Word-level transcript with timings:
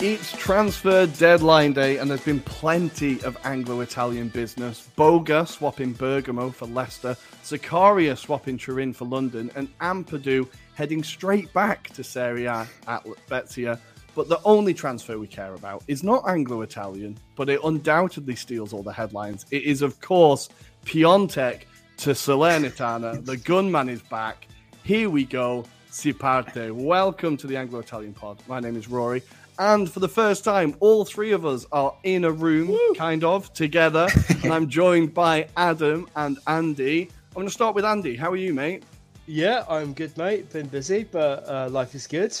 It's 0.00 0.30
transfer 0.30 1.06
deadline 1.06 1.72
day, 1.72 1.96
and 1.96 2.08
there's 2.08 2.24
been 2.24 2.38
plenty 2.38 3.20
of 3.24 3.36
Anglo 3.42 3.80
Italian 3.80 4.28
business. 4.28 4.88
Boga 4.96 5.44
swapping 5.44 5.92
Bergamo 5.92 6.50
for 6.50 6.66
Leicester, 6.66 7.16
Zakaria 7.42 8.16
swapping 8.16 8.56
Turin 8.58 8.92
for 8.92 9.06
London, 9.06 9.50
and 9.56 9.76
Ampadu 9.80 10.48
heading 10.76 11.02
straight 11.02 11.52
back 11.52 11.88
to 11.94 12.04
Serie 12.04 12.44
A 12.44 12.64
at 12.86 13.04
Spezia. 13.26 13.80
But 14.14 14.28
the 14.28 14.40
only 14.44 14.72
transfer 14.72 15.18
we 15.18 15.26
care 15.26 15.54
about 15.54 15.82
is 15.88 16.04
not 16.04 16.28
Anglo 16.28 16.62
Italian, 16.62 17.18
but 17.34 17.48
it 17.48 17.58
undoubtedly 17.64 18.36
steals 18.36 18.72
all 18.72 18.84
the 18.84 18.92
headlines. 18.92 19.46
It 19.50 19.64
is, 19.64 19.82
of 19.82 20.00
course, 20.00 20.48
Piatek 20.84 21.62
to 21.96 22.10
Salernitana. 22.10 23.24
the 23.24 23.36
gunman 23.36 23.88
is 23.88 24.02
back. 24.02 24.46
Here 24.84 25.10
we 25.10 25.24
go. 25.24 25.64
Si 25.90 26.12
parte. 26.12 26.70
Welcome 26.70 27.36
to 27.38 27.48
the 27.48 27.56
Anglo 27.56 27.80
Italian 27.80 28.12
pod. 28.12 28.40
My 28.46 28.60
name 28.60 28.76
is 28.76 28.86
Ruairi. 28.86 29.22
And 29.58 29.90
for 29.90 29.98
the 29.98 30.08
first 30.08 30.44
time, 30.44 30.76
all 30.78 31.04
three 31.04 31.32
of 31.32 31.44
us 31.44 31.66
are 31.72 31.92
in 32.04 32.24
a 32.24 32.30
room, 32.30 32.78
kind 32.94 33.24
of, 33.24 33.52
together. 33.54 34.06
and 34.44 34.52
I'm 34.52 34.68
joined 34.68 35.12
by 35.12 35.48
Adam 35.56 36.08
and 36.14 36.38
Andy. 36.46 37.10
I'm 37.30 37.34
going 37.34 37.46
to 37.48 37.52
start 37.52 37.74
with 37.74 37.84
Andy. 37.84 38.14
How 38.14 38.30
are 38.30 38.36
you, 38.36 38.54
mate? 38.54 38.84
Yeah, 39.26 39.64
I'm 39.68 39.94
good, 39.94 40.16
mate. 40.16 40.48
Been 40.50 40.68
busy, 40.68 41.02
but 41.02 41.48
uh, 41.48 41.68
life 41.70 41.96
is 41.96 42.06
good. 42.06 42.36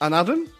And 0.00 0.14
Adam? 0.14 0.50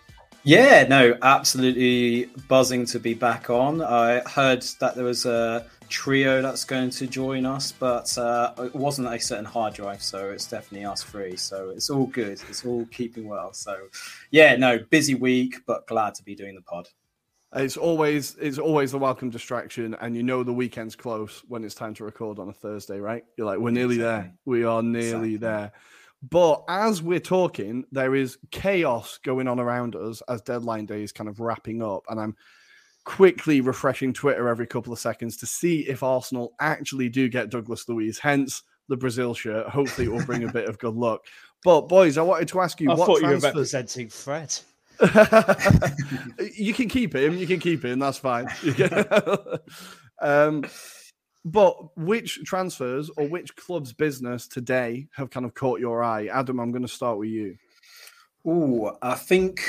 Yeah, 0.44 0.86
no, 0.88 1.16
absolutely 1.22 2.26
buzzing 2.48 2.84
to 2.86 2.98
be 2.98 3.14
back 3.14 3.48
on. 3.48 3.80
I 3.80 4.20
heard 4.28 4.62
that 4.80 4.96
there 4.96 5.04
was 5.04 5.24
a 5.24 5.66
trio 5.88 6.42
that's 6.42 6.64
going 6.64 6.90
to 6.90 7.06
join 7.06 7.46
us, 7.46 7.70
but 7.70 8.16
uh, 8.18 8.52
it 8.58 8.74
wasn't 8.74 9.06
a 9.06 9.20
certain 9.20 9.44
hard 9.44 9.74
drive, 9.74 10.02
so 10.02 10.30
it's 10.30 10.46
definitely 10.46 10.84
us 10.84 11.04
three. 11.04 11.36
So 11.36 11.70
it's 11.70 11.90
all 11.90 12.06
good. 12.06 12.40
It's 12.48 12.64
all 12.64 12.86
keeping 12.86 13.28
well. 13.28 13.52
So 13.52 13.86
yeah, 14.32 14.56
no, 14.56 14.80
busy 14.90 15.14
week, 15.14 15.58
but 15.64 15.86
glad 15.86 16.16
to 16.16 16.24
be 16.24 16.34
doing 16.34 16.56
the 16.56 16.62
pod. 16.62 16.88
It's 17.54 17.76
always 17.76 18.34
it's 18.40 18.58
always 18.58 18.92
the 18.92 18.98
welcome 18.98 19.30
distraction, 19.30 19.94
and 20.00 20.16
you 20.16 20.24
know 20.24 20.42
the 20.42 20.52
weekend's 20.52 20.96
close 20.96 21.44
when 21.46 21.62
it's 21.62 21.74
time 21.74 21.94
to 21.94 22.04
record 22.04 22.40
on 22.40 22.48
a 22.48 22.52
Thursday, 22.52 22.98
right? 22.98 23.24
You're 23.36 23.46
like, 23.46 23.58
we're 23.60 23.70
nearly 23.70 23.96
Exactly. 23.96 24.22
there. 24.28 24.34
We 24.46 24.64
are 24.64 24.82
nearly 24.82 25.34
Exactly. 25.34 25.36
there. 25.36 25.72
But 26.28 26.62
as 26.68 27.02
we're 27.02 27.18
talking, 27.18 27.84
there 27.90 28.14
is 28.14 28.38
chaos 28.50 29.18
going 29.24 29.48
on 29.48 29.58
around 29.58 29.96
us 29.96 30.22
as 30.28 30.40
deadline 30.42 30.86
day 30.86 31.02
is 31.02 31.12
kind 31.12 31.28
of 31.28 31.40
wrapping 31.40 31.82
up, 31.82 32.04
and 32.08 32.20
I'm 32.20 32.36
quickly 33.04 33.60
refreshing 33.60 34.12
Twitter 34.12 34.48
every 34.48 34.66
couple 34.66 34.92
of 34.92 35.00
seconds 35.00 35.36
to 35.38 35.46
see 35.46 35.80
if 35.80 36.02
Arsenal 36.02 36.52
actually 36.60 37.08
do 37.08 37.28
get 37.28 37.50
Douglas 37.50 37.88
Luiz. 37.88 38.18
Hence 38.18 38.62
the 38.88 38.96
Brazil 38.96 39.34
shirt. 39.34 39.68
Hopefully, 39.68 40.06
it 40.06 40.10
will 40.10 40.24
bring 40.24 40.44
a 40.44 40.52
bit 40.52 40.68
of 40.68 40.78
good 40.78 40.94
luck. 40.94 41.26
But 41.64 41.82
boys, 41.82 42.18
I 42.18 42.22
wanted 42.22 42.48
to 42.48 42.60
ask 42.60 42.80
you 42.80 42.90
I 42.90 42.94
what 42.94 43.06
thought 43.06 43.22
you 43.22 43.28
were 43.28 43.38
representing 43.38 44.08
Fred. 44.08 44.56
you 46.56 46.74
can 46.74 46.88
keep 46.88 47.14
him. 47.14 47.36
You 47.36 47.46
can 47.46 47.58
keep 47.58 47.84
him. 47.84 47.98
That's 47.98 48.18
fine. 48.18 48.48
Um, 50.22 50.64
but 51.44 51.96
which 51.96 52.40
transfers 52.44 53.10
or 53.16 53.26
which 53.26 53.54
club's 53.56 53.92
business 53.92 54.46
today 54.46 55.08
have 55.16 55.30
kind 55.30 55.46
of 55.46 55.54
caught 55.54 55.80
your 55.80 56.02
eye? 56.02 56.26
Adam, 56.26 56.60
I'm 56.60 56.70
going 56.72 56.82
to 56.82 56.88
start 56.88 57.18
with 57.18 57.30
you. 57.30 57.56
Oh, 58.44 58.96
I 59.00 59.14
think, 59.14 59.60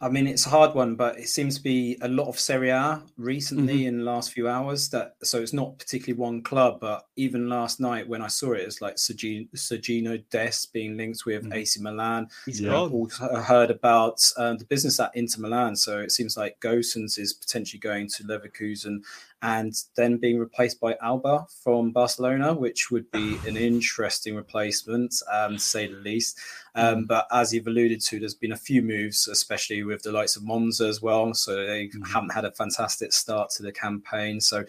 I 0.00 0.08
mean, 0.08 0.26
it's 0.26 0.46
a 0.46 0.48
hard 0.48 0.74
one, 0.74 0.96
but 0.96 1.16
it 1.16 1.28
seems 1.28 1.58
to 1.58 1.62
be 1.62 1.96
a 2.02 2.08
lot 2.08 2.26
of 2.26 2.40
Serie 2.40 2.70
A 2.70 3.00
recently 3.16 3.86
in 3.86 3.98
the 3.98 4.04
last 4.04 4.32
few 4.32 4.48
hours. 4.48 4.88
That 4.88 5.14
so 5.22 5.40
it's 5.40 5.52
not 5.52 5.78
particularly 5.78 6.18
one 6.20 6.42
club, 6.42 6.80
but 6.80 7.06
even 7.14 7.48
last 7.48 7.78
night 7.78 8.08
when 8.08 8.22
I 8.22 8.26
saw 8.26 8.54
it, 8.54 8.62
it's 8.62 8.80
like 8.82 8.98
Sergi- 8.98 9.48
Sergino 9.54 10.20
Dest 10.30 10.72
being 10.72 10.96
linked 10.96 11.24
with 11.24 11.52
AC 11.52 11.80
Milan. 11.80 12.26
He's 12.46 12.60
Yeah. 12.60 12.70
gone. 12.70 12.90
Also 12.90 13.32
heard 13.36 13.70
about 13.70 14.18
um, 14.38 14.58
the 14.58 14.64
business 14.64 14.98
at 14.98 15.12
Inter 15.14 15.40
Milan. 15.42 15.76
So 15.76 16.00
it 16.00 16.10
seems 16.10 16.36
like 16.36 16.58
Gosens 16.58 17.20
is 17.20 17.32
potentially 17.32 17.78
going 17.78 18.08
to 18.08 18.24
Leverkusen 18.24 19.04
and 19.42 19.74
then 19.96 20.16
being 20.16 20.38
replaced 20.38 20.80
by 20.80 20.96
Alba 21.02 21.46
from 21.62 21.92
Barcelona, 21.92 22.54
which 22.54 22.90
would 22.90 23.10
be 23.10 23.38
an 23.46 23.56
interesting 23.56 24.34
replacement, 24.34 25.14
um, 25.30 25.54
to 25.54 25.58
say 25.58 25.86
the 25.86 25.96
least. 25.96 26.38
Um, 26.74 27.04
but 27.04 27.26
as 27.30 27.52
you've 27.52 27.66
alluded 27.66 28.00
to, 28.02 28.18
there's 28.18 28.34
been 28.34 28.52
a 28.52 28.56
few 28.56 28.82
moves, 28.82 29.28
especially 29.28 29.82
with 29.82 30.02
the 30.02 30.12
likes 30.12 30.36
of 30.36 30.42
Monza 30.42 30.86
as 30.86 31.02
well. 31.02 31.34
So 31.34 31.66
they 31.66 31.90
haven't 32.12 32.32
had 32.32 32.44
a 32.44 32.52
fantastic 32.52 33.12
start 33.12 33.50
to 33.50 33.62
the 33.62 33.72
campaign. 33.72 34.40
So 34.40 34.64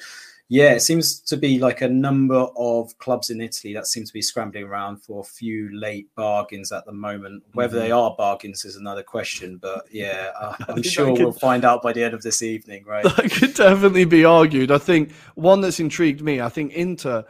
yeah, 0.50 0.72
it 0.72 0.80
seems 0.82 1.20
to 1.22 1.36
be 1.36 1.60
like 1.60 1.82
a 1.82 1.90
number 1.90 2.48
of 2.56 2.98
clubs 3.00 3.30
in 3.30 3.42
Italy 3.42 3.74
that 3.74 3.86
seem 3.86 4.06
to 4.06 4.14
be 4.14 4.22
scrambling 4.22 4.64
around 4.64 4.98
for 5.04 5.20
a 5.20 5.24
few 5.24 5.78
late 5.78 6.08
bargains 6.16 6.72
at 6.72 6.86
the 6.86 6.94
moment. 6.94 7.44
Whether 7.54 7.80
they 7.80 7.92
are 7.92 8.16
bargains 8.18 8.64
is 8.64 8.78
another 8.78 9.04
question, 9.04 9.58
but 9.58 9.86
yeah, 9.92 10.32
uh, 10.40 10.56
I'm 10.70 10.84
sure 10.84 11.08
could- 11.08 11.20
we'll 11.20 11.32
find 11.34 11.66
out 11.66 11.82
by 11.82 11.92
the 11.92 12.04
end 12.04 12.14
of 12.14 12.22
this 12.22 12.42
evening, 12.42 12.86
right? 12.86 13.04
That 13.18 13.32
could 13.32 13.56
definitely 13.56 14.06
be 14.06 14.24
argued. 14.24 14.72
I 14.72 14.78
think 14.78 15.12
one 15.36 15.60
that's 15.62 15.80
intrigued 15.80 16.22
me, 16.22 16.40
I 16.40 16.50
think 16.50 16.74
Inter 16.74 17.26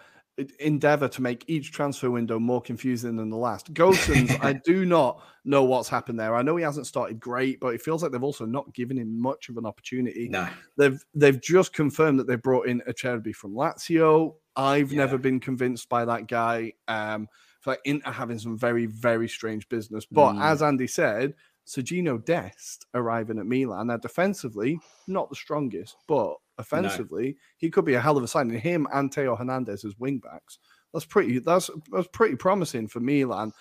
endeavor 0.60 1.08
to 1.08 1.22
make 1.22 1.44
each 1.48 1.72
transfer 1.72 2.12
window 2.12 2.38
more 2.40 2.62
confusing 2.62 3.16
than 3.16 3.30
the 3.30 3.38
last. 3.38 3.74
Gosens, 3.74 4.32
I 4.44 4.54
do 4.66 4.86
not 4.86 5.22
know 5.46 5.64
what's 5.64 5.90
happened 5.90 6.20
there. 6.20 6.36
I 6.36 6.42
know 6.42 6.56
he 6.56 6.64
hasn't 6.64 6.88
started 6.88 7.20
great, 7.20 7.60
but 7.60 7.74
it 7.74 7.82
feels 7.82 8.04
like 8.04 8.12
they've 8.12 8.24
also 8.24 8.46
not 8.46 8.74
given 8.74 8.98
him 8.98 9.20
much 9.20 9.50
of 9.50 9.58
an 9.58 9.66
opportunity. 9.66 10.28
No, 10.30 10.48
They've 10.78 11.04
they've 11.16 11.42
just 11.42 11.74
confirmed 11.74 12.20
that 12.20 12.28
they've 12.28 12.42
brought 12.42 12.68
in 12.68 12.82
a 12.88 12.94
Acerbi 12.94 13.34
from 13.36 13.54
Lazio. 13.54 14.36
I've 14.56 14.92
Yeah. 14.92 15.00
never 15.06 15.18
been 15.18 15.40
convinced 15.40 15.90
by 15.90 16.06
that 16.06 16.28
guy. 16.28 16.74
Um, 16.88 17.28
feel 17.62 17.74
like 17.74 17.82
Inter 17.86 18.12
having 18.12 18.40
some 18.40 18.58
very 18.58 18.86
very 18.86 19.28
strange 19.28 19.68
business. 19.70 20.06
But 20.06 20.34
Mm. 20.34 20.42
as 20.44 20.62
Andy 20.62 20.88
said, 20.88 21.34
Sergino 21.66 22.24
Dest 22.24 22.86
arriving 22.94 23.40
at 23.40 23.46
Milan. 23.46 23.88
Now 23.88 23.98
defensively, 23.98 24.80
not 25.08 25.30
the 25.30 25.36
strongest, 25.36 25.98
but 26.08 26.36
offensively, 26.58 27.38
he 27.58 27.70
could 27.70 27.86
be 27.86 27.96
a 27.96 28.02
hell 28.02 28.18
of 28.18 28.24
a 28.24 28.28
signing. 28.28 28.60
Him 28.60 28.88
and 28.94 29.14
Theo 29.14 29.36
Hernandez 29.36 29.86
as 29.86 29.98
wing 29.98 30.20
backs. 30.20 30.60
That's 30.94 31.06
pretty. 31.06 31.40
That's 31.40 31.70
that's 31.92 32.08
pretty 32.14 32.36
promising 32.36 32.88
for 32.88 33.00
Milan. 33.00 33.52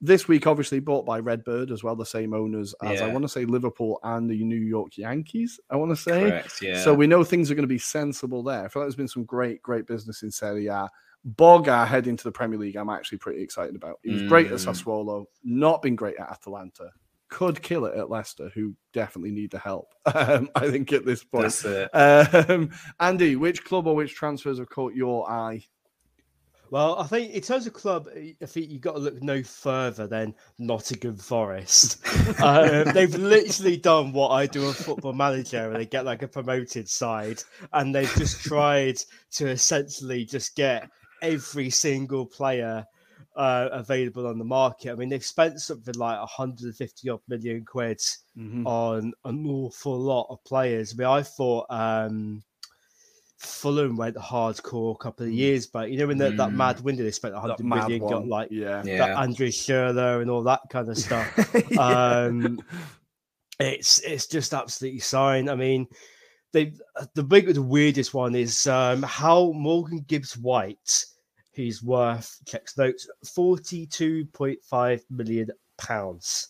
This 0.00 0.28
week, 0.28 0.46
obviously, 0.46 0.80
bought 0.80 1.06
by 1.06 1.20
Redbird 1.20 1.70
as 1.70 1.82
well, 1.82 1.96
the 1.96 2.04
same 2.04 2.34
owners 2.34 2.74
as 2.82 3.00
I 3.00 3.08
want 3.08 3.22
to 3.22 3.28
say 3.28 3.44
Liverpool 3.44 4.00
and 4.02 4.28
the 4.28 4.44
New 4.44 4.60
York 4.60 4.98
Yankees. 4.98 5.58
I 5.70 5.76
want 5.76 5.92
to 5.92 5.96
say. 5.96 6.30
correct. 6.30 6.60
Yeah. 6.60 6.80
So 6.82 6.92
we 6.92 7.06
know 7.06 7.24
things 7.24 7.50
are 7.50 7.54
going 7.54 7.62
to 7.62 7.68
be 7.68 7.78
sensible 7.78 8.42
there. 8.42 8.64
I 8.64 8.68
feel 8.68 8.82
like 8.82 8.86
there's 8.86 8.96
been 8.96 9.08
some 9.08 9.24
great, 9.24 9.62
great 9.62 9.86
business 9.86 10.22
in 10.22 10.30
Serie 10.30 10.66
A. 10.66 10.90
Boga 11.26 11.86
heading 11.86 12.16
to 12.16 12.24
the 12.24 12.32
Premier 12.32 12.58
League, 12.58 12.76
I'm 12.76 12.90
actually 12.90 13.18
pretty 13.18 13.42
excited 13.42 13.74
about. 13.74 13.98
He 14.02 14.12
was 14.12 14.22
mm. 14.22 14.28
great 14.28 14.48
at 14.48 14.58
mm. 14.58 14.66
Sassuolo, 14.66 15.24
not 15.42 15.80
been 15.80 15.96
great 15.96 16.16
at 16.18 16.30
Atalanta. 16.30 16.90
Could 17.28 17.62
kill 17.62 17.86
it 17.86 17.96
at 17.96 18.10
Leicester, 18.10 18.50
who 18.54 18.74
definitely 18.92 19.32
need 19.32 19.50
the 19.50 19.58
help. 19.58 19.94
Um, 20.14 20.48
I 20.54 20.70
think 20.70 20.92
at 20.92 21.04
this 21.04 21.24
point. 21.24 21.64
Um, 21.92 22.70
Andy, 23.00 23.36
which 23.36 23.64
club 23.64 23.86
or 23.86 23.96
which 23.96 24.14
transfers 24.14 24.58
have 24.58 24.68
caught 24.68 24.94
your 24.94 25.28
eye? 25.28 25.64
Well, 26.70 26.98
I 26.98 27.04
think 27.04 27.32
in 27.32 27.40
terms 27.40 27.66
of 27.66 27.72
club, 27.72 28.08
I 28.16 28.46
think 28.46 28.70
you've 28.70 28.80
got 28.80 28.94
to 28.94 28.98
look 28.98 29.22
no 29.22 29.42
further 29.42 30.06
than 30.06 30.34
Nottingham 30.58 31.16
Forest. 31.16 32.04
um, 32.42 32.92
they've 32.92 33.14
literally 33.14 33.76
done 33.76 34.12
what 34.12 34.30
I 34.30 34.46
do 34.46 34.68
a 34.68 34.72
football 34.72 35.12
manager, 35.12 35.70
and 35.70 35.76
they 35.76 35.86
get 35.86 36.04
like 36.04 36.22
a 36.22 36.28
promoted 36.28 36.88
side, 36.88 37.42
and 37.72 37.94
they've 37.94 38.12
just 38.16 38.42
tried 38.42 38.98
to 39.32 39.50
essentially 39.50 40.24
just 40.24 40.56
get 40.56 40.88
every 41.22 41.70
single 41.70 42.26
player 42.26 42.84
uh, 43.36 43.68
available 43.72 44.26
on 44.26 44.38
the 44.38 44.44
market. 44.44 44.92
I 44.92 44.94
mean, 44.94 45.08
they've 45.08 45.24
spent 45.24 45.60
something 45.60 45.94
like 45.94 46.18
150 46.18 47.08
odd 47.10 47.20
million 47.28 47.64
quid 47.64 47.98
mm-hmm. 48.36 48.66
on 48.66 49.12
an 49.24 49.46
awful 49.46 49.98
lot 49.98 50.26
of 50.30 50.42
players. 50.44 50.92
I 50.92 50.96
mean, 50.96 51.08
I 51.08 51.22
thought 51.22 51.66
um, 51.70 52.42
Fulham 53.38 53.96
went 53.96 54.16
hardcore 54.16 54.94
a 54.94 54.98
couple 54.98 55.26
of 55.26 55.32
mm. 55.32 55.36
years 55.36 55.66
but 55.66 55.90
You 55.90 55.98
know, 55.98 56.10
in 56.10 56.18
the, 56.18 56.30
mm. 56.30 56.36
that 56.36 56.52
mad 56.52 56.80
window, 56.80 57.02
they 57.02 57.10
spent 57.10 57.34
100 57.34 57.64
million, 57.64 58.02
one. 58.02 58.12
got 58.12 58.28
like 58.28 58.48
yeah. 58.50 58.82
that 58.82 58.86
yeah. 58.86 59.14
Andre 59.14 59.48
Schürrle 59.48 60.22
and 60.22 60.30
all 60.30 60.42
that 60.44 60.60
kind 60.70 60.88
of 60.88 60.98
stuff. 60.98 61.50
yeah. 61.70 61.80
um, 61.80 62.60
it's 63.60 64.00
it's 64.00 64.26
just 64.26 64.52
absolutely 64.52 65.00
sign. 65.00 65.48
I 65.48 65.54
mean, 65.54 65.86
they 66.52 66.72
the 67.14 67.22
big 67.22 67.52
the 67.52 67.62
weirdest 67.62 68.14
one 68.14 68.34
is 68.34 68.66
um, 68.66 69.02
how 69.02 69.52
Morgan 69.52 70.04
Gibbs 70.06 70.36
White 70.36 71.04
He's 71.54 71.82
worth 71.82 72.38
checks 72.46 72.76
notes 72.76 73.08
forty 73.34 73.86
two 73.86 74.26
point 74.26 74.58
five 74.62 75.04
million 75.10 75.50
pounds. 75.76 76.48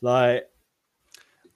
Like 0.00 0.48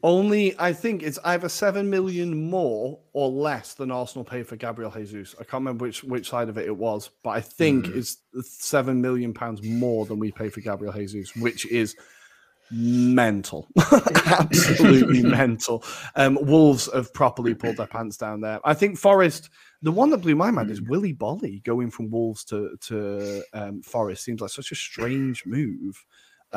only 0.03 0.55
I 0.59 0.73
think 0.73 1.03
it's 1.03 1.19
either 1.25 1.49
seven 1.49 1.91
million 1.91 2.49
more 2.49 2.99
or 3.13 3.29
less 3.29 3.75
than 3.75 3.91
Arsenal 3.91 4.25
paid 4.25 4.47
for 4.47 4.57
Gabriel 4.57 4.91
Jesus. 4.91 5.35
I 5.41 5.43
can't 5.43 5.63
remember 5.63 5.85
which 5.87 6.05
which 6.05 6.29
side 6.29 6.49
of 6.49 6.59
it 6.59 6.67
it 6.67 6.77
was, 6.77 7.11
but 7.25 7.31
I 7.31 7.41
think 7.41 7.87
mm. 7.87 7.97
it's 7.97 8.19
seven 8.43 9.01
million 9.01 9.35
pounds 9.35 9.63
more 9.65 10.07
than 10.07 10.19
we 10.19 10.31
pay 10.31 10.49
for 10.49 10.61
Gabriel 10.61 10.93
Jesus, 10.93 11.35
which 11.37 11.67
is 11.67 11.97
mental, 12.71 13.69
absolutely 14.27 15.23
mental. 15.25 15.85
Um, 16.15 16.39
Wolves 16.41 16.89
have 16.93 17.13
properly 17.13 17.55
pulled 17.55 17.77
their 17.77 17.87
pants 17.87 18.17
down 18.17 18.41
there. 18.41 18.61
I 18.65 18.75
think 18.75 18.99
Forest. 18.99 19.51
The 19.83 19.93
one 19.93 20.11
that 20.11 20.23
blew 20.23 20.35
my 20.35 20.51
mind 20.51 20.71
is 20.71 20.81
Willy 20.81 21.15
Boly 21.15 21.63
going 21.63 21.91
from 21.91 22.11
Wolves 22.11 22.45
to 22.47 22.77
to 22.83 23.43
um, 23.53 23.83
Forest. 23.83 24.25
Seems 24.25 24.41
like 24.41 24.51
such 24.51 24.73
a 24.73 24.77
strange 24.77 25.45
move. 25.47 26.05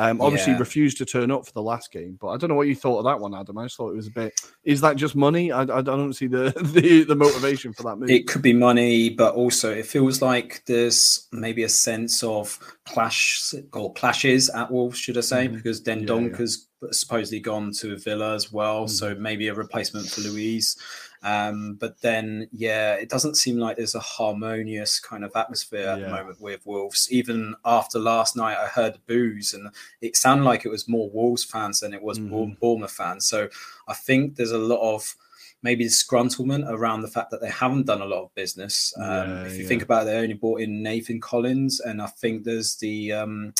Um, 0.00 0.18
obviously, 0.22 0.54
yeah. 0.54 0.58
refused 0.58 0.96
to 0.96 1.04
turn 1.04 1.30
up 1.30 1.44
for 1.44 1.52
the 1.52 1.60
last 1.60 1.92
game, 1.92 2.16
but 2.18 2.28
I 2.28 2.38
don't 2.38 2.48
know 2.48 2.56
what 2.56 2.68
you 2.68 2.74
thought 2.74 3.00
of 3.00 3.04
that 3.04 3.20
one, 3.20 3.34
Adam. 3.34 3.58
I 3.58 3.66
just 3.66 3.76
thought 3.76 3.90
it 3.90 3.96
was 3.96 4.06
a 4.06 4.10
bit. 4.10 4.32
Is 4.64 4.80
that 4.80 4.96
just 4.96 5.14
money? 5.14 5.52
I, 5.52 5.60
I 5.60 5.82
don't 5.82 6.14
see 6.14 6.26
the, 6.26 6.54
the 6.74 7.04
the 7.04 7.14
motivation 7.14 7.74
for 7.74 7.82
that 7.82 7.96
move. 7.96 8.08
It 8.08 8.26
could 8.26 8.40
be 8.40 8.54
money, 8.54 9.10
but 9.10 9.34
also 9.34 9.70
it 9.70 9.84
feels 9.84 10.22
like 10.22 10.62
there's 10.66 11.28
maybe 11.32 11.64
a 11.64 11.68
sense 11.68 12.22
of 12.22 12.58
clash 12.86 13.52
or 13.74 13.92
clashes 13.92 14.48
at 14.48 14.70
Wolves, 14.70 14.98
should 14.98 15.18
I 15.18 15.20
say? 15.20 15.46
Mm-hmm. 15.48 15.56
Because 15.56 15.82
then 15.82 16.08
yeah, 16.08 16.36
has 16.38 16.60
yeah. 16.60 16.69
Supposedly 16.90 17.40
gone 17.40 17.72
to 17.72 17.92
a 17.92 17.96
Villa 17.96 18.34
as 18.34 18.52
well, 18.52 18.84
mm-hmm. 18.84 18.88
so 18.88 19.14
maybe 19.14 19.48
a 19.48 19.54
replacement 19.54 20.08
for 20.08 20.22
Luiz. 20.22 20.76
Um, 21.22 21.74
but 21.74 22.00
then, 22.00 22.48
yeah, 22.52 22.94
it 22.94 23.10
doesn't 23.10 23.36
seem 23.36 23.58
like 23.58 23.76
there's 23.76 23.94
a 23.94 24.00
harmonious 24.00 24.98
kind 24.98 25.22
of 25.22 25.32
atmosphere 25.34 25.88
at 25.88 25.98
yeah. 25.98 26.06
the 26.06 26.10
moment 26.10 26.40
with 26.40 26.64
Wolves. 26.64 27.08
Even 27.10 27.54
after 27.64 27.98
last 27.98 28.36
night, 28.36 28.56
I 28.56 28.66
heard 28.66 28.98
boos, 29.06 29.52
and 29.52 29.68
it 30.00 30.16
sounded 30.16 30.44
like 30.44 30.64
it 30.64 30.70
was 30.70 30.88
more 30.88 31.10
Wolves 31.10 31.44
fans 31.44 31.80
than 31.80 31.92
it 31.92 32.02
was 32.02 32.18
mm. 32.18 32.58
Bournemouth 32.58 32.92
fans. 32.92 33.26
So 33.26 33.48
I 33.86 33.94
think 33.94 34.36
there's 34.36 34.52
a 34.52 34.58
lot 34.58 34.80
of 34.80 35.14
maybe 35.62 35.84
disgruntlement 35.84 36.68
around 36.70 37.02
the 37.02 37.08
fact 37.08 37.30
that 37.30 37.40
they 37.40 37.50
haven't 37.50 37.86
done 37.86 38.00
a 38.00 38.06
lot 38.06 38.24
of 38.24 38.34
business. 38.34 38.94
Um, 38.96 39.04
yeah, 39.04 39.42
if 39.44 39.54
you 39.54 39.62
yeah. 39.62 39.68
think 39.68 39.82
about 39.82 40.02
it, 40.02 40.06
they 40.06 40.16
only 40.16 40.34
brought 40.34 40.60
in 40.60 40.82
Nathan 40.82 41.20
Collins, 41.20 41.80
and 41.80 42.00
I 42.00 42.06
think 42.06 42.44
there's 42.44 42.76
the 42.76 43.12
um, 43.12 43.52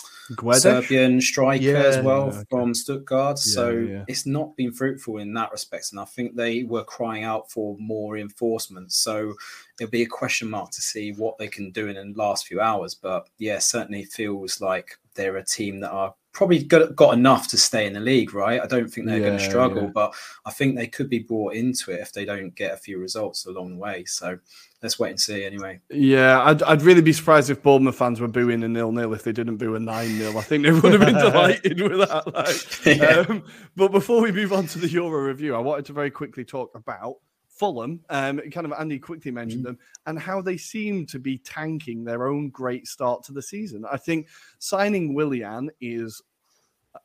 Serbian 0.53 1.21
striker 1.21 1.63
yeah, 1.63 1.83
as 1.83 2.03
well 2.03 2.29
okay. 2.29 2.43
from 2.49 2.75
Stuttgart. 2.75 3.39
so 3.39 4.03
it's 4.09 4.27
not 4.27 4.57
been 4.57 4.73
fruitful 4.73 5.19
in 5.19 5.35
that 5.35 5.53
respect. 5.53 5.89
And 5.93 6.01
I 6.01 6.05
think 6.05 6.37
they 6.37 6.65
were 6.65 6.85
crying 6.85 7.25
out 7.25 7.51
for 7.51 7.77
more 7.79 8.15
reinforcements. 8.15 8.97
So 8.97 9.35
it'll 9.81 9.91
be 9.91 10.03
a 10.03 10.07
question 10.07 10.49
mark 10.49 10.71
to 10.73 10.83
see 10.83 11.13
what 11.13 11.39
they 11.39 11.49
can 11.49 11.71
do 11.71 11.89
in 11.89 11.95
the 11.95 12.19
last 12.19 12.47
few 12.47 12.61
hours. 12.61 12.95
But 12.95 13.29
yeah, 13.39 13.59
certainly 13.59 14.05
feels 14.05 14.61
like 14.61 14.99
they're 15.15 15.37
a 15.37 15.45
team 15.45 15.81
that 15.81 15.91
are 15.91 16.15
probably 16.33 16.63
got, 16.63 16.95
got 16.95 17.15
enough 17.15 17.49
to 17.49 17.59
stay 17.59 17.87
in 17.87 17.93
the 17.93 18.01
league, 18.01 18.35
right? 18.35 18.61
I 18.61 18.67
don't 18.67 18.89
think 18.89 19.07
they're 19.07 19.19
yeah, 19.19 19.27
going 19.27 19.39
to 19.39 19.45
struggle, 19.45 19.83
yeah. 19.85 19.91
but 19.93 20.15
I 20.47 20.51
think 20.51 20.77
they 20.77 20.87
could 20.87 21.11
be 21.11 21.19
brought 21.19 21.55
into 21.55 21.91
it 21.91 22.01
if 22.01 22.13
they 22.13 22.25
don't 22.25 22.55
get 22.55 22.73
a 22.73 22.77
few 22.77 22.99
results 22.99 23.47
along 23.47 23.71
the 23.71 23.77
way. 23.77 24.05
So 24.05 24.39
let's 24.83 24.99
wait 24.99 25.11
and 25.11 25.21
see 25.21 25.45
anyway. 25.45 25.81
Yeah, 25.91 26.43
I'd, 26.45 26.63
I'd 26.63 26.83
really 26.83 27.03
be 27.03 27.13
surprised 27.13 27.51
if 27.51 27.63
Bournemouth 27.63 27.97
fans 27.97 28.21
were 28.21 28.29
booing 28.29 28.63
a 28.63 28.69
nil 28.69 28.93
nil 28.93 29.13
if 29.13 29.25
they 29.25 29.33
didn't 29.33 29.57
boo 29.57 29.75
a 29.75 29.81
9 29.81 30.07
0. 30.07 30.39
I 30.39 30.43
think 30.43 30.65
they 30.65 30.73
would 30.73 30.93
have 30.93 31.01
been 31.01 31.15
delighted 31.33 31.81
with 31.81 32.09
that. 32.09 32.33
Like. 32.33 32.87
Yeah. 32.87 33.25
Um, 33.29 33.45
but 33.77 33.91
before 33.91 34.21
we 34.23 34.31
move 34.31 34.53
on 34.53 34.67
to 34.69 34.79
the 34.79 34.89
Euro 34.89 35.23
review, 35.23 35.55
I 35.57 35.59
wanted 35.59 35.87
to 35.87 35.93
very 35.93 36.11
quickly 36.11 36.45
talk 36.45 36.75
about 36.75 37.17
Fulham, 37.61 38.01
um, 38.09 38.41
kind 38.51 38.65
of 38.65 38.73
Andy 38.73 38.99
quickly 38.99 39.31
mentioned 39.31 39.65
mm-hmm. 39.65 39.75
them, 39.75 39.79
and 40.07 40.19
how 40.19 40.41
they 40.41 40.57
seem 40.57 41.05
to 41.05 41.19
be 41.19 41.37
tanking 41.37 42.05
their 42.05 42.27
own 42.27 42.49
great 42.49 42.87
start 42.87 43.23
to 43.25 43.33
the 43.33 43.43
season. 43.43 43.85
I 43.91 43.99
think 43.99 44.29
signing 44.59 45.13
Willian 45.13 45.71
is, 45.79 46.23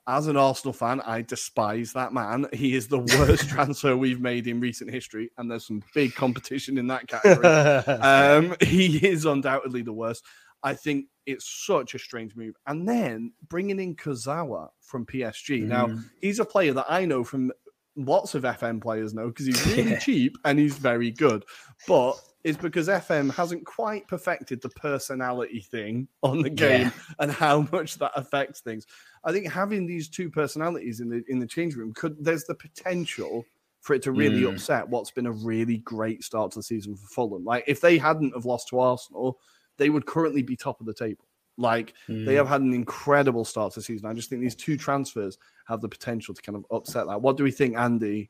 as 0.07 0.27
an 0.27 0.37
Arsenal 0.37 0.71
fan, 0.71 1.01
I 1.01 1.23
despise 1.23 1.91
that 1.91 2.13
man. 2.13 2.47
He 2.53 2.73
is 2.73 2.87
the 2.87 2.99
worst 2.99 3.49
transfer 3.49 3.97
we've 3.97 4.21
made 4.21 4.47
in 4.47 4.61
recent 4.61 4.89
history, 4.89 5.29
and 5.37 5.51
there's 5.51 5.67
some 5.67 5.83
big 5.93 6.15
competition 6.15 6.77
in 6.77 6.87
that 6.87 7.09
category. 7.09 7.47
um, 7.99 8.55
he 8.61 9.05
is 9.05 9.25
undoubtedly 9.25 9.81
the 9.81 9.91
worst. 9.91 10.23
I 10.63 10.73
think 10.73 11.07
it's 11.25 11.65
such 11.65 11.95
a 11.95 11.99
strange 11.99 12.33
move. 12.37 12.55
And 12.65 12.87
then 12.87 13.33
bringing 13.49 13.81
in 13.81 13.95
Kurzawa 13.95 14.69
from 14.79 15.05
PSG. 15.05 15.63
Mm. 15.63 15.67
Now, 15.67 15.97
he's 16.21 16.39
a 16.39 16.45
player 16.45 16.71
that 16.73 16.85
I 16.87 17.03
know 17.03 17.25
from 17.25 17.51
lots 17.95 18.35
of 18.35 18.43
FM 18.43 18.81
players 18.81 19.13
know 19.13 19.27
because 19.27 19.45
he's 19.45 19.65
really 19.77 19.91
yeah. 19.91 19.99
cheap 19.99 20.37
and 20.45 20.59
he's 20.59 20.77
very 20.77 21.11
good. 21.11 21.45
But 21.87 22.13
it's 22.43 22.57
because 22.57 22.87
FM 22.87 23.33
hasn't 23.33 23.65
quite 23.65 24.07
perfected 24.07 24.61
the 24.61 24.69
personality 24.69 25.61
thing 25.61 26.07
on 26.21 26.41
the 26.41 26.49
game 26.49 26.87
yeah. 26.87 27.15
and 27.19 27.31
how 27.31 27.67
much 27.71 27.97
that 27.97 28.11
affects 28.15 28.61
things. 28.61 28.85
I 29.23 29.31
think 29.31 29.51
having 29.51 29.87
these 29.87 30.09
two 30.09 30.29
personalities 30.29 30.99
in 30.99 31.09
the 31.09 31.23
in 31.27 31.39
the 31.39 31.47
change 31.47 31.75
room 31.75 31.93
could 31.93 32.23
there's 32.23 32.43
the 32.45 32.55
potential 32.55 33.43
for 33.81 33.93
it 33.93 34.01
to 34.01 34.11
really 34.11 34.41
mm. 34.41 34.53
upset 34.53 34.87
what's 34.89 35.11
been 35.11 35.27
a 35.27 35.31
really 35.31 35.77
great 35.77 36.23
start 36.23 36.51
to 36.51 36.59
the 36.59 36.63
season 36.63 36.95
for 36.95 37.07
Fulham. 37.07 37.43
Like 37.45 37.63
if 37.67 37.81
they 37.81 37.97
hadn't 37.97 38.33
have 38.33 38.45
lost 38.45 38.69
to 38.69 38.79
Arsenal, 38.79 39.39
they 39.77 39.89
would 39.89 40.05
currently 40.05 40.41
be 40.41 40.55
top 40.55 40.79
of 40.79 40.85
the 40.85 40.93
table. 40.93 41.25
Like 41.57 41.93
mm. 42.09 42.25
they 42.25 42.35
have 42.35 42.47
had 42.47 42.61
an 42.61 42.73
incredible 42.73 43.45
start 43.45 43.73
to 43.73 43.79
the 43.79 43.83
season. 43.83 44.09
I 44.09 44.13
just 44.13 44.29
think 44.29 44.41
these 44.41 44.55
two 44.55 44.77
transfers 44.77 45.37
have 45.67 45.81
the 45.81 45.89
potential 45.89 46.33
to 46.33 46.41
kind 46.41 46.55
of 46.57 46.65
upset 46.71 47.07
that. 47.07 47.21
What 47.21 47.37
do 47.37 47.43
we 47.43 47.51
think, 47.51 47.77
Andy? 47.77 48.29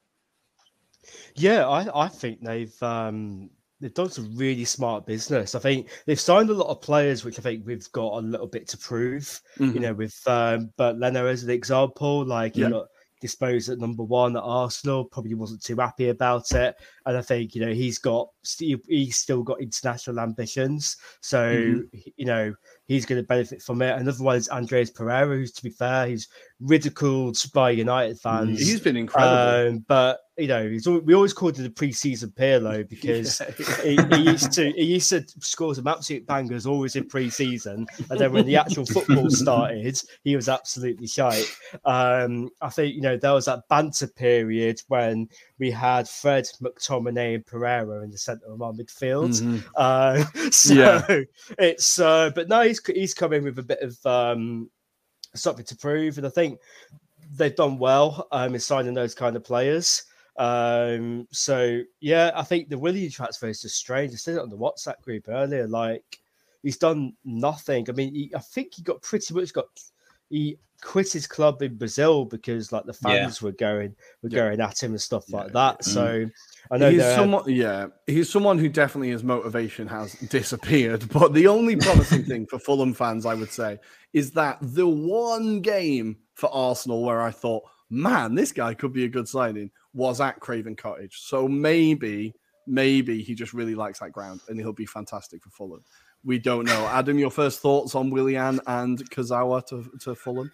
Yeah, 1.36 1.68
I, 1.68 2.06
I 2.06 2.08
think 2.08 2.42
they've 2.42 2.84
um, 2.84 3.50
they've 3.80 3.94
done 3.94 4.10
some 4.10 4.36
really 4.36 4.66
smart 4.66 5.06
business. 5.06 5.56
I 5.56 5.60
think 5.60 5.90
they've 6.06 6.20
signed 6.20 6.50
a 6.50 6.54
lot 6.54 6.70
of 6.70 6.82
players, 6.82 7.24
which 7.24 7.40
I 7.40 7.42
think 7.42 7.66
we've 7.66 7.92
got 7.92 8.14
a 8.14 8.22
little 8.22 8.48
bit 8.48 8.68
to 8.70 8.78
prove. 8.78 9.42
Mm-hmm. 9.60 9.74
You 9.74 9.80
know, 9.80 9.94
with 9.94 10.20
um, 10.28 10.72
Bernd 10.78 11.00
Leno 11.00 11.26
as 11.28 11.44
an 11.44 11.50
example, 11.50 12.26
like 12.26 12.56
yeah. 12.56 12.66
you 12.66 12.72
know, 12.72 12.88
disposed 13.22 13.70
at 13.70 13.80
number 13.80 14.04
one 14.04 14.38
at 14.38 14.44
Arsenal. 14.44 15.06
Probably 15.06 15.34
wasn't 15.34 15.64
too 15.64 15.78
happy 15.78 16.10
about 16.10 16.52
it, 16.52 16.76
and 17.06 17.18
I 17.18 17.22
think 17.22 17.56
you 17.56 17.66
know 17.66 17.74
he's 17.74 17.98
got 17.98 18.30
he's 18.88 19.18
still 19.18 19.44
got 19.44 19.62
international 19.62 20.20
ambitions. 20.20 20.98
So 21.22 21.40
mm-hmm. 21.40 22.00
you 22.16 22.26
know 22.26 22.54
he's 22.88 23.06
going 23.06 23.22
to 23.22 23.28
benefit 23.28 23.62
from 23.62 23.82
it. 23.82 23.98
Another 23.98 24.24
one 24.24 24.38
is 24.38 24.50
Andreas 24.50 24.90
Pereira, 24.90 25.36
who's 25.36 25.52
to 25.54 25.64
be 25.64 25.70
fair, 25.70 26.08
he's 26.08 26.28
ridiculed 26.60 27.38
by 27.54 27.72
United 27.72 28.20
fans. 28.20 28.60
He's 28.60 28.80
been 28.80 28.98
incredible, 28.98 29.74
um, 29.74 29.86
but 29.88 30.20
you 30.38 30.48
know, 30.48 30.68
he's, 30.68 30.86
we 30.88 31.14
always 31.14 31.32
called 31.32 31.58
it 31.58 31.66
a 31.66 31.70
pre-season 31.70 32.32
Pirlo 32.38 32.88
because 32.90 33.40
yeah. 33.40 33.84
he, 33.84 34.16
he, 34.16 34.30
used 34.30 34.52
to 34.54 34.72
he 34.72 34.84
used 34.84 35.10
to 35.10 35.26
score 35.40 35.74
some 35.74 35.88
absolute 35.88 36.26
bangers 36.26 36.66
always 36.66 36.96
in 36.96 37.08
pre-season, 37.08 37.88
and 38.10 38.20
then 38.20 38.32
when 38.32 38.46
the 38.46 38.56
actual 38.56 38.86
football 38.86 39.30
started, 39.30 40.00
he 40.24 40.36
was 40.36 40.50
absolutely 40.50 41.08
shite. 41.08 41.50
Um, 41.86 42.50
I 42.62 42.70
think 42.70 42.96
you 42.96 43.02
know 43.02 43.18
there 43.18 43.34
was 43.34 43.46
that 43.46 43.68
banter 43.70 44.08
period 44.08 44.82
when 44.88 45.30
we 45.60 45.72
had 45.72 46.08
Fred, 46.08 46.46
McTominay, 46.62 47.36
and 47.36 47.46
Pereira 47.46 48.04
in 48.04 48.12
the 48.12 48.18
centre 48.18 48.48
of 48.48 48.62
our 48.62 48.74
midfield. 48.74 49.42
Mm-hmm. 49.42 49.60
Uh, 49.76 50.50
so 50.52 50.74
yeah. 50.74 51.22
it's 51.58 52.00
uh, 52.00 52.30
but 52.36 52.50
no, 52.50 52.62
he's 52.62 52.86
he's 52.88 53.14
coming 53.14 53.44
with 53.44 53.58
a 53.60 53.64
bit 53.64 53.82
of 53.82 54.06
um, 54.06 54.70
something 55.34 55.66
to 55.66 55.76
prove, 55.76 56.18
and 56.18 56.28
I 56.28 56.30
think 56.30 56.60
they've 57.34 57.56
done 57.56 57.78
well 57.78 58.28
um, 58.32 58.54
in 58.54 58.60
signing 58.60 58.94
those 58.94 59.16
kind 59.16 59.36
of 59.36 59.44
players. 59.44 60.04
Um, 60.38 61.28
so 61.32 61.82
yeah, 62.02 62.32
I 62.36 62.44
think 62.44 62.70
the 62.70 62.78
Willian 62.78 63.12
transfer 63.12 63.48
is 63.48 63.62
just 63.62 63.78
strange. 63.78 64.14
I 64.14 64.18
said 64.18 64.36
it 64.36 64.42
on 64.42 64.50
the 64.50 64.58
WhatsApp 64.58 65.02
group 65.02 65.28
earlier. 65.30 65.68
Like, 65.68 66.20
he's 66.62 66.78
done 66.78 67.14
nothing. 67.24 67.86
I 67.90 67.94
mean, 67.94 68.14
he, 68.14 68.32
I 68.36 68.40
think 68.40 68.74
he 68.76 68.84
got 68.84 69.02
pretty 69.02 69.34
much 69.34 69.54
got 69.54 69.68
he 70.30 70.58
quit 70.86 71.12
his 71.12 71.26
club 71.26 71.62
in 71.64 71.76
Brazil 71.76 72.26
because 72.26 72.72
like 72.72 72.86
the 72.86 72.94
fans 72.94 73.42
yeah. 73.42 73.46
were 73.46 73.52
going 73.54 73.96
were 74.22 74.30
yeah. 74.30 74.40
going 74.40 74.62
at 74.62 74.82
him 74.82 74.92
and 74.92 75.02
stuff 75.02 75.32
like 75.32 75.52
that. 75.52 75.80
Mm. 75.80 75.84
So 75.84 76.30
I 76.72 76.78
know 76.78 76.92
he's 76.92 77.04
someone. 77.04 77.44
Yeah, 77.48 77.88
he's 78.06 78.30
someone 78.30 78.60
who 78.60 78.70
definitely 78.70 79.10
his 79.10 79.24
motivation 79.24 79.88
has 79.88 80.14
disappeared. 80.30 81.10
But 81.10 81.34
the 81.34 81.48
only 81.48 81.76
promising 81.76 82.24
thing 82.24 82.46
for 82.46 82.60
Fulham 82.60 82.94
fans, 82.94 83.26
I 83.26 83.34
would 83.34 83.52
say, 83.52 83.80
is 84.14 84.32
that 84.32 84.60
the 84.62 84.88
one 84.88 85.62
game 85.62 86.18
for 86.36 86.54
Arsenal 86.54 87.04
where 87.04 87.22
I 87.22 87.32
thought, 87.32 87.64
man, 87.90 88.36
this 88.36 88.52
guy 88.52 88.76
could 88.76 88.94
be 88.94 89.06
a 89.06 89.10
good 89.10 89.28
signing, 89.28 89.72
was 89.94 90.22
at 90.22 90.40
Craven 90.40 90.76
Cottage. 90.76 91.18
So 91.22 91.48
maybe, 91.48 92.34
maybe 92.68 93.24
he 93.24 93.34
just 93.34 93.54
really 93.54 93.76
likes 93.76 94.00
that 94.00 94.12
ground 94.12 94.42
and 94.48 94.60
he'll 94.60 94.74
be 94.74 94.86
fantastic 94.86 95.44
for 95.44 95.50
Fulham. 95.50 95.84
We 96.24 96.40
don't 96.40 96.66
know. 96.66 96.88
Adam, 96.88 97.20
your 97.20 97.32
first 97.32 97.60
thoughts 97.60 97.96
on 97.96 98.10
Willian 98.10 98.60
and 98.68 99.00
Kurzawa 99.12 99.66
to, 99.68 99.90
to 100.02 100.16
Fulham? 100.16 100.52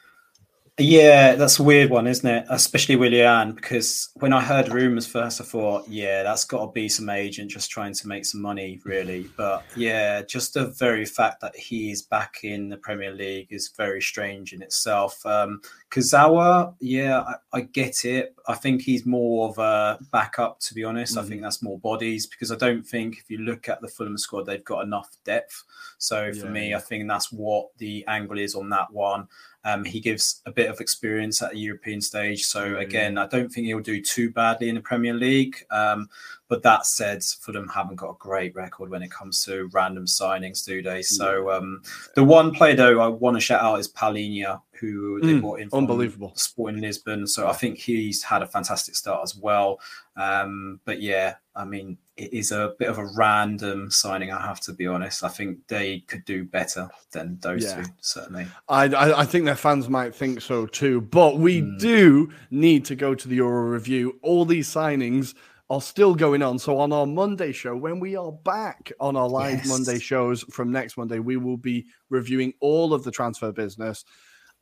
Yeah, 0.80 1.36
that's 1.36 1.60
a 1.60 1.64
weird 1.64 1.90
one, 1.90 2.08
isn't 2.08 2.28
it? 2.28 2.46
Especially 2.50 2.96
Willian, 2.96 3.52
because 3.54 4.10
when 4.16 4.32
I 4.32 4.42
heard 4.42 4.70
rumors 4.70 5.06
first, 5.06 5.42
I 5.42 5.44
thought, 5.44 5.88
yeah, 5.88 6.24
that's 6.24 6.46
got 6.46 6.66
to 6.66 6.72
be 6.72 6.88
some 6.88 7.10
agent 7.10 7.52
just 7.52 7.70
trying 7.70 7.94
to 7.94 8.08
make 8.08 8.26
some 8.26 8.42
money, 8.42 8.80
really. 8.86 9.30
But 9.36 9.66
yeah, 9.76 10.22
just 10.22 10.54
the 10.54 10.68
very 10.68 11.06
fact 11.06 11.42
that 11.42 11.56
he's 11.56 12.02
back 12.02 12.40
in 12.44 12.70
the 12.70 12.78
Premier 12.78 13.12
League 13.12 13.48
is 13.52 13.74
very 13.76 14.02
strange 14.02 14.54
in 14.54 14.62
itself. 14.62 15.24
Um, 15.26 15.62
Kurzawa, 15.92 16.74
yeah, 16.80 17.20
I, 17.20 17.36
I, 17.58 17.62
get 17.62 18.06
it. 18.06 18.34
I 18.48 18.56
think 18.56 18.82
he's 18.82 19.06
more 19.06 19.50
of 19.50 19.58
a 19.60 20.00
backup, 20.12 20.62
to 20.62 20.74
be 20.74 20.86
honest. 20.86 21.16
Mm-hmm. 21.16 21.26
I 21.26 21.30
think 21.30 21.42
that's 21.42 21.62
more 21.62 21.80
bodies 21.80 22.28
because 22.28 22.50
I 22.50 22.56
don't 22.56 22.84
think 22.84 23.18
if 23.18 23.30
you 23.30 23.40
look 23.40 23.68
at 23.68 23.82
the 23.82 23.90
Fulham 23.90 24.18
squad, 24.18 24.46
they've 24.46 24.64
got 24.64 24.86
enough 24.86 25.10
depth. 25.26 25.64
So 25.98 26.32
for 26.32 26.46
yeah. 26.46 26.52
me, 26.52 26.74
I 26.74 26.80
think 26.80 27.08
that's 27.08 27.32
what 27.32 27.78
the 27.78 28.06
angle 28.08 28.40
is 28.40 28.56
on 28.56 28.70
that 28.70 28.92
one. 28.92 29.28
Um, 29.64 29.84
he 29.84 30.00
gives 30.00 30.42
a 30.46 30.52
bit 30.52 30.70
of 30.70 30.82
experience 30.82 31.42
at 31.42 31.54
a 31.54 31.58
European 31.58 32.02
stage. 32.02 32.46
So 32.46 32.66
mm-hmm. 32.66 32.82
again, 32.82 33.18
I 33.18 33.28
don't 33.28 33.50
think 33.50 33.68
he'll 33.68 33.80
do 33.80 34.02
too 34.02 34.32
badly 34.32 34.70
in 34.70 34.76
the 34.76 34.82
Premier 34.82 35.14
League. 35.14 35.64
Um, 35.70 36.10
but 36.48 36.64
that 36.64 36.86
said, 36.86 37.24
Fulham 37.24 37.70
haven't 37.70 37.96
got 37.96 38.10
a 38.10 38.18
great 38.20 38.54
record 38.56 38.90
when 38.90 39.04
it 39.04 39.12
comes 39.12 39.46
to 39.46 39.70
random 39.72 40.06
signings, 40.06 40.66
do 40.66 40.82
they? 40.82 41.02
So 41.02 41.50
um, 41.52 41.82
the 42.16 42.24
one 42.24 42.52
player 42.52 42.76
though 42.76 43.00
I 43.00 43.08
want 43.08 43.38
to 43.38 43.42
shout 43.42 43.62
out 43.62 43.80
is 43.80 43.88
Palhinha, 43.88 44.62
who 44.74 45.22
they 45.22 45.34
mm, 45.34 45.42
brought 45.42 45.62
in 45.62 45.70
from 45.70 45.80
unbelievable 45.80 46.34
Sporting 46.36 46.82
Lisbon. 46.82 47.26
So 47.26 47.48
I 47.48 47.54
think 47.54 47.78
he's 47.78 48.22
had 48.24 48.42
a 48.42 48.48
fantastic 48.48 48.96
start 48.96 49.22
as 49.24 49.36
well. 49.38 49.80
Um, 50.22 50.80
but 50.86 51.02
yeah, 51.02 51.36
I 51.56 51.66
mean, 51.66 51.98
it 52.18 52.34
is 52.34 52.52
a 52.52 52.74
bit 52.78 52.90
of 52.90 52.98
a 52.98 53.10
random 53.16 53.90
signing. 53.90 54.32
I 54.32 54.42
have 54.46 54.60
to 54.62 54.74
be 54.74 54.86
honest. 54.86 55.24
I 55.24 55.30
think 55.30 55.66
they 55.68 56.02
could 56.02 56.26
do 56.26 56.44
better 56.44 56.90
than 57.12 57.40
those 57.42 57.64
yeah. 57.64 57.84
two. 57.84 57.90
Certainly, 58.02 58.48
I, 58.70 58.86
I, 58.86 59.22
I 59.22 59.26
think 59.26 59.46
their 59.46 59.56
fans 59.56 59.90
might 59.90 60.14
think 60.14 60.42
so 60.42 60.66
too. 60.66 61.02
But 61.02 61.38
we 61.38 61.62
mm. 61.62 61.80
do 61.80 62.32
need 62.52 62.86
to 62.86 62.96
go 62.96 63.16
to 63.16 63.28
the 63.28 63.36
Euro 63.36 63.70
review. 63.70 64.20
All 64.22 64.46
these 64.46 64.70
signings 64.70 65.34
are 65.70 65.82
still 65.82 66.14
going 66.14 66.44
on. 66.44 66.60
So 66.60 66.78
on 66.78 66.92
our 66.92 67.06
Monday 67.06 67.54
show, 67.54 67.76
when 67.76 68.00
we 68.00 68.16
are 68.16 68.32
back 68.32 68.92
on 69.00 69.16
our 69.16 69.30
live 69.30 69.60
yes. 69.60 69.70
Monday 69.70 70.00
shows 70.00 70.44
from 70.44 70.72
next 70.72 70.98
Monday, 70.98 71.20
we 71.20 71.38
will 71.38 71.58
be 71.58 71.86
reviewing 72.10 72.54
all 72.60 72.94
of 72.94 73.04
the 73.04 73.12
transfer 73.12 73.52
business 73.54 74.04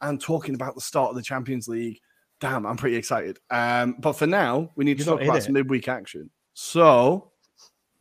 and 0.01 0.21
talking 0.21 0.55
about 0.55 0.75
the 0.75 0.81
start 0.81 1.09
of 1.09 1.15
the 1.15 1.23
Champions 1.23 1.67
League. 1.67 1.99
Damn, 2.39 2.65
I'm 2.65 2.77
pretty 2.77 2.95
excited. 2.95 3.39
Um, 3.49 3.95
but 3.99 4.13
for 4.13 4.27
now, 4.27 4.71
we 4.75 4.85
need 4.85 4.97
You're 4.99 5.05
to 5.05 5.11
talk 5.11 5.21
about 5.21 5.37
it. 5.37 5.43
some 5.43 5.53
midweek 5.53 5.87
action. 5.87 6.29
So 6.53 7.31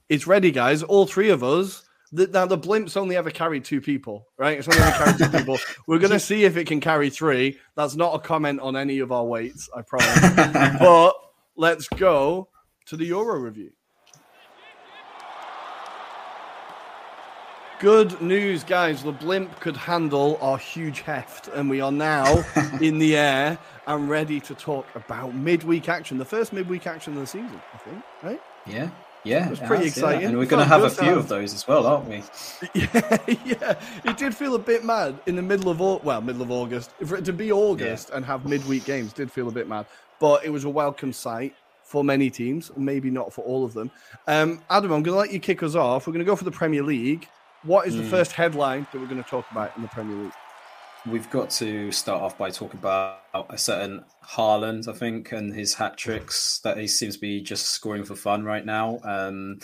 it's 0.09 0.27
ready, 0.27 0.51
guys. 0.51 0.83
All 0.83 1.07
three 1.07 1.31
of 1.31 1.43
us. 1.43 1.85
The, 2.11 2.27
now 2.29 2.47
the 2.47 2.57
blimps 2.57 2.97
only 2.97 3.17
ever 3.17 3.31
carried 3.31 3.65
two 3.67 3.83
people, 3.83 4.27
right? 4.39 4.59
It's 4.59 4.67
only 4.67 4.81
ever 4.81 4.97
carried 4.97 5.19
two 5.19 5.39
people. 5.39 5.59
We're 5.87 5.99
gonna 5.99 6.19
see 6.31 6.45
if 6.45 6.57
it 6.57 6.67
can 6.67 6.81
carry 6.81 7.11
three. 7.11 7.59
That's 7.77 7.97
not 7.97 8.15
a 8.15 8.19
comment 8.19 8.61
on 8.61 8.77
any 8.77 9.01
of 9.01 9.13
our 9.13 9.25
weights, 9.27 9.69
I 9.77 9.83
promise. 9.83 10.79
but 10.79 11.13
let's 11.57 11.87
go 11.89 12.49
to 12.87 12.97
the 12.97 13.05
Euro 13.07 13.39
review. 13.39 13.73
Good 17.81 18.21
news, 18.21 18.65
guys. 18.65 19.05
The 19.05 19.13
blimp 19.13 19.61
could 19.61 19.77
handle 19.77 20.37
our 20.41 20.59
huge 20.59 21.03
heft, 21.03 21.47
and 21.47 21.71
we 21.71 21.81
are 21.81 21.93
now 21.93 22.45
in 22.81 22.99
the 22.99 23.17
air 23.17 23.57
and 23.87 24.11
ready 24.11 24.41
to 24.41 24.55
talk 24.57 24.85
about 24.97 25.33
midweek 25.33 25.89
action. 25.89 26.19
The 26.19 26.25
first 26.25 26.53
midweek 26.53 26.89
action 26.89 27.13
of 27.13 27.21
the 27.21 27.27
season, 27.29 27.63
I 27.73 27.79
think, 27.79 28.03
right? 28.25 28.43
Yeah. 28.67 28.91
Yeah, 29.23 29.47
it 29.47 29.51
was 29.51 29.61
pretty 29.61 29.85
has, 29.85 29.97
exciting. 29.97 30.23
Yeah. 30.23 30.29
And 30.29 30.39
we're 30.39 30.47
going 30.47 30.63
to 30.63 30.69
have 30.69 30.83
a 30.83 30.91
few 30.91 31.15
of 31.15 31.29
those 31.29 31.55
as 31.55 31.69
well, 31.69 31.87
aren't 31.87 32.09
we? 32.09 32.23
Yeah, 32.75 33.19
yeah. 33.45 33.81
It 34.05 34.17
did 34.17 34.35
feel 34.35 34.57
a 34.57 34.59
bit 34.59 34.85
mad 34.85 35.21
in 35.27 35.37
the 35.37 35.43
middle 35.43 35.71
of 35.71 35.79
well, 36.05 36.21
middle 36.21 36.43
of 36.43 36.51
August. 36.51 36.91
For 37.05 37.17
it 37.17 37.25
to 37.27 37.33
be 37.33 37.53
August 37.53 38.09
yeah. 38.09 38.17
and 38.17 38.25
have 38.25 38.45
midweek 38.45 38.87
games 38.87 39.13
did 39.13 39.31
feel 39.31 39.49
a 39.49 39.53
bit 39.53 39.69
mad, 39.69 39.87
but 40.19 40.45
it 40.45 40.51
was 40.51 40.65
a 40.65 40.69
welcome 40.69 41.13
sight 41.13 41.55
for 41.85 42.03
many 42.03 42.29
teams, 42.29 42.71
maybe 42.77 43.11
not 43.11 43.33
for 43.33 43.43
all 43.45 43.65
of 43.65 43.73
them. 43.73 43.91
Um, 44.27 44.63
Adam, 44.69 44.93
I'm 44.93 45.03
going 45.03 45.15
to 45.15 45.19
let 45.19 45.33
you 45.33 45.39
kick 45.39 45.63
us 45.63 45.75
off. 45.75 46.07
We're 46.07 46.13
going 46.13 46.25
to 46.25 46.31
go 46.31 46.37
for 46.37 46.45
the 46.45 46.51
Premier 46.51 46.83
League. 46.83 47.29
What 47.69 47.87
is 47.87 47.99
the 47.99 48.03
mm. 48.03 48.09
first 48.09 48.33
headline 48.33 48.87
that 48.91 48.99
we're 48.99 49.09
going 49.09 49.23
to 49.23 49.29
talk 49.29 49.45
about 49.51 49.77
in 49.77 49.83
the 49.83 49.89
Premier 49.89 50.17
League? 50.17 50.33
We've 51.05 51.29
got 51.29 51.51
to 51.51 51.93
start 51.93 52.23
off 52.23 52.39
by 52.39 52.49
talking 52.49 52.81
about 52.81 53.19
a 53.51 53.59
certain 53.59 54.07
Haaland, 54.25 54.89
I 54.89 54.95
think, 54.95 55.33
and 55.33 55.55
his 55.55 55.75
hat 55.75 55.99
tricks 55.99 56.61
that 56.61 56.79
he 56.79 56.87
seems 56.87 57.17
to 57.17 57.21
be 57.21 57.43
just 57.43 57.67
scoring 57.67 58.05
for 58.05 58.17
fun 58.17 58.43
right 58.43 58.65
now. 58.65 58.99
Um, 59.05 59.59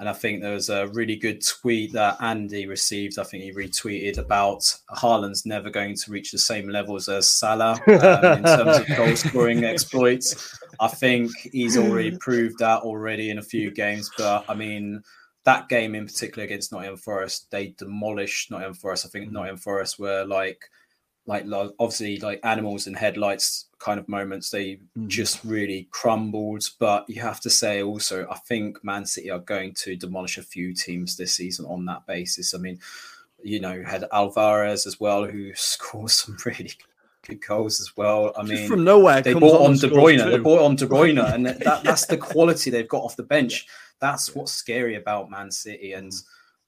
and 0.00 0.08
I 0.08 0.14
think 0.14 0.42
there 0.42 0.54
was 0.54 0.68
a 0.68 0.88
really 0.88 1.14
good 1.14 1.46
tweet 1.46 1.92
that 1.92 2.20
Andy 2.20 2.66
received. 2.66 3.20
I 3.20 3.22
think 3.22 3.44
he 3.44 3.52
retweeted 3.52 4.18
about 4.18 4.62
Haaland's 4.90 5.46
never 5.46 5.70
going 5.70 5.94
to 5.94 6.10
reach 6.10 6.32
the 6.32 6.38
same 6.38 6.68
levels 6.68 7.08
as 7.08 7.30
Salah 7.30 7.78
um, 7.86 8.38
in 8.38 8.42
terms 8.42 8.78
of 8.78 8.96
goal 8.96 9.14
scoring 9.14 9.62
exploits. 9.64 10.58
I 10.80 10.88
think 10.88 11.30
he's 11.52 11.78
already 11.78 12.18
proved 12.18 12.58
that 12.58 12.80
already 12.80 13.30
in 13.30 13.38
a 13.38 13.42
few 13.42 13.70
games. 13.70 14.10
But 14.18 14.44
I 14.48 14.54
mean, 14.54 15.04
that 15.44 15.68
game 15.68 15.94
in 15.94 16.06
particular 16.06 16.44
against 16.44 16.72
Nottingham 16.72 16.96
Forest, 16.96 17.50
they 17.50 17.68
demolished 17.78 18.50
Nottingham 18.50 18.74
Forest. 18.74 19.06
I 19.06 19.08
think 19.08 19.26
mm-hmm. 19.26 19.34
Nottingham 19.34 19.58
Forest 19.58 19.98
were 19.98 20.24
like, 20.24 20.70
like, 21.26 21.44
obviously 21.78 22.18
like 22.18 22.40
animals 22.44 22.86
in 22.86 22.94
headlights 22.94 23.66
kind 23.78 24.00
of 24.00 24.08
moments. 24.08 24.50
They 24.50 24.74
mm-hmm. 24.74 25.08
just 25.08 25.44
really 25.44 25.88
crumbled. 25.90 26.64
But 26.78 27.08
you 27.08 27.20
have 27.20 27.40
to 27.40 27.50
say 27.50 27.82
also, 27.82 28.26
I 28.30 28.38
think 28.38 28.82
Man 28.82 29.06
City 29.06 29.30
are 29.30 29.38
going 29.38 29.74
to 29.74 29.96
demolish 29.96 30.38
a 30.38 30.42
few 30.42 30.74
teams 30.74 31.16
this 31.16 31.34
season 31.34 31.66
on 31.66 31.84
that 31.86 32.06
basis. 32.06 32.54
I 32.54 32.58
mean, 32.58 32.78
you 33.42 33.60
know, 33.60 33.82
had 33.82 34.04
Alvarez 34.12 34.86
as 34.86 34.98
well, 34.98 35.26
who 35.26 35.52
scores 35.54 36.14
some 36.14 36.38
really 36.44 36.72
good 37.26 37.44
goals 37.44 37.80
as 37.80 37.96
well. 37.96 38.32
I 38.36 38.42
mean, 38.42 38.68
from 38.68 38.84
nowhere, 38.84 39.20
they 39.20 39.34
bought 39.34 39.60
on, 39.60 39.72
on 39.72 39.76
De 39.76 39.88
Bruyne. 39.88 40.30
They 40.30 40.38
bought 40.38 40.62
on 40.62 40.76
De 40.76 40.86
Bruyne, 40.86 41.18
and 41.34 41.46
that, 41.46 41.82
that's 41.82 42.06
the 42.06 42.16
quality 42.16 42.70
they've 42.70 42.88
got 42.88 43.02
off 43.02 43.16
the 43.16 43.22
bench. 43.22 43.66
That's 44.00 44.34
what's 44.34 44.52
scary 44.52 44.96
about 44.96 45.30
Man 45.30 45.50
City, 45.50 45.92
and 45.92 46.12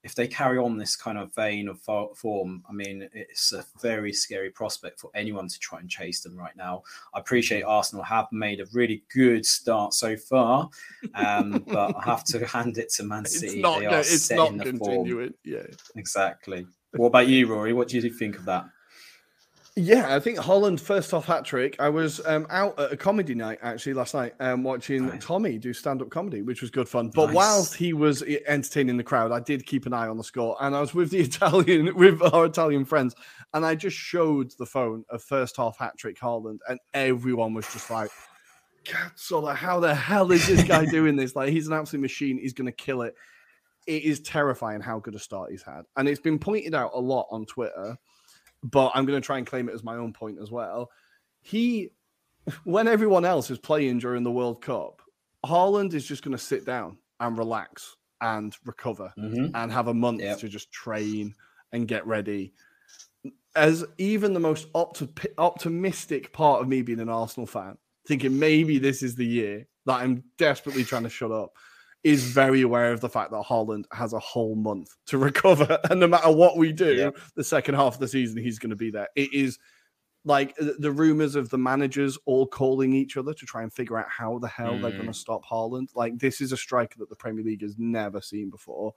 if 0.03 0.15
they 0.15 0.27
carry 0.27 0.57
on 0.57 0.77
this 0.77 0.95
kind 0.95 1.17
of 1.17 1.35
vein 1.35 1.67
of 1.67 1.81
form, 2.15 2.63
I 2.69 2.71
mean, 2.71 3.09
it's 3.13 3.51
a 3.51 3.65
very 3.81 4.13
scary 4.13 4.49
prospect 4.49 5.01
for 5.01 5.11
anyone 5.13 5.49
to 5.49 5.59
try 5.59 5.79
and 5.79 5.89
chase 5.89 6.21
them 6.21 6.37
right 6.37 6.55
now. 6.55 6.83
I 7.13 7.19
appreciate 7.19 7.63
Arsenal 7.63 8.05
have 8.05 8.31
made 8.31 8.61
a 8.61 8.67
really 8.71 9.03
good 9.13 9.45
start 9.45 9.93
so 9.93 10.15
far, 10.15 10.69
um, 11.15 11.63
but 11.67 11.93
I 11.97 12.03
have 12.05 12.23
to 12.25 12.45
hand 12.55 12.77
it 12.77 12.89
to 12.91 13.03
Man 13.03 13.25
City. 13.25 13.59
Not, 13.59 13.79
they 13.79 13.87
are 13.87 13.99
it's 13.99 14.31
not 14.31 14.57
continuing. 14.59 15.31
Form. 15.31 15.33
Yeah, 15.43 15.63
exactly. 15.95 16.65
What 16.91 17.07
about 17.07 17.27
you, 17.27 17.47
Ruairi? 17.47 17.75
What 17.75 17.89
do 17.89 17.99
you 17.99 18.09
think 18.09 18.37
of 18.37 18.45
that? 18.45 18.65
Yeah, 19.79 20.15
I 20.15 20.19
think 20.19 20.39
Haaland 20.39 20.79
first 20.79 21.13
off 21.13 21.27
hat 21.27 21.45
trick. 21.45 21.75
I 21.77 21.87
was 21.87 22.19
um, 22.25 22.47
out 22.49 22.79
at 22.79 22.91
a 22.91 22.97
comedy 22.97 23.35
night 23.35 23.59
actually 23.61 23.93
last 23.93 24.15
night, 24.15 24.33
um, 24.39 24.63
watching 24.63 25.05
nice. 25.05 25.23
Tommy 25.23 25.59
do 25.59 25.71
stand 25.71 26.01
up 26.01 26.09
comedy, 26.09 26.41
which 26.41 26.61
was 26.61 26.71
good 26.71 26.89
fun. 26.89 27.11
But 27.13 27.27
nice. 27.27 27.35
whilst 27.35 27.75
he 27.75 27.93
was 27.93 28.23
entertaining 28.47 28.97
the 28.97 29.03
crowd, 29.03 29.31
I 29.31 29.39
did 29.39 29.67
keep 29.67 29.85
an 29.85 29.93
eye 29.93 30.07
on 30.07 30.17
the 30.17 30.23
score, 30.23 30.57
and 30.61 30.75
I 30.75 30.81
was 30.81 30.95
with 30.95 31.11
the 31.11 31.19
Italian, 31.29 31.95
with 31.95 32.19
our 32.33 32.47
Italian 32.47 32.85
friends, 32.85 33.13
and 33.53 33.63
I 33.63 33.75
just 33.75 33.95
showed 33.95 34.51
the 34.57 34.65
phone 34.65 35.05
of 35.11 35.21
first 35.21 35.57
half 35.57 35.77
hat 35.77 35.95
trick 35.95 36.19
Haaland, 36.19 36.57
and 36.67 36.79
everyone 36.95 37.53
was 37.53 37.71
just 37.71 37.91
like, 37.91 38.09
"Cazzola, 38.83 39.55
how 39.55 39.79
the 39.79 39.93
hell 39.93 40.31
is 40.31 40.47
this 40.47 40.63
guy 40.63 40.85
doing 40.91 41.15
this? 41.15 41.35
Like, 41.35 41.49
he's 41.49 41.67
an 41.67 41.73
absolute 41.73 42.01
machine. 42.01 42.39
He's 42.39 42.53
going 42.53 42.65
to 42.65 42.71
kill 42.71 43.03
it." 43.03 43.13
It 43.85 44.03
is 44.03 44.21
terrifying 44.21 44.81
how 44.81 44.99
good 44.99 45.13
a 45.13 45.19
start 45.19 45.51
he's 45.51 45.61
had, 45.61 45.83
and 45.97 46.09
it's 46.09 46.19
been 46.19 46.39
pointed 46.39 46.73
out 46.73 46.91
a 46.95 46.99
lot 46.99 47.27
on 47.29 47.45
Twitter 47.45 47.95
but 48.69 48.91
I'm 48.93 49.05
going 49.05 49.19
to 49.19 49.25
try 49.25 49.37
and 49.37 49.47
claim 49.47 49.69
it 49.69 49.75
as 49.75 49.83
my 49.83 49.95
own 49.95 50.13
point 50.13 50.39
as 50.41 50.51
well. 50.51 50.89
He, 51.41 51.89
when 52.63 52.87
everyone 52.87 53.25
else 53.25 53.49
is 53.49 53.59
playing 53.59 53.99
during 53.99 54.23
the 54.23 54.31
World 54.31 54.61
Cup, 54.61 55.01
Haaland 55.45 55.93
is 55.93 56.05
just 56.05 56.23
going 56.23 56.35
to 56.35 56.43
sit 56.43 56.65
down 56.65 56.97
and 57.19 57.37
relax 57.37 57.95
and 58.21 58.55
recover 58.65 59.13
mm-hmm. 59.17 59.55
and 59.55 59.71
have 59.71 59.87
a 59.87 59.93
month 59.93 60.21
yep. 60.21 60.39
to 60.39 60.49
just 60.49 60.71
train 60.71 61.33
and 61.71 61.87
get 61.87 62.05
ready. 62.05 62.53
As 63.55 63.85
even 63.97 64.33
the 64.33 64.39
most 64.39 64.71
opti- 64.73 65.33
optimistic 65.37 66.33
part 66.33 66.61
of 66.61 66.67
me 66.67 66.81
being 66.81 66.99
an 66.99 67.09
Arsenal 67.09 67.47
fan, 67.47 67.77
thinking 68.07 68.37
maybe 68.37 68.79
this 68.79 69.01
is 69.03 69.15
the 69.15 69.25
year 69.25 69.67
that 69.85 70.01
I'm 70.01 70.23
desperately 70.37 70.83
trying 70.83 71.03
to 71.03 71.09
shut 71.09 71.31
up. 71.31 71.53
Is 72.03 72.23
very 72.23 72.61
aware 72.61 72.91
of 72.93 73.01
the 73.01 73.09
fact 73.09 73.31
that 73.31 73.43
Haaland 73.43 73.85
has 73.91 74.13
a 74.13 74.19
whole 74.19 74.55
month 74.55 74.89
to 75.07 75.17
recover, 75.17 75.79
and 75.89 75.99
no 75.99 76.07
matter 76.07 76.31
what 76.31 76.57
we 76.57 76.71
do, 76.71 76.93
yeah. 76.93 77.09
the 77.35 77.43
second 77.43 77.75
half 77.75 77.95
of 77.95 77.99
the 77.99 78.07
season 78.07 78.41
he's 78.41 78.59
going 78.59 78.69
to 78.69 78.75
be 78.75 78.91
there. 78.91 79.07
It 79.15 79.33
is 79.33 79.59
like 80.27 80.53
the 80.57 80.91
rumors 80.91 81.35
of 81.35 81.49
the 81.49 81.57
managers 81.57 82.17
all 82.25 82.45
calling 82.45 82.91
each 82.91 83.15
other 83.15 83.33
to 83.33 83.45
try 83.45 83.63
and 83.63 83.71
figure 83.71 83.97
out 83.97 84.09
how 84.09 84.37
the 84.39 84.47
hell 84.47 84.73
mm. 84.73 84.81
they're 84.81 84.91
going 84.91 85.07
to 85.07 85.13
stop 85.13 85.45
Haaland. 85.45 85.87
Like 85.95 86.19
this 86.19 86.41
is 86.41 86.51
a 86.51 86.57
striker 86.57 86.99
that 86.99 87.09
the 87.09 87.15
Premier 87.15 87.45
League 87.45 87.61
has 87.61 87.75
never 87.77 88.19
seen 88.19 88.49
before. 88.49 88.93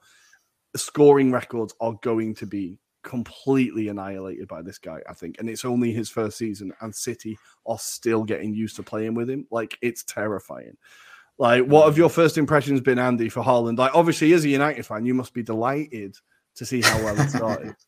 The 0.73 0.79
scoring 0.79 1.31
records 1.31 1.73
are 1.79 1.93
going 2.01 2.35
to 2.35 2.45
be 2.45 2.79
completely 3.03 3.87
annihilated 3.87 4.47
by 4.47 4.61
this 4.61 4.77
guy, 4.77 4.99
I 5.09 5.13
think. 5.13 5.37
And 5.39 5.49
it's 5.49 5.63
only 5.63 5.93
his 5.93 6.09
first 6.09 6.37
season, 6.37 6.73
and 6.81 6.93
City 6.93 7.37
are 7.65 7.79
still 7.79 8.23
getting 8.23 8.53
used 8.53 8.75
to 8.75 8.83
playing 8.83 9.13
with 9.13 9.29
him. 9.29 9.47
Like 9.51 9.77
it's 9.81 10.03
terrifying. 10.03 10.77
Like, 11.41 11.63
what 11.65 11.87
have 11.87 11.97
your 11.97 12.07
first 12.07 12.37
impressions 12.37 12.81
been, 12.81 12.99
Andy, 12.99 13.27
for 13.27 13.43
Haaland? 13.43 13.79
Like, 13.79 13.95
obviously, 13.95 14.31
as 14.33 14.45
a 14.45 14.49
United 14.49 14.85
fan, 14.85 15.07
you 15.07 15.15
must 15.15 15.33
be 15.33 15.41
delighted 15.41 16.15
to 16.53 16.65
see 16.67 16.83
how 16.83 17.03
well 17.03 17.19
it 17.19 17.29
started. 17.29 17.75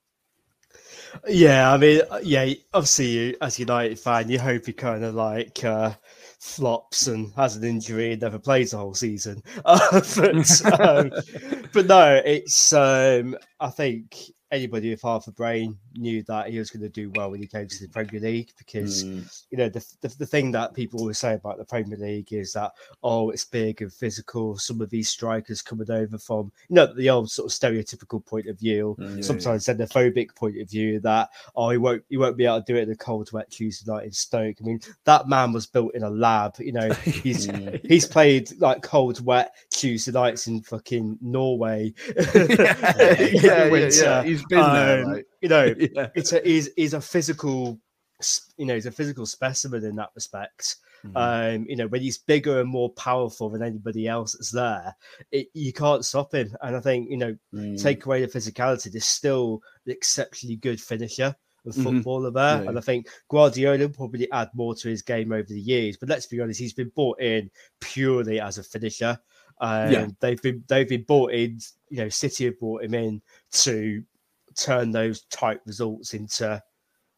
Yeah, 1.27 1.72
I 1.72 1.77
mean, 1.77 2.01
uh, 2.10 2.22
yeah, 2.24 2.51
obviously, 2.74 3.05
you, 3.05 3.36
as 3.39 3.60
a 3.60 3.62
United 3.62 4.00
fan, 4.00 4.31
you 4.31 4.39
hope 4.39 4.65
he 4.65 4.74
kind 4.74 5.03
of 5.03 5.13
like 5.13 5.63
uh, 5.63 5.93
flops 6.39 7.05
and 7.05 7.31
has 7.36 7.55
an 7.55 7.63
injury 7.63 8.13
and 8.13 8.22
never 8.24 8.39
plays 8.39 8.72
the 8.72 8.77
whole 8.77 8.95
season. 8.95 9.43
Uh, 9.63 10.01
but, 10.15 10.79
um, 10.79 11.12
but 11.72 11.86
no, 11.86 12.19
it's 12.25 12.74
um, 12.74 13.38
I 13.60 13.69
think 13.69 14.17
anybody 14.50 14.89
with 14.89 15.03
half 15.03 15.27
a 15.27 15.31
brain 15.31 15.77
knew 15.95 16.23
that 16.23 16.50
he 16.50 16.59
was 16.59 16.69
going 16.69 16.81
to 16.81 16.89
do 16.89 17.12
well 17.15 17.31
when 17.31 17.41
he 17.41 17.47
came 17.47 17.67
to 17.67 17.81
the 17.81 17.89
Premier 17.89 18.21
League 18.21 18.51
because 18.57 19.03
mm. 19.03 19.43
you 19.50 19.57
know 19.57 19.69
the, 19.69 19.85
the, 20.01 20.07
the 20.19 20.25
thing 20.25 20.51
that 20.51 20.73
people 20.73 21.00
always 21.00 21.19
say 21.19 21.33
about 21.33 21.57
the 21.57 21.65
Premier 21.65 21.97
League 21.97 22.31
is 22.33 22.53
that 22.53 22.71
oh 23.03 23.29
it's 23.29 23.45
big 23.45 23.81
and 23.81 23.91
physical. 23.91 24.57
Some 24.57 24.81
of 24.81 24.89
these 24.89 25.09
strikers 25.09 25.62
coming 25.62 25.89
over 25.89 26.17
from 26.17 26.51
you 26.69 26.75
know 26.75 26.93
the 26.93 27.09
old 27.09 27.29
sort 27.29 27.51
of 27.51 27.57
stereotypical 27.57 28.25
point 28.25 28.47
of 28.47 28.59
view, 28.59 28.95
mm, 29.00 29.17
yeah, 29.17 29.21
sometimes 29.21 29.67
yeah. 29.67 29.75
xenophobic 29.75 30.35
point 30.35 30.59
of 30.59 30.69
view 30.69 31.00
that 31.01 31.29
oh 31.55 31.69
he 31.69 31.77
won't 31.77 32.03
he 32.09 32.17
won't 32.17 32.38
be 32.38 32.45
able 32.45 32.62
to 32.62 32.73
do 32.73 32.77
it 32.77 32.83
in 32.83 32.89
the 32.89 32.95
cold 32.95 33.31
wet 33.31 33.50
Tuesday 33.50 33.91
night 33.91 34.05
in 34.05 34.12
Stoke. 34.12 34.57
I 34.59 34.63
mean 34.63 34.79
that 35.05 35.27
man 35.27 35.53
was 35.53 35.65
built 35.65 35.95
in 35.95 36.03
a 36.03 36.09
lab. 36.09 36.55
You 36.59 36.73
know 36.73 36.91
he's 37.03 37.50
he's 37.83 38.05
played 38.05 38.50
like 38.59 38.81
cold 38.81 39.23
wet 39.25 39.55
Tuesday 39.71 40.12
nights 40.12 40.47
in 40.47 40.62
fucking 40.62 41.17
Norway. 41.21 41.93
yeah, 42.35 43.15
yeah, 43.17 43.65
yeah, 43.65 43.89
yeah, 43.91 44.23
He's 44.23 44.45
been 44.45 44.59
um, 44.59 44.73
there. 44.73 45.05
Like 45.05 45.27
you 45.43 45.50
know, 45.50 45.75
yeah. 45.77 46.07
it's 46.15 46.31
a 46.31 46.47
is 46.47 46.69
is 46.77 46.93
a 46.93 47.01
physical, 47.01 47.79
you 48.57 48.65
know, 48.65 48.75
he's 48.75 48.85
a 48.85 48.91
physical 48.91 49.25
specimen 49.25 49.83
in 49.83 49.95
that 49.97 50.09
respect. 50.15 50.77
Mm-hmm. 51.05 51.17
Um, 51.17 51.65
you 51.67 51.75
know, 51.75 51.88
when 51.88 52.01
he's 52.01 52.17
bigger 52.17 52.62
and 52.62 52.69
more 52.69 52.89
powerful 52.93 53.50
than 53.50 53.62
anybody 53.62 54.07
else 54.07 54.31
that's 54.31 54.51
there, 54.51 54.95
it, 55.33 55.47
you 55.53 55.73
can't 55.73 56.05
stop 56.05 56.33
him. 56.33 56.55
And 56.62 56.77
I 56.77 56.79
think 56.79 57.09
you 57.12 57.17
know, 57.17 57.35
mm. 57.53 57.81
take 57.81 58.05
away 58.05 58.25
the 58.25 58.27
physicality, 58.27 58.89
there's 58.89 59.05
still 59.05 59.62
an 59.85 59.91
exceptionally 59.91 60.55
good 60.55 60.79
finisher 60.79 61.35
of 61.65 61.73
mm-hmm. 61.73 61.83
footballer 61.83 62.29
mm-hmm. 62.29 62.38
there. 62.38 62.63
Yeah. 62.63 62.69
And 62.69 62.77
I 62.77 62.81
think 62.81 63.07
Guardiola 63.29 63.79
will 63.79 63.89
probably 63.89 64.31
add 64.31 64.50
more 64.53 64.75
to 64.75 64.88
his 64.88 65.01
game 65.01 65.33
over 65.33 65.50
the 65.50 65.59
years. 65.59 65.97
But 65.97 66.07
let's 66.07 66.25
be 66.25 66.39
honest, 66.39 66.59
he's 66.59 66.73
been 66.73 66.91
brought 66.95 67.19
in 67.19 67.51
purely 67.81 68.39
as 68.39 68.57
a 68.57 68.63
finisher. 68.63 69.19
Um, 69.59 69.91
yeah. 69.91 70.07
they've 70.21 70.41
been 70.41 70.63
they've 70.69 70.88
been 70.88 71.03
brought 71.03 71.33
in, 71.33 71.59
you 71.89 71.97
know, 71.97 72.09
City 72.09 72.45
have 72.45 72.59
brought 72.59 72.83
him 72.83 72.93
in 72.93 73.21
to 73.51 74.03
turn 74.55 74.91
those 74.91 75.24
tight 75.25 75.60
results 75.65 76.13
into 76.13 76.62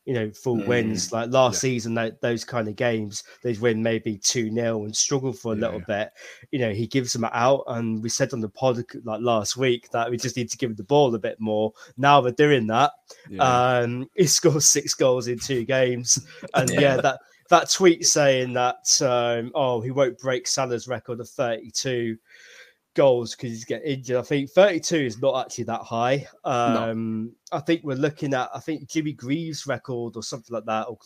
you 0.05 0.13
know 0.13 0.31
full 0.31 0.57
mm. 0.57 0.67
wins 0.67 1.11
like 1.11 1.31
last 1.31 1.55
yeah. 1.55 1.59
season 1.59 1.95
that 1.95 2.21
those 2.21 2.45
kind 2.45 2.67
of 2.67 2.75
games 2.75 3.23
they'd 3.43 3.59
win 3.59 3.81
maybe 3.81 4.17
2-0 4.19 4.85
and 4.85 4.95
struggle 4.95 5.33
for 5.33 5.53
a 5.53 5.55
yeah. 5.55 5.61
little 5.61 5.81
bit 5.81 6.11
you 6.51 6.59
know 6.59 6.71
he 6.71 6.87
gives 6.87 7.11
them 7.11 7.25
out 7.25 7.63
and 7.67 8.01
we 8.01 8.09
said 8.09 8.31
on 8.31 8.39
the 8.39 8.49
pod 8.49 8.83
like 9.03 9.21
last 9.21 9.57
week 9.57 9.89
that 9.89 10.09
we 10.09 10.17
just 10.17 10.37
need 10.37 10.49
to 10.49 10.57
give 10.57 10.77
the 10.77 10.83
ball 10.83 11.13
a 11.13 11.19
bit 11.19 11.39
more 11.39 11.73
now 11.97 12.21
they're 12.21 12.31
doing 12.31 12.67
that 12.67 12.91
um 13.39 14.07
he 14.15 14.27
scores 14.27 14.65
six 14.65 14.93
goals 14.93 15.27
in 15.27 15.39
two 15.39 15.65
games 15.65 16.19
and 16.53 16.69
yeah 16.69 16.97
that 16.97 17.19
that 17.49 17.69
tweet 17.69 18.05
saying 18.05 18.53
that 18.53 18.85
um 19.01 19.51
oh 19.55 19.81
he 19.81 19.91
won't 19.91 20.17
break 20.19 20.47
Salah's 20.47 20.87
record 20.87 21.19
of 21.19 21.29
32 21.29 22.17
goals 22.95 23.35
because 23.35 23.51
he's 23.51 23.65
getting 23.65 23.91
injured. 23.91 24.17
I 24.17 24.21
think 24.23 24.49
32 24.49 24.95
is 24.95 25.21
not 25.21 25.45
actually 25.45 25.65
that 25.65 25.81
high. 25.81 26.27
Um, 26.43 27.25
no. 27.51 27.57
I 27.57 27.59
think 27.59 27.83
we're 27.83 27.95
looking 27.95 28.33
at, 28.33 28.49
I 28.53 28.59
think 28.59 28.89
Jimmy 28.89 29.13
Greaves' 29.13 29.67
record 29.67 30.15
or 30.15 30.23
something 30.23 30.53
like 30.53 30.65
that, 30.65 30.87
or 30.87 30.97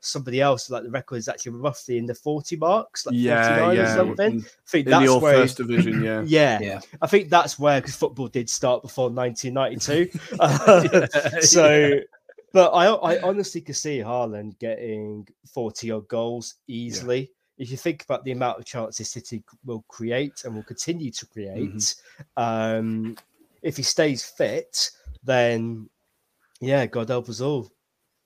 somebody 0.00 0.40
else, 0.40 0.68
like 0.70 0.82
the 0.82 0.90
record 0.90 1.16
is 1.16 1.28
actually 1.28 1.52
roughly 1.52 1.98
in 1.98 2.06
the 2.06 2.14
40 2.14 2.56
marks, 2.56 3.06
like 3.06 3.14
yeah, 3.16 3.70
yeah. 3.72 3.82
or 3.82 3.94
something. 3.94 4.40
I 4.40 4.68
think 4.68 4.88
that's 4.88 5.06
the 5.06 5.18
where, 5.18 5.34
first 5.34 5.58
division, 5.58 6.02
yeah. 6.02 6.22
yeah. 6.26 6.58
yeah. 6.60 6.80
I 7.00 7.06
think 7.06 7.28
that's 7.28 7.58
where, 7.58 7.80
because 7.80 7.94
football 7.94 8.28
did 8.28 8.50
start 8.50 8.82
before 8.82 9.10
1992. 9.10 10.18
uh, 10.40 10.88
yeah, 11.12 11.40
so, 11.40 12.00
but 12.52 12.70
I, 12.70 12.86
I 12.86 13.22
honestly 13.22 13.60
could 13.60 13.76
see 13.76 13.98
Haaland 13.98 14.58
getting 14.58 15.28
40 15.52 15.90
odd 15.92 16.08
goals 16.08 16.56
easily 16.66 17.30
if 17.58 17.70
you 17.70 17.76
think 17.76 18.02
about 18.02 18.24
the 18.24 18.32
amount 18.32 18.58
of 18.58 18.64
chances 18.64 19.10
City 19.10 19.42
will 19.64 19.84
create 19.88 20.44
and 20.44 20.54
will 20.54 20.62
continue 20.62 21.10
to 21.10 21.26
create, 21.26 21.74
mm-hmm. 21.74 22.42
um, 22.42 23.16
if 23.62 23.76
he 23.76 23.82
stays 23.82 24.24
fit, 24.24 24.90
then 25.22 25.88
yeah, 26.60 26.86
God 26.86 27.08
help 27.08 27.28
us 27.28 27.40
all. 27.40 27.70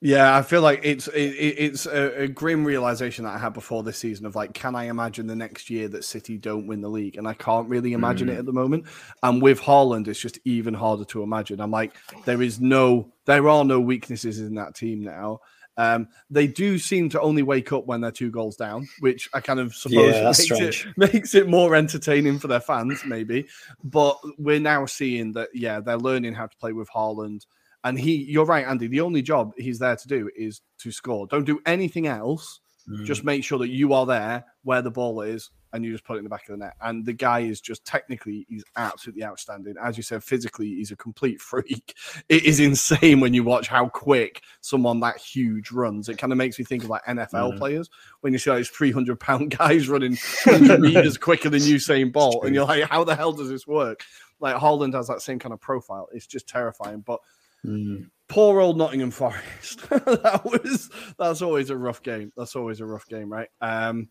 Yeah, 0.01 0.37
I 0.37 0.43
feel 0.43 0.61
like 0.61 0.79
it's 0.83 1.07
it, 1.09 1.19
it's 1.19 1.85
a, 1.85 2.23
a, 2.23 2.27
grim 2.29 2.63
realization 2.63 3.25
that 3.25 3.33
I 3.35 3.37
had 3.37 3.51
before 3.51 3.83
this 3.83 3.97
season 3.97 4.25
of 4.25 4.33
like, 4.33 4.53
can 4.53 4.73
I 4.73 4.85
imagine 4.85 5.27
the 5.27 5.35
next 5.35 5.69
year 5.69 5.89
that 5.89 6.05
City 6.05 6.37
don't 6.37 6.67
win 6.67 6.79
the 6.79 6.87
league? 6.87 7.17
And 7.17 7.27
I 7.27 7.33
can't 7.33 7.67
really 7.67 7.91
imagine 7.91 8.29
mm. 8.29 8.31
it 8.31 8.37
at 8.37 8.45
the 8.45 8.53
moment. 8.53 8.85
And 9.23 9.41
with 9.41 9.59
Haaland, 9.59 10.07
it's 10.07 10.19
just 10.19 10.39
even 10.45 10.73
harder 10.73 11.03
to 11.05 11.21
imagine. 11.21 11.59
I'm 11.59 11.71
like, 11.71 11.97
there 12.23 12.41
is 12.41 12.61
no, 12.61 13.11
there 13.25 13.49
are 13.49 13.65
no 13.65 13.81
weaknesses 13.81 14.39
in 14.39 14.55
that 14.55 14.73
team 14.73 15.03
now. 15.03 15.41
Um, 15.79 16.09
they 16.29 16.45
do 16.45 16.77
seem 16.77 17.07
to 17.11 17.21
only 17.21 17.41
wake 17.41 17.71
up 17.71 17.85
when 17.85 18.01
they're 18.01 18.11
two 18.11 18.31
goals 18.31 18.57
down, 18.57 18.85
which 18.99 19.29
I 19.33 19.39
kind 19.39 19.61
of 19.61 19.73
suppose 19.73 20.13
yeah, 20.13 20.23
makes, 20.25 20.51
it, 20.51 20.85
makes 20.97 21.35
it 21.35 21.47
more 21.47 21.73
entertaining 21.73 22.37
for 22.37 22.49
their 22.49 22.59
fans, 22.59 23.01
maybe. 23.05 23.47
But 23.81 24.17
we're 24.37 24.59
now 24.59 24.85
seeing 24.87 25.31
that, 25.33 25.47
yeah, 25.53 25.79
they're 25.79 25.97
learning 25.97 26.33
how 26.33 26.47
to 26.47 26.57
play 26.57 26.73
with 26.73 26.89
Haaland. 26.89 27.45
And 27.85 27.97
he, 27.97 28.15
you're 28.25 28.45
right, 28.45 28.67
Andy. 28.67 28.87
The 28.87 28.99
only 28.99 29.21
job 29.21 29.53
he's 29.57 29.79
there 29.79 29.95
to 29.95 30.07
do 30.09 30.29
is 30.35 30.59
to 30.79 30.91
score. 30.91 31.27
Don't 31.27 31.45
do 31.45 31.61
anything 31.65 32.07
else. 32.07 32.59
Mm. 32.89 33.05
Just 33.05 33.23
make 33.23 33.43
sure 33.43 33.59
that 33.59 33.69
you 33.69 33.93
are 33.93 34.05
there 34.05 34.45
where 34.63 34.81
the 34.81 34.91
ball 34.91 35.21
is 35.21 35.51
and 35.71 35.85
you 35.85 35.91
just 35.91 36.03
put 36.03 36.15
it 36.15 36.19
in 36.19 36.23
the 36.23 36.29
back 36.29 36.49
of 36.49 36.57
the 36.57 36.65
net. 36.65 36.73
And 36.81 37.05
the 37.05 37.13
guy 37.13 37.41
is 37.41 37.61
just 37.61 37.85
technically, 37.85 38.45
he's 38.49 38.63
absolutely 38.75 39.23
outstanding. 39.23 39.75
As 39.81 39.97
you 39.97 40.03
said, 40.03 40.23
physically, 40.23 40.67
he's 40.67 40.91
a 40.91 40.95
complete 40.95 41.39
freak. 41.41 41.93
It 42.27 42.43
is 42.43 42.59
insane 42.59 43.19
when 43.19 43.33
you 43.33 43.43
watch 43.43 43.67
how 43.67 43.87
quick 43.87 44.41
someone 44.61 44.99
that 45.01 45.17
huge 45.17 45.71
runs. 45.71 46.09
It 46.09 46.17
kind 46.17 46.33
of 46.33 46.37
makes 46.37 46.57
me 46.57 46.65
think 46.65 46.83
of 46.83 46.89
like 46.89 47.03
NFL 47.05 47.53
mm. 47.53 47.57
players 47.57 47.89
when 48.21 48.33
you 48.33 48.39
see 48.39 48.55
these 48.55 48.69
300 48.69 49.19
pound 49.19 49.51
guys 49.57 49.87
running 49.87 50.17
100 50.45 50.79
meters 50.79 51.17
quicker 51.17 51.49
than 51.49 51.61
Usain 51.61 52.11
Bolt. 52.11 52.45
And 52.45 52.55
you're 52.55 52.65
like, 52.65 52.85
how 52.85 53.03
the 53.03 53.15
hell 53.15 53.33
does 53.33 53.49
this 53.49 53.67
work? 53.67 54.03
Like 54.39 54.55
Haaland 54.55 54.93
has 54.95 55.07
that 55.07 55.21
same 55.21 55.37
kind 55.37 55.53
of 55.53 55.59
profile. 55.59 56.07
It's 56.11 56.27
just 56.27 56.47
terrifying. 56.47 57.01
But 57.01 57.19
mm. 57.65 58.09
Poor 58.29 58.59
old 58.59 58.77
Nottingham 58.77 59.11
Forest. 59.11 59.89
that 59.89 60.41
was, 60.45 60.89
that's 61.17 61.41
always 61.41 61.71
a 61.71 61.77
rough 61.77 62.01
game. 62.03 62.31
That's 62.37 62.55
always 62.55 62.79
a 62.79 62.85
rough 62.85 63.07
game, 63.07 63.31
right? 63.31 63.49
Um, 63.59 64.09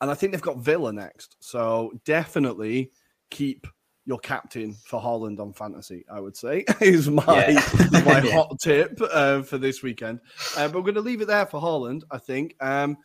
and 0.00 0.10
I 0.10 0.14
think 0.14 0.32
they've 0.32 0.40
got 0.40 0.58
Villa 0.58 0.92
next. 0.92 1.36
So 1.40 1.92
definitely 2.04 2.92
keep 3.30 3.66
your 4.04 4.18
captain 4.18 4.74
for 4.84 5.00
Haaland 5.00 5.40
on 5.40 5.52
fantasy, 5.52 6.04
I 6.10 6.20
would 6.20 6.36
say, 6.36 6.64
is 6.80 7.10
my 7.10 7.48
yeah. 7.48 7.68
my 8.04 8.22
yeah. 8.22 8.32
hot 8.32 8.58
tip 8.60 9.00
uh, 9.12 9.42
for 9.42 9.58
this 9.58 9.82
weekend. 9.82 10.20
Uh, 10.56 10.68
but 10.68 10.76
we're 10.76 10.82
going 10.82 10.94
to 10.94 11.00
leave 11.00 11.20
it 11.20 11.26
there 11.26 11.46
for 11.46 11.60
Haaland, 11.60 12.02
I 12.10 12.18
think. 12.18 12.54
Um, 12.60 12.98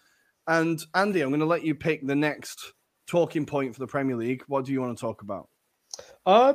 and 0.48 0.80
Andy, 0.94 1.22
I'm 1.22 1.30
going 1.30 1.40
to 1.40 1.46
let 1.46 1.64
you 1.64 1.74
pick 1.74 2.06
the 2.06 2.16
next 2.16 2.74
talking 3.08 3.46
point 3.46 3.74
for 3.74 3.80
the 3.80 3.88
Premier 3.88 4.16
League. 4.16 4.44
What 4.48 4.66
do 4.66 4.74
you 4.74 4.82
want 4.82 4.98
to 4.98 5.02
talk 5.02 5.22
about? 5.22 5.50
Uh, 6.26 6.54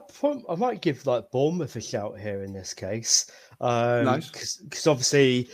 I 0.49 0.55
might 0.55 0.81
give 0.81 1.07
like 1.07 1.31
Bournemouth 1.31 1.75
a 1.77 1.81
shout 1.81 2.19
here 2.19 2.43
in 2.43 2.53
this 2.53 2.73
case. 2.73 3.31
Um, 3.61 4.05
nice, 4.05 4.59
because 4.59 4.87
obviously 4.87 5.49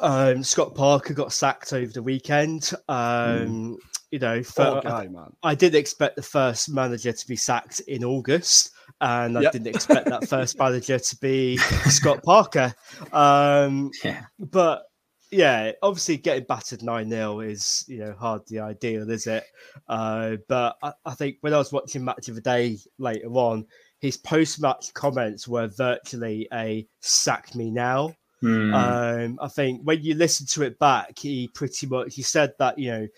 um, 0.00 0.42
Scott 0.44 0.74
Parker 0.74 1.14
got 1.14 1.32
sacked 1.32 1.72
over 1.72 1.90
the 1.92 2.02
weekend. 2.02 2.70
Um, 2.88 2.96
mm. 2.96 3.76
You 4.10 4.18
know, 4.18 4.42
for, 4.42 4.80
guy, 4.82 5.06
man. 5.08 5.32
I, 5.42 5.50
I 5.50 5.54
didn't 5.54 5.78
expect 5.78 6.16
the 6.16 6.22
first 6.22 6.70
manager 6.70 7.12
to 7.12 7.26
be 7.26 7.36
sacked 7.36 7.80
in 7.80 8.04
August, 8.04 8.70
and 9.02 9.36
I 9.36 9.50
didn't 9.50 9.66
expect 9.66 10.08
that 10.08 10.26
first 10.26 10.58
manager 10.58 10.98
to 10.98 11.16
be 11.16 11.58
Scott 11.58 12.22
Parker. 12.22 12.74
Um, 13.12 13.90
yeah. 14.02 14.24
But 14.38 14.87
yeah, 15.30 15.72
obviously 15.82 16.16
getting 16.16 16.44
battered 16.44 16.82
9 16.82 17.10
0 17.10 17.40
is, 17.40 17.84
you 17.88 17.98
know, 17.98 18.14
hardly 18.18 18.58
ideal, 18.58 19.10
is 19.10 19.26
it? 19.26 19.44
Uh, 19.88 20.36
but 20.48 20.76
I, 20.82 20.92
I, 21.04 21.14
think 21.14 21.36
when 21.40 21.54
I 21.54 21.58
was 21.58 21.72
watching 21.72 22.04
Match 22.04 22.28
of 22.28 22.34
the 22.34 22.40
Day 22.40 22.78
later 22.98 23.28
on, 23.28 23.66
his 24.00 24.16
post 24.16 24.60
match 24.60 24.92
comments 24.94 25.48
were 25.48 25.66
virtually 25.66 26.48
a 26.52 26.86
sack 27.00 27.54
me 27.54 27.70
now. 27.70 28.14
Mm. 28.42 28.74
Um, 28.74 29.38
I 29.42 29.48
think 29.48 29.82
when 29.82 30.02
you 30.02 30.14
listen 30.14 30.46
to 30.48 30.62
it 30.62 30.78
back, 30.78 31.18
he 31.18 31.48
pretty 31.48 31.86
much 31.86 32.14
he 32.14 32.22
said 32.22 32.52
that 32.58 32.78
you 32.78 32.90
know 32.90 33.08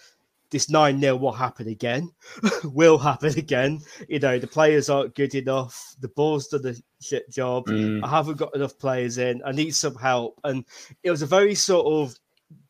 this 0.51 0.69
9 0.69 1.01
0 1.01 1.17
will 1.17 1.33
happen 1.33 1.69
again, 1.69 2.11
will 2.65 2.99
happen 2.99 3.39
again. 3.39 3.81
You 4.09 4.19
know, 4.19 4.39
the 4.39 4.47
players 4.47 4.89
aren't 4.91 5.15
good 5.15 5.35
enough. 5.35 5.95
The 6.01 6.09
ball's 6.09 6.49
done 6.49 6.67
a 6.67 6.75
shit 7.03 7.31
job. 7.31 7.67
Mm. 7.67 8.03
I 8.05 8.09
haven't 8.09 8.39
got 8.39 8.55
enough 8.55 8.79
players 8.79 9.19
in. 9.19 9.41
I 9.45 9.53
need 9.53 9.75
some 9.75 9.95
help. 9.95 10.41
And 10.45 10.65
it 11.03 11.11
was 11.11 11.23
a 11.23 11.27
very 11.27 11.55
sort 11.55 11.87
of 11.87 12.15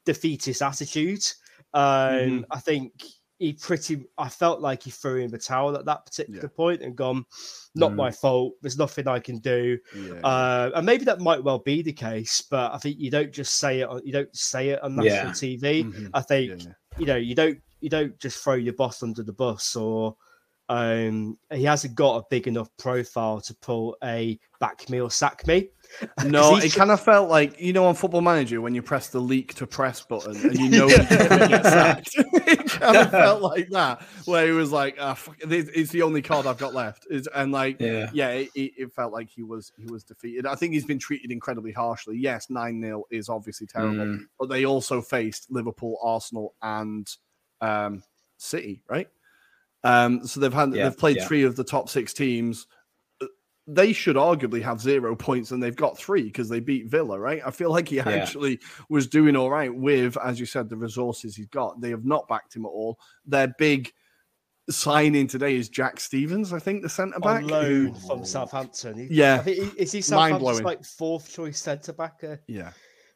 defeatist 0.04 0.62
attitude. 0.62 1.22
Um, 1.72 1.82
Mhm. 1.82 2.44
I 2.50 2.58
think 2.60 2.92
he 3.38 3.54
pretty, 3.54 4.04
I 4.18 4.28
felt 4.28 4.60
like 4.60 4.82
he 4.82 4.90
threw 4.90 5.16
in 5.22 5.30
the 5.30 5.38
towel 5.38 5.74
at 5.74 5.86
that 5.86 6.04
particular 6.04 6.42
Yeah. 6.42 6.48
point 6.54 6.82
and 6.82 6.94
gone, 6.94 7.24
not 7.74 7.92
Mm. 7.92 7.96
my 7.96 8.10
fault. 8.10 8.52
There's 8.60 8.76
nothing 8.76 9.08
I 9.08 9.18
can 9.18 9.38
do. 9.38 9.78
Yeah. 9.96 10.20
Uh, 10.22 10.70
and 10.74 10.84
maybe 10.84 11.06
that 11.06 11.20
might 11.20 11.42
well 11.42 11.58
be 11.60 11.80
the 11.80 11.94
case, 11.94 12.42
but 12.50 12.74
I 12.74 12.76
think 12.78 12.98
you 12.98 13.10
don't 13.10 13.32
just 13.32 13.54
say 13.56 13.80
it. 13.80 13.88
On, 13.88 14.02
you 14.04 14.12
don't 14.12 14.36
say 14.36 14.68
it 14.70 14.82
on 14.82 14.94
national 14.96 15.28
Yeah. 15.28 15.32
TV. 15.32 15.84
Mhm. 15.84 16.10
I 16.12 16.20
think 16.20 16.60
you 16.98 17.06
know 17.06 17.16
you 17.16 17.34
don't 17.34 17.58
you 17.80 17.88
don't 17.90 18.18
just 18.18 18.42
throw 18.42 18.54
your 18.54 18.74
boss 18.74 19.02
under 19.02 19.22
the 19.22 19.32
bus 19.32 19.74
or 19.76 20.16
um 20.68 21.36
he 21.52 21.64
hasn't 21.64 21.96
got 21.96 22.18
a 22.18 22.22
big 22.30 22.46
enough 22.46 22.68
profile 22.78 23.40
to 23.40 23.52
pull 23.56 23.96
a 24.04 24.38
back 24.60 24.88
me 24.88 25.00
or 25.00 25.10
sack 25.10 25.44
me 25.48 25.68
No, 26.24 26.58
it 26.58 26.72
kind 26.72 26.92
of 26.92 27.00
felt 27.00 27.28
like 27.28 27.60
you 27.60 27.72
know 27.72 27.86
on 27.86 27.96
Football 27.96 28.20
Manager 28.20 28.60
when 28.60 28.72
you 28.76 28.80
press 28.82 29.08
the 29.08 29.18
leak 29.18 29.52
to 29.54 29.66
press 29.66 30.00
button 30.02 30.36
and 30.36 30.56
you 30.56 30.68
know 30.78 30.86
you're 30.86 30.98
gonna 30.98 31.48
get 31.48 31.64
sacked. 31.64 32.10
it 32.16 32.70
kind 32.70 32.96
of 32.98 33.10
felt 33.22 33.42
like 33.42 33.68
that, 33.70 34.02
where 34.26 34.46
he 34.46 34.52
was 34.52 34.70
like, 34.70 34.96
ah, 35.00 35.14
fuck, 35.14 35.36
this- 35.40 35.68
"It's 35.74 35.90
the 35.90 36.02
only 36.02 36.22
card 36.22 36.46
I've 36.46 36.58
got 36.58 36.72
left," 36.74 37.04
Is 37.10 37.26
and 37.34 37.50
like, 37.50 37.80
Yeah. 37.80 38.08
yeah, 38.12 38.28
it, 38.28 38.50
it 38.54 38.72
it 38.78 38.92
felt 38.92 39.12
like 39.12 39.28
he 39.28 39.42
was 39.42 39.72
he 39.76 39.86
was 39.86 40.04
defeated. 40.04 40.46
I 40.46 40.54
think 40.54 40.72
he's 40.74 40.84
been 40.84 41.00
treated 41.00 41.32
incredibly 41.32 41.72
harshly. 41.72 42.16
Yes, 42.16 42.48
nine 42.48 42.80
0 42.80 43.02
is 43.10 43.28
obviously 43.28 43.66
terrible, 43.66 44.04
Mm. 44.04 44.20
but 44.38 44.48
they 44.50 44.66
also 44.66 45.02
faced 45.02 45.50
Liverpool, 45.50 45.98
Arsenal, 46.00 46.54
and 46.62 47.08
um, 47.60 48.02
City, 48.38 48.82
right? 48.88 49.08
Um, 49.84 50.26
so 50.26 50.40
they've 50.40 50.52
had 50.52 50.74
Yeah, 50.74 50.84
they've 50.88 50.98
played 50.98 51.16
yeah. 51.16 51.26
three 51.26 51.42
of 51.44 51.56
the 51.56 51.64
top 51.64 51.88
six 51.88 52.12
teams. 52.12 52.66
Uh, 53.20 53.26
They 53.66 53.92
should 53.92 54.16
arguably 54.16 54.62
have 54.62 54.80
zero 54.80 55.14
points, 55.16 55.50
and 55.52 55.62
they've 55.62 55.76
got 55.76 55.96
three 55.98 56.24
because 56.24 56.48
they 56.48 56.60
beat 56.60 56.86
Villa, 56.90 57.18
right? 57.18 57.40
I 57.44 57.50
feel 57.50 57.70
like 57.70 57.88
he 57.88 58.00
actually 58.00 58.60
was 58.88 59.06
doing 59.06 59.36
all 59.36 59.50
right 59.50 59.74
with, 59.74 60.16
as 60.18 60.38
you 60.40 60.46
said, 60.46 60.68
the 60.68 60.76
resources 60.76 61.36
he's 61.36 61.46
got. 61.48 61.80
They 61.80 61.90
have 61.90 62.04
not 62.04 62.28
backed 62.28 62.54
him 62.56 62.64
at 62.66 62.68
all. 62.70 62.98
Their 63.26 63.54
big 63.58 63.90
signing 64.68 65.26
today 65.26 65.56
is 65.56 65.68
Jack 65.68 65.98
Stephens, 65.98 66.52
I 66.52 66.58
think, 66.58 66.82
the 66.82 66.88
centre 66.88 67.18
back. 67.18 67.42
on 67.42 67.48
loan 67.48 67.94
from 67.94 68.24
Southampton. 68.24 68.98
He- 68.98 69.14
Yeah. 69.16 69.36
I 69.36 69.38
think 69.38 69.74
is 69.76 69.92
he 69.92 69.98
Mind-blowing. 70.14 70.30
Southampton's 70.56 70.62
like 70.62 70.84
fourth 70.84 71.32
choice 71.32 71.58
centre 71.60 71.92
back 71.92 72.20
uh, 72.22 72.36
Yeah, 72.46 72.70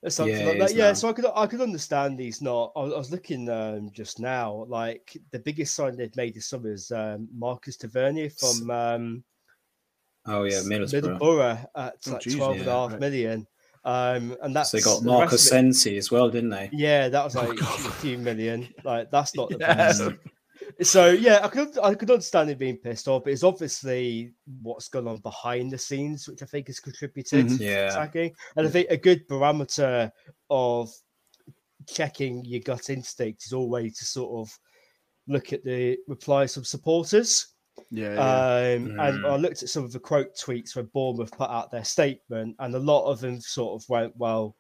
or 0.05 0.11
something 0.11 0.39
Yeah, 0.39 0.47
like 0.47 0.57
he 0.57 0.63
that? 0.63 0.65
is 0.67 0.77
Yeah, 0.77 0.89
now. 0.89 0.95
so 0.95 1.09
I 1.09 1.13
could 1.15 1.27
I 1.35 1.47
could 1.47 1.61
understand 1.61 2.21
he's 2.21 2.43
not. 2.43 2.73
I 2.77 2.81
was, 2.81 2.93
I 2.93 2.99
was 2.99 3.11
looking 3.11 3.49
um, 3.49 3.91
just 3.93 4.21
now, 4.21 4.67
like 4.69 5.17
the 5.33 5.39
biggest 5.39 5.75
sign 5.75 5.97
they've 5.97 6.15
made 6.17 6.35
this 6.35 6.47
summer 6.47 6.71
is 6.71 6.91
um, 6.93 7.29
Marcus 7.35 7.77
Tavernier 7.77 8.31
from. 8.31 8.71
Um, 8.71 9.25
Oh 10.27 10.45
yeah, 10.45 10.61
Middlesbrough. 10.61 11.19
Middlesbrough 11.21 11.67
at 11.77 11.97
Oh, 12.07 12.11
like 12.13 12.23
geez, 12.23 12.37
12 12.37 12.61
and 12.61 12.69
a 12.69 12.73
half 12.73 12.91
right. 12.93 13.01
million. 13.01 13.47
Um, 13.85 14.37
and 14.43 14.57
that's 14.57 14.71
So 14.71 14.79
they 14.79 14.83
got 14.83 15.03
Marcus 15.05 15.33
rest 15.33 15.49
Sensi 15.51 15.99
as 15.99 16.11
well, 16.11 16.31
didn't 16.31 16.51
they? 16.51 16.71
Yeah, 16.73 17.09
that 17.11 17.25
was 17.25 17.37
Oh, 17.37 17.43
like 17.43 17.61
a 17.61 17.63
few 18.01 18.19
million. 18.19 18.67
Like 18.85 19.11
that's 19.11 19.37
not 19.37 19.51
the 19.51 19.59
Yeah. 19.59 19.75
best. 19.77 20.01
So 20.83 21.11
yeah, 21.11 21.41
I 21.43 21.49
could 21.49 21.79
I 21.79 21.95
could 21.95 22.11
understand 22.11 22.51
him 22.51 22.59
being 22.59 22.77
pissed 22.77 23.09
off, 23.09 23.25
but 23.25 23.33
it's 23.33 23.43
obviously 23.45 24.33
what's 24.63 24.89
going 24.89 25.07
on 25.09 25.19
behind 25.19 25.71
the 25.71 25.79
scenes, 25.79 26.29
which 26.29 26.43
I 26.43 26.47
think 26.47 26.67
has 26.69 26.81
contributed 26.81 27.47
Mhm. 27.47 27.59
to 27.59 27.65
Yeah. 27.65 27.89
attacking. 27.91 28.35
And 28.57 28.67
I 28.67 28.71
think 28.71 28.89
a 28.91 28.97
good 28.97 29.27
barometer 29.29 30.11
of 30.51 30.93
checking 31.89 32.45
your 32.45 32.61
gut 32.61 32.91
instinct 32.91 33.45
is 33.47 33.53
always 33.53 33.99
to 33.99 34.05
sort 34.05 34.41
of 34.47 34.59
look 35.27 35.53
at 35.53 35.65
the 35.65 35.99
replies 36.09 36.55
from 36.55 36.65
supporters. 36.65 37.49
yeah, 37.91 38.15
yeah. 38.15 38.75
Um, 38.77 39.01
And 39.01 39.27
I 39.27 39.37
looked 39.37 39.63
at 39.63 39.69
some 39.69 39.85
of 39.85 39.93
the 39.93 39.99
quote 39.99 40.37
tweets 40.37 40.77
when 40.77 40.87
Bournemouth 40.87 41.33
put 41.33 41.51
out 41.51 41.71
their 41.73 41.85
statement, 41.85 42.55
and 42.61 42.75
a 42.75 42.79
lot 42.79 43.11
of 43.11 43.21
them 43.21 43.41
sort 43.41 43.83
of 43.83 43.89
went, 43.89 44.17
"Well, 44.17 44.57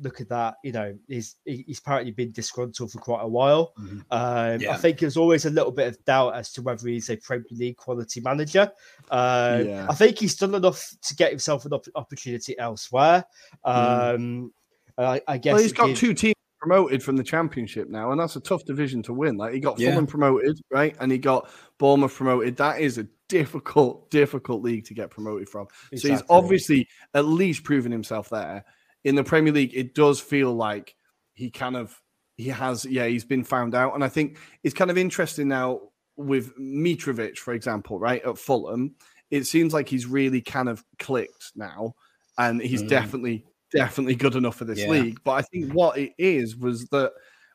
look 0.00 0.20
at 0.20 0.28
that. 0.30 0.54
You 0.64 0.72
know, 0.72 0.96
he's 1.08 1.36
he's 1.44 1.78
apparently 1.78 2.12
been 2.12 2.32
disgruntled 2.32 2.92
for 2.92 2.98
quite 2.98 3.22
a 3.22 3.28
while." 3.28 3.72
Mhm. 3.80 4.04
Um, 4.10 4.70
I 4.70 4.76
think 4.76 4.98
there's 4.98 5.16
always 5.16 5.44
a 5.46 5.50
little 5.50 5.72
bit 5.72 5.88
of 5.88 6.04
doubt 6.04 6.34
as 6.34 6.52
to 6.52 6.62
whether 6.62 6.88
he's 6.88 7.10
a 7.10 7.16
Premier 7.16 7.44
League 7.52 7.76
quality 7.76 8.20
manager. 8.20 8.70
Um, 9.10 9.66
Yeah. 9.66 9.86
I 9.88 9.94
think 9.94 10.18
he's 10.18 10.36
done 10.36 10.54
enough 10.54 10.94
to 11.02 11.14
get 11.16 11.30
himself 11.30 11.64
an 11.66 11.72
op- 11.72 11.86
opportunity 11.94 12.58
elsewhere. 12.58 13.24
Um, 13.64 14.52
and 14.98 15.06
I, 15.06 15.20
I 15.28 15.38
guess 15.38 15.52
Mm. 15.52 15.54
Well, 15.54 15.62
he's 15.62 15.72
got 15.72 15.86
gives- 15.88 16.00
two 16.00 16.14
teams 16.14 16.34
promoted 16.60 17.02
from 17.02 17.16
the 17.16 17.24
championship 17.24 17.88
now, 17.88 18.12
and 18.12 18.20
that's 18.20 18.36
a 18.36 18.40
tough 18.40 18.64
division 18.64 19.02
to 19.02 19.12
win. 19.12 19.36
Like 19.36 19.52
he 19.52 19.60
got 19.60 19.78
Yeah. 19.80 19.90
Fulham 19.90 20.06
promoted, 20.06 20.60
right, 20.70 20.94
and 21.00 21.10
he 21.10 21.18
got 21.18 21.48
Bournemouth 21.78 22.14
promoted. 22.14 22.56
That 22.56 22.80
is 22.80 22.98
a 22.98 23.06
difficult, 23.28 24.10
difficult 24.10 24.62
league 24.62 24.84
to 24.84 24.94
get 24.94 25.10
promoted 25.10 25.48
from. 25.48 25.66
So 25.96 26.08
he's 26.08 26.22
obviously 26.28 26.86
at 27.14 27.24
least 27.24 27.64
proven 27.64 27.90
himself 27.90 28.28
there. 28.28 28.64
In 29.04 29.14
the 29.14 29.24
Premier 29.24 29.52
League, 29.52 29.74
it 29.74 29.94
does 29.94 30.20
feel 30.20 30.52
like 30.54 30.94
he 31.34 31.50
kind 31.50 31.76
of 31.76 32.00
he 32.36 32.48
has, 32.48 32.84
yeah, 32.84 33.06
he's 33.06 33.24
been 33.24 33.44
found 33.44 33.74
out, 33.74 33.94
and 33.94 34.02
I 34.04 34.08
think 34.08 34.38
it's 34.62 34.74
kind 34.74 34.90
of 34.90 34.98
interesting 34.98 35.48
now 35.48 35.80
with 36.16 36.56
Mitrovic, 36.58 37.38
for 37.38 37.52
example, 37.54 37.98
right 37.98 38.22
at 38.24 38.38
Fulham. 38.38 38.94
It 39.30 39.44
seems 39.44 39.72
like 39.72 39.88
he's 39.88 40.06
really 40.06 40.40
kind 40.40 40.68
of 40.68 40.84
clicked 40.98 41.52
now, 41.56 41.94
and 42.38 42.60
he's 42.60 42.82
Mm. 42.82 42.88
definitely 42.88 43.46
definitely 43.72 44.14
good 44.14 44.34
enough 44.36 44.56
for 44.56 44.66
this 44.66 44.80
Yeah. 44.80 44.88
league. 44.88 45.20
But 45.24 45.32
I 45.32 45.42
think 45.42 45.72
what 45.72 45.96
it 45.98 46.12
is 46.18 46.56
was 46.56 46.86
that 46.88 47.12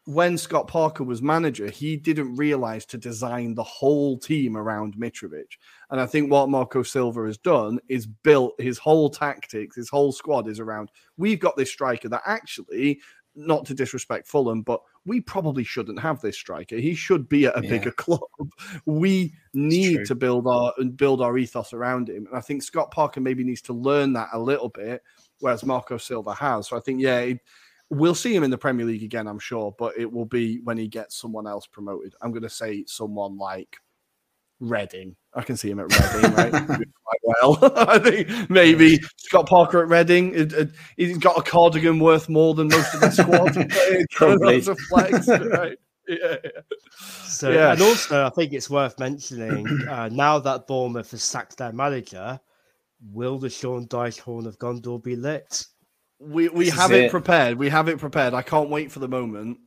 when 0.07 0.37
Scott 0.37 0.69
Parker 0.69 1.03
was 1.03 1.21
manager, 1.21 1.69
he 1.69 1.97
didn't 1.97 2.37
realize 2.37 2.85
to 2.85 2.97
design 2.97 3.53
the 3.53 3.63
whole 3.63 4.17
team 4.17 4.55
around 4.55 4.95
Mitrovic. 4.95 5.57
And 5.91 5.99
I 5.99 6.05
think 6.05 6.31
what 6.31 6.47
Marco 6.47 6.81
Silva 6.81 7.25
has 7.25 7.37
done 7.37 7.77
is 7.89 8.07
built 8.07 8.53
his 8.57 8.77
whole 8.77 9.09
tactics, 9.09 9.75
his 9.75 9.89
whole 9.89 10.13
squad 10.13 10.47
is 10.47 10.61
around 10.61 10.91
we've 11.17 11.41
got 11.41 11.57
this 11.57 11.69
striker 11.69 12.07
that 12.07 12.21
actually, 12.25 13.01
not 13.35 13.65
to 13.65 13.73
disrespect 13.73 14.29
Fulham, 14.29 14.61
but 14.61 14.79
we 15.05 15.19
probably 15.19 15.65
shouldn't 15.65 15.99
have 15.99 16.21
this 16.21 16.37
striker. 16.37 16.77
He 16.77 16.95
should 16.95 17.27
be 17.27 17.45
at 17.45 17.57
a 17.59 17.63
Yeah. 17.63 17.69
bigger 17.71 17.91
club. 17.91 18.21
We 18.85 19.33
need 19.53 20.05
to 20.05 20.15
build 20.15 20.47
our 20.47 20.71
and 20.77 20.95
build 20.95 21.21
our 21.21 21.37
ethos 21.37 21.73
around 21.73 22.07
him. 22.07 22.27
And 22.27 22.37
I 22.37 22.39
think 22.39 22.63
Scott 22.63 22.91
Parker 22.91 23.19
maybe 23.19 23.43
needs 23.43 23.61
to 23.63 23.73
learn 23.73 24.13
that 24.13 24.29
a 24.31 24.39
little 24.39 24.69
bit, 24.69 25.03
whereas 25.41 25.65
Marco 25.65 25.97
Silva 25.97 26.33
has. 26.33 26.69
So 26.69 26.77
I 26.77 26.79
think, 26.79 27.01
yeah, 27.01 27.19
it- 27.19 27.41
we'll 27.89 28.15
see 28.15 28.35
him 28.35 28.43
in 28.43 28.51
the 28.51 28.57
Premier 28.57 28.85
League 28.85 29.03
again, 29.03 29.27
I'm 29.27 29.39
sure, 29.39 29.73
but 29.77 29.97
it 29.97 30.11
will 30.11 30.25
be 30.25 30.59
when 30.63 30.77
he 30.77 30.87
gets 30.87 31.15
someone 31.17 31.47
else 31.47 31.67
promoted. 31.67 32.13
I'm 32.21 32.31
going 32.31 32.43
to 32.43 32.49
say 32.49 32.83
someone 32.87 33.37
like 33.37 33.77
Reading. 34.59 35.15
I 35.35 35.43
can 35.43 35.55
see 35.55 35.69
him 35.69 35.79
at 35.79 35.85
Reading, 35.93 36.33
right? 36.33 36.51
Quite 36.67 37.21
well. 37.23 37.73
I 37.87 37.99
think 37.99 38.49
maybe 38.49 38.99
Scott 39.17 39.47
Parker 39.47 39.83
at 39.83 39.87
Reading. 39.87 40.33
It, 40.33 40.51
it, 40.53 40.71
he's 40.95 41.17
got 41.19 41.37
a 41.37 41.43
cardigan 41.43 41.99
worth 41.99 42.27
more 42.27 42.55
than 42.55 42.67
most 42.69 42.93
of 42.95 43.01
the 43.01 43.11
squad. 43.11 43.53
Probably. 44.11 44.59
That's 44.59 44.67
a 44.67 44.75
flex, 44.75 45.27
right? 45.27 45.77
Yeah, 46.07 46.37
yeah. 46.43 46.51
So, 47.27 47.51
Yeah. 47.51 47.73
and 47.73 47.81
also, 47.83 48.25
I 48.25 48.29
think 48.31 48.53
it's 48.53 48.69
worth 48.69 48.97
mentioning 48.97 49.67
uh, 49.87 50.09
now 50.11 50.39
that 50.39 50.65
Bournemouth 50.65 51.11
has 51.11 51.23
sacked 51.23 51.57
their 51.57 51.71
manager, 51.73 52.39
will 53.11 53.37
the 53.37 53.49
Sean 53.49 53.85
Dyche 53.87 54.19
Horn 54.19 54.47
of 54.47 54.57
Gondor 54.57 55.03
be 55.03 55.15
lit? 55.15 55.67
We 56.19 56.49
we 56.49 56.65
This 56.65 56.73
have 56.75 56.91
it. 56.91 57.05
it. 57.05 57.11
prepared. 57.11 57.57
We 57.57 57.69
have 57.69 57.87
it 57.87 57.99
prepared. 57.99 58.33
I 58.33 58.41
can't 58.41 58.69
wait 58.69 58.91
for 58.91 58.99
the 58.99 59.07
moment. 59.07 59.59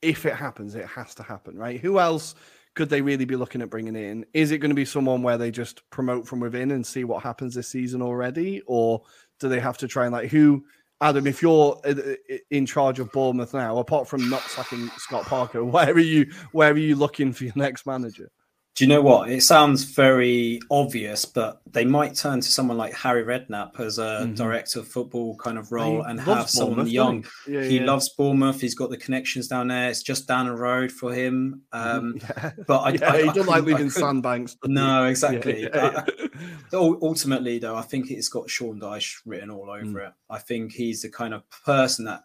If 0.00 0.26
it 0.26 0.34
happens, 0.34 0.74
it 0.74 0.86
has 0.86 1.14
to 1.16 1.22
happen, 1.22 1.56
right? 1.56 1.80
Who 1.80 1.98
else 1.98 2.34
could 2.74 2.88
they 2.88 3.02
really 3.02 3.24
be 3.24 3.36
looking 3.36 3.62
at 3.62 3.70
bringing 3.70 3.96
in? 3.96 4.24
Is 4.32 4.50
it 4.50 4.58
going 4.58 4.70
to 4.70 4.74
be 4.74 4.84
someone 4.84 5.22
where 5.22 5.38
they 5.38 5.50
just 5.50 5.88
promote 5.90 6.26
from 6.26 6.40
within 6.40 6.70
and 6.70 6.86
see 6.86 7.04
what 7.04 7.22
happens 7.22 7.54
this 7.54 7.68
season 7.68 8.00
already, 8.02 8.62
or 8.66 9.02
do 9.40 9.48
they 9.48 9.60
have 9.60 9.78
to 9.78 9.88
try 9.88 10.04
and 10.04 10.12
like 10.12 10.30
who? 10.30 10.64
Adam, 11.00 11.26
if 11.26 11.42
you're 11.42 11.80
uh, 11.84 11.90
uh, 11.90 12.36
in 12.52 12.64
charge 12.64 13.00
of 13.00 13.10
Bournemouth 13.10 13.52
now, 13.54 13.78
apart 13.78 14.06
from 14.06 14.30
not 14.30 14.42
sacking 14.42 14.88
Scott 14.98 15.24
Parker, 15.26 15.64
where 15.64 15.90
are 15.90 15.98
you? 15.98 16.30
Where 16.52 16.72
are 16.72 16.78
you 16.78 16.94
looking 16.94 17.32
for 17.32 17.44
your 17.44 17.52
next 17.56 17.86
manager? 17.86 18.30
Do 18.74 18.84
you 18.84 18.88
know 18.88 19.02
what? 19.02 19.28
It 19.30 19.42
sounds 19.42 19.84
very 19.84 20.58
obvious, 20.70 21.26
but 21.26 21.60
they 21.70 21.84
might 21.84 22.14
turn 22.14 22.40
to 22.40 22.50
someone 22.50 22.78
like 22.78 22.94
Harry 22.94 23.22
Redknapp 23.22 23.78
as 23.78 23.98
a 23.98 24.22
Mhm. 24.24 24.34
director 24.34 24.78
of 24.78 24.88
football 24.88 25.36
kind 25.36 25.58
of 25.58 25.70
role 25.72 26.02
He 26.02 26.10
and 26.10 26.18
have 26.22 26.48
someone 26.48 26.76
Bournemouth, 26.76 26.92
young. 26.92 27.26
he? 27.44 27.52
Yeah, 27.52 27.64
He 27.64 27.78
yeah. 27.80 27.84
loves 27.84 28.08
Bournemouth. 28.08 28.62
He's 28.62 28.74
got 28.74 28.88
the 28.88 28.96
connections 28.96 29.46
down 29.46 29.68
there. 29.68 29.90
It's 29.90 30.02
just 30.02 30.26
down 30.26 30.46
the 30.46 30.54
road 30.54 30.90
for 30.90 31.12
him. 31.12 31.60
Um, 31.72 32.16
yeah. 32.22 32.52
but 32.66 32.78
I, 32.78 32.90
yeah, 32.92 33.12
I, 33.12 33.16
he 33.22 33.22
I 33.24 33.26
doesn't 33.26 33.46
like 33.46 33.60
couldn't- 33.60 33.74
I 33.74 33.76
leaving 33.76 33.90
sandbanks. 33.90 34.56
No, 34.64 35.04
exactly. 35.04 35.62
yeah, 35.64 35.68
But 35.92 36.14
yeah. 36.18 36.78
ul- 36.78 36.98
ultimately, 37.02 37.58
though, 37.58 37.76
I 37.76 37.82
think 37.82 38.10
it's 38.10 38.30
got 38.30 38.48
Sean 38.48 38.80
Dyche 38.80 39.16
written 39.26 39.50
all 39.50 39.68
over 39.68 39.84
Mm. 39.84 40.06
it. 40.08 40.12
I 40.30 40.38
think 40.38 40.72
he's 40.72 41.02
the 41.02 41.10
kind 41.10 41.34
of 41.34 41.42
person 41.66 42.06
that, 42.06 42.22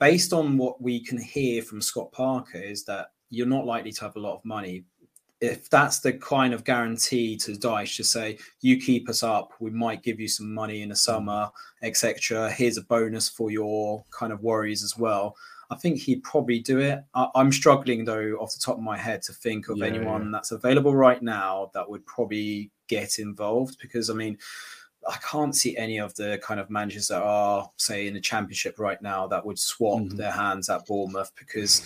based 0.00 0.32
on 0.32 0.56
what 0.56 0.80
we 0.80 1.04
can 1.04 1.18
hear 1.18 1.60
from 1.62 1.82
Scott 1.82 2.12
Parker, 2.12 2.56
is 2.56 2.84
that 2.86 3.08
you're 3.28 3.46
not 3.46 3.66
likely 3.66 3.92
to 3.92 4.00
have 4.00 4.16
a 4.16 4.20
lot 4.20 4.36
of 4.36 4.44
money. 4.46 4.84
If 5.42 5.68
that's 5.68 5.98
the 5.98 6.12
kind 6.12 6.54
of 6.54 6.62
guarantee 6.62 7.36
to 7.36 7.50
Dyche 7.50 7.96
to 7.96 8.04
say, 8.04 8.38
you 8.60 8.80
keep 8.80 9.08
us 9.08 9.24
up, 9.24 9.52
we 9.58 9.70
might 9.70 10.04
give 10.04 10.20
you 10.20 10.28
some 10.28 10.54
money 10.54 10.82
in 10.82 10.90
the 10.90 10.96
summer, 10.96 11.50
etc. 11.82 12.48
Here's 12.48 12.76
a 12.76 12.82
bonus 12.82 13.28
for 13.28 13.50
your 13.50 14.04
kind 14.12 14.32
of 14.32 14.40
worries 14.40 14.84
as 14.84 14.96
well. 14.96 15.36
I 15.68 15.74
think 15.74 15.98
he'd 15.98 16.22
probably 16.22 16.60
do 16.60 16.78
it. 16.78 17.02
I, 17.14 17.28
am 17.34 17.50
struggling 17.50 18.04
though, 18.04 18.36
off 18.38 18.52
the 18.52 18.60
top 18.60 18.76
of 18.76 18.84
my 18.84 18.96
head, 18.96 19.20
to 19.22 19.32
think 19.32 19.68
of 19.68 19.78
yeah, 19.78 19.86
anyone 19.86 20.26
yeah. 20.26 20.30
that's 20.32 20.52
available 20.52 20.94
right 20.94 21.20
now 21.20 21.72
that 21.74 21.90
would 21.90 22.06
probably 22.06 22.70
get 22.86 23.18
involved 23.18 23.78
because 23.82 24.10
I 24.10 24.14
mean, 24.14 24.38
I 25.08 25.16
can't 25.28 25.56
see 25.56 25.76
any 25.76 25.98
of 25.98 26.14
the 26.14 26.38
kind 26.40 26.60
of 26.60 26.70
managers 26.70 27.08
that 27.08 27.22
are, 27.22 27.68
say, 27.78 28.06
in 28.06 28.14
the 28.14 28.20
championship 28.20 28.78
right 28.78 29.02
now 29.02 29.26
that 29.26 29.44
would 29.44 29.58
swap 29.58 30.02
mm-hmm. 30.02 30.16
their 30.16 30.30
hands 30.30 30.68
at 30.68 30.86
Bournemouth 30.86 31.32
because 31.36 31.82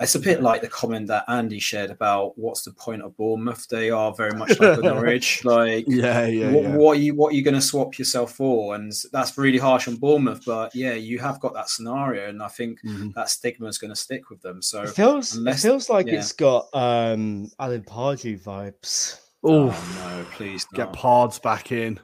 it's 0.00 0.14
a 0.14 0.20
bit 0.20 0.42
like 0.42 0.60
the 0.60 0.68
comment 0.68 1.08
that 1.08 1.24
Andy 1.26 1.58
shared 1.58 1.90
about 1.90 2.38
what's 2.38 2.62
the 2.62 2.72
point 2.72 3.02
of 3.02 3.16
Bournemouth? 3.16 3.66
They 3.68 3.90
are 3.90 4.14
very 4.14 4.32
much 4.32 4.58
like 4.60 4.78
Norwich. 4.82 5.44
Like, 5.44 5.86
yeah, 5.88 6.26
yeah, 6.26 6.52
what, 6.52 6.62
yeah. 6.62 6.76
what 6.76 6.96
are 6.96 7.00
you 7.00 7.14
what 7.16 7.32
are 7.32 7.36
you 7.36 7.42
going 7.42 7.54
to 7.54 7.60
swap 7.60 7.98
yourself 7.98 8.32
for? 8.32 8.76
And 8.76 8.92
that's 9.12 9.36
really 9.36 9.58
harsh 9.58 9.88
on 9.88 9.96
Bournemouth. 9.96 10.44
But 10.46 10.72
yeah, 10.74 10.94
you 10.94 11.18
have 11.18 11.40
got 11.40 11.52
that 11.54 11.68
scenario, 11.68 12.28
and 12.28 12.42
I 12.42 12.48
think 12.48 12.80
mm-hmm. 12.82 13.10
that 13.16 13.28
stigma 13.28 13.66
is 13.66 13.78
going 13.78 13.90
to 13.90 13.96
stick 13.96 14.30
with 14.30 14.40
them. 14.40 14.62
So 14.62 14.82
it 14.82 14.90
feels 14.90 15.34
unless, 15.34 15.64
it 15.64 15.68
feels 15.68 15.90
like 15.90 16.06
yeah. 16.06 16.14
it's 16.14 16.32
got 16.32 16.68
um 16.74 17.50
Alan 17.58 17.82
Pardew 17.82 18.40
vibes. 18.40 19.20
Oh 19.42 19.66
no, 19.66 20.26
please 20.32 20.64
get 20.74 20.92
Pards 20.92 21.40
back 21.40 21.72
in. 21.72 21.98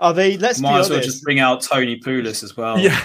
Are 0.00 0.12
they? 0.12 0.36
Let's 0.36 0.60
might 0.60 0.80
as 0.80 0.90
well 0.90 1.00
just 1.00 1.22
bring 1.22 1.40
out 1.40 1.62
Tony 1.62 1.98
Pulis 1.98 2.42
as 2.42 2.56
well. 2.56 2.78
Yeah, 2.78 2.98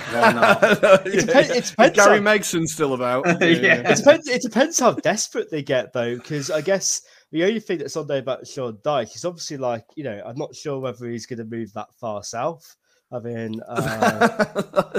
it, 1.06 1.26
depends, 1.26 1.50
it 1.50 1.66
depends 1.66 1.96
Gary 1.96 2.18
how... 2.18 2.24
Megson's 2.24 2.74
still 2.74 2.94
about. 2.94 3.26
yeah. 3.42 3.48
yeah. 3.48 3.92
It 3.92 3.98
depends. 3.98 4.28
It 4.28 4.42
depends 4.42 4.80
how 4.80 4.92
desperate 4.94 5.50
they 5.50 5.64
get 5.64 5.94
though, 5.94 6.16
because 6.16 6.52
I 6.52 6.62
guess 6.62 7.02
the 7.32 7.44
only 7.44 7.60
thing 7.60 7.80
that's 7.80 7.98
on 7.98 8.08
there 8.08 8.20
about 8.20 8.48
Sean 8.48 8.78
Dyche 8.78 9.16
is 9.16 9.26
obviously 9.26 9.58
like 9.58 9.86
you 9.96 10.04
know 10.04 10.22
I'm 10.26 10.38
not 10.38 10.56
sure 10.56 10.80
whether 10.80 11.08
he's 11.08 11.26
going 11.26 11.40
to 11.40 11.46
move 11.46 11.74
that 11.74 11.94
far 12.00 12.24
south. 12.24 12.76
I 13.14 13.20
mean, 13.20 13.62
uh... 13.68 14.46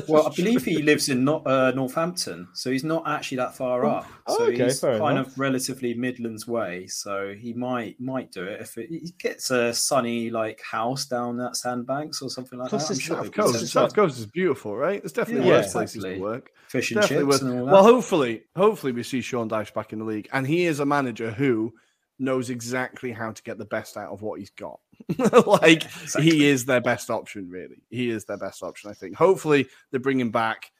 well, 0.09 0.29
I 0.29 0.35
believe 0.35 0.65
he 0.65 0.83
lives 0.83 1.09
in 1.09 1.25
not, 1.25 1.47
uh, 1.47 1.73
Northampton, 1.73 2.49
so 2.53 2.71
he's 2.71 2.85
not 2.85 3.03
actually 3.07 3.39
that 3.39 3.57
far 3.57 3.85
oh, 3.85 3.91
up. 3.91 4.07
So 4.29 4.37
oh, 4.39 4.45
okay, 4.45 4.65
he's 4.65 4.81
kind 4.81 5.19
enough. 5.19 5.27
of 5.29 5.39
relatively 5.39 5.95
Midlands 5.95 6.47
way. 6.47 6.87
So 6.87 7.35
he 7.37 7.53
might 7.53 8.01
might 8.01 8.31
do 8.31 8.45
it 8.45 8.61
if 8.61 8.79
it, 8.79 8.89
he 8.89 9.13
gets 9.19 9.51
a 9.51 9.75
sunny 9.75 10.31
like 10.31 10.63
house 10.63 11.07
down 11.07 11.41
at 11.41 11.57
Sandbanks 11.57 12.23
or 12.23 12.31
something 12.31 12.59
like 12.59 12.69
Plus 12.69 12.89
that. 12.89 13.01
Sure 13.01 13.17
South 13.17 13.33
Coast, 13.33 13.67
South 13.67 13.95
Coast 13.95 14.19
is 14.19 14.27
beautiful, 14.27 14.77
right? 14.77 15.03
It's 15.03 15.13
definitely 15.13 15.49
yeah, 15.49 15.57
worse 15.57 15.73
places 15.73 16.05
to 16.05 16.19
work. 16.21 16.53
Fish 16.69 16.93
and 16.93 17.01
definitely 17.01 17.33
chips. 17.33 17.43
And 17.43 17.67
well, 17.67 17.83
hopefully, 17.83 18.45
hopefully 18.55 18.93
we 18.93 19.03
see 19.03 19.21
Sean 19.21 19.49
Dyche 19.49 19.75
back 19.75 19.93
in 19.93 19.99
the 19.99 20.05
league, 20.05 20.29
and 20.33 20.47
he 20.47 20.67
is 20.67 20.79
a 20.79 20.87
manager 20.87 21.33
who 21.33 21.75
knows 22.19 22.51
exactly 22.51 23.13
how 23.13 23.33
to 23.33 23.43
get 23.43 23.59
the 23.59 23.65
best 23.65 23.97
out 23.97 24.13
of 24.13 24.23
what 24.23 24.39
he's 24.39 24.51
got. 24.51 24.79
like 25.47 25.85
exactly. 25.85 26.23
he 26.23 26.47
is 26.49 26.65
their 26.65 26.81
best 26.81 27.11
option, 27.11 27.49
really. 27.49 27.83
He 27.91 28.11
is 28.11 28.25
their 28.25 28.37
best 28.37 28.63
option, 28.63 28.91
I 28.91 28.95
think. 28.95 29.17
Hopefully 29.17 29.67
they 29.91 29.99
bring 29.99 30.21
him 30.21 30.31
back. 30.31 30.71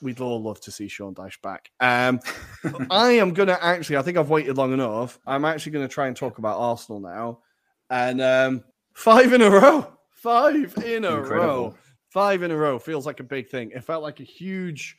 We'd 0.00 0.20
all 0.20 0.42
love 0.42 0.60
to 0.62 0.70
see 0.70 0.88
Sean 0.88 1.14
Dyche 1.14 1.40
back. 1.42 1.70
Um, 1.80 2.20
I 2.90 3.12
am 3.12 3.32
gonna 3.32 3.58
actually. 3.60 3.96
I 3.96 4.02
think 4.02 4.16
I've 4.16 4.30
waited 4.30 4.56
long 4.56 4.72
enough. 4.72 5.18
I'm 5.26 5.44
actually 5.44 5.72
gonna 5.72 5.88
try 5.88 6.06
and 6.06 6.16
talk 6.16 6.38
about 6.38 6.58
Arsenal 6.58 7.00
now, 7.00 7.40
and 7.90 8.20
um, 8.20 8.64
five 8.94 9.32
in 9.32 9.42
a 9.42 9.50
row. 9.50 9.92
Five 10.10 10.76
in 10.84 11.04
a 11.04 11.16
Incredible. 11.18 11.36
row. 11.36 11.74
Five 12.10 12.42
in 12.42 12.50
a 12.50 12.56
row 12.56 12.78
feels 12.78 13.06
like 13.06 13.20
a 13.20 13.24
big 13.24 13.48
thing. 13.48 13.70
It 13.74 13.84
felt 13.84 14.02
like 14.02 14.20
a 14.20 14.24
huge 14.24 14.96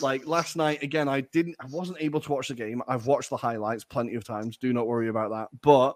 like 0.00 0.26
last 0.26 0.56
night, 0.56 0.82
again, 0.82 1.08
I 1.08 1.20
didn't, 1.20 1.56
I 1.60 1.66
wasn't 1.66 1.98
able 2.00 2.20
to 2.20 2.32
watch 2.32 2.48
the 2.48 2.54
game. 2.54 2.82
I've 2.88 3.06
watched 3.06 3.30
the 3.30 3.36
highlights 3.36 3.84
plenty 3.84 4.14
of 4.14 4.24
times. 4.24 4.56
Do 4.56 4.72
not 4.72 4.86
worry 4.86 5.08
about 5.08 5.30
that. 5.30 5.48
But 5.62 5.94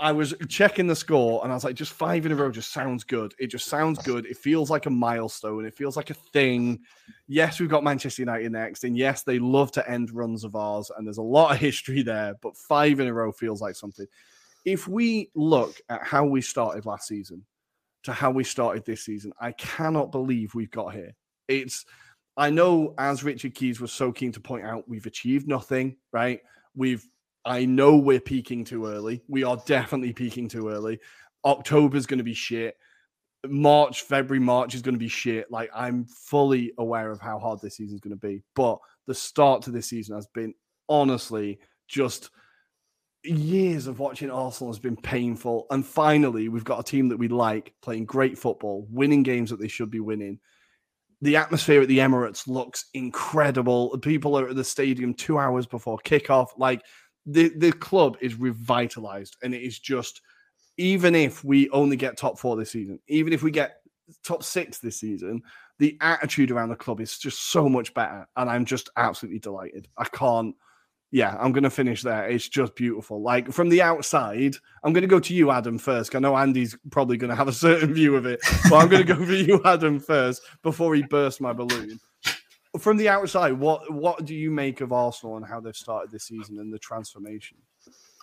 I 0.00 0.12
was 0.12 0.34
checking 0.48 0.86
the 0.86 0.94
score 0.94 1.42
and 1.42 1.52
I 1.52 1.54
was 1.54 1.64
like, 1.64 1.74
just 1.74 1.92
five 1.92 2.26
in 2.26 2.32
a 2.32 2.36
row 2.36 2.50
just 2.50 2.72
sounds 2.72 3.04
good. 3.04 3.34
It 3.38 3.48
just 3.48 3.66
sounds 3.66 3.98
good. 4.00 4.26
It 4.26 4.36
feels 4.36 4.70
like 4.70 4.86
a 4.86 4.90
milestone. 4.90 5.64
It 5.64 5.74
feels 5.74 5.96
like 5.96 6.10
a 6.10 6.14
thing. 6.14 6.80
Yes, 7.26 7.58
we've 7.58 7.70
got 7.70 7.84
Manchester 7.84 8.22
United 8.22 8.52
next. 8.52 8.84
And 8.84 8.96
yes, 8.96 9.22
they 9.22 9.38
love 9.38 9.72
to 9.72 9.90
end 9.90 10.10
runs 10.12 10.44
of 10.44 10.54
ours. 10.54 10.90
And 10.96 11.06
there's 11.06 11.18
a 11.18 11.22
lot 11.22 11.52
of 11.52 11.58
history 11.58 12.02
there. 12.02 12.34
But 12.42 12.56
five 12.56 13.00
in 13.00 13.08
a 13.08 13.14
row 13.14 13.32
feels 13.32 13.60
like 13.60 13.76
something. 13.76 14.06
If 14.64 14.86
we 14.86 15.30
look 15.34 15.80
at 15.88 16.02
how 16.02 16.26
we 16.26 16.42
started 16.42 16.84
last 16.84 17.08
season 17.08 17.44
to 18.02 18.12
how 18.12 18.30
we 18.30 18.44
started 18.44 18.84
this 18.84 19.04
season, 19.04 19.32
I 19.40 19.52
cannot 19.52 20.12
believe 20.12 20.54
we've 20.54 20.70
got 20.70 20.94
here. 20.94 21.14
It's 21.48 21.86
I 22.38 22.50
know, 22.50 22.94
as 22.98 23.24
Richard 23.24 23.56
Keys 23.56 23.80
was 23.80 23.92
so 23.92 24.12
keen 24.12 24.30
to 24.30 24.40
point 24.40 24.64
out, 24.64 24.88
we've 24.88 25.06
achieved 25.06 25.48
nothing, 25.48 25.96
right? 26.12 26.40
We've, 26.76 27.04
I 27.44 27.64
know 27.64 27.96
we're 27.96 28.20
peaking 28.20 28.64
too 28.64 28.86
early. 28.86 29.22
We 29.26 29.42
are 29.42 29.60
definitely 29.66 30.12
peaking 30.12 30.48
too 30.48 30.68
early. 30.68 31.00
October's 31.44 32.06
going 32.06 32.18
to 32.18 32.24
be 32.24 32.34
shit. 32.34 32.76
March, 33.44 34.02
February, 34.02 34.38
March 34.38 34.76
is 34.76 34.82
going 34.82 34.94
to 34.94 35.00
be 35.00 35.08
shit. 35.08 35.50
Like, 35.50 35.68
I'm 35.74 36.04
fully 36.04 36.72
aware 36.78 37.10
of 37.10 37.20
how 37.20 37.40
hard 37.40 37.60
this 37.60 37.76
season 37.76 37.96
is 37.96 38.00
going 38.00 38.16
to 38.16 38.26
be. 38.26 38.42
But 38.54 38.78
the 39.08 39.14
start 39.14 39.62
to 39.62 39.72
this 39.72 39.88
season 39.88 40.14
has 40.14 40.28
been 40.28 40.54
honestly 40.88 41.58
just 41.88 42.30
years 43.24 43.88
of 43.88 43.98
watching 43.98 44.30
Arsenal 44.30 44.72
has 44.72 44.78
been 44.78 44.96
painful. 44.96 45.66
And 45.70 45.84
finally, 45.84 46.48
we've 46.48 46.62
got 46.62 46.80
a 46.80 46.84
team 46.84 47.08
that 47.08 47.18
we 47.18 47.26
like 47.26 47.74
playing 47.82 48.04
great 48.04 48.38
football, 48.38 48.86
winning 48.90 49.24
games 49.24 49.50
that 49.50 49.58
they 49.58 49.66
should 49.66 49.90
be 49.90 50.00
winning 50.00 50.38
the 51.20 51.36
atmosphere 51.36 51.82
at 51.82 51.88
the 51.88 51.98
Emirates 51.98 52.46
looks 52.46 52.86
incredible. 52.94 53.96
People 53.98 54.38
are 54.38 54.48
at 54.48 54.56
the 54.56 54.64
stadium 54.64 55.14
two 55.14 55.38
hours 55.38 55.66
before 55.66 55.98
kickoff. 56.04 56.48
Like 56.56 56.82
the, 57.26 57.52
the 57.56 57.72
club 57.72 58.16
is 58.20 58.38
revitalized, 58.38 59.36
and 59.42 59.54
it 59.54 59.62
is 59.62 59.78
just 59.78 60.20
even 60.76 61.14
if 61.14 61.42
we 61.44 61.68
only 61.70 61.96
get 61.96 62.16
top 62.16 62.38
four 62.38 62.56
this 62.56 62.70
season, 62.70 63.00
even 63.08 63.32
if 63.32 63.42
we 63.42 63.50
get 63.50 63.78
top 64.24 64.42
six 64.42 64.78
this 64.78 65.00
season, 65.00 65.42
the 65.78 65.98
attitude 66.00 66.50
around 66.50 66.68
the 66.68 66.76
club 66.76 67.00
is 67.00 67.18
just 67.18 67.50
so 67.50 67.68
much 67.68 67.92
better. 67.94 68.26
And 68.36 68.48
I'm 68.48 68.64
just 68.64 68.88
absolutely 68.96 69.40
delighted. 69.40 69.88
I 69.98 70.04
can't 70.04 70.54
yeah, 71.10 71.36
I'm 71.38 71.52
going 71.52 71.64
to 71.64 71.70
finish 71.70 72.02
there. 72.02 72.28
It's 72.28 72.48
just 72.48 72.74
beautiful. 72.74 73.22
Like 73.22 73.50
from 73.50 73.70
the 73.70 73.80
outside, 73.80 74.56
I'm 74.84 74.92
going 74.92 75.02
to 75.02 75.08
go 75.08 75.20
to 75.20 75.34
you, 75.34 75.50
Adam, 75.50 75.78
first. 75.78 76.14
I 76.14 76.18
know 76.18 76.36
Andy's 76.36 76.76
probably 76.90 77.16
going 77.16 77.30
to 77.30 77.36
have 77.36 77.48
a 77.48 77.52
certain 77.52 77.94
view 77.94 78.16
of 78.16 78.26
it, 78.26 78.40
but 78.68 78.76
I'm 78.76 78.88
going 78.88 79.06
to 79.06 79.14
go 79.14 79.16
for 79.24 79.32
you, 79.32 79.60
Adam, 79.64 80.00
first 80.00 80.42
before 80.62 80.94
he 80.94 81.02
bursts 81.02 81.40
my 81.40 81.52
balloon. 81.52 81.98
From 82.78 82.98
the 82.98 83.08
outside, 83.08 83.52
what 83.52 83.90
what 83.92 84.26
do 84.26 84.34
you 84.34 84.50
make 84.50 84.82
of 84.82 84.92
Arsenal 84.92 85.38
and 85.38 85.46
how 85.46 85.58
they've 85.58 85.74
started 85.74 86.10
this 86.10 86.24
season 86.24 86.58
and 86.58 86.72
the 86.72 86.78
transformation? 86.78 87.56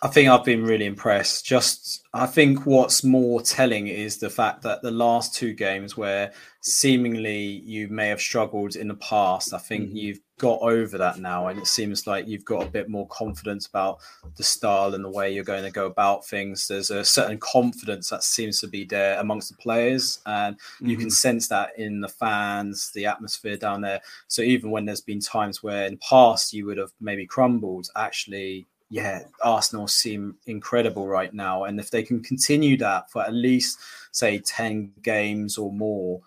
I 0.02 0.08
think 0.08 0.28
I've 0.28 0.44
been 0.44 0.62
really 0.62 0.84
impressed. 0.84 1.46
Just, 1.46 2.02
I 2.12 2.26
think 2.26 2.66
what's 2.66 3.02
more 3.02 3.40
telling 3.40 3.86
is 3.86 4.18
the 4.18 4.28
fact 4.28 4.60
that 4.62 4.82
the 4.82 4.90
last 4.90 5.34
two 5.34 5.54
games 5.54 5.96
where 5.96 6.34
seemingly 6.60 7.62
you 7.64 7.88
may 7.88 8.08
have 8.08 8.20
struggled 8.20 8.76
in 8.76 8.88
the 8.88 8.96
past, 8.96 9.54
I 9.54 9.58
think 9.58 9.86
mm-hmm. 9.86 9.96
you've 9.96 10.20
got 10.38 10.60
over 10.60 10.98
that 10.98 11.18
now. 11.18 11.46
And 11.46 11.58
it 11.58 11.66
seems 11.66 12.06
like 12.06 12.28
you've 12.28 12.44
got 12.44 12.62
a 12.62 12.70
bit 12.70 12.90
more 12.90 13.08
confidence 13.08 13.66
about 13.66 14.00
the 14.36 14.44
style 14.44 14.92
and 14.94 15.02
the 15.02 15.10
way 15.10 15.32
you're 15.32 15.44
going 15.44 15.64
to 15.64 15.70
go 15.70 15.86
about 15.86 16.26
things. 16.26 16.68
There's 16.68 16.90
a 16.90 17.02
certain 17.02 17.38
confidence 17.38 18.10
that 18.10 18.22
seems 18.22 18.60
to 18.60 18.68
be 18.68 18.84
there 18.84 19.18
amongst 19.18 19.48
the 19.48 19.56
players. 19.56 20.18
And 20.26 20.56
mm-hmm. 20.56 20.90
you 20.90 20.96
can 20.98 21.06
mm-hmm. 21.06 21.12
sense 21.12 21.48
that 21.48 21.70
in 21.78 22.02
the 22.02 22.08
fans, 22.08 22.90
the 22.92 23.06
atmosphere 23.06 23.56
down 23.56 23.80
there. 23.80 24.02
So 24.28 24.42
even 24.42 24.70
when 24.70 24.84
there's 24.84 25.00
been 25.00 25.20
times 25.20 25.62
where 25.62 25.86
in 25.86 25.94
the 25.94 26.00
past 26.06 26.52
you 26.52 26.66
would 26.66 26.76
have 26.76 26.92
maybe 27.00 27.26
crumbled, 27.26 27.88
actually 27.96 28.66
yeah, 28.88 29.22
Arsenal 29.42 29.88
seem 29.88 30.36
incredible 30.46 31.08
right 31.08 31.32
now. 31.34 31.64
And 31.64 31.80
if 31.80 31.90
they 31.90 32.02
can 32.02 32.22
continue 32.22 32.76
that 32.78 33.10
for 33.10 33.22
at 33.22 33.34
least, 33.34 33.78
say, 34.12 34.38
10 34.38 34.92
games 35.02 35.58
or 35.58 35.72
more, 35.72 36.20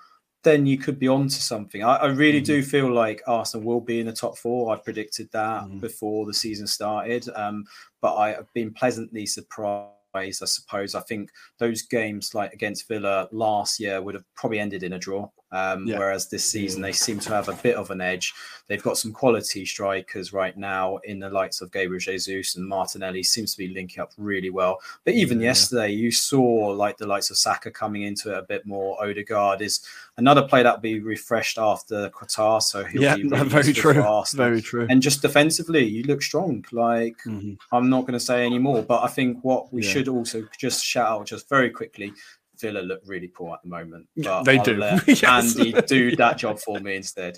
then 0.43 0.65
you 0.65 0.77
could 0.77 0.99
be 0.99 1.07
on 1.07 1.27
to 1.27 1.41
something. 1.41 1.83
I, 1.83 1.95
I 1.95 2.05
really 2.07 2.39
mm-hmm. 2.39 2.45
do 2.45 2.63
feel 2.63 2.91
like 2.91 3.21
Arsenal 3.27 3.65
will 3.65 3.81
be 3.81 3.99
in 3.99 4.07
the 4.07 4.13
top 4.13 4.37
four. 4.37 4.73
I 4.73 4.77
predicted 4.77 5.29
that 5.31 5.63
mm-hmm. 5.63 5.79
before 5.79 6.25
the 6.25 6.33
season 6.33 6.67
started. 6.67 7.27
Um, 7.35 7.65
but 8.01 8.15
I 8.15 8.29
have 8.33 8.51
been 8.53 8.73
pleasantly 8.73 9.25
surprised 9.25 9.93
I 10.15 10.31
suppose. 10.31 10.95
I 10.95 11.01
think 11.01 11.29
those 11.59 11.83
games 11.83 12.33
like 12.33 12.53
against 12.53 12.87
Villa 12.87 13.27
last 13.31 13.79
year 13.79 14.01
would 14.01 14.15
have 14.15 14.23
probably 14.35 14.59
ended 14.59 14.83
in 14.83 14.93
a 14.93 14.99
draw. 14.99 15.29
Um, 15.51 15.87
yeah. 15.87 15.97
Whereas 15.97 16.27
this 16.27 16.45
season, 16.45 16.81
they 16.81 16.91
seem 16.91 17.19
to 17.19 17.29
have 17.29 17.49
a 17.49 17.53
bit 17.53 17.75
of 17.75 17.91
an 17.91 18.01
edge. 18.01 18.33
They've 18.67 18.83
got 18.83 18.97
some 18.97 19.11
quality 19.11 19.65
strikers 19.65 20.31
right 20.31 20.55
now 20.55 20.97
in 20.97 21.19
the 21.19 21.29
likes 21.29 21.61
of 21.61 21.71
Gabriel 21.71 21.99
Jesus 21.99 22.55
and 22.55 22.67
Martinelli 22.67 23.23
seems 23.23 23.53
to 23.53 23.57
be 23.57 23.73
linking 23.73 24.01
up 24.01 24.11
really 24.17 24.51
well. 24.51 24.79
But 25.05 25.15
even 25.15 25.39
yeah. 25.39 25.47
yesterday, 25.47 25.89
you 25.89 26.11
saw 26.11 26.43
like 26.43 26.97
the 26.97 27.07
likes 27.07 27.31
of 27.31 27.37
Saka 27.37 27.71
coming 27.71 28.03
into 28.03 28.31
it 28.31 28.37
a 28.37 28.43
bit 28.43 28.65
more. 28.67 29.01
Odegaard 29.03 29.61
is 29.61 29.81
another 30.17 30.43
player 30.43 30.63
that 30.63 30.75
will 30.75 30.81
be 30.81 30.99
refreshed 30.99 31.57
after 31.57 32.09
Qatar, 32.11 32.61
so 32.61 32.83
he'll 32.83 33.01
yeah, 33.01 33.15
be 33.15 33.23
really 33.27 33.49
very 33.49 33.73
true. 33.73 34.23
Very 34.33 34.61
true. 34.61 34.85
And 34.87 35.01
just 35.01 35.23
defensively, 35.23 35.83
you 35.83 36.03
look 36.03 36.21
strong. 36.21 36.63
Like 36.71 37.17
mm-hmm. 37.25 37.53
I'm 37.75 37.89
not 37.89 38.01
going 38.01 38.13
to 38.13 38.19
say 38.19 38.45
any 38.45 38.59
more, 38.59 38.83
but 38.83 39.03
I 39.03 39.07
think 39.07 39.43
what 39.43 39.73
we 39.73 39.83
yeah. 39.83 39.89
should 39.89 40.07
also 40.07 40.47
just 40.59 40.85
shout 40.85 41.07
out 41.07 41.25
just 41.25 41.49
very 41.49 41.71
quickly 41.71 42.13
Villa 42.59 42.79
look 42.79 43.01
really 43.05 43.27
poor 43.27 43.53
at 43.53 43.61
the 43.63 43.69
moment. 43.69 44.07
But 44.17 44.43
they 44.43 44.57
I'll 44.57 44.63
do. 44.63 44.77
yes. 45.07 45.23
Andy 45.23 45.73
do 45.87 46.15
that 46.15 46.37
job 46.37 46.59
for 46.59 46.79
me 46.79 46.95
instead. 46.95 47.37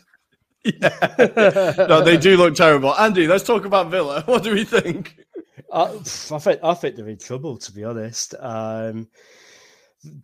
Yeah. 0.64 1.76
no, 1.90 2.02
they 2.02 2.18
do 2.18 2.38
look 2.38 2.56
terrible. 2.56 2.94
Andy, 2.96 3.28
let's 3.28 3.44
talk 3.44 3.66
about 3.66 3.90
Villa. 3.90 4.24
What 4.28 4.44
do 4.44 4.54
we 4.54 4.64
think? 4.64 5.18
I, 5.72 5.84
I 5.84 6.40
think 6.40 6.60
I 6.64 6.74
think 6.74 6.96
they're 6.96 7.08
in 7.08 7.18
trouble 7.18 7.58
to 7.58 7.72
be 7.72 7.84
honest. 7.84 8.36
Um, 8.40 9.08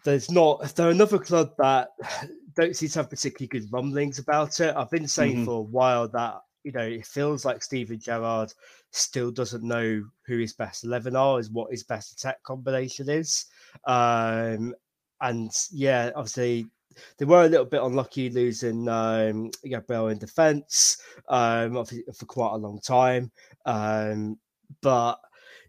there's 0.04 0.30
not 0.32 0.76
they're 0.76 0.90
another 0.90 1.20
club 1.20 1.52
that 1.58 1.90
don't 2.56 2.76
seem 2.76 2.90
to 2.90 3.00
have 3.00 3.10
particularly 3.10 3.48
good 3.48 3.72
rumblings 3.72 4.20
about 4.20 4.60
it. 4.60 4.76
I've 4.76 4.90
been 4.90 5.08
saying 5.08 5.38
mm-hmm. 5.38 5.46
for 5.46 5.60
a 5.60 5.62
while 5.62 6.08
that 6.10 6.42
you 6.64 6.72
know 6.72 6.82
it 6.82 7.06
feels 7.06 7.46
like 7.46 7.64
Steven 7.64 8.00
Gerrard 8.00 8.54
still 8.92 9.32
doesn't 9.32 9.64
know 9.64 10.04
who 10.26 10.38
his 10.38 10.54
best 10.54 10.84
eleven 10.84 11.16
are, 11.16 11.40
is 11.40 11.50
what 11.50 11.72
his 11.72 11.84
best 11.84 12.14
attack 12.14 12.42
combination 12.44 13.10
is. 13.10 13.46
Um, 13.86 14.74
and 15.22 15.52
yeah, 15.72 16.12
obviously 16.16 16.68
they 17.18 17.26
were 17.26 17.44
a 17.44 17.50
little 17.50 17.66
bit 17.66 17.82
unlucky 17.82 18.30
losing 18.30 18.88
um, 18.88 19.52
Gabriel 19.64 20.10
in 20.10 20.18
defence 20.18 20.98
um, 21.30 21.84
for 21.86 22.26
quite 22.26 22.54
a 22.54 22.58
long 22.58 22.80
time. 22.80 23.32
Um, 23.66 24.38
but 24.82 25.20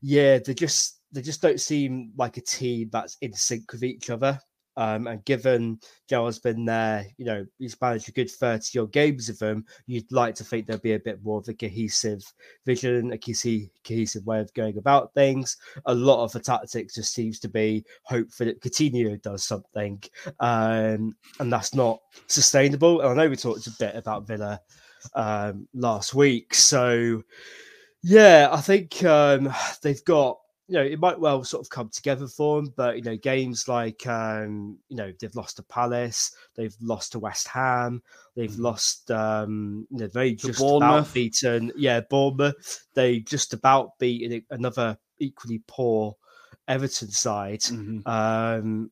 yeah, 0.00 0.38
they 0.38 0.54
just 0.54 1.00
they 1.12 1.22
just 1.22 1.40
don't 1.40 1.60
seem 1.60 2.12
like 2.16 2.36
a 2.36 2.42
team 2.42 2.90
that's 2.92 3.16
in 3.20 3.32
sync 3.32 3.72
with 3.72 3.84
each 3.84 4.10
other. 4.10 4.38
Um, 4.78 5.08
and 5.08 5.24
given 5.24 5.80
Joel's 6.08 6.38
been 6.38 6.64
there, 6.64 7.04
you 7.16 7.24
know, 7.24 7.44
he's 7.58 7.78
managed 7.80 8.08
a 8.08 8.12
good 8.12 8.30
30 8.30 8.78
odd 8.78 8.92
games 8.92 9.26
with 9.26 9.40
them, 9.40 9.64
you'd 9.86 10.10
like 10.12 10.36
to 10.36 10.44
think 10.44 10.66
there'll 10.66 10.80
be 10.80 10.92
a 10.92 11.00
bit 11.00 11.20
more 11.24 11.40
of 11.40 11.48
a 11.48 11.52
cohesive 11.52 12.22
vision, 12.64 13.12
a 13.12 13.18
cohesive 13.18 14.24
way 14.24 14.38
of 14.38 14.54
going 14.54 14.78
about 14.78 15.12
things. 15.14 15.56
A 15.86 15.94
lot 15.94 16.22
of 16.22 16.30
the 16.30 16.38
tactics 16.38 16.94
just 16.94 17.12
seems 17.12 17.40
to 17.40 17.48
be 17.48 17.84
hope 18.04 18.30
that 18.36 18.60
Coutinho 18.60 19.20
does 19.20 19.42
something, 19.42 20.00
um, 20.38 21.16
and 21.40 21.52
that's 21.52 21.74
not 21.74 21.98
sustainable. 22.28 23.00
And 23.00 23.10
I 23.10 23.24
know 23.24 23.30
we 23.30 23.36
talked 23.36 23.66
a 23.66 23.72
bit 23.80 23.96
about 23.96 24.28
Villa 24.28 24.60
um, 25.14 25.66
last 25.74 26.14
week. 26.14 26.54
So, 26.54 27.24
yeah, 28.04 28.48
I 28.52 28.60
think 28.60 29.02
um, 29.02 29.52
they've 29.82 30.04
got 30.04 30.38
you 30.68 30.74
know, 30.74 30.82
it 30.82 31.00
might 31.00 31.18
well 31.18 31.42
sort 31.42 31.64
of 31.64 31.70
come 31.70 31.88
together 31.88 32.26
for 32.26 32.60
them, 32.60 32.72
but 32.76 32.96
you 32.96 33.02
know, 33.02 33.16
games 33.16 33.68
like 33.68 34.06
um, 34.06 34.76
you 34.88 34.96
know, 34.96 35.10
they've 35.18 35.34
lost 35.34 35.56
to 35.56 35.62
Palace, 35.62 36.32
they've 36.54 36.76
lost 36.82 37.12
to 37.12 37.18
West 37.18 37.48
Ham, 37.48 38.02
they've 38.36 38.50
mm. 38.50 38.60
lost 38.60 39.10
um, 39.10 39.86
you 39.90 40.00
know, 40.00 40.06
they 40.08 40.34
just 40.34 40.60
about 40.60 41.12
beaten, 41.14 41.72
yeah, 41.74 42.00
Bournemouth. 42.00 42.84
They 42.94 43.20
just 43.20 43.54
about 43.54 43.98
beaten 43.98 44.44
another 44.50 44.98
equally 45.18 45.62
poor 45.66 46.16
Everton 46.68 47.10
side. 47.10 47.60
Mm-hmm. 47.60 48.06
Um, 48.06 48.90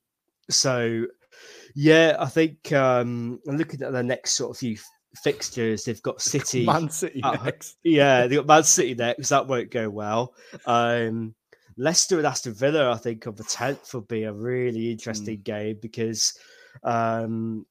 so 0.48 1.06
yeah, 1.74 2.16
I 2.18 2.26
think 2.26 2.72
um, 2.72 3.38
looking 3.44 3.82
at 3.82 3.92
the 3.92 4.02
next 4.02 4.32
sort 4.32 4.52
of 4.52 4.58
few 4.58 4.78
fixtures. 5.22 5.84
They've 5.84 6.02
got 6.02 6.22
City, 6.22 6.64
Man 6.64 6.88
City 6.88 7.20
next. 7.22 7.76
Yeah, 7.84 8.26
they've 8.26 8.38
got 8.38 8.46
Man 8.46 8.64
City 8.64 8.94
next. 8.94 9.28
That 9.28 9.46
won't 9.46 9.70
go 9.70 9.90
well. 9.90 10.34
Um, 10.64 11.34
Leicester 11.76 12.18
and 12.18 12.26
Aston 12.26 12.54
Villa, 12.54 12.92
I 12.92 12.96
think, 12.96 13.26
on 13.26 13.34
the 13.34 13.44
tenth 13.44 13.92
would 13.94 14.08
be 14.08 14.24
a 14.24 14.32
really 14.32 14.90
interesting 14.90 15.38
mm. 15.38 15.44
game 15.44 15.78
because 15.80 16.38
um, 16.82 17.66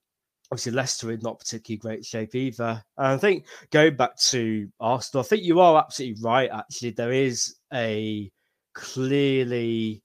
obviously 0.52 0.74
Leicester 0.74 1.12
in 1.12 1.20
not 1.22 1.40
particularly 1.40 1.80
great 1.80 2.06
shape 2.06 2.36
either. 2.36 2.84
And 2.98 3.08
I 3.08 3.18
think 3.18 3.46
going 3.72 3.96
back 3.96 4.18
to 4.30 4.70
Arsenal, 4.80 5.24
I 5.24 5.28
think 5.28 5.44
you 5.44 5.60
are 5.60 5.84
absolutely 5.84 6.22
right. 6.22 6.50
Actually, 6.52 6.92
there 6.92 7.12
is 7.12 7.56
a 7.74 8.32
clearly 8.74 10.04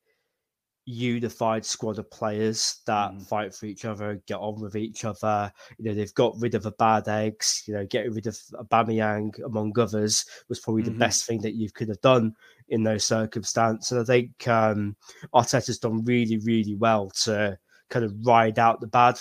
unified 0.91 1.65
squad 1.65 1.99
of 1.99 2.11
players 2.11 2.81
that 2.87 3.13
mm. 3.13 3.27
fight 3.27 3.55
for 3.55 3.67
each 3.67 3.85
other, 3.85 4.21
get 4.27 4.39
on 4.39 4.61
with 4.61 4.77
each 4.77 5.05
other. 5.05 5.53
You 5.79 5.87
know, 5.87 5.95
they've 5.95 6.15
got 6.15 6.39
rid 6.39 6.55
of 6.55 6.63
the 6.63 6.73
bad 6.73 7.09
eggs. 7.09 7.63
You 7.67 7.75
know, 7.75 7.87
getting 7.87 8.13
rid 8.13 8.27
of 8.27 8.37
Aubameyang 8.55 9.43
among 9.45 9.79
others 9.79 10.25
was 10.49 10.61
probably 10.61 10.83
mm-hmm. 10.83 10.93
the 10.93 10.99
best 10.99 11.27
thing 11.27 11.41
that 11.43 11.55
you 11.55 11.71
could 11.71 11.89
have 11.89 12.01
done 12.01 12.35
in 12.69 12.83
those 12.83 13.05
circumstances. 13.05 13.93
And 13.93 14.01
I 14.01 14.05
think 14.05 14.49
um, 14.49 14.97
Arteta's 15.35 15.79
done 15.79 16.05
really, 16.05 16.39
really 16.39 16.75
well 16.75 17.11
to 17.23 17.59
kind 17.89 18.05
of 18.05 18.15
ride 18.25 18.59
out 18.59 18.81
the 18.81 18.87
bad 18.87 19.19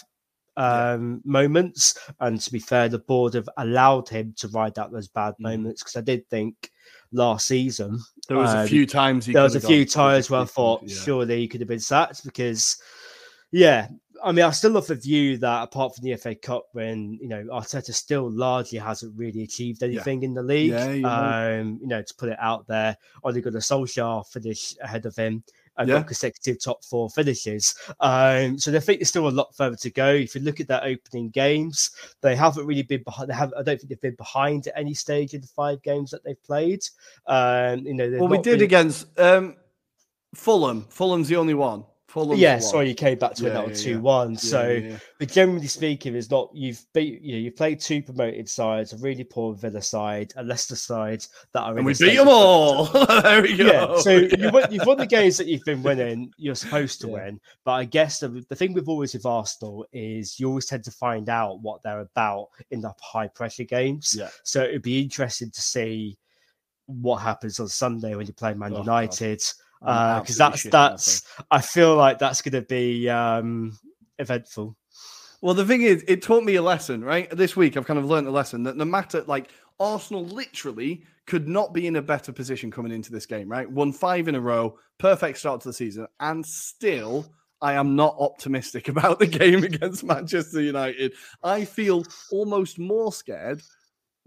um, 0.60 1.22
yeah. 1.26 1.32
moments. 1.32 1.98
And 2.20 2.40
to 2.40 2.52
be 2.52 2.60
fair, 2.60 2.90
the 2.90 3.00
board 3.00 3.34
have 3.34 3.50
allowed 3.58 4.10
him 4.10 4.34
to 4.38 4.48
ride 4.50 4.78
out 4.78 4.92
those 4.92 5.08
bad 5.08 5.34
mm. 5.36 5.42
moments 5.42 5.82
because 5.82 5.96
I 5.96 6.02
did 6.02 6.30
think 6.30 6.72
last 7.12 7.48
season. 7.48 8.00
There 8.28 8.38
was 8.38 8.54
um, 8.54 8.60
a 8.60 8.68
few 8.68 8.86
times 8.86 9.26
there 9.26 9.44
was 9.44 9.56
a 9.56 9.62
few 9.62 9.86
times 9.86 10.30
where 10.30 10.42
I 10.42 10.46
thought 10.46 10.84
yeah. 10.84 10.96
surely 10.96 11.40
he 11.40 11.48
could 11.48 11.62
have 11.62 11.68
been 11.68 11.80
sacked 11.80 12.24
because, 12.24 12.78
yeah, 13.52 13.88
I 14.24 14.32
mean, 14.32 14.46
I 14.46 14.52
still 14.52 14.72
love 14.72 14.88
the 14.88 14.96
view 14.96 15.38
that 15.38 15.64
apart 15.64 15.96
from 15.96 16.04
the 16.04 16.16
FA 16.18 16.36
Cup, 16.36 16.66
when 16.74 17.18
you 17.22 17.30
know 17.30 17.44
Arteta 17.46 17.94
still 17.94 18.30
largely 18.30 18.78
hasn't 18.78 19.18
really 19.18 19.44
achieved 19.44 19.82
anything 19.82 20.22
yeah. 20.22 20.28
in 20.28 20.34
the 20.34 20.44
league. 20.44 20.72
You, 20.72 21.02
know. 21.02 21.10
Um, 21.10 21.80
you 21.82 21.88
know, 21.88 22.02
to 22.02 22.14
put 22.16 22.30
it 22.30 22.38
out 22.40 22.68
there, 22.68 22.98
only 23.24 23.42
got 23.42 23.56
a 23.56 23.60
Solskjaer 23.60 24.28
finish 24.28 24.76
ahead 24.82 25.06
of 25.06 25.16
him 25.16 25.44
and 25.80 25.88
yeah. 25.88 25.96
got 25.96 26.08
consecutive 26.08 26.62
top 26.62 26.84
four 26.84 27.10
finishes. 27.10 27.74
Um, 28.02 28.60
so 28.60 28.70
they 28.70 28.80
think 28.80 29.00
there's 29.00 29.10
still 29.10 29.28
a 29.28 29.30
lot 29.30 29.56
further 29.56 29.78
to 29.78 29.90
go. 29.90 30.10
If 30.10 30.36
you 30.36 30.42
look 30.42 30.60
at 30.60 30.68
their 30.68 30.84
opening 30.84 31.30
games, 31.30 31.92
they 32.22 32.36
haven't 32.36 32.68
really 32.68 32.84
been 32.84 33.02
behind. 33.04 33.30
They 33.30 33.34
have. 33.34 33.54
I 33.58 33.64
don't 33.64 33.80
think 33.80 33.90
they've 33.90 34.02
been 34.02 34.16
behind 34.16 34.68
at 34.68 34.78
any 34.78 34.94
stage 34.94 35.34
in 35.34 35.42
the 35.42 35.48
five 35.48 35.82
games 35.82 36.12
that 36.12 36.24
they've 36.24 36.44
played. 36.44 36.82
Um, 37.26 37.80
you 37.88 37.94
know, 37.94 38.10
well, 38.20 38.28
we 38.28 38.38
did 38.38 38.60
been... 38.60 38.62
against 38.62 39.20
um, 39.20 39.56
Fulham. 40.36 40.86
Fulham's 40.90 41.30
the 41.30 41.38
only 41.38 41.56
one. 41.56 41.86
Fulham 42.10 42.40
yeah, 42.40 42.58
sorry, 42.58 42.90
you 42.90 42.96
came 42.96 43.20
back 43.20 43.36
to 43.36 43.46
yeah, 43.46 43.62
it 43.62 43.76
two 43.76 44.02
one. 44.02 44.36
So, 44.36 44.70
yeah, 44.70 44.98
but 45.20 45.30
generally 45.30 45.68
speaking, 45.68 46.16
it's 46.16 46.32
not 46.32 46.50
you've 46.54 46.84
beat 46.94 47.22
you 47.22 47.34
know 47.34 47.38
you've 47.40 47.56
played 47.56 47.80
two 47.80 48.02
promoted 48.02 48.50
sides, 48.50 48.94
a 48.94 48.98
really 48.98 49.24
poor 49.24 49.54
Villa 49.54 49.82
side, 49.82 50.34
a 50.36 50.44
Leicester 50.44 50.76
side 50.76 51.24
that 51.54 51.62
are 51.62 51.78
and 51.78 51.86
we 51.86 51.94
beat 51.94 52.16
them 52.16 52.28
all. 52.28 52.86
there 53.22 53.44
we 53.44 53.56
go. 53.56 53.66
Yeah, 53.66 53.98
so 54.00 54.16
you've 54.18 54.52
won, 54.52 54.72
you've 54.72 54.88
won 54.88 54.98
the 54.98 55.06
games 55.06 55.38
that 55.38 55.46
you've 55.46 55.64
been 55.66 55.84
winning. 55.84 56.34
You're 56.38 56.56
supposed 56.56 57.00
to 57.02 57.10
win, 57.10 57.40
but 57.64 57.74
I 57.74 57.86
guess 57.86 58.20
the, 58.20 58.44
the 58.50 58.56
thing 58.56 58.74
with 58.74 58.88
always 58.88 59.14
with 59.14 59.28
Arsenal 59.28 59.86
is 59.94 60.40
you 60.40 60.48
always 60.48 60.66
tend 60.66 60.84
to 60.86 60.92
find 60.92 61.30
out 61.30 61.62
what 61.62 61.84
they're 61.84 62.02
about 62.02 62.48
in 62.72 62.82
the 62.82 62.92
high 63.02 63.28
pressure 63.28 63.66
games. 63.66 64.16
Yeah. 64.18 64.30
So 64.44 64.64
it'd 64.64 64.82
be 64.82 65.00
interesting 65.00 65.52
to 65.52 65.62
see 65.62 66.18
what 66.88 67.18
happens 67.18 67.60
on 67.60 67.68
Sunday 67.68 68.16
when 68.16 68.26
you 68.26 68.34
play 68.34 68.56
Man 68.56 68.74
oh, 68.74 68.80
United. 68.80 69.40
God 69.40 69.69
because 69.80 70.40
uh, 70.40 70.50
that's 70.50 70.64
that's 70.64 71.24
I 71.50 71.62
feel 71.62 71.96
like 71.96 72.20
that's 72.20 72.42
going 72.42 72.54
to 72.54 72.62
be 72.62 73.10
um, 73.10 73.78
eventful. 74.18 74.76
Well, 75.42 75.54
the 75.54 75.66
thing 75.66 75.84
is, 75.84 76.04
it 76.08 76.22
taught 76.22 76.44
me 76.44 76.56
a 76.56 76.62
lesson, 76.62 77.04
right? 77.04 77.30
This 77.30 77.56
week, 77.56 77.78
I've 77.78 77.86
kind 77.86 78.00
of 78.00 78.06
learned 78.06 78.28
a 78.28 78.32
lesson 78.32 78.64
that 78.64 78.76
no 78.76 78.84
matter, 78.84 79.24
like, 79.24 79.52
Arsenal 79.80 80.26
literally 80.26 81.04
could 81.28 81.48
not 81.48 81.74
be 81.74 81.88
in 81.88 81.96
a 81.96 82.02
better 82.02 82.34
position 82.34 82.70
coming 82.70 82.92
into 82.92 83.12
this 83.12 83.26
game, 83.26 83.48
right? 83.48 83.70
Won 83.70 83.94
five 83.94 84.28
in 84.28 84.36
a 84.36 84.42
row, 84.42 84.78
perfect 84.98 85.38
start 85.38 85.62
to 85.62 85.70
the 85.70 85.74
season, 85.74 86.08
and 86.20 86.46
still, 86.46 87.26
I 87.62 87.74
am 87.74 87.96
not 87.96 88.18
optimistic 88.20 88.88
about 88.90 89.20
the 89.20 89.28
game 89.28 89.64
against 89.64 90.04
Manchester 90.04 90.62
United. 90.62 91.14
I 91.42 91.64
feel 91.64 92.04
almost 92.32 92.78
more 92.78 93.14
scared 93.14 93.62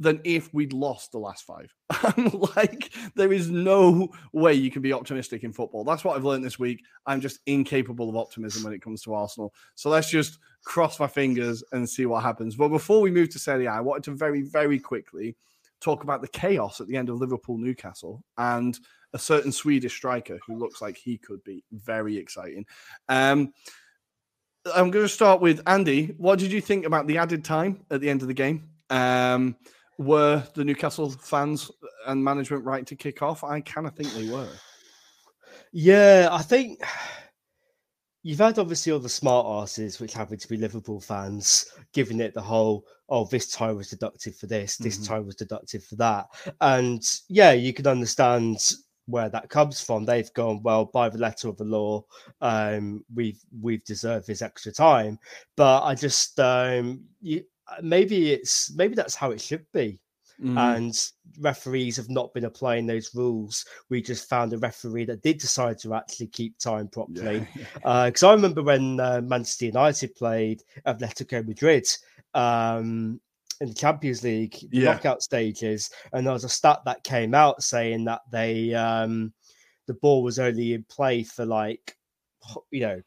than 0.02 0.20
if 0.24 0.52
we'd 0.52 0.72
lost 0.72 1.12
the 1.12 1.18
last 1.18 1.44
five. 1.44 1.74
Like, 2.56 2.92
there 3.14 3.32
is 3.32 3.50
no 3.50 4.08
way 4.32 4.54
you 4.54 4.70
can 4.70 4.82
be 4.82 4.92
optimistic 4.92 5.44
in 5.44 5.52
football. 5.52 5.84
That's 5.84 6.04
what 6.04 6.16
I've 6.16 6.24
learned 6.24 6.44
this 6.44 6.58
week. 6.58 6.82
I'm 7.06 7.20
just 7.20 7.38
incapable 7.46 8.08
of 8.08 8.16
optimism 8.16 8.64
when 8.64 8.72
it 8.72 8.82
comes 8.82 9.02
to 9.02 9.14
Arsenal. 9.14 9.54
So 9.74 9.88
let's 9.88 10.10
just 10.10 10.38
cross 10.64 10.98
my 10.98 11.06
fingers 11.06 11.62
and 11.72 11.88
see 11.88 12.06
what 12.06 12.22
happens. 12.22 12.56
But 12.56 12.68
before 12.68 13.00
we 13.00 13.10
move 13.10 13.30
to 13.30 13.38
Serie 13.38 13.66
A, 13.66 13.72
I 13.72 13.80
wanted 13.80 14.04
to 14.04 14.10
very, 14.12 14.42
very 14.42 14.78
quickly 14.78 15.36
talk 15.80 16.02
about 16.02 16.20
the 16.20 16.28
chaos 16.28 16.80
at 16.80 16.88
the 16.88 16.96
end 16.96 17.08
of 17.08 17.16
Liverpool 17.18 17.58
Newcastle 17.58 18.22
and 18.38 18.78
a 19.12 19.18
certain 19.18 19.52
Swedish 19.52 19.94
striker 19.94 20.38
who 20.46 20.56
looks 20.56 20.82
like 20.82 20.96
he 20.96 21.18
could 21.18 21.42
be 21.44 21.64
very 21.72 22.16
exciting. 22.16 22.66
Um, 23.08 23.52
I'm 24.74 24.90
going 24.90 25.04
to 25.04 25.08
start 25.08 25.40
with 25.40 25.60
Andy. 25.66 26.14
What 26.18 26.38
did 26.38 26.52
you 26.52 26.60
think 26.60 26.86
about 26.86 27.06
the 27.06 27.18
added 27.18 27.44
time 27.44 27.84
at 27.90 28.00
the 28.00 28.08
end 28.08 28.22
of 28.22 28.28
the 28.28 28.34
game? 28.34 28.68
Um, 28.90 29.56
were 29.98 30.42
the 30.54 30.64
Newcastle 30.64 31.10
fans 31.10 31.70
and 32.06 32.22
management 32.22 32.64
right 32.64 32.86
to 32.86 32.96
kick 32.96 33.22
off? 33.22 33.44
I 33.44 33.60
kind 33.60 33.86
of 33.86 33.94
think 33.94 34.12
they 34.12 34.28
were. 34.28 34.48
Yeah, 35.72 36.28
I 36.30 36.42
think 36.42 36.82
you've 38.22 38.38
had 38.38 38.58
obviously 38.58 38.92
all 38.92 38.98
the 38.98 39.08
smart 39.08 39.46
asses, 39.46 40.00
which 40.00 40.12
happen 40.12 40.38
to 40.38 40.48
be 40.48 40.56
Liverpool 40.56 41.00
fans, 41.00 41.66
giving 41.92 42.20
it 42.20 42.34
the 42.34 42.42
whole, 42.42 42.84
oh, 43.08 43.24
this 43.26 43.50
time 43.50 43.76
was 43.76 43.88
deductive 43.88 44.36
for 44.36 44.46
this, 44.46 44.76
this 44.76 44.96
mm-hmm. 44.96 45.12
time 45.12 45.26
was 45.26 45.36
deductive 45.36 45.84
for 45.84 45.96
that. 45.96 46.26
And 46.60 47.02
yeah, 47.28 47.52
you 47.52 47.72
can 47.72 47.86
understand 47.86 48.58
where 49.06 49.28
that 49.28 49.48
comes 49.48 49.80
from. 49.80 50.04
They've 50.04 50.32
gone, 50.34 50.62
well, 50.62 50.84
by 50.84 51.08
the 51.08 51.18
letter 51.18 51.48
of 51.48 51.56
the 51.56 51.64
law, 51.64 52.04
um, 52.40 53.04
we've 53.14 53.40
we've 53.60 53.84
deserved 53.84 54.26
this 54.26 54.42
extra 54.42 54.72
time. 54.72 55.18
But 55.56 55.82
I 55.82 55.94
just 55.94 56.38
um 56.38 57.02
you 57.20 57.44
maybe 57.80 58.32
it's 58.32 58.74
maybe 58.74 58.94
that's 58.94 59.14
how 59.14 59.30
it 59.30 59.40
should 59.40 59.64
be. 59.72 60.00
Mm. 60.42 60.76
And 60.76 61.10
referees 61.40 61.96
have 61.96 62.08
not 62.08 62.34
been 62.34 62.46
applying 62.46 62.86
those 62.86 63.14
rules. 63.14 63.64
We 63.90 64.02
just 64.02 64.28
found 64.28 64.52
a 64.52 64.58
referee 64.58 65.04
that 65.04 65.22
did 65.22 65.38
decide 65.38 65.78
to 65.80 65.94
actually 65.94 66.28
keep 66.28 66.58
time 66.58 66.88
properly. 66.88 67.46
Because 67.84 68.22
yeah. 68.22 68.28
uh, 68.28 68.30
I 68.30 68.32
remember 68.32 68.62
when 68.62 68.98
uh, 68.98 69.20
Manchester 69.22 69.66
United 69.66 70.16
played 70.16 70.62
Atletico 70.86 71.46
Madrid 71.46 71.86
um, 72.34 73.20
in 73.60 73.68
the 73.68 73.74
Champions 73.74 74.24
League 74.24 74.56
yeah. 74.72 74.84
knockout 74.84 75.22
stages, 75.22 75.90
and 76.12 76.26
there 76.26 76.32
was 76.32 76.44
a 76.44 76.48
stat 76.48 76.80
that 76.86 77.04
came 77.04 77.34
out 77.34 77.62
saying 77.62 78.04
that 78.04 78.22
they 78.30 78.74
um, 78.74 79.32
the 79.86 79.94
ball 79.94 80.22
was 80.22 80.38
only 80.38 80.74
in 80.74 80.84
play 80.84 81.22
for 81.22 81.44
like 81.44 81.96
you 82.70 82.80
know 82.80 83.00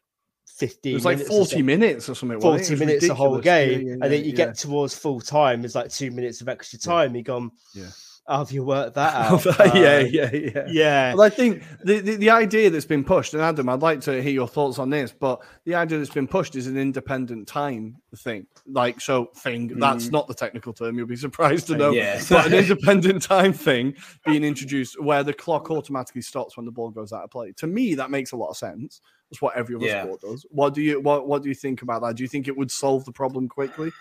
15 0.55 0.91
it 0.91 0.95
was 0.95 1.05
like 1.05 1.19
40 1.19 1.61
minutes 1.61 2.07
or 2.09 2.15
something 2.15 2.39
40 2.39 2.75
minutes 2.77 3.07
the 3.07 3.13
whole 3.13 3.39
game 3.39 3.81
yeah, 3.81 3.87
yeah, 3.87 3.93
and 3.93 4.03
then 4.03 4.23
you 4.23 4.31
yeah. 4.31 4.35
get 4.35 4.55
towards 4.55 4.95
full 4.95 5.19
time 5.19 5.65
it's 5.65 5.75
like 5.75 5.89
two 5.89 6.11
minutes 6.11 6.41
of 6.41 6.47
extra 6.47 6.79
time 6.79 7.15
you 7.15 7.23
gone 7.23 7.51
yeah 7.73 7.89
have 8.27 8.51
you 8.51 8.63
worked 8.63 8.95
that 8.95 9.13
out? 9.31 9.45
yeah, 9.75 9.97
um, 9.97 10.07
yeah, 10.09 10.33
yeah, 10.33 10.65
yeah. 10.67 11.13
Well, 11.13 11.23
I 11.23 11.29
think 11.29 11.63
the, 11.83 11.99
the, 11.99 12.15
the 12.15 12.29
idea 12.31 12.69
that's 12.69 12.85
been 12.85 13.03
pushed, 13.03 13.33
and 13.33 13.43
Adam, 13.43 13.69
I'd 13.69 13.81
like 13.81 14.01
to 14.01 14.21
hear 14.21 14.31
your 14.31 14.47
thoughts 14.47 14.79
on 14.79 14.89
this, 14.89 15.11
but 15.11 15.43
the 15.65 15.75
idea 15.75 15.99
that's 15.99 16.09
been 16.09 16.27
pushed 16.27 16.55
is 16.55 16.65
an 16.65 16.77
independent 16.77 17.47
time 17.47 17.97
thing. 18.17 18.47
Like, 18.65 18.99
so 18.99 19.29
thing, 19.35 19.69
mm. 19.69 19.79
that's 19.79 20.09
not 20.09 20.27
the 20.27 20.33
technical 20.33 20.73
term, 20.73 20.97
you'll 20.97 21.07
be 21.07 21.15
surprised 21.15 21.67
to 21.67 21.77
know. 21.77 21.91
Yeah. 21.91 22.19
but 22.29 22.47
an 22.47 22.53
independent 22.55 23.21
time 23.21 23.53
thing 23.53 23.93
being 24.25 24.43
introduced 24.43 24.99
where 24.99 25.23
the 25.23 25.33
clock 25.33 25.69
automatically 25.69 26.23
stops 26.23 26.57
when 26.57 26.65
the 26.65 26.71
ball 26.71 26.89
goes 26.89 27.13
out 27.13 27.23
of 27.23 27.29
play. 27.29 27.51
To 27.57 27.67
me, 27.67 27.93
that 27.95 28.09
makes 28.09 28.31
a 28.31 28.37
lot 28.37 28.49
of 28.49 28.57
sense. 28.57 29.01
That's 29.29 29.41
what 29.41 29.55
every 29.55 29.75
other 29.75 29.85
yeah. 29.85 30.03
sport 30.03 30.21
does. 30.21 30.45
What 30.49 30.73
do 30.73 30.81
you 30.81 30.99
what 31.01 31.27
what 31.27 31.43
do 31.43 31.49
you 31.49 31.55
think 31.55 31.81
about 31.81 32.01
that? 32.01 32.15
Do 32.15 32.23
you 32.23 32.29
think 32.29 32.47
it 32.47 32.57
would 32.57 32.71
solve 32.71 33.05
the 33.05 33.11
problem 33.11 33.47
quickly? 33.47 33.91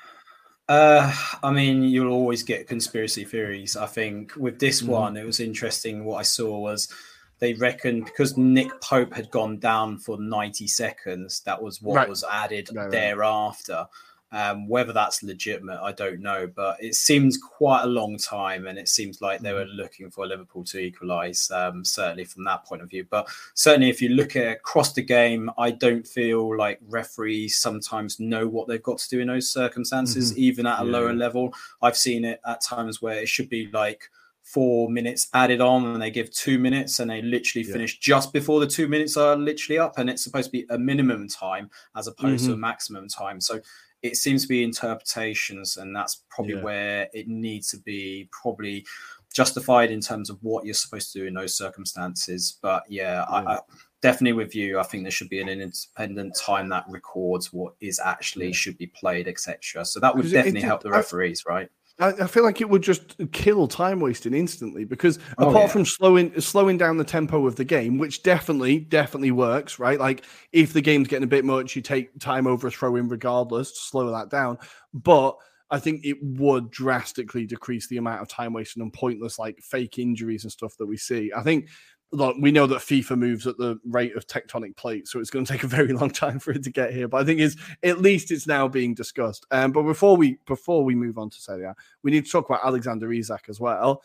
Uh, 0.69 1.15
I 1.43 1.51
mean, 1.51 1.83
you'll 1.83 2.13
always 2.13 2.43
get 2.43 2.69
conspiracy 2.69 3.25
theories. 3.25 3.77
I 3.77 3.87
think 3.87 4.35
with 4.37 4.59
this 4.59 4.81
mm. 4.81 4.89
one, 4.89 5.17
it 5.17 5.27
was 5.27 5.41
interesting. 5.41 6.05
What 6.05 6.17
I 6.17 6.23
saw 6.23 6.59
was 6.59 6.89
they 7.39 7.55
reckoned 7.55 8.07
because 8.07 8.37
Nick 8.37 8.81
Pope 8.81 9.15
had 9.15 9.31
gone 9.31 9.59
down 9.59 9.99
for 9.99 10.19
90 10.19 10.67
seconds, 10.67 11.41
that 11.41 11.63
was 11.63 11.83
what 11.83 11.97
right. 11.97 12.09
was 12.09 12.25
added 12.31 12.71
thereafter. 12.91 13.73
Right. 13.73 13.87
Um, 14.35 14.69
whether 14.69 14.93
that's 14.93 15.23
legitimate, 15.23 15.81
I 15.81 15.93
don't 15.93 16.21
know, 16.21 16.51
but 16.53 16.83
it 16.83 16.97
seems 16.97 17.39
quite 17.39 17.85
a 17.85 17.87
long 17.87 18.19
time, 18.19 18.67
and 18.67 18.79
it 18.79 18.89
seems 18.89 19.23
like 19.23 19.41
they 19.41 19.53
were 19.53 19.65
mm. 19.65 19.77
looking 19.77 20.11
for 20.11 20.27
Liverpool 20.27 20.65
to 20.65 20.79
equalise. 20.79 21.51
Um, 21.53 21.85
certainly 21.85 22.25
from 22.25 22.43
that 22.45 22.65
point 22.65 22.83
of 22.83 22.91
view, 22.91 23.07
but 23.09 23.29
certainly 23.55 23.91
if 23.91 24.03
you 24.03 24.09
look 24.09 24.35
at 24.35 24.57
across 24.57 24.93
the 24.93 25.03
game, 25.03 25.51
I 25.57 25.71
don't 25.71 26.07
feel 26.07 26.57
like 26.57 26.81
referees 26.89 27.57
sometimes 27.57 28.19
know 28.19 28.49
what 28.49 28.67
they've 28.67 28.83
got 28.83 28.99
to 28.99 29.09
do 29.09 29.21
in 29.21 29.29
those 29.29 29.49
circumstances, 29.49 30.33
mm-hmm. 30.33 30.41
even 30.41 30.67
at 30.67 30.83
a 30.83 30.85
yeah. 30.85 30.91
lower 30.91 31.13
level. 31.13 31.55
I've 31.81 31.97
seen 31.97 32.25
it 32.25 32.41
at 32.45 32.61
times 32.61 33.01
where 33.01 33.21
it 33.21 33.29
should 33.29 33.49
be 33.49 33.71
like 33.73 34.11
four 34.45 34.91
minutes 34.91 35.29
added 35.33 35.63
on 35.63 35.87
and 35.87 36.03
they 36.03 36.11
give 36.11 36.31
two 36.31 36.59
minutes 36.59 37.01
and 37.01 37.11
they 37.11 37.23
literally 37.23 37.67
yeah. 37.67 37.73
finish 37.73 37.99
just 37.99 38.31
before 38.33 38.61
the 38.61 38.67
two 38.67 38.87
minutes 38.87 39.17
are 39.17 39.37
literally 39.37 39.79
up 39.79 39.97
and 39.97 40.11
it's 40.11 40.23
supposed 40.23 40.47
to 40.47 40.53
be 40.53 40.67
a 40.69 40.79
minimum 40.79 41.27
time 41.27 41.71
as 41.97 42.07
opposed 42.07 42.43
mm-hmm. 42.43 42.53
to 42.53 42.55
a 42.55 42.59
maximum 42.59 43.09
time 43.09 43.41
so 43.41 43.59
it 44.05 44.19
seems 44.19 44.43
to 44.43 44.49
be 44.49 44.63
interpretations, 44.63 45.79
and 45.79 45.97
that's 45.97 46.25
probably 46.29 46.55
yeah. 46.55 46.63
where 46.63 47.09
it 47.15 47.27
needs 47.27 47.71
to 47.71 47.79
be 47.79 48.29
probably 48.31 48.85
justified 49.33 49.91
in 49.91 50.01
terms 50.01 50.29
of 50.29 50.39
what 50.43 50.67
you're 50.67 50.75
supposed 50.75 51.11
to 51.15 51.21
do 51.21 51.27
in 51.27 51.33
those 51.33 51.57
circumstances. 51.57 52.59
But 52.61 52.85
yeah, 52.87 53.25
yeah. 53.31 53.35
I, 53.35 53.55
I, 53.55 53.61
definitely 54.03 54.35
with 54.35 54.55
you. 54.55 54.79
I 54.79 54.83
think 54.83 55.05
there 55.05 55.11
should 55.11 55.31
be 55.31 55.41
an 55.41 55.49
independent 55.49 56.37
time 56.37 56.69
that 56.69 56.85
records 56.87 57.51
what 57.51 57.77
is 57.81 57.99
actually 57.99 58.49
yeah. 58.49 58.53
should 58.53 58.77
be 58.77 58.89
played, 58.89 59.27
etc. 59.27 59.87
So 59.87 60.01
that 60.01 60.15
would 60.15 60.31
definitely 60.31 60.61
it, 60.61 60.65
help 60.65 60.83
the 60.83 60.91
referees, 60.91 61.45
right? 61.47 61.71
I, 62.01 62.09
I, 62.09 62.27
feel 62.27 62.43
like 62.43 62.61
it 62.61 62.69
would 62.69 62.83
just 62.83 63.17
kill 63.33 63.69
time 63.69 64.01
wasting 64.01 64.35
instantly 64.35 64.85
because 64.85 65.19
oh, 65.39 65.49
apart 65.49 65.67
yeah. 65.67 65.73
from 65.73 65.85
slowing 65.85 66.41
slowing 66.41 66.77
down 66.77 66.97
the 66.97 67.05
tempo 67.05 67.47
of 67.47 67.57
the 67.57 67.65
game, 67.65 67.99
which 67.99 68.23
definitely 68.23 68.81
definitely 68.81 69.31
works, 69.31 69.79
right? 69.79 69.99
Like 69.99 70.25
if 70.53 70.73
the 70.73 70.81
game's 70.81 71.09
getting 71.09 71.25
a 71.25 71.29
bit 71.29 71.45
much, 71.45 71.77
you 71.77 71.83
take 71.83 72.19
time 72.19 72.47
over 72.47 72.67
a 72.67 72.71
throw 72.71 72.97
in 72.97 73.09
regardless 73.09 73.71
to 73.71 73.79
slow 73.79 74.11
that 74.11 74.29
down. 74.29 74.59
But 74.93 75.37
I 75.71 75.79
think 75.79 76.05
it 76.05 76.19
would 76.23 76.71
drastically 76.71 77.47
decrease 77.47 77.87
the 77.89 77.97
amount 77.97 78.23
of 78.23 78.29
time 78.29 78.53
wasting 78.53 78.83
and 78.83 78.93
pointless 78.93 79.39
like 79.39 79.59
fake 79.63 79.99
injuries 79.99 80.45
and 80.45 80.53
stuff 80.53 80.77
that 80.79 80.87
we 80.87 80.97
see. 80.97 81.33
I 81.35 81.43
think 81.43 81.69
we 82.15 82.53
know 82.53 82.67
that 82.67 82.79
FIFA 82.79 83.19
moves 83.19 83.47
at 83.47 83.59
the 83.59 83.79
rate 83.85 84.17
of 84.17 84.27
tectonic 84.27 84.77
plates, 84.77 85.11
so 85.11 85.19
it's 85.19 85.31
going 85.31 85.45
to 85.45 85.53
take 85.53 85.65
a 85.65 85.69
very 85.69 85.93
long 85.93 86.11
time 86.11 86.39
for 86.39 86.53
it 86.53 86.63
to 86.65 86.71
get 86.71 86.93
here. 86.93 87.09
But 87.09 87.23
I 87.23 87.25
think 87.25 87.41
it's 87.41 87.57
at 87.83 88.01
least 88.01 88.31
it's 88.31 88.47
now 88.47 88.69
being 88.69 88.95
discussed. 88.95 89.47
Um, 89.51 89.73
but 89.73 89.83
before 89.83 90.17
we 90.17 90.39
before 90.47 90.85
we 90.85 90.95
move 90.95 91.19
on 91.19 91.31
to 91.31 91.41
Serie 91.41 91.65
A, 91.65 91.75
we 92.03 92.11
need 92.11 92.25
to 92.25 92.31
talk 92.31 92.49
about 92.49 92.65
Alexander 92.65 93.13
Isak 93.13 93.47
as 93.49 93.61
well. 93.61 94.03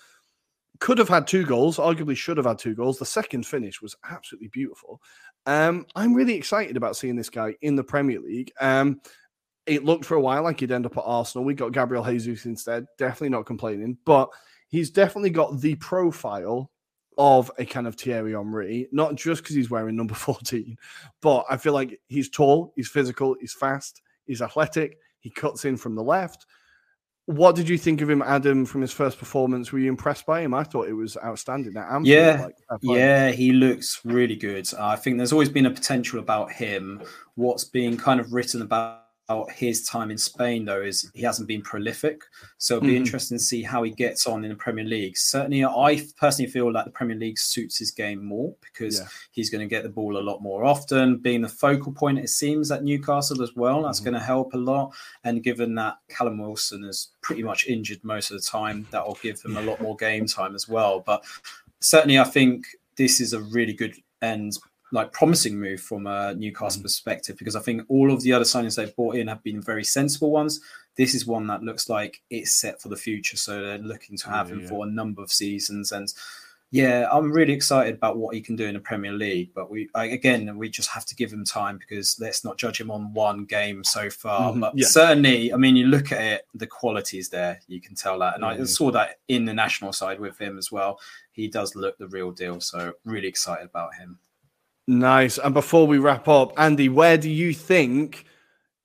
Could 0.80 0.98
have 0.98 1.10
had 1.10 1.28
two 1.28 1.46
goals, 1.46 1.78
arguably 1.78 2.16
should 2.16 2.38
have 2.38 2.46
had 2.46 2.58
two 2.58 2.74
goals. 2.74 2.98
The 2.98 3.06
second 3.06 3.46
finish 3.46 3.82
was 3.82 3.96
absolutely 4.10 4.48
beautiful. 4.48 5.02
Um, 5.46 5.86
I'm 5.96 6.14
really 6.14 6.36
excited 6.36 6.78
about 6.78 6.96
seeing 6.96 7.16
this 7.16 7.30
guy 7.30 7.56
in 7.62 7.76
the 7.76 7.84
Premier 7.84 8.20
League. 8.20 8.52
Um, 8.62 9.02
it 9.66 9.84
looked 9.84 10.06
for 10.06 10.16
a 10.16 10.22
while 10.22 10.44
like 10.44 10.62
he'd 10.62 10.72
end 10.72 10.86
up 10.86 10.98
at 10.98 11.04
Arsenal. 11.06 11.46
We 11.46 11.54
got 11.54 11.74
Gabriel 11.74 12.04
Jesus 12.04 12.46
instead. 12.46 12.86
Definitely 12.98 13.30
not 13.30 13.46
complaining, 13.46 13.98
but 14.06 14.30
he's 14.70 14.90
definitely 14.90 15.30
got 15.30 15.60
the 15.60 15.76
profile 15.76 16.72
of 17.20 17.52
a 17.60 17.66
kind 17.66 17.86
of 17.86 17.96
Thierry 17.96 18.32
Henry, 18.32 18.88
not 18.94 19.16
just 19.16 19.44
because 19.44 19.54
he's 19.56 19.70
wearing 19.70 19.98
number 19.98 20.14
14, 20.16 20.78
but 21.22 21.46
I 21.50 21.58
feel 21.58 21.74
like 21.74 22.00
he's 22.08 22.30
tall, 22.30 22.74
he's 22.76 22.88
physical, 22.88 23.36
he's 23.40 23.54
fast, 23.54 24.02
he's 24.26 24.42
athletic, 24.42 24.98
he 25.20 25.30
cuts 25.30 25.66
in 25.66 25.78
from 25.78 25.96
the 25.96 26.04
left. 26.04 26.46
What 27.26 27.56
did 27.56 27.70
you 27.70 27.78
think 27.78 28.02
of 28.02 28.10
him, 28.10 28.24
Adam, 28.24 28.66
from 28.66 28.82
his 28.82 28.92
first 28.92 29.20
performance? 29.20 29.72
Were 29.72 29.78
you 29.78 29.90
impressed 29.90 30.26
by 30.26 30.42
him? 30.42 30.56
I 30.56 30.64
thought 30.64 30.88
it 30.88 30.94
was 30.94 31.16
outstanding. 31.24 31.74
That 31.74 32.04
yeah, 32.04 32.48
like, 32.72 32.80
yeah, 32.82 33.30
he 33.30 33.52
looks 33.52 34.00
really 34.04 34.36
good. 34.36 34.68
I 34.80 34.96
think 34.96 35.18
there's 35.18 35.32
always 35.32 35.50
been 35.50 35.68
a 35.68 35.72
potential 35.72 36.18
about 36.18 36.52
him. 36.52 37.04
What's 37.36 37.66
being 37.66 37.98
kind 37.98 38.20
of 38.20 38.34
written 38.34 38.64
about 38.64 39.04
his 39.52 39.86
time 39.86 40.12
in 40.12 40.18
Spain, 40.18 40.66
though, 40.66 40.82
is 40.82 41.10
he 41.14 41.22
hasn't 41.22 41.48
been 41.48 41.62
prolific. 41.62 42.24
So 42.58 42.78
it'll 42.78 42.88
be 42.88 42.94
mm. 42.94 42.98
interesting 42.98 43.38
to 43.38 43.44
see 43.44 43.62
how 43.62 43.84
he 43.84 43.92
gets 43.92 44.26
on 44.26 44.44
in 44.44 44.50
the 44.50 44.56
Premier 44.56 44.86
League. 44.86 45.18
Certainly, 45.18 45.66
I 45.66 46.06
personally 46.18 46.52
feel 46.52 46.72
that 46.74 46.86
the 46.86 46.92
Premier 46.92 47.16
League 47.16 47.38
suits 47.38 47.78
his 47.78 47.92
game 47.92 48.24
more 48.24 48.54
because 48.62 49.00
yeah. 49.00 49.08
he's 49.32 49.50
going 49.50 49.62
to 49.62 49.68
get 49.68 49.84
the 49.84 49.90
ball 49.90 50.18
a 50.18 50.20
lot 50.20 50.42
more 50.42 50.66
often. 50.66 51.18
Being 51.18 51.42
the 51.42 51.50
focal 51.50 51.92
point, 51.92 52.20
it 52.20 52.30
seems, 52.30 52.72
at 52.72 52.84
Newcastle 52.84 53.44
as 53.44 53.56
well, 53.56 53.84
that's 53.84 54.02
mm. 54.02 54.06
going 54.06 54.14
to 54.16 54.20
help 54.20 54.54
a 54.54 54.58
lot. 54.58 54.94
And 55.24 55.44
given 55.44 55.76
that 55.76 55.98
Callum 56.10 56.40
Wilson 56.40 56.84
is 56.84 57.10
pretty 57.22 57.44
much 57.44 57.68
injured 57.68 58.04
most 58.04 58.32
of 58.32 58.38
the 58.38 58.48
time, 58.48 58.88
that 58.92 59.06
will 59.06 59.20
give 59.22 59.42
him 59.42 59.58
a 59.58 59.62
lot 59.62 59.82
more 59.82 59.96
game 59.96 60.26
time 60.26 60.56
as 60.56 60.68
well. 60.68 61.02
But 61.02 61.24
certainly, 61.82 62.18
I 62.18 62.24
think 62.24 62.66
this 62.96 63.22
is 63.22 63.34
a 63.34 63.42
really 63.42 63.74
good 63.74 63.96
end 64.22 64.58
like 64.92 65.12
promising 65.12 65.60
move 65.60 65.80
from 65.80 66.08
a 66.08 66.34
Newcastle 66.36 66.80
mm. 66.80 66.84
perspective 66.84 67.38
because 67.38 67.56
I 67.56 67.62
think 67.62 67.84
all 67.90 68.12
of 68.12 68.22
the 68.24 68.34
other 68.34 68.46
signings 68.46 68.76
they've 68.76 68.96
brought 68.96 69.16
in 69.16 69.28
have 69.28 69.44
been 69.44 69.62
very 69.62 69.84
sensible 69.84 70.32
ones. 70.32 70.62
This 70.96 71.14
is 71.14 71.26
one 71.26 71.48
that 71.48 71.64
looks 71.64 71.90
like 71.90 72.22
it's 72.30 72.52
set 72.52 72.82
for 72.82 72.90
the 72.90 72.96
future, 72.96 73.38
so 73.38 73.62
they're 73.62 73.78
looking 73.78 74.18
to 74.18 74.30
have 74.30 74.50
yeah, 74.50 74.56
him 74.56 74.62
yeah. 74.62 74.68
for 74.68 74.86
a 74.86 74.90
number 74.90 75.22
of 75.22 75.32
seasons. 75.32 75.92
And 75.92 76.12
yeah, 76.72 77.08
I'm 77.12 77.32
really 77.32 77.54
excited 77.54 77.96
about 77.96 78.18
what 78.18 78.36
he 78.36 78.42
can 78.42 78.56
do 78.56 78.66
in 78.66 78.74
the 78.74 78.80
Premier 78.80 79.12
League. 79.12 79.52
But 79.54 79.72
we 79.72 79.90
again, 79.96 80.58
we 80.58 80.70
just 80.70 80.90
have 80.90 81.06
to 81.06 81.16
give 81.16 81.32
him 81.32 81.46
time 81.46 81.78
because 81.78 82.20
let's 82.20 82.44
not 82.44 82.58
judge 82.58 82.82
him 82.82 82.92
on 82.92 83.14
one 83.14 83.46
game 83.46 83.84
so 83.84 84.10
far. 84.10 84.52
Mm-hmm, 84.52 84.60
but 84.60 84.74
yeah. 84.76 84.88
certainly, 84.88 85.54
I 85.54 85.58
mean, 85.58 85.76
you 85.76 85.88
look 85.88 86.12
at 86.12 86.22
it, 86.22 86.48
the 86.54 86.68
quality 86.68 87.18
is 87.18 87.30
there. 87.30 87.60
You 87.68 87.80
can 87.80 87.96
tell 87.96 88.20
that, 88.20 88.36
and 88.36 88.44
I 88.44 88.64
saw 88.66 88.92
that 88.92 89.20
in 89.30 89.46
the 89.46 89.54
national 89.54 89.94
side 89.94 90.20
with 90.20 90.38
him 90.40 90.58
as 90.58 90.72
well. 90.72 91.00
He 91.32 91.48
does 91.48 91.76
look 91.76 91.98
the 91.98 92.08
real 92.08 92.32
deal. 92.32 92.60
So 92.60 92.94
really 93.06 93.28
excited 93.28 93.66
about 93.66 93.96
him. 93.96 94.20
Nice. 94.90 95.38
And 95.38 95.54
before 95.54 95.86
we 95.86 96.00
wrap 96.00 96.28
up, 96.28 96.52
Andy, 96.58 96.90
where 96.90 97.16
do 97.16 97.30
you 97.30 97.54
think 97.54 98.26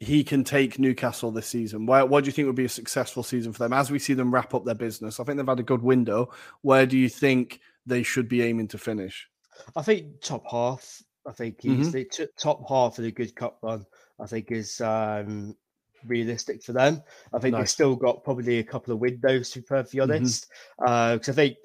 he 0.00 0.22
can 0.22 0.44
take 0.44 0.78
Newcastle 0.78 1.30
this 1.30 1.46
season? 1.46 1.86
Where, 1.86 2.04
what 2.04 2.22
do 2.24 2.28
you 2.28 2.32
think 2.32 2.44
would 2.44 2.54
be 2.54 2.66
a 2.66 2.68
successful 2.68 3.22
season 3.22 3.54
for 3.54 3.60
them 3.60 3.72
as 3.72 3.90
we 3.90 3.98
see 3.98 4.12
them 4.12 4.30
wrap 4.30 4.52
up 4.52 4.66
their 4.66 4.74
business? 4.74 5.18
I 5.18 5.24
think 5.24 5.38
they've 5.38 5.48
had 5.48 5.60
a 5.60 5.62
good 5.62 5.82
window. 5.82 6.30
Where 6.60 6.84
do 6.84 6.98
you 6.98 7.08
think 7.08 7.60
they 7.86 8.02
should 8.02 8.28
be 8.28 8.42
aiming 8.42 8.68
to 8.68 8.78
finish? 8.78 9.26
I 9.74 9.80
think 9.80 10.20
top 10.20 10.44
half. 10.50 11.02
I 11.26 11.32
think 11.32 11.62
he's 11.62 11.88
mm-hmm. 11.88 11.90
the 11.92 12.04
t- 12.04 12.26
top 12.38 12.68
half 12.68 12.98
of 12.98 13.04
the 13.04 13.10
good 13.10 13.34
cup 13.34 13.56
run. 13.62 13.86
I 14.20 14.26
think 14.26 14.52
is 14.52 14.82
um, 14.82 15.56
realistic 16.04 16.62
for 16.62 16.74
them. 16.74 17.02
I 17.32 17.38
think 17.38 17.52
nice. 17.52 17.60
they've 17.62 17.70
still 17.70 17.96
got 17.96 18.24
probably 18.24 18.58
a 18.58 18.62
couple 18.62 18.92
of 18.92 19.00
windows 19.00 19.48
to 19.52 19.60
be 19.60 19.64
perfectly 19.64 20.00
mm-hmm. 20.00 20.10
honest. 20.10 20.48
Because 20.78 21.20
mm-hmm. 21.20 21.30
uh, 21.30 21.32
I 21.32 21.34
think 21.34 21.56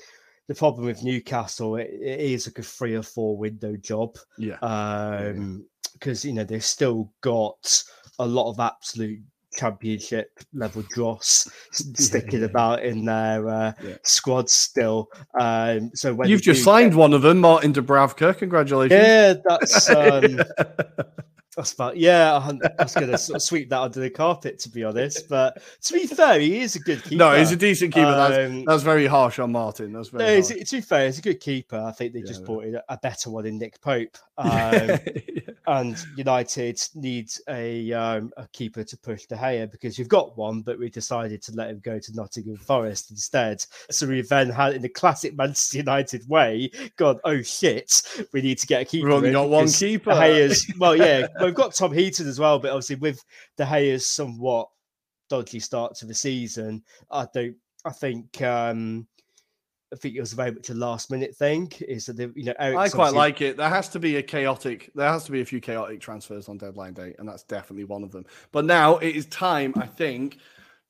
the 0.49 0.55
problem 0.55 0.87
with 0.87 1.03
Newcastle 1.03 1.75
it, 1.75 1.91
it 1.93 2.19
is 2.19 2.47
like 2.47 2.57
a 2.57 2.63
three 2.63 2.95
or 2.95 3.03
four 3.03 3.37
window 3.37 3.77
job. 3.77 4.17
Yeah. 4.37 4.57
Um, 4.61 5.65
because 5.93 6.25
you 6.25 6.33
know 6.33 6.43
they've 6.43 6.63
still 6.63 7.11
got 7.21 7.83
a 8.19 8.25
lot 8.25 8.49
of 8.49 8.59
absolute 8.59 9.19
championship 9.53 10.39
level 10.53 10.83
dross 10.89 11.47
sticking 11.71 12.43
about 12.43 12.83
in 12.83 13.05
their 13.05 13.47
uh, 13.47 13.73
yeah. 13.83 13.95
squad 14.03 14.49
still. 14.49 15.09
Um, 15.39 15.91
so 15.93 16.13
when 16.15 16.29
you've 16.29 16.41
just 16.41 16.63
signed 16.63 16.91
get... 16.91 16.97
one 16.97 17.13
of 17.13 17.21
them, 17.21 17.39
Martin 17.39 17.73
Dubravka, 17.73 18.35
congratulations. 18.37 18.99
Yeah, 18.99 19.33
that's 19.45 19.89
um, 19.89 20.39
That's 21.55 21.73
about 21.73 21.97
yeah. 21.97 22.37
I 22.37 22.83
was 22.83 22.93
going 22.93 23.09
to 23.09 23.17
sort 23.17 23.37
of 23.37 23.41
sweep 23.41 23.69
that 23.69 23.81
under 23.81 23.99
the 23.99 24.09
carpet, 24.09 24.59
to 24.59 24.69
be 24.69 24.83
honest. 24.83 25.27
But 25.27 25.61
to 25.81 25.93
be 25.93 26.05
fair, 26.05 26.39
he 26.39 26.59
is 26.61 26.75
a 26.75 26.79
good 26.79 27.03
keeper. 27.03 27.15
No, 27.15 27.37
he's 27.37 27.51
a 27.51 27.55
decent 27.55 27.93
keeper. 27.93 28.07
Um, 28.07 28.15
that's, 28.17 28.65
that's 28.67 28.83
very 28.83 29.07
harsh 29.07 29.39
on 29.39 29.51
Martin. 29.51 29.91
That's 29.91 30.09
very. 30.09 30.23
No, 30.23 30.41
to 30.41 30.75
be 30.75 30.81
fair, 30.81 31.07
he's 31.07 31.19
a 31.19 31.23
good 31.23 31.39
keeper. 31.39 31.83
I 31.85 31.91
think 31.91 32.13
they 32.13 32.19
yeah, 32.19 32.25
just 32.25 32.45
brought 32.45 32.65
in 32.65 32.79
a 32.87 32.97
better 32.97 33.29
one 33.29 33.45
in 33.45 33.57
Nick 33.57 33.81
Pope. 33.81 34.17
Um, 34.39 34.99
and 35.67 36.05
United 36.15 36.81
needs 36.95 37.41
a 37.49 37.91
um, 37.91 38.31
a 38.37 38.47
keeper 38.47 38.83
to 38.83 38.97
push 38.97 39.25
De 39.25 39.35
Gea 39.35 39.69
because 39.69 39.99
you've 39.99 40.07
got 40.07 40.37
one, 40.37 40.61
but 40.61 40.79
we 40.79 40.89
decided 40.89 41.41
to 41.43 41.51
let 41.53 41.69
him 41.69 41.79
go 41.83 41.99
to 41.99 42.15
Nottingham 42.15 42.57
Forest 42.57 43.11
instead. 43.11 43.63
So 43.91 44.07
we 44.07 44.21
then 44.21 44.49
had, 44.49 44.73
in 44.73 44.81
the 44.81 44.89
classic 44.89 45.35
Manchester 45.35 45.77
United 45.77 46.27
way, 46.27 46.71
gone, 46.97 47.19
oh 47.25 47.41
shit, 47.41 47.91
we 48.33 48.41
need 48.41 48.57
to 48.59 48.67
get 48.67 48.81
a 48.81 48.85
keeper. 48.85 49.07
We've 49.07 49.15
only 49.15 49.31
got 49.31 49.49
one 49.49 49.67
keeper. 49.67 50.13
De 50.13 50.47
Gea's, 50.47 50.73
well, 50.79 50.95
yeah, 50.95 51.27
we've 51.41 51.53
got 51.53 51.75
Tom 51.75 51.93
Heaton 51.93 52.27
as 52.27 52.39
well, 52.39 52.59
but 52.59 52.71
obviously 52.71 52.95
with 52.95 53.23
De 53.57 53.65
Gea's 53.65 54.05
somewhat 54.05 54.69
dodgy 55.29 55.59
start 55.59 55.95
to 55.95 56.05
the 56.05 56.15
season, 56.15 56.83
I 57.11 57.27
don't. 57.33 57.55
I 57.85 57.91
think. 57.91 58.41
um 58.41 59.07
I 59.91 59.95
think 59.95 60.15
it 60.15 60.19
was 60.19 60.33
very 60.33 60.51
much 60.51 60.69
a 60.69 60.73
last 60.75 61.09
minute 61.09 61.35
thing. 61.35 61.71
Is 61.81 62.05
that 62.05 62.17
the, 62.17 62.31
you 62.35 62.45
know 62.45 62.53
I 62.59 62.89
quite 62.89 63.13
like 63.13 63.41
it. 63.41 63.57
There 63.57 63.69
has 63.69 63.89
to 63.89 63.99
be 63.99 64.17
a 64.17 64.23
chaotic. 64.23 64.91
There 64.93 65.07
has 65.07 65.23
to 65.25 65.31
be 65.31 65.41
a 65.41 65.45
few 65.45 65.59
chaotic 65.59 65.99
transfers 65.99 66.47
on 66.47 66.57
deadline 66.57 66.93
day, 66.93 67.15
and 67.17 67.27
that's 67.27 67.43
definitely 67.43 67.85
one 67.85 68.03
of 68.03 68.11
them. 68.11 68.25
But 68.51 68.65
now 68.65 68.97
it 68.97 69.15
is 69.15 69.25
time, 69.27 69.73
I 69.75 69.87
think, 69.87 70.37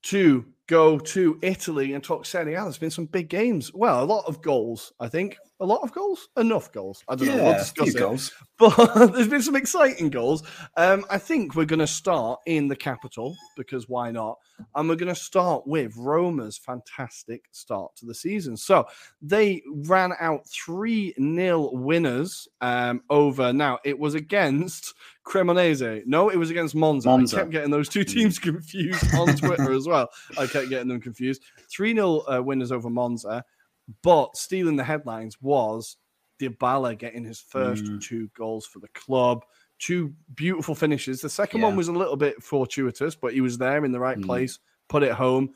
to 0.04 0.46
go 0.70 1.00
to 1.00 1.40
Italy 1.42 1.94
and 1.94 2.04
talk 2.04 2.28
Serie 2.28 2.54
A. 2.54 2.62
There's 2.62 2.78
been 2.78 2.92
some 2.92 3.08
big 3.08 3.28
games. 3.28 3.74
Well, 3.74 4.04
a 4.04 4.06
lot 4.06 4.26
of 4.28 4.40
goals. 4.42 4.94
I 5.00 5.08
think 5.10 5.36
a 5.60 5.66
lot 5.66 5.82
of 5.82 5.92
goals, 5.92 6.30
enough 6.38 6.72
goals. 6.72 7.04
I 7.10 7.16
don't 7.16 7.28
know. 7.28 7.44
We'll 7.44 7.54
discuss 7.54 7.90
it. 7.90 7.98
goals. 7.98 8.32
But 8.60 9.14
there's 9.14 9.30
been 9.30 9.42
some 9.42 9.56
exciting 9.56 10.10
goals. 10.10 10.44
Um, 10.76 11.06
I 11.10 11.18
think 11.18 11.56
we're 11.56 11.64
going 11.64 11.80
to 11.80 11.88
start 11.88 12.42
in 12.46 12.68
the 12.68 12.76
capital 12.76 13.38
because 13.56 13.88
why 13.88 14.12
not? 14.12 14.38
And 14.76 14.90
we're 14.90 14.98
going 14.98 15.14
to 15.14 15.16
start 15.16 15.66
with 15.66 15.96
Roma's 15.96 16.58
fantastic 16.58 17.46
start 17.52 17.96
to 17.96 18.06
the 18.06 18.14
season. 18.14 18.58
So 18.58 18.86
they 19.22 19.64
ran 19.66 20.12
out 20.20 20.46
3 20.50 21.14
0 21.14 21.70
winners 21.72 22.50
um, 22.60 23.02
over. 23.10 23.54
Now, 23.54 23.80
it 23.86 23.98
was 23.98 24.14
against 24.14 24.94
Cremonese. 25.26 26.06
No, 26.06 26.28
it 26.28 26.36
was 26.36 26.50
against 26.50 26.76
Monza. 26.76 27.08
Monza. 27.08 27.38
I 27.38 27.40
kept 27.40 27.52
getting 27.52 27.72
those 27.72 27.88
two 27.88 28.04
teams 28.04 28.40
confused 28.40 29.14
on 29.16 29.38
Twitter 29.38 29.72
as 29.72 29.88
well. 29.88 30.10
I 30.38 30.48
kept 30.62 30.70
getting 30.70 30.88
them 30.90 31.02
confused. 31.02 31.44
3 31.72 31.94
0 31.94 32.24
uh, 32.28 32.42
winners 32.42 32.72
over 32.72 32.90
Monza. 32.90 33.44
But 34.04 34.36
stealing 34.38 34.76
the 34.76 34.84
headlines 34.84 35.42
was 35.42 35.98
Dybala 36.40 36.98
getting 36.98 37.24
his 37.24 37.40
first 37.40 37.84
Mm. 37.86 38.02
two 38.02 38.30
goals 38.38 38.66
for 38.66 38.80
the 38.80 38.88
club. 38.90 39.44
Two 39.80 40.14
beautiful 40.36 40.76
finishes. 40.76 41.22
The 41.22 41.30
second 41.30 41.62
Yeah. 41.62 41.68
one 41.68 41.76
was 41.76 41.88
a 41.88 41.94
little 41.94 42.16
bit 42.18 42.42
fortuitous, 42.44 43.16
but 43.16 43.34
he 43.34 43.42
was 43.42 43.58
there 43.58 43.84
in 43.86 43.92
the 43.92 44.00
right 44.00 44.18
Mm. 44.18 44.26
place, 44.26 44.60
put 44.90 45.04
it 45.04 45.12
home. 45.14 45.54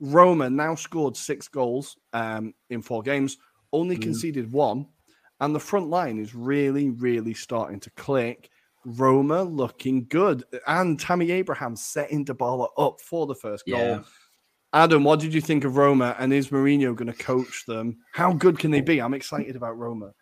Roma 0.00 0.50
now 0.50 0.74
scored 0.74 1.16
six 1.16 1.48
goals 1.48 1.96
um, 2.12 2.54
in 2.70 2.82
four 2.82 3.02
games, 3.02 3.38
only 3.72 3.96
Mm. 3.96 4.02
conceded 4.02 4.52
one. 4.52 4.88
And 5.40 5.54
the 5.54 5.60
front 5.60 5.88
line 5.88 6.18
is 6.18 6.34
really, 6.34 6.90
really 6.90 7.34
starting 7.34 7.78
to 7.80 7.90
click. 7.90 8.50
Roma 8.84 9.42
looking 9.42 10.06
good. 10.08 10.44
And 10.66 10.98
Tammy 10.98 11.30
Abraham 11.30 11.76
setting 11.76 12.24
Dybala 12.24 12.68
up 12.78 13.00
for 13.00 13.26
the 13.26 13.34
first 13.34 13.66
goal. 13.66 13.78
Yeah. 13.78 14.02
Adam, 14.76 15.04
what 15.04 15.20
did 15.20 15.32
you 15.32 15.40
think 15.40 15.64
of 15.64 15.78
Roma? 15.78 16.14
And 16.18 16.34
is 16.34 16.48
Mourinho 16.48 16.94
going 16.94 17.10
to 17.10 17.14
coach 17.14 17.64
them? 17.64 17.96
How 18.12 18.34
good 18.34 18.58
can 18.58 18.70
they 18.70 18.82
be? 18.82 19.00
I'm 19.00 19.14
excited 19.14 19.56
about 19.56 19.78
Roma. 19.78 20.12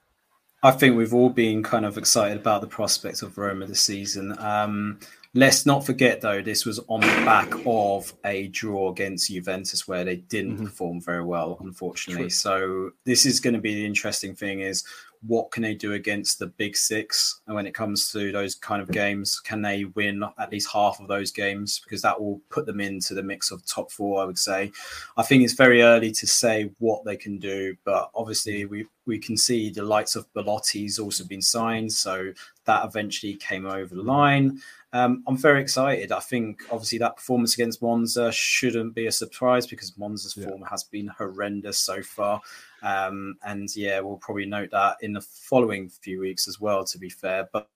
I 0.63 0.71
think 0.71 0.97
we've 0.97 1.13
all 1.13 1.29
been 1.29 1.65
kind 1.65 1.85
of 1.85 1.99
excited 1.99 2.39
about 2.39 2.61
the 2.61 2.69
prospects 2.69 3.23
of 3.23 3.37
Roma 3.37 3.67
this 3.67 3.81
season. 3.81 4.39
Um, 4.39 5.01
let's 5.35 5.67
not 5.67 5.85
forget, 5.85 6.21
though, 6.21 6.41
this 6.41 6.65
was 6.65 6.79
on 6.89 7.01
the 7.01 7.07
back 7.25 7.53
of 7.67 8.15
a 8.25 8.47
draw 8.47 8.93
against 8.93 9.29
Juventus 9.29 9.89
where 9.89 10.05
they 10.05 10.17
didn't 10.17 10.59
Mhm. 10.59 10.65
perform 10.67 11.01
very 11.01 11.25
well, 11.25 11.59
unfortunately. 11.61 12.27
True. 12.27 12.31
So 12.31 12.91
this 13.05 13.27
is 13.27 13.41
going 13.41 13.55
to 13.55 13.61
be 13.61 13.75
the 13.75 13.85
interesting 13.85 14.37
thing: 14.37 14.61
is 14.61 14.85
what 15.27 15.51
can 15.51 15.63
they 15.63 15.75
do 15.75 15.95
against 15.95 16.39
the 16.39 16.47
big 16.47 16.77
six? 16.77 17.41
And 17.47 17.55
when 17.57 17.67
it 17.67 17.75
comes 17.75 18.11
to 18.13 18.31
those 18.31 18.55
kind 18.55 18.83
of 18.83 18.91
games, 18.91 19.41
can 19.41 19.63
they 19.63 19.85
win 19.85 20.23
at 20.39 20.53
least 20.53 20.71
half 20.73 21.01
of 21.01 21.09
those 21.09 21.31
games? 21.31 21.81
Because 21.83 22.03
that 22.03 22.21
will 22.21 22.41
put 22.51 22.67
them 22.67 22.81
into 22.81 23.15
the 23.15 23.23
mix 23.23 23.51
of 23.51 23.65
top 23.67 23.91
four, 23.91 24.23
I 24.23 24.25
would 24.27 24.39
say. 24.39 24.71
I 25.17 25.23
think 25.23 25.43
it's 25.43 25.55
very 25.55 25.83
early 25.83 26.11
to 26.13 26.27
say 26.27 26.71
what 26.79 27.05
they 27.05 27.17
can 27.17 27.39
do, 27.39 27.77
but 27.85 28.11
obviously 28.15 28.67
we 28.67 28.87
we 29.07 29.19
can 29.19 29.37
see 29.37 29.69
the 29.69 29.83
likes 29.83 30.17
of 30.17 30.27
Belotti's 30.33 30.99
also 30.99 31.25
been 31.25 31.43
signed, 31.43 31.93
so 31.93 32.33
that 32.65 32.87
eventually 32.87 33.35
came 33.35 33.67
over 33.67 33.95
the 33.95 34.03
line. 34.03 34.63
Um, 34.95 35.23
I'm 35.27 35.37
very 35.37 35.61
excited. 35.61 36.11
I 36.13 36.21
think 36.21 36.63
obviously 36.71 36.99
that 36.99 37.17
performance 37.17 37.53
against 37.55 37.83
Monza 37.83 38.31
shouldn't 38.33 38.95
be 38.95 39.07
a 39.07 39.13
surprise 39.13 39.67
because 39.67 39.91
Monza's 39.99 40.37
Yeah. 40.37 40.47
form 40.49 40.63
has 40.71 40.85
been 40.85 41.09
horrendous 41.09 41.79
so 41.79 42.01
far. 42.03 42.41
Um, 42.85 43.37
and 43.45 43.75
yeah, 43.75 43.99
we'll 44.01 44.19
probably 44.19 44.47
note 44.47 44.71
that 44.71 44.99
in 45.01 45.13
the 45.15 45.21
following 45.21 45.89
few 45.89 46.21
weeks 46.21 46.47
as 46.47 46.61
well, 46.61 46.85
to 46.85 46.99
be 46.99 47.09
fair. 47.09 47.49
But 47.53 47.69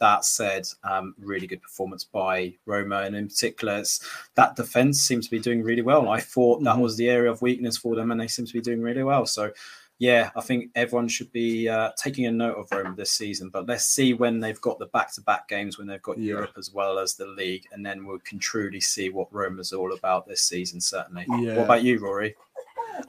that 0.00 0.24
said, 0.24 0.66
um, 0.82 1.14
really 1.18 1.46
good 1.46 1.62
performance 1.62 2.02
by 2.04 2.54
Roma, 2.66 3.02
and 3.02 3.14
in 3.14 3.28
particular, 3.28 3.78
it's, 3.78 4.00
that 4.34 4.56
defense 4.56 5.00
seems 5.00 5.26
to 5.26 5.30
be 5.30 5.38
doing 5.38 5.62
really 5.62 5.82
well. 5.82 6.08
I 6.08 6.20
thought 6.20 6.64
that 6.64 6.76
Mhm. 6.76 6.80
was 6.80 6.96
the 6.96 7.08
area 7.08 7.30
of 7.30 7.40
weakness 7.42 7.76
for 7.76 7.94
them, 7.94 8.10
and 8.10 8.20
they 8.20 8.26
seem 8.28 8.46
to 8.46 8.52
be 8.52 8.60
doing 8.60 8.80
really 8.80 9.04
well. 9.04 9.26
So, 9.26 9.52
yeah, 9.98 10.30
I 10.36 10.40
think 10.40 10.72
everyone 10.74 11.08
should 11.08 11.30
be 11.32 11.68
uh, 11.68 11.92
taking 11.96 12.26
a 12.26 12.32
note 12.32 12.56
of 12.56 12.70
Roma 12.72 12.94
this 12.96 13.12
season. 13.12 13.48
But 13.48 13.66
let's 13.66 13.84
see 13.86 14.12
when 14.12 14.40
they've 14.40 14.60
got 14.60 14.78
the 14.78 14.86
back-to-back 14.86 15.48
games, 15.48 15.78
when 15.78 15.86
they've 15.86 16.02
got 16.02 16.18
Yeah. 16.18 16.34
Europe 16.34 16.58
as 16.58 16.72
well 16.72 16.98
as 16.98 17.14
the 17.14 17.26
league, 17.26 17.66
and 17.72 17.86
then 17.86 18.06
we 18.06 18.18
can 18.24 18.38
truly 18.38 18.80
see 18.80 19.08
what 19.10 19.32
Roma's 19.32 19.72
all 19.72 19.92
about 19.94 20.26
this 20.26 20.42
season. 20.42 20.80
Certainly. 20.80 21.26
Yeah. 21.28 21.56
What 21.56 21.64
about 21.64 21.82
you, 21.84 22.00
Ruairi? 22.00 22.34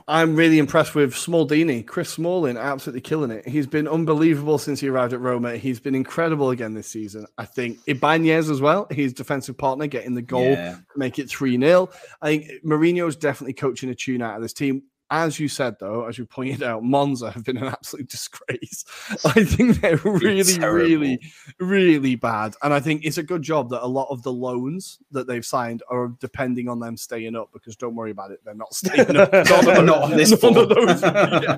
I'm 0.08 0.36
really 0.36 0.58
impressed 0.60 0.96
with 0.96 1.14
Smaldini. 1.14 1.86
Chris 1.86 2.10
Smalling, 2.10 2.58
absolutely 2.58 3.02
killing 3.02 3.32
it. 3.32 3.48
He's 3.48 3.68
been 3.68 3.88
unbelievable 3.88 4.58
since 4.58 4.80
he 4.80 4.88
arrived 4.90 5.14
at 5.14 5.20
Roma. 5.20 5.58
He's 5.58 5.80
been 5.80 5.96
incredible 5.96 6.50
again 6.50 6.74
this 6.74 6.88
season. 6.88 7.26
I 7.38 7.46
think 7.46 7.80
Ibanez 7.88 8.50
as 8.50 8.62
well, 8.62 8.88
his 8.90 9.14
defensive 9.14 9.58
partner, 9.58 9.88
getting 9.88 10.14
the 10.16 10.22
goal 10.22 10.44
Yeah. 10.44 10.74
to 10.74 10.84
make 10.98 11.20
it 11.20 11.30
3 11.30 11.58
0. 11.60 11.90
I 12.22 12.28
think 12.38 12.64
Mourinho's 12.66 13.16
definitely 13.16 13.54
coaching 13.54 13.90
a 13.90 13.96
tune 13.96 14.22
out 14.22 14.36
of 14.36 14.42
this 14.42 14.54
team. 14.54 14.84
As 15.10 15.40
you 15.40 15.48
said, 15.48 15.78
though, 15.80 16.06
as 16.06 16.18
you 16.18 16.26
pointed 16.26 16.62
out, 16.62 16.84
Monza 16.84 17.32
have 17.32 17.46
been 17.46 17.58
an 17.58 17.68
absolute 17.68 18.10
disgrace. 18.10 18.84
I 19.26 19.44
think 19.46 19.80
they're 19.80 19.98
really, 19.98 20.60
really, 20.60 21.20
really 21.60 22.16
bad. 22.16 22.56
And 22.62 22.74
I 22.74 22.82
think 22.82 23.06
it's 23.06 23.18
a 23.18 23.24
good 23.24 23.42
job 23.42 23.70
that 23.70 23.86
a 23.86 23.88
lot 23.88 24.08
of 24.10 24.22
the 24.24 24.34
loans 24.34 25.00
that 25.12 25.26
they've 25.26 25.46
signed 25.46 25.82
are 25.90 26.10
depending 26.20 26.68
on 26.68 26.80
them 26.80 26.98
staying 26.98 27.36
up 27.36 27.50
because 27.54 27.78
don't 27.78 27.96
worry 27.96 28.12
about 28.12 28.32
it, 28.32 28.42
they're 28.44 28.54
not 28.54 28.74
staying 28.74 29.16
up. 29.16 29.32
None 29.32 29.48
of 29.50 30.10
those, 30.10 30.32
Not 30.32 30.44
none 30.44 30.58
of 30.58 30.70
those, 30.70 31.02
yeah, 31.02 31.58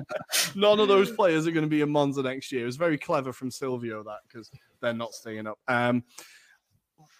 none 0.54 0.80
of 0.80 0.88
those 0.88 1.10
players 1.10 1.46
are 1.46 1.52
going 1.52 1.64
to 1.64 1.70
be 1.70 1.80
in 1.80 1.90
Monza 1.90 2.22
next 2.22 2.52
year. 2.52 2.68
It's 2.68 2.76
very 2.76 2.98
clever 2.98 3.32
from 3.32 3.50
Silvio 3.50 4.04
that 4.04 4.20
because 4.28 4.50
they're 4.80 4.94
not 4.94 5.12
staying 5.12 5.48
up. 5.48 5.58
Um, 5.66 6.04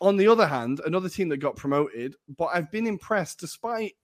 on 0.00 0.16
the 0.16 0.28
other 0.28 0.46
hand, 0.46 0.80
another 0.86 1.08
team 1.08 1.28
that 1.28 1.38
got 1.38 1.56
promoted, 1.56 2.16
but 2.38 2.46
I've 2.46 2.70
been 2.70 2.86
impressed 2.86 3.40
despite 3.40 3.94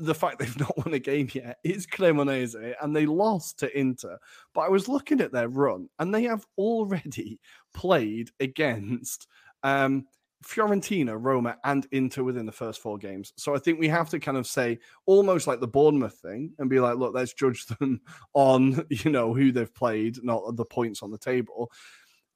the 0.00 0.14
fact 0.14 0.38
they've 0.40 0.58
not 0.58 0.76
won 0.76 0.94
a 0.94 0.98
game 0.98 1.28
yet, 1.32 1.58
is 1.64 1.86
Cremonese, 1.86 2.74
and 2.80 2.94
they 2.94 3.06
lost 3.06 3.58
to 3.60 3.78
Inter. 3.78 4.18
But 4.54 4.62
I 4.62 4.68
was 4.68 4.88
looking 4.88 5.20
at 5.20 5.32
their 5.32 5.48
run, 5.48 5.88
and 5.98 6.14
they 6.14 6.24
have 6.24 6.46
already 6.58 7.40
played 7.74 8.30
against 8.40 9.26
um, 9.62 10.06
Fiorentina, 10.44 11.16
Roma, 11.18 11.56
and 11.64 11.86
Inter 11.90 12.22
within 12.22 12.46
the 12.46 12.52
first 12.52 12.80
four 12.80 12.98
games. 12.98 13.32
So 13.36 13.54
I 13.54 13.58
think 13.58 13.78
we 13.78 13.88
have 13.88 14.10
to 14.10 14.20
kind 14.20 14.36
of 14.36 14.46
say 14.46 14.78
almost 15.06 15.46
like 15.46 15.60
the 15.60 15.68
Bournemouth 15.68 16.18
thing 16.18 16.52
and 16.58 16.68
be 16.68 16.80
like, 16.80 16.96
look, 16.96 17.14
let's 17.14 17.32
judge 17.32 17.66
them 17.66 18.00
on 18.34 18.84
you 18.90 19.10
know 19.10 19.34
who 19.34 19.52
they've 19.52 19.74
played, 19.74 20.22
not 20.22 20.56
the 20.56 20.64
points 20.64 21.02
on 21.02 21.10
the 21.10 21.18
table 21.18 21.70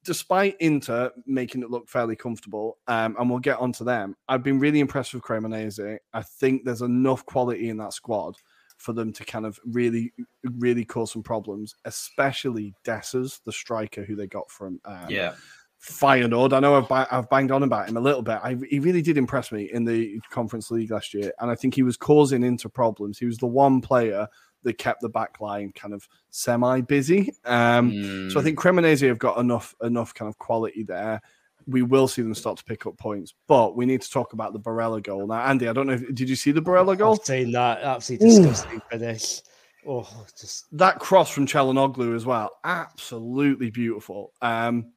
despite 0.09 0.55
Inter 0.59 1.11
making 1.27 1.61
it 1.61 1.69
look 1.69 1.87
fairly 1.87 2.15
comfortable, 2.15 2.79
um, 2.87 3.15
and 3.19 3.29
we'll 3.29 3.37
get 3.37 3.59
onto 3.59 3.83
them, 3.83 4.15
I've 4.27 4.41
been 4.41 4.59
really 4.59 4.79
impressed 4.79 5.13
with 5.13 5.21
Cremonese. 5.21 5.99
I 6.15 6.21
think 6.23 6.65
there's 6.65 6.81
enough 6.81 7.23
quality 7.27 7.69
in 7.69 7.77
that 7.77 7.93
squad 7.93 8.35
for 8.77 8.91
them 8.93 9.13
to 9.13 9.23
kind 9.23 9.45
of 9.45 9.59
really, 9.67 10.11
really 10.57 10.83
cause 10.83 11.11
some 11.11 11.21
problems, 11.21 11.75
especially 11.85 12.73
Dessers, 12.83 13.39
the 13.43 13.51
striker 13.51 14.03
who 14.03 14.15
they 14.15 14.25
got 14.25 14.49
from 14.49 14.81
um, 14.83 15.05
Yeah. 15.09 15.35
Feyenoord. 15.79 16.53
I 16.53 16.59
know 16.59 16.75
I've, 16.75 16.89
ba- 16.89 17.07
I've 17.11 17.29
banged 17.29 17.51
on 17.51 17.61
about 17.61 17.87
him 17.87 17.95
a 17.95 18.01
little 18.01 18.23
bit. 18.23 18.39
I, 18.43 18.57
he 18.67 18.79
really 18.79 19.03
did 19.03 19.15
impress 19.15 19.51
me 19.51 19.69
in 19.71 19.85
the 19.85 20.19
Conference 20.31 20.71
League 20.71 20.89
last 20.89 21.13
year, 21.13 21.31
and 21.39 21.51
I 21.51 21.55
think 21.55 21.75
he 21.75 21.83
was 21.83 21.97
causing 21.97 22.41
Inter 22.41 22.69
problems. 22.69 23.19
He 23.19 23.27
was 23.27 23.37
the 23.37 23.45
one 23.45 23.79
player 23.79 24.27
that 24.63 24.77
kept 24.77 25.01
the 25.01 25.09
back 25.09 25.39
line 25.41 25.71
kind 25.73 25.93
of 25.93 26.07
semi 26.29 26.81
busy. 26.81 27.33
Um, 27.45 27.91
Mm. 27.91 28.31
so 28.31 28.39
I 28.39 28.43
think 28.43 28.59
Cremonese 28.59 29.07
have 29.07 29.19
got 29.19 29.37
enough 29.39 29.73
enough 29.83 30.13
kind 30.13 30.27
of 30.29 30.37
quality 30.37 30.83
there. 30.83 31.21
We 31.67 31.81
will 31.83 32.07
see 32.07 32.21
them 32.23 32.33
start 32.33 32.57
to 32.57 32.63
pick 32.63 32.85
up 32.87 32.97
points, 32.97 33.33
but 33.47 33.75
we 33.75 33.85
need 33.85 34.01
to 34.01 34.09
talk 34.09 34.33
about 34.33 34.53
the 34.53 34.59
Barella 34.59 35.03
goal 35.03 35.27
now. 35.27 35.41
Andy, 35.45 35.67
I 35.67 35.73
don't 35.73 35.87
know. 35.87 35.93
If, 35.93 36.15
did 36.15 36.29
you 36.29 36.35
see 36.35 36.51
the 36.51 36.61
Barella 36.61 36.97
goal? 36.97 37.13
I've 37.19 37.25
seen 37.25 37.51
that 37.51 37.81
absolutely 37.83 38.27
disgusting 38.29 38.81
finish. 38.89 39.41
Oh, 39.87 40.07
just 40.37 40.65
That 40.77 40.99
cross 40.99 41.29
from 41.29 41.47
Calhanoglu 41.47 42.15
as 42.15 42.25
well, 42.25 42.51
absolutely 42.63 43.69
beautiful. 43.69 44.33
Um, 44.41 44.91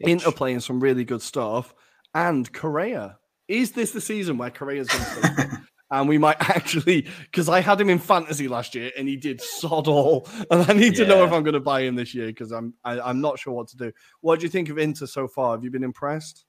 Inter 0.00 0.30
playing 0.32 0.60
some 0.60 0.80
really 0.80 1.04
good 1.04 1.22
stuff, 1.22 1.74
and 2.14 2.52
Correa. 2.52 3.18
Is 3.48 3.72
this 3.72 3.90
the 3.90 4.00
season 4.00 4.38
where 4.38 4.50
Correa's 4.50 4.88
going 4.88 5.04
to? 5.36 5.61
And 5.92 6.08
we 6.08 6.18
might 6.18 6.36
actually 6.40 7.06
because 7.30 7.48
I 7.48 7.60
had 7.60 7.80
him 7.80 7.90
in 7.90 7.98
fantasy 7.98 8.48
last 8.48 8.74
year 8.74 8.90
and 8.98 9.06
he 9.06 9.16
did 9.16 9.40
sod 9.40 9.86
all, 9.86 10.26
and 10.50 10.68
I 10.68 10.72
need 10.72 10.96
to 10.96 11.06
know 11.06 11.24
if 11.24 11.32
I'm 11.32 11.44
going 11.44 11.54
to 11.54 11.60
buy 11.60 11.82
him 11.82 11.94
this 11.94 12.14
year 12.14 12.26
because 12.26 12.50
I'm 12.50 12.74
I, 12.82 12.98
I'm 12.98 13.20
not 13.20 13.38
sure 13.38 13.52
what 13.52 13.68
to 13.68 13.76
do. 13.76 13.92
What 14.20 14.40
do 14.40 14.44
you 14.44 14.50
think 14.50 14.68
of 14.68 14.78
Inter 14.78 15.06
so 15.06 15.28
far? 15.28 15.52
Have 15.52 15.62
you 15.62 15.70
been 15.70 15.84
impressed? 15.84 16.46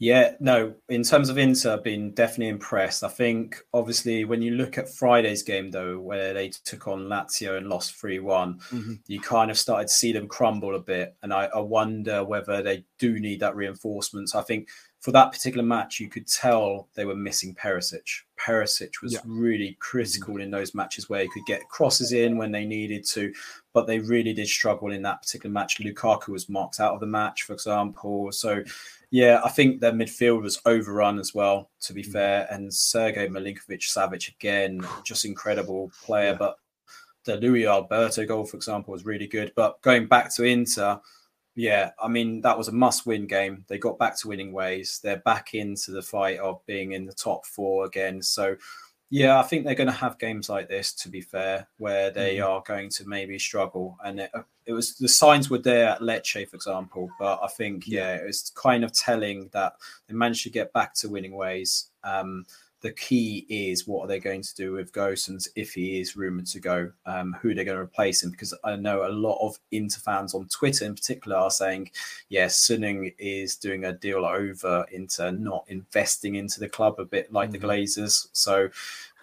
Yeah, 0.00 0.34
no, 0.38 0.74
in 0.88 1.02
terms 1.02 1.28
of 1.28 1.38
Inter, 1.38 1.72
I've 1.72 1.82
been 1.82 2.12
definitely 2.12 2.50
impressed. 2.50 3.02
I 3.02 3.08
think, 3.08 3.60
obviously, 3.74 4.24
when 4.24 4.40
you 4.40 4.52
look 4.52 4.78
at 4.78 4.88
Friday's 4.88 5.42
game, 5.42 5.72
though, 5.72 5.98
where 5.98 6.32
they 6.32 6.50
took 6.50 6.86
on 6.86 7.08
Lazio 7.08 7.56
and 7.56 7.66
lost 7.66 7.96
3 7.96 8.20
one 8.20 8.60
mm-hmm. 8.70 8.92
you 9.08 9.20
kind 9.20 9.50
of 9.50 9.58
started 9.58 9.88
to 9.88 9.92
see 9.92 10.12
them 10.12 10.28
crumble 10.28 10.76
a 10.76 10.80
bit. 10.80 11.16
And 11.24 11.34
I, 11.34 11.46
I 11.46 11.58
wonder 11.58 12.22
whether 12.22 12.62
they 12.62 12.84
do 13.00 13.18
need 13.18 13.40
that 13.40 13.56
reinforcement. 13.56 14.28
So 14.28 14.38
I 14.38 14.42
think 14.42 14.68
for 15.08 15.12
that 15.12 15.32
particular 15.32 15.64
match, 15.64 16.00
you 16.00 16.08
could 16.10 16.26
tell 16.26 16.86
they 16.92 17.06
were 17.06 17.16
missing 17.16 17.54
Perisic. 17.54 18.24
Perisic 18.38 19.00
was 19.02 19.14
Yeah. 19.14 19.20
really 19.24 19.74
critical 19.80 20.38
in 20.38 20.50
those 20.50 20.74
matches 20.74 21.08
where 21.08 21.22
he 21.22 21.30
could 21.30 21.46
get 21.46 21.66
crosses 21.70 22.12
in 22.12 22.36
when 22.36 22.52
they 22.52 22.66
needed 22.66 23.06
to, 23.06 23.32
but 23.72 23.86
they 23.86 24.00
really 24.00 24.34
did 24.34 24.48
struggle 24.48 24.92
in 24.92 25.00
that 25.00 25.22
particular 25.22 25.50
match. 25.50 25.78
Lukaku 25.78 26.28
was 26.28 26.50
marked 26.50 26.78
out 26.78 26.92
of 26.92 27.00
the 27.00 27.06
match, 27.06 27.44
for 27.44 27.54
example. 27.54 28.30
So, 28.32 28.62
yeah, 29.10 29.40
I 29.42 29.48
think 29.48 29.80
their 29.80 29.92
midfield 29.92 30.42
was 30.42 30.60
overrun 30.66 31.18
as 31.18 31.34
well, 31.34 31.70
to 31.80 31.94
be 31.94 32.02
mm. 32.02 32.12
fair. 32.12 32.46
And 32.50 32.70
Sergei 32.74 33.28
Milinkovic 33.28 33.80
Savic, 33.80 34.28
again, 34.28 34.86
just 35.04 35.24
incredible 35.24 35.90
player. 36.04 36.36
But 36.38 36.58
the 37.24 37.38
Luis 37.38 37.64
Alberto 37.64 38.26
goal, 38.26 38.44
for 38.44 38.58
example, 38.58 38.92
was 38.92 39.06
really 39.06 39.26
good. 39.26 39.54
But 39.56 39.80
going 39.80 40.06
back 40.06 40.34
to 40.34 40.44
Inter, 40.44 41.00
yeah, 41.58 41.90
I 42.00 42.06
mean, 42.06 42.40
that 42.42 42.56
was 42.56 42.68
a 42.68 42.72
must 42.72 43.04
win 43.04 43.26
game. 43.26 43.64
They 43.66 43.78
got 43.78 43.98
back 43.98 44.16
to 44.20 44.28
winning 44.28 44.52
ways. 44.52 45.00
They're 45.02 45.16
back 45.16 45.54
into 45.54 45.90
the 45.90 46.02
fight 46.02 46.38
of 46.38 46.64
being 46.66 46.92
in 46.92 47.04
the 47.04 47.12
top 47.12 47.44
four 47.46 47.84
again. 47.84 48.22
So, 48.22 48.54
yeah, 49.10 49.40
I 49.40 49.42
think 49.42 49.64
they're 49.64 49.74
going 49.74 49.88
to 49.88 49.92
have 49.92 50.20
games 50.20 50.48
like 50.48 50.68
this, 50.68 50.92
to 50.92 51.08
be 51.08 51.20
fair, 51.20 51.66
where 51.78 52.12
they 52.12 52.38
are 52.38 52.62
going 52.64 52.90
to 52.90 53.08
maybe 53.08 53.40
struggle. 53.40 53.98
And 54.04 54.20
it, 54.20 54.30
it 54.66 54.72
was 54.72 54.98
the 54.98 55.08
signs 55.08 55.50
were 55.50 55.58
there 55.58 55.88
at 55.88 56.00
Lecce, 56.00 56.48
for 56.48 56.54
example. 56.54 57.08
But 57.18 57.40
I 57.42 57.48
think, 57.48 57.88
yeah, 57.88 58.14
it 58.14 58.24
was 58.24 58.52
kind 58.54 58.84
of 58.84 58.92
telling 58.92 59.50
that 59.52 59.72
they 60.06 60.14
managed 60.14 60.44
to 60.44 60.50
get 60.50 60.72
back 60.72 60.94
to 60.94 61.08
winning 61.08 61.34
ways. 61.34 61.90
Um, 62.04 62.46
the 62.80 62.92
key 62.92 63.44
is 63.48 63.88
what 63.88 64.04
are 64.04 64.06
they 64.06 64.20
going 64.20 64.42
to 64.42 64.54
do 64.54 64.72
with 64.72 64.92
Gosens 64.92 65.48
if 65.56 65.74
he 65.74 66.00
is 66.00 66.16
rumored 66.16 66.46
to 66.46 66.60
go? 66.60 66.92
Um, 67.06 67.36
who 67.40 67.52
they're 67.54 67.64
going 67.64 67.76
to 67.76 67.82
replace 67.82 68.22
him? 68.22 68.30
Because 68.30 68.54
I 68.62 68.76
know 68.76 69.06
a 69.06 69.10
lot 69.10 69.38
of 69.44 69.58
Inter 69.72 69.98
fans 69.98 70.34
on 70.34 70.46
Twitter 70.48 70.84
in 70.84 70.94
particular 70.94 71.36
are 71.36 71.50
saying, 71.50 71.90
yes, 72.28 72.66
Suning 72.66 73.14
is 73.18 73.56
doing 73.56 73.84
a 73.84 73.92
deal 73.92 74.24
over 74.24 74.86
Inter, 74.92 75.32
not 75.32 75.64
investing 75.68 76.36
into 76.36 76.60
the 76.60 76.68
club 76.68 76.96
a 76.98 77.04
bit 77.04 77.32
like 77.32 77.50
the 77.50 77.58
Glazers. 77.58 78.28
So, 78.32 78.68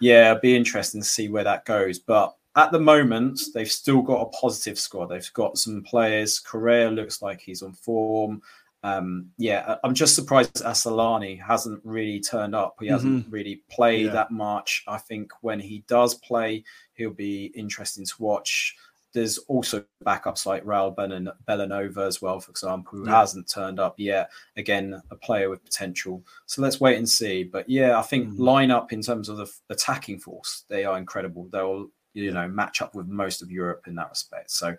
yeah, 0.00 0.30
it'd 0.30 0.42
be 0.42 0.54
interesting 0.56 1.00
to 1.00 1.06
see 1.06 1.28
where 1.28 1.44
that 1.44 1.64
goes. 1.64 1.98
But 1.98 2.36
at 2.56 2.72
the 2.72 2.80
moment, 2.80 3.40
they've 3.54 3.70
still 3.70 4.02
got 4.02 4.22
a 4.22 4.38
positive 4.38 4.78
squad. 4.78 5.06
They've 5.06 5.32
got 5.32 5.58
some 5.58 5.82
players. 5.82 6.40
Correa 6.40 6.90
looks 6.90 7.22
like 7.22 7.40
he's 7.40 7.62
on 7.62 7.72
form. 7.72 8.42
Um, 8.82 9.30
yeah, 9.38 9.76
I'm 9.82 9.94
just 9.94 10.14
surprised 10.14 10.54
Asllani 10.64 11.42
hasn't 11.42 11.80
really 11.84 12.20
turned 12.20 12.54
up. 12.54 12.76
He 12.80 12.86
hasn't 12.86 13.26
really 13.28 13.62
played 13.70 14.06
Yeah. 14.06 14.12
that 14.12 14.30
much. 14.30 14.84
I 14.86 14.98
think 14.98 15.32
when 15.40 15.58
he 15.60 15.84
does 15.88 16.14
play, 16.14 16.62
he'll 16.94 17.10
be 17.10 17.46
interesting 17.46 18.04
to 18.04 18.14
watch. 18.18 18.76
There's 19.12 19.38
also 19.48 19.82
backups 20.04 20.44
like 20.44 20.62
Raoul 20.66 20.94
Belan- 20.94 21.32
Bellanova 21.48 22.06
as 22.06 22.20
well, 22.20 22.38
for 22.38 22.50
example, 22.50 22.98
who 22.98 23.06
Yeah. 23.06 23.18
hasn't 23.18 23.48
turned 23.48 23.80
up 23.80 23.94
yet. 23.98 24.30
Again, 24.56 25.00
a 25.10 25.16
player 25.16 25.48
with 25.48 25.64
potential. 25.64 26.22
So 26.44 26.60
let's 26.60 26.80
wait 26.80 26.98
and 26.98 27.08
see. 27.08 27.42
But 27.42 27.68
yeah, 27.68 27.98
I 27.98 28.02
think 28.02 28.28
Mhm. 28.28 28.38
line 28.38 28.70
up 28.70 28.92
in 28.92 29.00
terms 29.00 29.28
of 29.30 29.38
the 29.38 29.50
attacking 29.70 30.20
force, 30.20 30.64
they 30.68 30.84
are 30.84 30.98
incredible. 30.98 31.48
They'll 31.50 31.90
you 32.12 32.30
know 32.32 32.48
match 32.48 32.80
up 32.80 32.94
with 32.94 33.06
most 33.06 33.42
of 33.42 33.50
Europe 33.50 33.86
in 33.86 33.94
that 33.94 34.08
respect. 34.08 34.50
So 34.50 34.74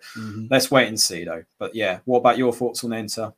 let's 0.50 0.72
wait 0.72 0.88
and 0.88 0.98
see 1.00 1.22
though. 1.22 1.44
But 1.60 1.72
yeah, 1.72 2.00
what 2.04 2.18
about 2.18 2.36
your 2.36 2.52
thoughts 2.52 2.82
on 2.82 2.92
Inter? 2.92 3.32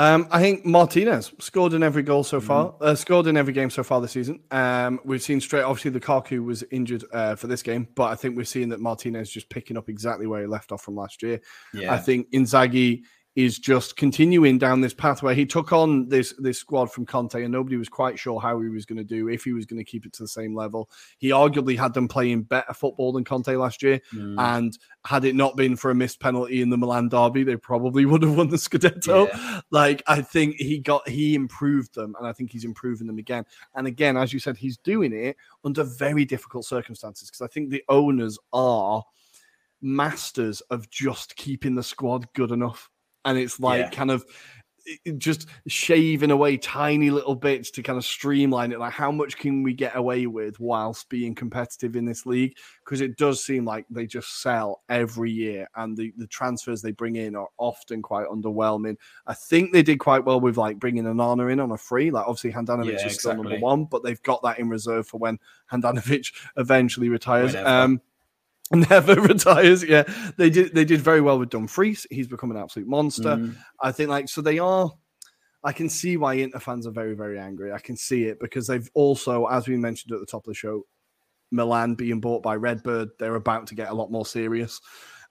Um, 0.00 0.28
I 0.30 0.40
think 0.40 0.64
Martinez 0.64 1.30
scored 1.40 1.74
in 1.74 1.82
every 1.82 2.02
goal 2.02 2.22
Mm-hmm. 2.24 2.30
so 2.30 2.40
far. 2.40 2.74
Uh, 2.80 2.94
scored 2.94 3.26
in 3.26 3.36
every 3.36 3.52
game 3.52 3.68
so 3.68 3.82
far 3.82 4.00
this 4.00 4.12
season. 4.12 4.40
Um, 4.50 4.98
we've 5.04 5.20
seen 5.22 5.42
straight. 5.42 5.62
Obviously, 5.62 5.90
the 5.90 6.00
Lukaku 6.00 6.42
was 6.42 6.64
injured 6.70 7.04
uh, 7.12 7.34
for 7.34 7.48
this 7.48 7.62
game, 7.62 7.86
but 7.94 8.04
I 8.04 8.14
think 8.14 8.34
we're 8.34 8.44
seeing 8.44 8.70
that 8.70 8.80
Martinez 8.80 9.28
just 9.30 9.50
picking 9.50 9.76
up 9.76 9.90
exactly 9.90 10.26
where 10.26 10.40
he 10.40 10.46
left 10.46 10.72
off 10.72 10.82
from 10.82 10.96
last 10.96 11.22
year. 11.22 11.38
Yeah, 11.74 11.92
I 11.92 11.98
think 11.98 12.30
Inzaghi 12.32 13.02
is 13.36 13.60
just 13.60 13.96
continuing 13.96 14.58
down 14.58 14.80
this 14.80 14.92
pathway. 14.92 15.34
he 15.36 15.46
took 15.46 15.72
on 15.72 16.08
this 16.08 16.34
this 16.38 16.58
squad 16.58 16.90
from 16.90 17.06
Conte, 17.06 17.42
and 17.42 17.52
nobody 17.52 17.76
was 17.76 17.88
quite 17.88 18.18
sure 18.18 18.40
how 18.40 18.60
he 18.60 18.68
was 18.68 18.84
going 18.84 18.98
to 18.98 19.04
do 19.04 19.28
if 19.28 19.44
he 19.44 19.52
was 19.52 19.66
going 19.66 19.78
to 19.78 19.84
keep 19.84 20.04
it 20.04 20.12
to 20.14 20.22
the 20.24 20.28
same 20.28 20.54
level. 20.54 20.90
He 21.18 21.28
arguably 21.30 21.78
had 21.78 21.94
them 21.94 22.08
playing 22.08 22.42
better 22.42 22.74
football 22.74 23.12
than 23.12 23.22
Conte 23.24 23.54
last 23.54 23.82
year, 23.82 24.00
Mm. 24.12 24.34
and 24.38 24.78
had 25.04 25.24
it 25.24 25.36
not 25.36 25.56
been 25.56 25.76
for 25.76 25.90
a 25.92 25.94
missed 25.94 26.18
penalty 26.20 26.60
in 26.60 26.70
the 26.70 26.76
Milan 26.76 27.08
derby, 27.08 27.44
they 27.44 27.56
probably 27.56 28.04
would 28.06 28.22
have 28.22 28.36
won 28.36 28.48
the 28.48 28.56
Scudetto. 28.56 29.62
Like 29.70 30.02
I 30.08 30.22
think 30.22 30.56
he 30.56 30.78
got 30.80 31.08
he 31.08 31.36
improved 31.36 31.94
them, 31.94 32.16
and 32.18 32.26
I 32.26 32.32
think 32.32 32.50
he's 32.50 32.64
improving 32.64 33.06
them 33.06 33.18
again. 33.18 33.44
And 33.76 33.86
again, 33.86 34.16
as 34.16 34.32
you 34.32 34.40
said, 34.40 34.56
he's 34.56 34.76
doing 34.78 35.12
it 35.12 35.36
under 35.64 35.84
very 35.84 36.24
difficult 36.24 36.64
circumstances 36.64 37.28
because 37.30 37.42
I 37.42 37.46
think 37.46 37.70
the 37.70 37.84
owners 37.88 38.38
are 38.52 39.04
masters 39.82 40.60
of 40.62 40.90
just 40.90 41.36
keeping 41.36 41.74
the 41.74 41.82
squad 41.82 42.26
good 42.34 42.50
enough. 42.50 42.90
And 43.24 43.38
it's 43.38 43.60
like 43.60 43.80
Yeah. 43.80 43.90
kind 43.90 44.10
of 44.10 44.24
just 45.18 45.46
shaving 45.68 46.30
away 46.30 46.56
tiny 46.56 47.10
little 47.10 47.34
bits 47.34 47.70
to 47.70 47.82
kind 47.82 47.98
of 47.98 48.04
streamline 48.04 48.72
it. 48.72 48.78
Like, 48.78 48.92
how 48.92 49.12
much 49.12 49.36
can 49.36 49.62
we 49.62 49.72
get 49.74 49.94
away 49.96 50.26
with 50.26 50.58
whilst 50.58 51.08
being 51.08 51.34
competitive 51.34 51.96
in 51.96 52.04
this 52.04 52.26
league? 52.26 52.56
Because 52.84 53.00
it 53.00 53.16
does 53.16 53.44
seem 53.44 53.64
like 53.64 53.84
they 53.90 54.06
just 54.06 54.40
sell 54.42 54.82
every 54.88 55.30
year, 55.30 55.68
and 55.76 55.96
the, 55.96 56.12
the 56.16 56.26
transfers 56.26 56.82
they 56.82 56.92
bring 56.92 57.16
in 57.16 57.36
are 57.36 57.48
often 57.58 58.02
quite 58.02 58.26
underwhelming. 58.28 58.96
I 59.26 59.34
think 59.34 59.72
they 59.72 59.82
did 59.82 59.98
quite 59.98 60.24
well 60.24 60.40
with 60.40 60.56
like 60.56 60.78
bringing 60.78 61.04
Onana 61.04 61.52
in 61.52 61.60
on 61.60 61.70
a 61.72 61.78
free. 61.78 62.10
Like, 62.10 62.26
obviously, 62.26 62.52
Handanovic 62.52 62.98
Yeah, 62.98 63.06
is 63.06 63.18
still 63.18 63.36
number 63.36 63.58
one, 63.58 63.84
but 63.84 64.02
they've 64.02 64.22
got 64.22 64.42
that 64.42 64.58
in 64.58 64.68
reserve 64.68 65.06
for 65.06 65.18
when 65.18 65.38
Handanovic 65.70 66.32
eventually 66.56 67.08
retires. 67.08 67.52
Whenever. 67.52 67.68
Um, 67.68 68.00
never 68.90 69.14
retires. 69.14 69.82
Yeah, 69.82 70.04
they 70.36 70.48
did. 70.48 70.74
They 70.74 70.84
did 70.84 71.00
very 71.00 71.20
well 71.20 71.38
with 71.38 71.50
Dumfries. 71.50 72.06
He's 72.10 72.28
become 72.28 72.50
an 72.50 72.56
absolute 72.56 72.88
monster. 72.88 73.36
Mm. 73.36 73.56
I 73.80 73.90
think 73.90 74.10
like 74.10 74.28
so 74.28 74.42
they 74.42 74.58
are. 74.58 74.90
I 75.64 75.72
can 75.72 75.88
see 75.88 76.16
why 76.16 76.34
Inter 76.34 76.60
fans 76.60 76.86
are 76.86 76.92
very 76.92 77.14
very 77.14 77.38
angry. 77.38 77.72
I 77.72 77.80
can 77.80 77.96
see 77.96 78.24
it 78.24 78.38
because 78.40 78.68
they've 78.68 78.88
also, 78.94 79.46
as 79.46 79.66
we 79.66 79.76
mentioned 79.76 80.12
at 80.14 80.20
the 80.20 80.26
top 80.26 80.46
of 80.46 80.52
the 80.52 80.54
show, 80.54 80.86
Milan 81.50 81.94
being 81.94 82.20
bought 82.20 82.42
by 82.42 82.56
RedBird. 82.56 83.08
They're 83.18 83.34
about 83.34 83.66
to 83.68 83.74
get 83.74 83.90
a 83.90 83.94
lot 83.94 84.12
more 84.12 84.24
serious, 84.24 84.80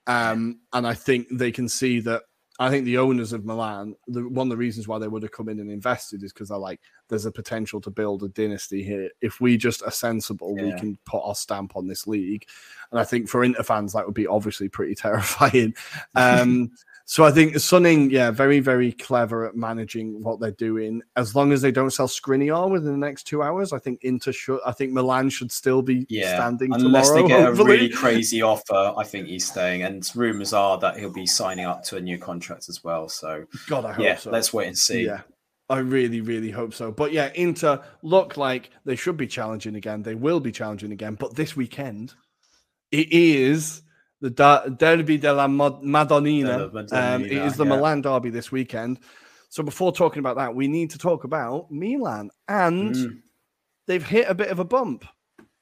um, 0.05 0.59
and 0.73 0.85
I 0.85 0.93
think 0.93 1.27
they 1.31 1.51
can 1.51 1.69
see 1.69 2.01
that. 2.01 2.23
I 2.61 2.69
think 2.69 2.83
the 2.83 2.97
owners 2.97 3.31
of 3.31 3.45
Milan, 3.45 3.95
the, 4.07 4.27
one 4.27 4.47
of 4.47 4.49
the 4.49 4.57
reasons 4.57 4.85
why 4.85 4.99
they 4.99 5.07
would 5.07 5.23
have 5.23 5.31
come 5.31 5.47
in 5.47 5.61
and 5.61 5.71
invested 5.71 6.23
is 6.23 6.33
because 6.33 6.49
they're 6.49 6.57
like, 6.57 6.81
there's 7.07 7.25
a 7.25 7.31
potential 7.31 7.79
to 7.79 7.89
build 7.89 8.21
a 8.21 8.27
dynasty 8.27 8.83
here. 8.83 9.09
If 9.21 9.39
we 9.39 9.55
just 9.55 9.81
are 9.81 9.91
sensible, 9.91 10.55
we 10.55 10.73
can 10.73 10.97
put 11.05 11.21
our 11.23 11.35
stamp 11.35 11.77
on 11.77 11.87
this 11.87 12.05
league. 12.05 12.45
And 12.91 12.99
I 12.99 13.05
think 13.05 13.29
for 13.29 13.45
Inter 13.45 13.63
fans, 13.63 13.93
that 13.93 14.05
would 14.05 14.13
be 14.13 14.27
obviously 14.27 14.67
pretty 14.67 14.93
terrifying. 14.95 15.73
Um, 16.15 16.71
so 17.09 17.25
I 17.25 17.31
think 17.31 17.55
Suning, 17.55 18.11
yeah, 18.11 18.29
very, 18.29 18.59
very 18.59 18.91
clever 18.91 19.47
at 19.47 19.55
managing 19.55 20.21
what 20.21 20.39
they're 20.39 20.51
doing. 20.51 21.01
As 21.15 21.35
long 21.35 21.51
as 21.51 21.59
they 21.59 21.71
don't 21.71 21.89
sell 21.89 22.07
Skriniar 22.07 22.69
within 22.69 22.91
the 22.91 23.03
next 23.03 23.23
two 23.23 23.41
hours, 23.41 23.73
I 23.73 23.79
think 23.79 24.03
Inter 24.03 24.31
should. 24.31 24.59
I 24.63 24.73
think 24.73 24.91
Milan 24.91 25.31
should 25.31 25.51
still 25.51 25.81
be 25.81 26.05
Yeah, 26.07 26.35
standing 26.35 26.71
unless 26.71 27.07
tomorrow. 27.07 27.23
they 27.23 27.27
get 27.27 27.45
hopefully. 27.45 27.67
a 27.67 27.77
really 27.79 27.89
crazy 27.89 28.43
offer, 28.43 28.93
I 28.95 29.03
think 29.05 29.25
he's 29.25 29.47
staying. 29.47 29.81
And 29.81 30.07
rumors 30.15 30.53
are 30.53 30.77
that 30.77 30.99
he'll 30.99 31.09
be 31.09 31.25
signing 31.25 31.65
up 31.65 31.81
to 31.85 31.97
a 31.97 31.99
new 31.99 32.19
contract 32.19 32.69
as 32.69 32.83
well. 32.83 33.09
So 33.09 33.43
God, 33.65 33.85
I 33.85 33.93
hope 33.93 34.05
yeah, 34.05 34.15
so. 34.15 34.29
let's 34.29 34.53
wait 34.53 34.67
and 34.67 34.77
see. 34.77 35.07
Yeah. 35.07 35.21
I 35.67 35.79
really, 35.79 36.21
really 36.21 36.51
hope 36.51 36.75
so. 36.75 36.91
But 36.91 37.11
yeah, 37.11 37.31
Inter 37.33 37.81
look 38.03 38.37
like 38.37 38.69
they 38.85 38.95
should 38.95 39.17
be 39.17 39.25
challenging 39.25 39.73
again. 39.73 40.03
They 40.03 40.13
will 40.13 40.39
be 40.39 40.51
challenging 40.51 40.91
again. 40.91 41.15
But 41.15 41.35
this 41.35 41.55
weekend, 41.55 42.13
it 42.91 43.11
is 43.11 43.81
the 44.21 44.29
da- 44.29 44.67
Derby 44.67 45.17
della 45.17 45.47
Mod- 45.47 45.83
Madonnina. 45.83 46.47
Della 46.47 46.65
Um, 46.65 47.23
it 47.23 47.31
Madonnina, 47.31 47.45
is 47.45 47.55
the 47.55 47.63
yeah. 47.65 47.69
Milan 47.75 48.01
derby 48.01 48.29
this 48.29 48.51
weekend. 48.51 48.99
So 49.49 49.63
before 49.63 49.91
talking 49.91 50.19
about 50.19 50.35
that, 50.37 50.53
we 50.53 50.67
need 50.67 50.91
to 50.91 50.97
talk 50.97 51.23
about 51.23 51.71
Milan. 51.71 52.29
And 52.47 52.93
Mm. 52.95 53.21
they've 53.87 54.05
hit 54.05 54.29
a 54.29 54.35
bit 54.35 54.49
of 54.49 54.59
a 54.59 54.65
bump. 54.65 55.05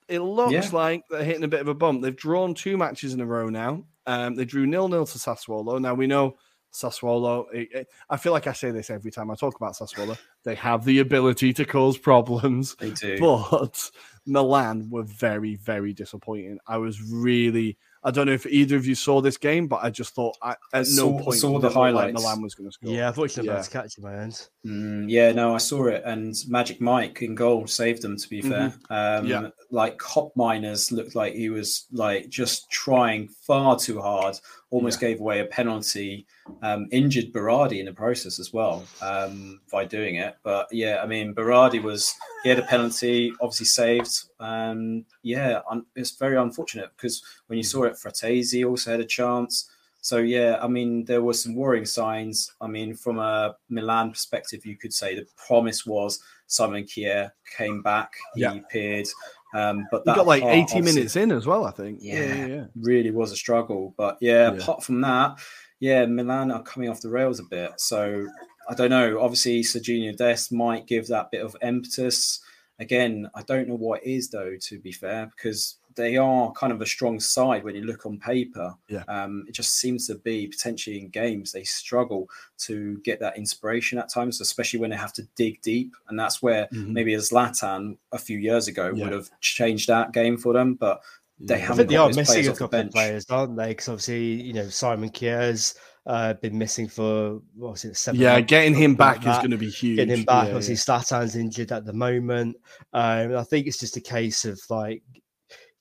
It 0.09 0.19
looks 0.19 0.51
Yeah. 0.53 0.69
like 0.71 1.03
they're 1.09 1.23
hitting 1.23 1.43
a 1.43 1.47
bit 1.49 1.61
of 1.61 1.67
a 1.67 1.73
bump. 1.73 2.01
They've 2.01 2.15
drawn 2.15 2.53
two 2.53 2.77
matches 2.77 3.13
in 3.13 3.21
a 3.21 3.25
row 3.25 3.49
now. 3.49 3.83
Um, 4.05 4.35
they 4.35 4.45
drew 4.45 4.65
nil 4.65 4.87
nil 4.87 5.05
to 5.05 5.17
Sassuolo. 5.17 5.79
Now 5.81 5.93
we 5.93 6.07
know 6.07 6.37
Sassuolo. 6.73 7.45
it- 7.53 7.69
it- 7.73 7.87
I 8.09 8.17
feel 8.17 8.31
like 8.31 8.47
I 8.47 8.53
say 8.53 8.71
this 8.71 8.89
every 8.89 9.11
time 9.11 9.29
I 9.31 9.35
talk 9.35 9.55
about 9.55 9.73
Sassuolo. 9.73 10.17
They 10.43 10.55
have 10.55 10.85
the 10.85 10.99
ability 10.99 11.53
to 11.53 11.65
cause 11.65 11.97
problems, 11.97 12.75
They 12.75 12.91
do. 12.91 13.17
but 13.19 13.91
Milan 14.25 14.89
were 14.89 15.03
very, 15.03 15.55
very 15.55 15.93
disappointing. 15.93 16.59
I 16.67 16.77
was 16.77 17.01
really, 17.01 17.77
I 18.07 18.11
don't 18.11 18.25
know 18.27 18.31
if 18.31 18.45
either 18.45 18.77
of 18.77 18.85
you 18.85 18.95
saw 18.95 19.19
this 19.19 19.35
game, 19.37 19.67
but 19.67 19.81
I 19.83 19.89
just 19.89 20.15
thought 20.15 20.37
I, 20.41 20.55
at 20.73 20.87
saw- 20.87 21.11
no 21.11 21.19
point 21.23 21.37
saw 21.39 21.49
the 21.59 21.67
it 21.67 21.69
look 21.71 21.75
like 21.75 21.93
highlights. 21.93 22.13
Milan 22.13 22.41
was 22.41 22.55
going 22.55 22.69
to 22.69 22.73
score. 22.73 22.89
Yeah, 22.89 23.09
unfortunately, 23.09 23.49
Yeah. 23.51 23.57
yeah. 23.57 23.61
to 23.63 23.69
catch 23.69 23.97
in 23.97 24.03
my 24.05 24.13
hands. 24.13 24.49
Mm, 24.65 25.05
yeah, 25.09 25.31
no, 25.33 25.53
I 25.53 25.57
saw 25.57 25.87
it, 25.87 26.03
and 26.05 26.33
Magic 26.47 26.79
Mike 26.79 27.21
in 27.21 27.35
goal 27.35 27.67
saved 27.67 28.01
them. 28.03 28.15
To 28.15 28.29
be 28.29 28.41
fair, 28.41 28.73
um, 28.89 29.25
Yeah. 29.27 29.49
like 29.71 30.01
Hop 30.03 30.31
Miners 30.37 30.89
looked 30.91 31.15
like 31.15 31.33
he 31.33 31.49
was 31.49 31.85
like 31.91 32.29
just 32.29 32.71
trying 32.71 33.27
far 33.45 33.77
too 33.77 33.99
hard. 34.01 34.39
Almost 34.69 34.99
gave 34.99 35.19
away 35.21 35.39
a 35.39 35.45
penalty. 35.45 36.25
Um, 36.61 36.87
injured 36.91 37.31
Berardi 37.31 37.79
in 37.79 37.85
the 37.85 37.93
process 37.93 38.37
as 38.39 38.51
well 38.51 38.85
um, 39.01 39.61
by 39.71 39.85
doing 39.85 40.15
it. 40.15 40.35
But 40.43 40.67
yeah, 40.71 40.99
I 41.01 41.05
mean 41.05 41.33
Berardi 41.33 41.81
was 41.81 42.13
he 42.43 42.49
had 42.49 42.59
a 42.59 42.63
penalty, 42.63 43.31
obviously 43.41 43.65
saved. 43.67 44.23
Um, 44.39 45.05
yeah, 45.23 45.61
un- 45.71 45.85
it's 45.95 46.11
very 46.11 46.35
unfortunate 46.37 46.89
because 46.97 47.23
when 47.47 47.57
you 47.57 47.63
saw 47.63 47.83
it, 47.83 47.93
Frattesi 47.93 48.67
also 48.67 48.91
had 48.91 48.99
a 48.99 49.05
chance. 49.05 49.69
So 50.01 50.17
yeah, 50.17 50.57
I 50.61 50.67
mean 50.67 51.05
there 51.05 51.21
were 51.21 51.33
some 51.33 51.55
worrying 51.55 51.85
signs. 51.85 52.53
I 52.61 52.67
mean, 52.67 52.93
from 52.93 53.19
a 53.19 53.55
Milan 53.69 54.11
perspective, 54.11 54.65
you 54.65 54.75
could 54.77 54.93
say 54.93 55.15
the 55.15 55.27
promise 55.47 55.85
was 55.85 56.19
Simon 56.47 56.83
Kjaer 56.83 57.31
came 57.57 57.81
back, 57.81 58.13
he 58.35 58.41
Yeah. 58.41 58.53
appeared, 58.53 59.07
um, 59.53 59.85
but 59.91 59.99
He 59.99 60.11
that 60.11 60.15
got 60.17 60.27
like 60.27 60.43
80 60.43 60.81
minutes 60.81 61.15
in 61.15 61.31
as 61.31 61.45
well, 61.45 61.65
I 61.65 61.71
think. 61.71 61.99
Yeah. 62.01 62.65
really 62.79 63.11
was 63.11 63.31
a 63.31 63.35
struggle. 63.35 63.93
But 63.97 64.17
yeah, 64.21 64.51
Yeah. 64.51 64.57
apart 64.57 64.83
from 64.83 65.01
that, 65.01 65.39
yeah, 65.79 66.05
Milan 66.05 66.51
are 66.51 66.63
coming 66.63 66.89
off 66.89 67.01
the 67.01 67.09
rails 67.09 67.39
a 67.39 67.43
bit. 67.43 67.71
So 67.77 68.27
I 68.69 68.73
don't 68.73 68.89
know. 68.89 69.19
Obviously, 69.21 69.61
Sergino 69.61 70.15
Dest 70.15 70.51
might 70.51 70.87
give 70.87 71.07
that 71.07 71.31
bit 71.31 71.41
of 71.43 71.55
impetus. 71.61 72.39
Again, 72.79 73.29
I 73.33 73.41
don't 73.43 73.67
know 73.67 73.75
what 73.77 74.03
it 74.03 74.09
is 74.09 74.29
though. 74.29 74.55
To 74.59 74.79
be 74.79 74.91
fair, 74.91 75.27
because 75.35 75.75
they 75.97 76.15
are 76.15 76.51
kind 76.53 76.71
of 76.71 76.81
a 76.81 76.85
strong 76.85 77.19
side 77.19 77.65
when 77.65 77.75
you 77.75 77.83
look 77.83 78.05
on 78.05 78.17
paper. 78.17 78.73
Yeah. 78.87 79.03
Um, 79.09 79.43
it 79.49 79.51
just 79.51 79.75
seems 79.75 80.07
to 80.07 80.15
be 80.15 80.47
potentially 80.47 80.99
in 81.01 81.09
games 81.09 81.51
they 81.51 81.63
struggle 81.65 82.29
to 82.59 82.97
get 82.99 83.19
that 83.19 83.37
inspiration 83.37 83.99
at 83.99 84.07
times, 84.09 84.39
especially 84.39 84.79
when 84.79 84.91
they 84.91 84.95
have 84.95 85.13
to 85.13 85.27
dig 85.35 85.61
deep, 85.61 85.93
and 86.07 86.17
that's 86.17 86.41
where 86.41 86.67
Mhm. 86.71 86.87
maybe 86.93 87.15
a 87.15 87.19
Zlatan 87.19 87.97
a 88.13 88.17
few 88.17 88.37
years 88.37 88.69
ago 88.69 88.93
Yeah. 88.95 89.03
would 89.03 89.11
have 89.11 89.29
changed 89.41 89.89
that 89.89 90.13
game 90.13 90.37
for 90.37 90.53
them, 90.53 90.75
but 90.75 91.01
they 91.39 91.55
I 91.55 91.57
haven't 91.57 91.77
think 91.77 91.89
they 91.89 91.95
are 91.97 92.09
missing 92.13 92.47
a 92.47 92.53
couple 92.55 92.79
of 92.79 92.91
players, 92.91 93.25
aren't 93.29 93.57
they? 93.57 93.67
Because 93.67 93.89
obviously, 93.89 94.41
you 94.41 94.53
know, 94.53 94.69
Simon 94.69 95.09
Kjaer's 95.09 95.75
uh, 96.07 96.33
been 96.35 96.57
missing 96.57 96.87
for 96.87 97.41
what 97.53 97.71
was 97.71 97.83
it? 97.85 97.95
Seven 97.97 98.21
Yeah, 98.21 98.35
months, 98.35 98.49
getting 98.49 98.73
him 98.73 98.91
something 98.91 99.05
like 99.05 99.21
back 99.25 99.33
is 99.33 99.37
going 99.39 99.51
to 99.51 99.57
be 99.57 99.69
huge. 99.69 99.97
Getting 99.97 100.19
him 100.19 100.23
back. 100.23 100.47
Yeah, 100.47 100.55
obviously, 100.55 100.75
Zlatan's 100.75 101.35
injured 101.35 101.71
at 101.73 101.83
the 101.85 101.91
moment. 101.91 102.55
Um, 102.93 103.35
I 103.35 103.43
think 103.43 103.67
it's 103.67 103.77
just 103.77 103.97
a 103.97 104.01
case 104.01 104.45
of 104.45 104.57
like 104.69 105.03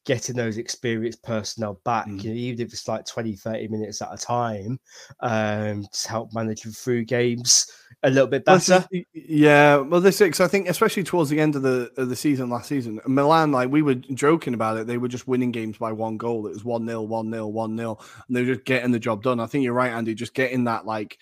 getting 0.07 0.37
those 0.37 0.57
experienced 0.57 1.23
personnel 1.23 1.81
back, 1.85 2.07
Mm. 2.07 2.23
you 2.23 2.31
know, 2.31 2.37
even 2.37 2.67
if 2.67 2.73
it's 2.73 2.89
like 2.89 3.05
20, 3.05 3.35
30 3.35 3.69
minutes 3.69 4.01
at 4.01 4.15
a 4.15 4.17
time, 4.17 4.79
um, 5.21 5.87
to 5.93 6.09
help 6.09 6.33
manage 6.33 6.63
them 6.63 6.73
through 6.73 7.05
games 7.05 7.67
a 8.03 8.11
little 8.11 8.29
bit 8.29 8.45
better. 8.45 8.87
is- 8.91 9.05
yeah, 9.13 9.77
well, 9.79 10.01
this 10.01 10.21
is 10.21 10.41
I 10.41 10.49
think, 10.49 10.69
especially 10.69 11.03
towards 11.03 11.29
the 11.29 11.41
end 11.41 11.57
of 11.57 11.63
the 11.63 11.91
of 11.97 12.09
the 12.09 12.17
season 12.17 12.49
last 12.49 12.69
season, 12.69 13.01
Milan, 13.07 13.53
like 13.53 13.71
we 13.71 13.83
were 13.83 13.95
joking 13.97 14.55
about 14.55 14.77
it, 14.79 14.87
they 14.87 14.99
were 14.99 15.09
just 15.09 15.27
winning 15.27 15.51
games 15.51 15.77
by 15.79 15.93
one 15.93 16.17
goal. 16.17 16.47
It 16.47 16.53
was 16.55 16.65
one 16.65 16.87
0 16.87 17.03
one 17.03 17.31
0 17.33 17.49
one 17.49 17.77
0 17.77 17.99
and 18.29 18.37
they 18.37 18.43
were 18.43 18.55
just 18.55 18.65
getting 18.65 18.93
the 18.93 18.99
job 18.99 19.23
done. 19.23 19.41
I 19.41 19.47
think 19.47 19.65
you're 19.65 19.73
right, 19.75 19.93
Andy. 19.93 20.15
Just 20.15 20.35
getting 20.35 20.65
that 20.65 20.87
like, 20.87 21.19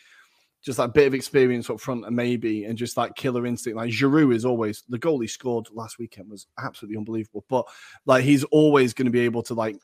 just 0.64 0.78
that 0.78 0.94
bit 0.94 1.06
of 1.06 1.14
experience 1.14 1.68
up 1.68 1.80
front, 1.80 2.06
and 2.06 2.16
maybe, 2.16 2.64
and 2.64 2.78
just 2.78 2.96
that 2.96 3.16
killer 3.16 3.46
instinct. 3.46 3.76
Like 3.76 3.90
Giroud 3.90 4.34
is 4.34 4.44
always 4.44 4.82
the 4.88 4.98
goal 4.98 5.20
he 5.20 5.26
scored 5.26 5.66
last 5.72 5.98
weekend 5.98 6.30
was 6.30 6.46
absolutely 6.58 6.96
unbelievable. 6.96 7.44
But 7.48 7.66
like 8.06 8.24
he's 8.24 8.44
always 8.44 8.94
going 8.94 9.06
to 9.06 9.12
be 9.12 9.20
able 9.20 9.42
to 9.44 9.54
like 9.54 9.76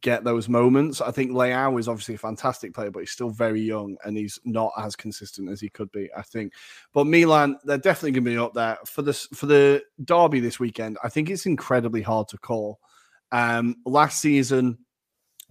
get 0.00 0.22
those 0.22 0.48
moments. 0.48 1.00
I 1.00 1.10
think 1.10 1.32
Leao 1.32 1.78
is 1.80 1.88
obviously 1.88 2.14
a 2.14 2.18
fantastic 2.18 2.74
player, 2.74 2.90
but 2.90 3.00
he's 3.00 3.10
still 3.10 3.30
very 3.30 3.60
young 3.60 3.96
and 4.04 4.16
he's 4.16 4.38
not 4.44 4.72
as 4.78 4.94
consistent 4.94 5.50
as 5.50 5.60
he 5.60 5.68
could 5.70 5.90
be. 5.92 6.08
I 6.16 6.22
think, 6.22 6.52
but 6.92 7.06
Milan, 7.06 7.58
they're 7.64 7.78
definitely 7.78 8.12
going 8.12 8.24
to 8.24 8.30
be 8.30 8.38
up 8.38 8.54
there 8.54 8.78
for 8.86 9.02
this 9.02 9.26
for 9.34 9.46
the 9.46 9.82
derby 10.04 10.40
this 10.40 10.60
weekend. 10.60 10.98
I 11.02 11.08
think 11.08 11.30
it's 11.30 11.46
incredibly 11.46 12.02
hard 12.02 12.28
to 12.28 12.38
call. 12.38 12.78
Um, 13.32 13.76
last 13.84 14.20
season, 14.20 14.78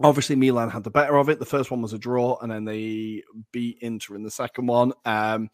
obviously 0.02 0.36
Milan 0.36 0.70
had 0.70 0.84
the 0.84 0.90
better 0.90 1.16
of 1.16 1.28
it. 1.28 1.38
The 1.38 1.46
first 1.46 1.70
one 1.70 1.82
was 1.82 1.92
a 1.92 1.98
draw, 1.98 2.38
and 2.40 2.50
then 2.50 2.64
they 2.64 3.22
beat 3.52 3.78
Inter 3.80 4.14
in 4.16 4.22
the 4.22 4.30
second 4.30 4.66
one. 4.66 4.92
Um, 5.04 5.50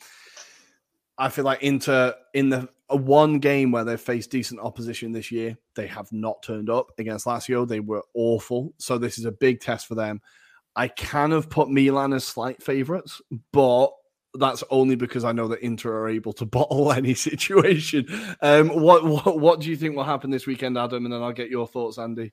I 1.17 1.29
feel 1.29 1.45
like 1.45 1.63
Inter 1.63 2.15
in 2.33 2.49
the 2.49 2.69
one 2.89 3.39
game 3.39 3.71
where 3.71 3.85
they've 3.85 4.01
faced 4.01 4.31
decent 4.31 4.61
opposition 4.61 5.13
this 5.13 5.31
year, 5.31 5.57
they 5.75 5.87
have 5.87 6.13
not 6.13 6.43
turned 6.43 6.69
up 6.69 6.91
against 6.99 7.27
Lazio. 7.27 7.67
They 7.67 7.81
were 7.81 8.03
awful. 8.15 8.73
So 8.79 8.99
this 8.99 9.19
is 9.19 9.25
a 9.25 9.33
big 9.33 9.61
test 9.61 9.87
for 9.87 9.95
them. 9.95 10.21
I 10.77 10.89
kind 10.89 11.33
of 11.33 11.49
put 11.49 11.71
Milan 11.71 12.13
as 12.13 12.25
slight 12.25 12.63
favourites, 12.63 13.23
but 13.53 13.93
that's 14.35 14.65
only 14.71 14.97
because 14.97 15.25
I 15.25 15.31
know 15.31 15.47
that 15.49 15.61
Inter 15.61 15.93
are 15.93 16.09
able 16.09 16.33
to 16.35 16.47
bottle 16.47 16.93
any 16.93 17.15
situation. 17.15 18.07
Um, 18.43 18.69
what, 18.69 19.05
what 19.05 19.39
what 19.39 19.61
do 19.61 19.71
you 19.71 19.77
think 19.77 19.97
will 19.97 20.05
happen 20.05 20.31
this 20.31 20.47
weekend, 20.47 20.77
Adam? 20.77 21.05
And 21.05 21.15
then 21.15 21.23
I'll 21.23 21.33
get 21.33 21.51
your 21.51 21.69
thoughts, 21.69 21.99
Andy. 21.99 22.33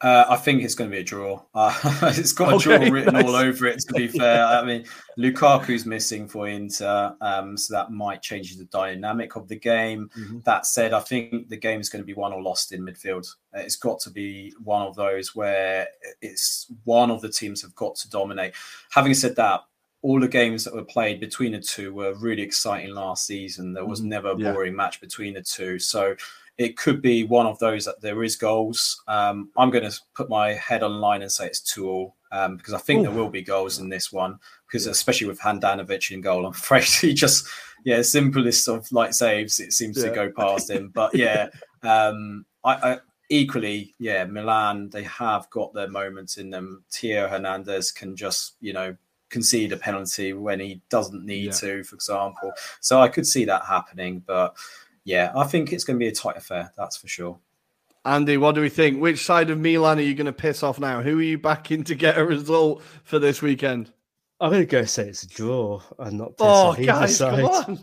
Uh, 0.00 0.24
I 0.28 0.36
think 0.36 0.62
it's 0.62 0.76
going 0.76 0.88
to 0.88 0.94
be 0.94 1.00
a 1.00 1.04
draw. 1.04 1.42
Uh, 1.54 1.74
it's 2.16 2.32
got 2.32 2.54
a 2.54 2.58
draw 2.58 2.76
written 2.88 3.16
all 3.16 3.34
over 3.34 3.66
it. 3.66 3.80
To 3.80 3.94
be 3.94 4.06
fair, 4.20 4.44
I 4.44 4.64
mean 4.64 4.84
Lukaku's 5.18 5.86
missing 5.86 6.28
for 6.28 6.46
Inter, 6.46 7.16
um, 7.20 7.56
so 7.56 7.74
that 7.74 7.90
might 7.90 8.22
change 8.22 8.56
the 8.56 8.64
dynamic 8.66 9.34
of 9.34 9.48
the 9.48 9.56
game. 9.58 10.08
Mhm. 10.16 10.44
That 10.44 10.66
said, 10.66 10.92
I 10.92 11.00
think 11.00 11.48
the 11.48 11.56
game 11.56 11.80
is 11.80 11.88
going 11.88 12.02
to 12.02 12.06
be 12.06 12.14
won 12.14 12.32
or 12.32 12.40
lost 12.40 12.70
in 12.72 12.82
midfield. 12.82 13.26
Uh, 13.52 13.58
It's 13.60 13.74
got 13.74 13.98
to 14.00 14.10
be 14.10 14.54
one 14.62 14.82
of 14.86 14.94
those 14.94 15.34
where 15.34 15.88
it's 16.22 16.70
one 16.84 17.10
of 17.10 17.20
the 17.20 17.28
teams 17.28 17.60
have 17.62 17.74
got 17.74 17.96
to 17.96 18.08
dominate. 18.10 18.54
Having 18.90 19.14
said 19.14 19.34
that, 19.36 19.62
all 20.02 20.20
the 20.20 20.28
games 20.28 20.62
that 20.62 20.74
were 20.74 20.84
played 20.84 21.18
between 21.18 21.50
the 21.50 21.58
two 21.60 21.92
were 21.92 22.14
really 22.14 22.42
exciting 22.42 22.94
last 22.94 23.26
season. 23.26 23.72
There 23.72 23.84
was 23.84 24.00
Mhm. 24.00 24.04
never 24.04 24.30
a 24.30 24.38
Yeah. 24.38 24.52
boring 24.52 24.76
match 24.76 25.00
between 25.00 25.34
the 25.34 25.42
two. 25.42 25.80
So 25.80 26.14
it 26.58 26.76
could 26.76 27.00
be 27.00 27.22
one 27.24 27.46
of 27.46 27.58
those 27.60 27.84
that 27.84 28.00
there 28.00 28.22
is 28.24 28.36
goals. 28.36 29.00
Um, 29.06 29.48
I'm 29.56 29.70
going 29.70 29.88
to 29.88 29.96
put 30.14 30.28
my 30.28 30.54
head 30.54 30.82
on 30.82 31.00
line 31.00 31.22
and 31.22 31.30
say 31.30 31.46
it's 31.46 31.60
two 31.60 31.88
all 31.88 32.16
um, 32.32 32.56
because 32.56 32.74
I 32.74 32.78
think 32.78 33.02
there 33.02 33.12
will 33.12 33.30
be 33.30 33.42
goals 33.42 33.78
in 33.78 33.88
this 33.88 34.12
one. 34.12 34.38
Because 34.66 34.86
especially 34.86 35.28
with 35.28 35.40
Handanovic 35.40 36.10
in 36.10 36.20
goal, 36.20 36.44
I'm 36.44 36.52
afraid 36.62 36.84
he 36.84 37.14
just 37.14 37.46
yeah 37.84 38.02
simplest 38.02 38.68
of 38.68 38.90
like 38.90 39.14
saves 39.14 39.60
it 39.60 39.72
seems 39.72 39.96
Yeah. 39.98 40.08
to 40.08 40.14
go 40.14 40.32
past 40.32 40.68
him. 40.68 40.90
But 40.92 41.14
yeah, 41.14 41.48
um, 41.82 42.44
I, 42.64 42.74
I 42.74 42.98
equally 43.30 43.94
yeah 43.98 44.24
Milan 44.24 44.88
they 44.90 45.04
have 45.04 45.48
got 45.50 45.72
their 45.74 45.88
moments 45.88 46.38
in 46.38 46.50
them. 46.50 46.82
Theo 46.90 47.28
Hernandez 47.28 47.92
can 47.92 48.16
just 48.16 48.56
you 48.60 48.72
know 48.72 48.96
concede 49.30 49.72
a 49.72 49.76
penalty 49.76 50.32
when 50.32 50.58
he 50.58 50.80
doesn't 50.88 51.24
need 51.24 51.44
Yeah. 51.46 51.52
to, 51.52 51.84
for 51.84 51.94
example. 51.94 52.50
So 52.80 53.00
I 53.00 53.08
could 53.08 53.26
see 53.26 53.44
that 53.44 53.64
happening, 53.64 54.22
but 54.26 54.56
yeah, 55.04 55.32
I 55.36 55.44
think 55.44 55.72
it's 55.72 55.84
going 55.84 55.98
to 55.98 56.02
be 56.04 56.08
a 56.08 56.12
tight 56.14 56.36
affair. 56.36 56.72
That's 56.76 56.96
for 56.96 57.08
sure. 57.08 57.38
Andy, 58.04 58.36
what 58.36 58.54
do 58.54 58.60
we 58.60 58.68
think? 58.68 59.00
Which 59.00 59.24
side 59.24 59.50
of 59.50 59.58
Milan 59.58 59.98
are 59.98 60.02
you 60.02 60.14
going 60.14 60.26
to 60.26 60.32
piss 60.32 60.62
off 60.62 60.78
now? 60.78 61.02
Who 61.02 61.18
are 61.18 61.22
you 61.22 61.36
backing 61.38 61.84
to 61.84 61.94
get 61.94 62.16
a 62.18 62.24
result 62.24 62.82
for 63.04 63.18
this 63.18 63.42
weekend? 63.42 63.92
I'm 64.40 64.50
going 64.50 64.62
to 64.62 64.66
go 64.66 64.84
say 64.84 65.08
it's 65.08 65.24
a 65.24 65.28
draw 65.28 65.82
and 65.98 66.18
not 66.18 66.28
piss 66.36 66.36
Oh, 66.40 66.68
off 66.68 66.78
either 66.78 66.86
guys, 66.86 67.16
side. 67.16 67.42
come 67.42 67.78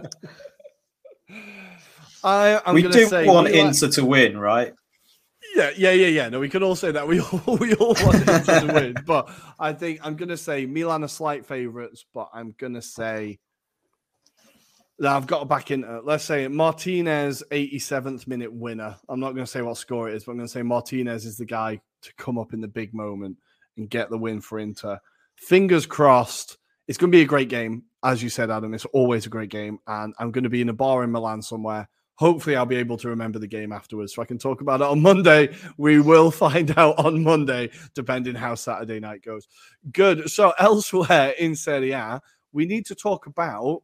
on. 0.00 0.08
I, 2.22 2.60
I'm 2.64 2.74
we 2.74 2.82
do 2.82 3.06
say 3.06 3.26
want 3.26 3.50
Milan- 3.50 3.68
Inter 3.68 3.88
to 3.88 4.04
win, 4.04 4.38
right? 4.38 4.72
Yeah, 5.56 5.70
yeah, 5.76 5.92
yeah, 5.92 6.06
yeah. 6.08 6.28
No, 6.30 6.40
we 6.40 6.48
can 6.48 6.62
all 6.62 6.74
say 6.74 6.90
that. 6.92 7.06
We 7.06 7.20
all 7.46 7.56
we 7.58 7.74
all 7.74 7.94
want 8.02 8.16
Inter 8.28 8.60
to 8.60 8.66
win, 8.74 8.94
but 9.06 9.28
I 9.58 9.72
think 9.72 10.00
I'm 10.02 10.16
gonna 10.16 10.36
say 10.36 10.66
Milan 10.66 11.04
are 11.04 11.08
slight 11.08 11.44
favourites, 11.46 12.04
but 12.14 12.30
I'm 12.32 12.54
gonna 12.58 12.82
say 12.82 13.38
that 13.38 13.38
I've 15.02 15.26
got 15.26 15.40
to 15.40 15.44
back 15.44 15.70
in. 15.70 15.84
uh, 15.84 16.00
Let's 16.04 16.24
say 16.24 16.46
Martinez, 16.48 17.42
87th 17.50 18.26
minute 18.26 18.52
winner. 18.52 18.96
I'm 19.08 19.20
not 19.20 19.32
gonna 19.32 19.46
say 19.46 19.62
what 19.62 19.76
score 19.76 20.08
it 20.08 20.14
is, 20.14 20.24
but 20.24 20.32
I'm 20.32 20.38
gonna 20.38 20.48
say 20.48 20.62
Martinez 20.62 21.24
is 21.24 21.36
the 21.36 21.44
guy 21.44 21.80
to 22.02 22.14
come 22.14 22.38
up 22.38 22.52
in 22.52 22.60
the 22.60 22.68
big 22.68 22.94
moment 22.94 23.36
and 23.76 23.90
get 23.90 24.10
the 24.10 24.18
win 24.18 24.40
for 24.40 24.58
Inter. 24.58 25.00
Fingers 25.36 25.86
crossed. 25.86 26.58
It's 26.86 26.98
going 26.98 27.10
to 27.10 27.16
be 27.16 27.22
a 27.22 27.26
great 27.26 27.48
game, 27.48 27.84
as 28.04 28.22
you 28.22 28.28
said, 28.28 28.50
Adam. 28.50 28.74
It's 28.74 28.84
always 28.86 29.24
a 29.24 29.30
great 29.30 29.48
game, 29.48 29.78
and 29.86 30.14
I'm 30.18 30.30
going 30.30 30.44
to 30.44 30.50
be 30.50 30.60
in 30.60 30.68
a 30.68 30.74
bar 30.74 31.02
in 31.02 31.10
Milan 31.10 31.40
somewhere 31.40 31.88
hopefully 32.16 32.56
I'll 32.56 32.66
be 32.66 32.76
able 32.76 32.96
to 32.98 33.08
remember 33.08 33.38
the 33.38 33.46
game 33.46 33.72
afterwards 33.72 34.14
so 34.14 34.22
I 34.22 34.26
can 34.26 34.38
talk 34.38 34.60
about 34.60 34.80
it 34.80 34.86
on 34.86 35.02
Monday. 35.02 35.54
We 35.76 36.00
will 36.00 36.30
find 36.44 36.76
out 36.78 36.98
on 36.98 37.22
Monday, 37.22 37.70
depending 37.94 38.34
how 38.34 38.54
Saturday 38.54 39.00
night 39.00 39.22
goes. 39.22 39.48
Good. 39.92 40.30
So 40.30 40.52
elsewhere 40.58 41.34
in 41.38 41.54
Serie 41.56 41.92
A, 41.92 42.20
we 42.52 42.66
need 42.66 42.86
to 42.86 42.94
talk 42.94 43.26
about. 43.26 43.82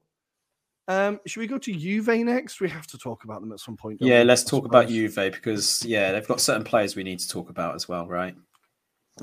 Um, 0.90 1.20
should 1.24 1.38
we 1.38 1.46
go 1.46 1.56
to 1.56 1.72
Juve 1.72 2.08
next? 2.08 2.60
We 2.60 2.68
have 2.68 2.86
to 2.88 2.98
talk 2.98 3.22
about 3.22 3.40
them 3.42 3.52
at 3.52 3.60
some 3.60 3.76
point. 3.76 3.98
Yeah, 4.00 4.20
we? 4.20 4.24
let's 4.24 4.42
talk 4.42 4.64
about. 4.64 4.88
Juve 4.88 5.14
because 5.14 5.84
yeah, 5.86 6.10
they've 6.10 6.26
got 6.26 6.40
certain 6.40 6.64
players 6.64 6.96
we 6.96 7.04
need 7.04 7.20
to 7.20 7.28
talk 7.28 7.48
about 7.48 7.76
as 7.76 7.88
well, 7.88 8.08
right? 8.08 8.34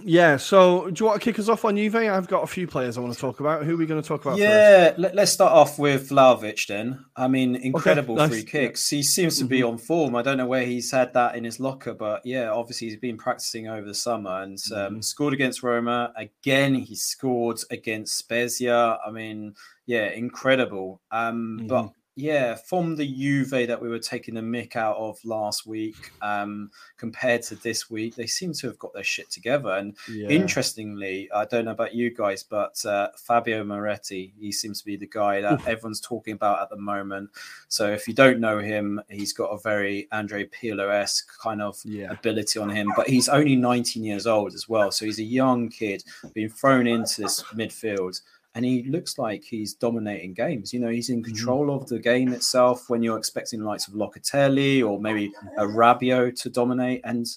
Yeah, 0.01 0.37
so 0.37 0.89
do 0.91 1.01
you 1.01 1.07
want 1.07 1.21
to 1.21 1.25
kick 1.25 1.39
us 1.39 1.49
off 1.49 1.65
on 1.65 1.75
Juve? 1.75 1.95
I've 1.95 2.27
got 2.27 2.43
a 2.43 2.47
few 2.47 2.67
players 2.67 2.97
I 2.97 3.01
want 3.01 3.13
to 3.13 3.19
talk 3.19 3.41
about. 3.41 3.65
Who 3.65 3.73
are 3.73 3.77
we 3.77 3.85
going 3.85 4.01
to 4.01 4.07
talk 4.07 4.23
about? 4.23 4.37
Yeah, 4.37 4.89
first? 4.89 4.99
let, 4.99 5.19
us 5.19 5.33
start 5.33 5.51
off 5.51 5.77
with 5.77 6.09
Vlahovic 6.09 6.67
then. 6.67 7.03
I 7.17 7.27
mean, 7.27 7.55
incredible 7.57 8.15
okay, 8.15 8.23
nice. 8.23 8.31
free 8.31 8.43
kicks. 8.43 8.87
He 8.87 9.03
seems 9.03 9.37
to 9.39 9.45
be 9.45 9.59
mm-hmm. 9.59 9.69
on 9.69 9.77
form. 9.77 10.15
I 10.15 10.21
don't 10.21 10.37
know 10.37 10.45
where 10.45 10.65
he's 10.65 10.91
had 10.91 11.13
that 11.15 11.35
in 11.35 11.43
his 11.43 11.59
locker, 11.59 11.93
but 11.93 12.21
yeah, 12.25 12.49
obviously 12.49 12.87
he's 12.87 12.97
been 12.97 13.17
practicing 13.17 13.67
over 13.67 13.85
the 13.85 13.93
summer 13.93 14.43
and 14.43 14.57
um, 14.71 14.77
mm-hmm. 14.77 15.01
scored 15.01 15.33
against 15.33 15.63
Roma. 15.63 16.13
Again, 16.15 16.75
he 16.75 16.95
scored 16.95 17.59
against 17.71 18.17
Spezia. 18.17 18.99
I 19.05 19.11
mean, 19.11 19.55
yeah, 19.87 20.11
incredible. 20.11 21.01
Um, 21.11 21.57
mm-hmm. 21.59 21.67
But 21.67 21.89
yeah, 22.17 22.55
from 22.55 22.95
the 22.95 23.05
Juve 23.05 23.51
that 23.51 23.79
we 23.79 23.89
were 23.89 23.99
taking 23.99 24.33
the 24.33 24.41
mick 24.41 24.75
out 24.75 24.97
of 24.97 25.23
last 25.23 25.67
week, 25.67 26.11
um, 26.23 26.71
compared 26.97 27.43
to 27.43 27.55
this 27.57 27.91
week, 27.91 28.15
they 28.15 28.25
seem 28.25 28.53
to 28.53 28.67
have 28.67 28.79
got 28.79 28.91
their 28.95 29.03
shit 29.03 29.29
together. 29.29 29.69
And 29.69 29.95
yeah. 30.11 30.27
interestingly, 30.27 31.29
I 31.31 31.45
don't 31.45 31.65
know 31.65 31.71
about 31.71 31.93
you 31.93 32.09
guys, 32.09 32.41
but 32.41 32.83
uh, 32.85 33.09
Fabio 33.17 33.63
Miretti, 33.63 34.33
he 34.39 34.51
seems 34.51 34.79
to 34.79 34.85
be 34.85 34.97
the 34.97 35.05
guy 35.05 35.41
that 35.41 35.59
everyone's 35.67 36.01
talking 36.01 36.33
about 36.33 36.59
at 36.59 36.71
the 36.71 36.77
moment. 36.77 37.29
So 37.67 37.91
if 37.91 38.07
you 38.07 38.15
don't 38.15 38.39
know 38.39 38.57
him, 38.57 38.99
he's 39.09 39.31
got 39.31 39.49
a 39.49 39.59
very 39.59 40.07
Andre 40.11 40.47
Pirlo 40.47 40.91
esque 40.91 41.39
kind 41.39 41.61
of 41.61 41.79
yeah. 41.85 42.09
ability 42.09 42.57
on 42.57 42.69
him, 42.69 42.91
but 42.95 43.07
he's 43.07 43.29
only 43.29 43.55
19 43.55 44.03
years 44.03 44.25
old 44.25 44.55
as 44.55 44.67
well. 44.67 44.91
So 44.91 45.05
he's 45.05 45.19
a 45.19 45.23
young 45.23 45.69
kid 45.69 46.03
being 46.33 46.49
thrown 46.49 46.87
into 46.87 47.21
this 47.21 47.43
midfield 47.53 48.21
and 48.57 48.65
he 48.65 48.81
looks 48.81 49.19
like 49.19 49.43
he's 49.43 49.75
dominating 49.75 50.33
games. 50.33 50.73
You 50.73 50.79
know, 50.79 50.89
he's 50.89 51.11
in 51.11 51.21
mm-hmm. 51.21 51.31
control 51.31 51.67
mm-hmm. 51.67 51.83
of 51.83 51.89
the 51.89 51.99
game 51.99 52.33
itself 52.33 52.89
when 52.89 53.03
you're 53.03 53.19
expecting 53.19 53.59
the 53.59 53.67
likes 53.67 53.87
of 53.87 53.93
Locatelli 53.93 54.83
or 54.83 54.99
maybe 54.99 55.31
a 55.59 55.63
Rabiot 55.63 56.41
to 56.41 56.49
dominate, 56.49 57.01
and 57.03 57.27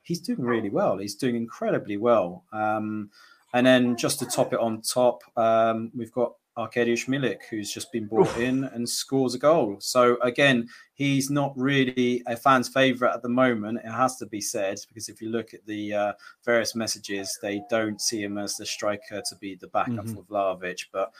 he's 0.00 0.20
doing 0.20 0.40
really 0.40 0.70
well. 0.70 0.96
He's 0.96 1.14
doing 1.14 1.36
incredibly 1.36 1.98
well. 1.98 2.44
Um, 2.54 3.10
and 3.52 3.66
then 3.66 3.98
just 3.98 4.18
to 4.20 4.24
top 4.24 4.54
it 4.54 4.60
on 4.60 4.80
top, 4.80 5.20
um, 5.36 5.90
we've 5.94 6.10
got 6.10 6.36
Arkadiusz 6.58 7.08
Milik, 7.08 7.42
who's 7.48 7.72
just 7.72 7.90
been 7.92 8.06
brought 8.06 8.36
in 8.36 8.64
and 8.64 8.88
scores 8.88 9.34
a 9.34 9.38
goal. 9.38 9.76
So 9.80 10.18
again, 10.20 10.68
he's 10.94 11.30
not 11.30 11.52
really 11.56 12.22
a 12.26 12.36
fan's 12.36 12.68
favourite 12.68 13.14
at 13.14 13.22
the 13.22 13.28
moment. 13.28 13.78
It 13.84 13.90
has 13.90 14.16
to 14.16 14.26
be 14.26 14.40
said 14.40 14.78
because 14.86 15.08
if 15.08 15.22
you 15.22 15.30
look 15.30 15.54
at 15.54 15.64
the 15.66 15.94
uh, 15.94 16.12
various 16.44 16.74
messages, 16.74 17.38
they 17.40 17.62
don't 17.70 18.00
see 18.00 18.22
him 18.22 18.36
as 18.36 18.56
the 18.56 18.66
striker 18.66 19.22
to 19.26 19.36
be 19.36 19.54
the 19.54 19.68
backup 19.68 20.04
mm-hmm. 20.04 20.14
for 20.14 20.22
Vlahovic. 20.24 20.86
But 20.92 21.12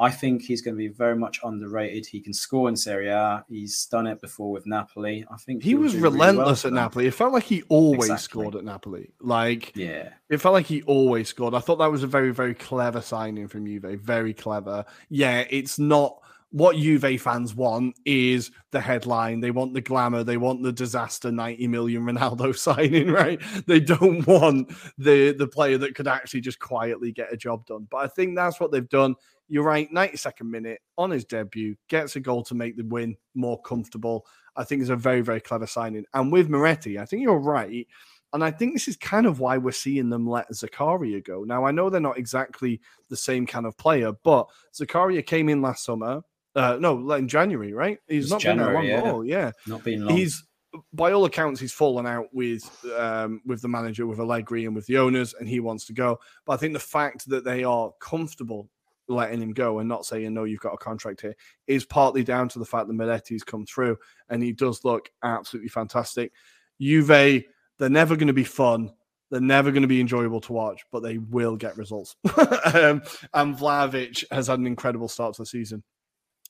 I 0.00 0.10
think 0.10 0.42
he's 0.42 0.62
going 0.62 0.74
to 0.74 0.78
be 0.78 0.88
very 0.88 1.16
much 1.16 1.40
underrated. 1.42 2.06
He 2.06 2.20
can 2.20 2.32
score 2.32 2.68
in 2.68 2.76
Serie 2.76 3.08
A. 3.08 3.44
He's 3.48 3.86
done 3.86 4.06
it 4.06 4.20
before 4.20 4.52
with 4.52 4.64
Napoli. 4.64 5.24
I 5.28 5.36
think 5.36 5.62
he 5.62 5.74
was 5.74 5.96
relentless 5.96 6.64
really 6.64 6.72
well 6.74 6.80
at 6.80 6.84
Napoli. 6.84 7.06
It 7.08 7.14
felt 7.14 7.32
like 7.32 7.44
he 7.44 7.62
always 7.62 8.10
exactly. 8.10 8.22
scored 8.22 8.54
at 8.54 8.64
Napoli. 8.64 9.10
Like, 9.20 9.76
yeah, 9.76 10.10
it 10.28 10.38
felt 10.38 10.52
like 10.52 10.66
he 10.66 10.82
always 10.82 11.28
scored. 11.28 11.54
I 11.54 11.58
thought 11.58 11.76
that 11.76 11.90
was 11.90 12.04
a 12.04 12.06
very, 12.06 12.32
very 12.32 12.54
clever 12.54 13.00
signing 13.00 13.48
from 13.48 13.66
Juve. 13.66 14.00
Very 14.00 14.32
clever. 14.32 14.84
Yeah, 15.08 15.44
it's 15.50 15.80
not 15.80 16.20
what 16.50 16.76
Juve 16.76 17.20
fans 17.20 17.54
want 17.54 17.96
is 18.04 18.50
the 18.70 18.80
headline. 18.80 19.40
They 19.40 19.50
want 19.50 19.74
the 19.74 19.80
glamour. 19.80 20.24
They 20.24 20.38
want 20.38 20.62
the 20.62 20.72
disaster 20.72 21.30
90 21.30 21.66
million 21.66 22.04
Ronaldo 22.04 22.56
signing, 22.58 23.10
right? 23.10 23.40
They 23.66 23.80
don't 23.80 24.26
want 24.26 24.72
the 24.96 25.32
the 25.32 25.46
player 25.46 25.78
that 25.78 25.94
could 25.94 26.08
actually 26.08 26.40
just 26.40 26.58
quietly 26.58 27.12
get 27.12 27.32
a 27.32 27.36
job 27.36 27.66
done. 27.66 27.86
But 27.90 27.98
I 27.98 28.06
think 28.06 28.36
that's 28.36 28.60
what 28.60 28.72
they've 28.72 28.88
done. 28.88 29.16
You're 29.48 29.64
right, 29.64 29.90
92nd 29.90 30.48
minute 30.48 30.80
on 30.96 31.10
his 31.10 31.24
debut, 31.24 31.76
gets 31.88 32.16
a 32.16 32.20
goal 32.20 32.42
to 32.44 32.54
make 32.54 32.76
the 32.76 32.84
win 32.84 33.16
more 33.34 33.60
comfortable. 33.62 34.26
I 34.56 34.64
think 34.64 34.82
it's 34.82 34.90
a 34.90 34.96
very, 34.96 35.20
very 35.20 35.40
clever 35.40 35.66
signing. 35.66 36.04
And 36.14 36.30
with 36.32 36.48
Miretti, 36.48 37.00
I 37.00 37.06
think 37.06 37.22
you're 37.22 37.38
right. 37.38 37.86
And 38.32 38.44
I 38.44 38.50
think 38.50 38.74
this 38.74 38.88
is 38.88 38.96
kind 38.96 39.26
of 39.26 39.40
why 39.40 39.56
we're 39.56 39.72
seeing 39.72 40.10
them 40.10 40.28
let 40.28 40.50
Zakaria 40.50 41.24
go. 41.24 41.44
Now, 41.44 41.64
I 41.64 41.70
know 41.70 41.88
they're 41.88 42.00
not 42.00 42.18
exactly 42.18 42.80
the 43.08 43.16
same 43.16 43.46
kind 43.46 43.64
of 43.64 43.76
player, 43.78 44.12
but 44.22 44.48
Zakaria 44.74 45.24
came 45.24 45.48
in 45.48 45.62
last 45.62 45.84
summer. 45.84 46.22
Uh, 46.54 46.76
no, 46.78 47.12
in 47.12 47.28
January, 47.28 47.72
right? 47.72 47.98
He's 48.06 48.24
it's 48.24 48.32
not 48.32 48.40
January, 48.40 48.88
been 48.88 48.96
there 49.02 49.12
long 49.12 49.26
yeah. 49.26 49.36
Yeah. 49.36 49.50
Not 49.66 49.84
been 49.84 50.04
long. 50.04 50.16
He's 50.16 50.44
by 50.92 51.12
all 51.12 51.24
accounts, 51.24 51.60
he's 51.60 51.72
fallen 51.72 52.06
out 52.06 52.26
with 52.32 52.68
um, 52.96 53.40
with 53.46 53.62
the 53.62 53.68
manager, 53.68 54.06
with 54.06 54.18
Allegri, 54.18 54.66
and 54.66 54.74
with 54.74 54.86
the 54.86 54.98
owners, 54.98 55.34
and 55.38 55.48
he 55.48 55.60
wants 55.60 55.86
to 55.86 55.92
go. 55.92 56.18
But 56.44 56.54
I 56.54 56.56
think 56.56 56.72
the 56.74 56.80
fact 56.80 57.28
that 57.28 57.44
they 57.44 57.64
are 57.64 57.92
comfortable 58.00 58.68
letting 59.08 59.40
him 59.40 59.52
go 59.52 59.78
and 59.78 59.88
not 59.88 60.06
saying 60.06 60.32
no, 60.32 60.44
you've 60.44 60.60
got 60.60 60.74
a 60.74 60.78
contract 60.78 61.20
here 61.20 61.34
is 61.66 61.84
partly 61.84 62.22
down 62.22 62.48
to 62.50 62.58
the 62.58 62.64
fact 62.64 62.88
that 62.88 62.96
Miretti's 62.96 63.44
come 63.44 63.64
through 63.64 63.96
and 64.28 64.42
he 64.42 64.52
does 64.52 64.84
look 64.84 65.10
absolutely 65.22 65.68
fantastic. 65.68 66.32
Juve, 66.80 67.44
they're 67.78 67.88
never 67.88 68.16
going 68.16 68.28
to 68.28 68.32
be 68.32 68.44
fun. 68.44 68.92
They're 69.30 69.40
never 69.40 69.70
going 69.70 69.82
to 69.82 69.88
be 69.88 70.00
enjoyable 70.00 70.40
to 70.42 70.52
watch, 70.52 70.84
but 70.90 71.02
they 71.02 71.18
will 71.18 71.56
get 71.56 71.76
results. 71.76 72.16
um, 72.74 73.02
and 73.34 73.56
Vlahovic 73.56 74.24
has 74.30 74.46
had 74.46 74.58
an 74.58 74.66
incredible 74.66 75.08
start 75.08 75.34
to 75.34 75.42
the 75.42 75.46
season. 75.46 75.82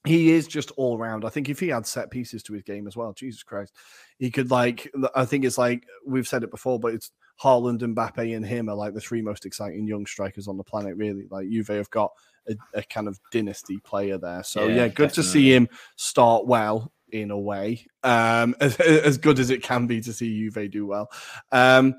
He 0.04 0.30
is 0.30 0.46
just 0.46 0.70
all 0.76 0.96
round. 0.96 1.24
I 1.24 1.28
think 1.28 1.48
if 1.48 1.58
he 1.58 1.68
had 1.68 1.86
set 1.86 2.10
pieces 2.10 2.42
to 2.44 2.52
his 2.52 2.62
game 2.62 2.86
as 2.86 2.96
well, 2.96 3.12
Jesus 3.12 3.42
Christ, 3.42 3.74
he 4.18 4.30
could 4.30 4.48
like. 4.48 4.90
I 5.14 5.24
think 5.24 5.44
it's 5.44 5.58
like 5.58 5.84
we've 6.06 6.28
said 6.28 6.44
it 6.44 6.52
before, 6.52 6.78
but 6.78 6.94
it's 6.94 7.10
Haaland, 7.42 7.82
and 7.82 7.96
Mbappe, 7.96 8.36
and 8.36 8.46
him 8.46 8.68
are 8.68 8.76
like 8.76 8.94
the 8.94 9.00
three 9.00 9.22
most 9.22 9.44
exciting 9.44 9.88
young 9.88 10.06
strikers 10.06 10.46
on 10.46 10.56
the 10.56 10.62
planet. 10.62 10.96
Really, 10.96 11.26
like 11.30 11.48
Juve 11.50 11.66
have 11.68 11.90
got 11.90 12.12
a, 12.48 12.78
a 12.78 12.82
kind 12.82 13.08
of 13.08 13.18
dynasty 13.30 13.78
player 13.78 14.18
there. 14.18 14.42
So 14.42 14.66
yeah, 14.66 14.74
yeah 14.74 14.88
good 14.88 15.08
definitely. 15.08 15.22
to 15.22 15.28
see 15.28 15.54
him 15.54 15.68
start 15.96 16.46
well 16.46 16.92
in 17.10 17.30
a 17.30 17.38
way. 17.38 17.86
Um, 18.02 18.54
as, 18.60 18.78
as, 18.80 19.18
good 19.18 19.38
as 19.38 19.50
it 19.50 19.62
can 19.62 19.86
be 19.86 20.00
to 20.00 20.12
see 20.12 20.50
Juve 20.50 20.70
do 20.70 20.86
well. 20.86 21.10
Um, 21.52 21.94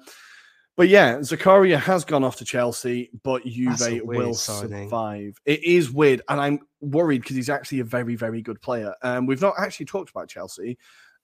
but 0.78 0.88
yeah, 0.88 1.16
Zakaria 1.18 1.78
has 1.78 2.06
gone 2.06 2.24
off 2.24 2.38
to 2.38 2.46
Chelsea, 2.46 3.10
but 3.24 3.44
Juve 3.46 4.02
will 4.04 4.34
signing. 4.34 4.86
survive. 4.86 5.36
It 5.44 5.62
is 5.66 5.92
weird, 5.92 6.22
and 6.30 6.40
I'm 6.40 6.60
worried 6.80 7.22
because 7.22 7.36
he's 7.36 7.50
actually 7.50 7.82
a 7.82 7.84
very, 7.84 8.16
very 8.16 8.42
good 8.42 8.62
player. 8.62 8.94
Um, 9.02 9.26
we've 9.26 9.42
not 9.42 9.56
actually 9.58 9.88
talked 9.88 10.10
about 10.10 10.30
Chelsea. 10.30 10.78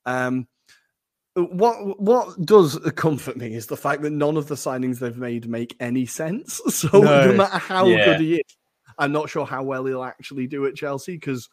Um, 0.06 0.48
what 1.36 2.00
what 2.02 2.46
does 2.46 2.78
comfort 2.96 3.38
me 3.38 3.56
is 3.56 3.68
the 3.68 3.78
fact 3.78 4.02
that 4.02 4.12
none 4.12 4.38
of 4.38 4.48
the 4.48 4.56
signings 4.56 5.00
they've 5.00 5.18
made 5.18 5.50
make 5.50 5.76
any 5.80 6.06
sense. 6.06 6.62
So 6.70 6.90
no, 6.92 7.28
no 7.28 7.34
matter 7.34 7.58
how 7.58 7.86
yeah. 7.88 8.06
good 8.06 8.20
he 8.20 8.36
is, 8.36 8.58
I'm 8.98 9.12
not 9.12 9.30
sure 9.30 9.46
how 9.46 9.64
well 9.64 9.86
he'll 9.86 10.04
actually 10.04 10.48
do 10.48 10.66
at 10.66 10.76
Chelsea 10.76 11.14
because 11.14 11.50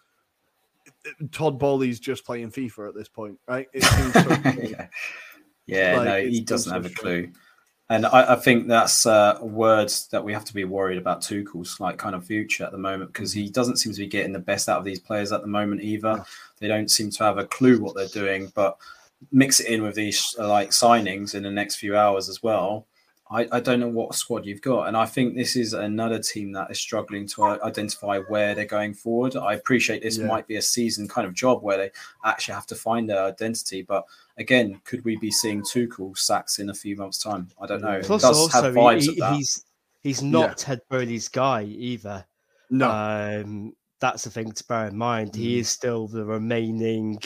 Todd 1.30 1.58
Boehly's 1.58 2.00
just 2.00 2.24
playing 2.24 2.50
FIFA 2.50 2.88
at 2.88 2.94
this 2.94 3.08
point, 3.08 3.38
right? 3.48 3.68
Yeah, 3.74 4.86
yeah 5.66 5.96
like, 5.96 6.06
no, 6.06 6.30
he 6.30 6.40
doesn't 6.40 6.72
have 6.72 6.86
a 6.86 6.90
clue. 6.90 7.30
And 7.88 8.06
I, 8.06 8.32
I 8.32 8.36
think 8.36 8.68
that's 8.68 9.04
uh, 9.04 9.38
words 9.42 10.08
that 10.08 10.24
we 10.24 10.32
have 10.32 10.44
to 10.46 10.54
be 10.54 10.64
worried 10.64 10.98
about 10.98 11.20
Tuchel's 11.20 11.78
like 11.78 11.98
kind 11.98 12.14
of 12.14 12.24
future 12.24 12.64
at 12.64 12.72
the 12.72 12.78
moment 12.78 13.12
because 13.12 13.32
he 13.32 13.50
doesn't 13.50 13.76
seem 13.76 13.92
to 13.92 13.98
be 13.98 14.06
getting 14.06 14.32
the 14.32 14.38
best 14.38 14.68
out 14.68 14.78
of 14.78 14.84
these 14.84 15.00
players 15.00 15.30
at 15.30 15.42
the 15.42 15.46
moment 15.46 15.82
either. 15.82 16.24
They 16.58 16.68
don't 16.68 16.90
seem 16.90 17.10
to 17.10 17.24
have 17.24 17.38
a 17.38 17.46
clue 17.46 17.80
what 17.80 17.94
they're 17.94 18.06
doing, 18.08 18.50
but 18.54 18.78
mix 19.30 19.60
it 19.60 19.68
in 19.68 19.82
with 19.82 19.94
these 19.94 20.34
like 20.38 20.70
signings 20.70 21.34
in 21.34 21.42
the 21.42 21.50
next 21.50 21.76
few 21.76 21.96
hours 21.96 22.28
as 22.28 22.42
well 22.42 22.86
I, 23.32 23.48
I 23.50 23.60
don't 23.60 23.80
know 23.80 23.88
what 23.88 24.14
squad 24.14 24.44
you've 24.44 24.60
got. 24.60 24.88
And 24.88 24.96
I 24.96 25.06
think 25.06 25.34
this 25.34 25.56
is 25.56 25.72
another 25.72 26.18
team 26.18 26.52
that 26.52 26.70
is 26.70 26.78
struggling 26.78 27.26
to 27.28 27.44
identify 27.64 28.18
where 28.18 28.54
they're 28.54 28.66
going 28.66 28.94
forward. 28.94 29.36
I 29.36 29.54
appreciate 29.54 30.02
this 30.02 30.18
yeah. 30.18 30.26
might 30.26 30.46
be 30.46 30.56
a 30.56 30.62
season 30.62 31.08
kind 31.08 31.26
of 31.26 31.32
job 31.32 31.62
where 31.62 31.78
they 31.78 31.90
actually 32.24 32.54
have 32.54 32.66
to 32.66 32.74
find 32.74 33.08
their 33.08 33.24
identity. 33.24 33.82
But 33.82 34.04
again, 34.36 34.80
could 34.84 35.04
we 35.04 35.16
be 35.16 35.30
seeing 35.30 35.62
Tuchel 35.62 36.16
sacks 36.16 36.58
in 36.58 36.70
a 36.70 36.74
few 36.74 36.94
months' 36.96 37.22
time? 37.22 37.48
I 37.60 37.66
don't 37.66 37.80
know. 37.80 38.00
Plus, 38.02 38.22
also, 38.22 38.98
he, 38.98 39.20
he's 39.34 39.64
he's 40.02 40.22
not 40.22 40.50
yeah. 40.50 40.54
Ted 40.56 40.80
Boehly's 40.90 41.28
guy 41.28 41.62
either. 41.62 42.26
No, 42.70 42.90
um, 42.90 43.72
that's 44.00 44.24
the 44.24 44.30
thing 44.30 44.52
to 44.52 44.64
bear 44.64 44.88
in 44.88 44.96
mind. 44.96 45.32
Mm. 45.32 45.36
He 45.36 45.58
is 45.58 45.70
still 45.70 46.06
the 46.08 46.24
remaining 46.24 47.18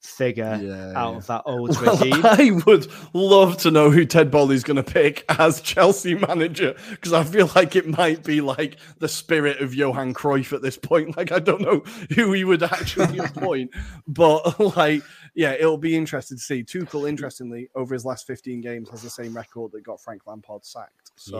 figure 0.00 0.58
yeah, 0.62 0.92
out 0.94 1.12
yeah. 1.12 1.16
of 1.18 1.26
that 1.26 1.42
old 1.46 1.80
well, 1.80 1.96
regime. 1.96 2.24
I 2.24 2.50
would 2.66 2.86
love 3.12 3.56
to 3.58 3.70
know 3.70 3.90
who 3.90 4.04
Ted 4.04 4.30
Boehly's 4.30 4.64
going 4.64 4.76
to 4.76 4.82
pick 4.82 5.24
as 5.28 5.60
Chelsea 5.60 6.14
manager 6.14 6.74
because 6.90 7.12
I 7.12 7.24
feel 7.24 7.50
like 7.54 7.76
it 7.76 7.86
might 7.86 8.24
be 8.24 8.40
like 8.40 8.76
the 8.98 9.08
spirit 9.08 9.60
of 9.60 9.74
Johan 9.74 10.14
Cruyff 10.14 10.52
at 10.52 10.62
this 10.62 10.76
point. 10.76 11.16
Like 11.16 11.32
I 11.32 11.38
don't 11.38 11.62
know 11.62 11.82
who 12.14 12.32
he 12.32 12.44
would 12.44 12.62
actually 12.62 13.18
appoint, 13.18 13.70
but 14.06 14.76
like 14.76 15.02
yeah, 15.34 15.52
it'll 15.52 15.78
be 15.78 15.96
interesting 15.96 16.36
to 16.36 16.42
see. 16.42 16.64
Tuchel, 16.64 17.08
interestingly, 17.08 17.68
over 17.74 17.94
his 17.94 18.04
last 18.04 18.26
15 18.26 18.60
games, 18.60 18.90
has 18.90 19.02
the 19.02 19.10
same 19.10 19.36
record 19.36 19.72
that 19.72 19.82
got 19.84 20.00
Frank 20.00 20.26
Lampard 20.26 20.64
sacked. 20.64 21.12
So 21.16 21.38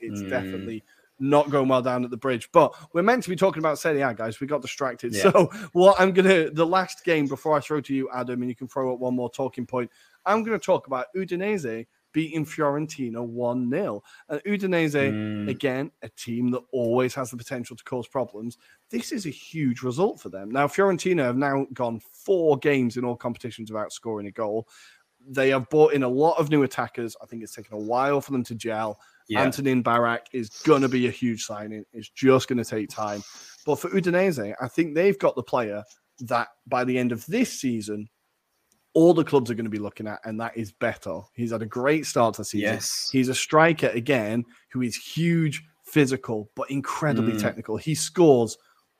yeah. 0.00 0.08
it's 0.08 0.20
mm. 0.20 0.28
definitely 0.28 0.84
not 1.20 1.50
going 1.50 1.68
well 1.68 1.82
down 1.82 2.04
at 2.04 2.10
the 2.10 2.16
bridge. 2.16 2.48
But 2.52 2.74
we're 2.92 3.02
meant 3.02 3.22
to 3.24 3.30
be 3.30 3.36
talking 3.36 3.60
about 3.60 3.78
Serie 3.78 4.02
A, 4.02 4.14
guys. 4.14 4.40
We 4.40 4.46
got 4.46 4.62
distracted. 4.62 5.14
Yeah. 5.14 5.22
So 5.28 5.50
what 5.72 6.00
I'm 6.00 6.12
gonna 6.12 6.50
the 6.50 6.66
last 6.66 7.04
game 7.04 7.26
before 7.26 7.56
I 7.56 7.60
throw 7.60 7.80
to 7.80 7.94
you, 7.94 8.08
Adam, 8.14 8.40
and 8.40 8.48
you 8.48 8.56
can 8.56 8.68
throw 8.68 8.92
up 8.92 9.00
one 9.00 9.14
more 9.14 9.30
talking 9.30 9.66
point. 9.66 9.90
I'm 10.24 10.42
gonna 10.42 10.58
talk 10.58 10.86
about 10.86 11.06
Udinese 11.16 11.86
beating 12.12 12.44
Fiorentina 12.44 13.24
1 13.24 13.70
0. 13.70 14.02
And 14.28 14.42
Udinese, 14.44 15.12
mm. 15.12 15.48
again, 15.48 15.90
a 16.02 16.08
team 16.10 16.50
that 16.50 16.62
always 16.72 17.14
has 17.14 17.30
the 17.30 17.36
potential 17.36 17.76
to 17.76 17.84
cause 17.84 18.08
problems. 18.08 18.58
This 18.90 19.12
is 19.12 19.26
a 19.26 19.30
huge 19.30 19.82
result 19.82 20.20
for 20.20 20.28
them. 20.28 20.50
Now, 20.50 20.66
Fiorentina 20.66 21.22
have 21.24 21.36
now 21.36 21.66
gone 21.72 22.00
four 22.12 22.56
games 22.58 22.96
in 22.96 23.04
all 23.04 23.16
competitions 23.16 23.70
without 23.70 23.92
scoring 23.92 24.26
a 24.26 24.32
goal. 24.32 24.68
they 25.30 25.50
have 25.50 25.68
brought 25.68 25.92
in 25.92 26.02
a 26.02 26.08
lot 26.08 26.38
of 26.38 26.48
new 26.50 26.62
attackers. 26.62 27.14
I 27.22 27.26
think 27.26 27.42
it's 27.42 27.54
taken 27.54 27.74
a 27.74 27.80
while 27.80 28.20
for 28.20 28.32
them 28.32 28.44
to 28.44 28.54
gel. 28.54 28.98
Yeah. 29.28 29.42
Antonin 29.42 29.82
Barak 29.82 30.26
is 30.32 30.48
going 30.48 30.82
to 30.82 30.88
be 30.88 31.06
a 31.06 31.10
huge 31.10 31.44
signing. 31.44 31.84
It's 31.92 32.08
just 32.08 32.48
going 32.48 32.58
to 32.58 32.64
take 32.64 32.88
time. 32.88 33.22
But 33.66 33.78
for 33.78 33.90
Udinese, 33.90 34.54
I 34.60 34.68
think 34.68 34.94
they've 34.94 35.18
got 35.18 35.36
the 35.36 35.42
player 35.42 35.84
that 36.20 36.48
by 36.66 36.84
the 36.84 36.98
end 36.98 37.12
of 37.12 37.24
this 37.26 37.60
season, 37.60 38.08
all 38.94 39.14
the 39.14 39.24
clubs 39.24 39.50
are 39.50 39.54
going 39.54 39.64
to 39.64 39.70
be 39.70 39.78
looking 39.78 40.06
at, 40.06 40.18
and 40.24 40.40
that 40.40 40.56
is 40.56 40.72
Beto. 40.72 41.26
He's 41.34 41.52
had 41.52 41.62
a 41.62 41.66
great 41.66 42.06
start 42.06 42.34
to 42.34 42.40
the 42.40 42.44
season. 42.46 42.74
Yes. 42.74 43.10
He's 43.12 43.28
a 43.28 43.34
striker 43.34 43.88
again 43.88 44.44
who 44.72 44.82
is 44.82 44.96
huge, 44.96 45.62
physical, 45.84 46.50
but 46.56 46.70
incredibly 46.70 47.34
mm. 47.34 47.40
technical. 47.40 47.76
He 47.76 47.94
scores 47.94 48.56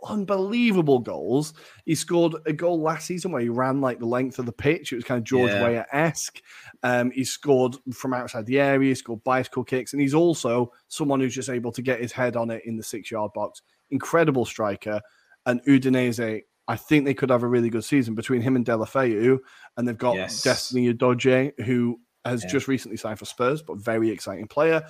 unbelievable 0.06 1.00
goals. 1.00 1.54
He 1.84 1.94
scored 1.94 2.34
a 2.46 2.52
goal 2.52 2.80
last 2.80 3.06
season 3.06 3.32
where 3.32 3.42
he 3.42 3.48
ran 3.48 3.80
like 3.80 3.98
the 3.98 4.06
length 4.06 4.38
of 4.38 4.46
the 4.46 4.52
pitch. 4.52 4.92
It 4.92 4.96
was 4.96 5.04
kind 5.04 5.18
of 5.18 5.24
George 5.24 5.50
yeah. 5.50 5.62
Weah 5.62 5.86
esque. 5.92 6.40
Um, 6.82 7.10
he 7.10 7.24
scored 7.24 7.76
from 7.92 8.14
outside 8.14 8.46
the 8.46 8.60
area, 8.60 8.90
he 8.90 8.94
scored 8.94 9.24
bicycle 9.24 9.64
kicks, 9.64 9.92
and 9.92 10.02
he's 10.02 10.14
also 10.14 10.72
someone 10.88 11.20
who's 11.20 11.34
just 11.34 11.50
able 11.50 11.72
to 11.72 11.82
get 11.82 12.00
his 12.00 12.12
head 12.12 12.36
on 12.36 12.50
it 12.50 12.62
in 12.64 12.76
the 12.76 12.82
six 12.82 13.10
yard 13.10 13.32
box. 13.34 13.62
Incredible 13.90 14.44
striker. 14.44 15.00
And 15.46 15.62
Udinese, 15.64 16.42
I 16.68 16.76
think 16.76 17.04
they 17.04 17.14
could 17.14 17.30
have 17.30 17.42
a 17.42 17.48
really 17.48 17.70
good 17.70 17.84
season 17.84 18.14
between 18.14 18.42
him 18.42 18.54
and 18.54 18.64
Deulofeu. 18.64 19.38
And 19.76 19.88
they've 19.88 19.96
got 19.96 20.16
yes. 20.16 20.42
Destiny 20.42 20.92
Udogie, 20.92 21.58
who 21.64 22.00
has 22.24 22.44
yeah. 22.44 22.50
just 22.50 22.68
recently 22.68 22.98
signed 22.98 23.18
for 23.18 23.24
Spurs, 23.24 23.62
but 23.62 23.78
very 23.78 24.10
exciting 24.10 24.46
player. 24.46 24.84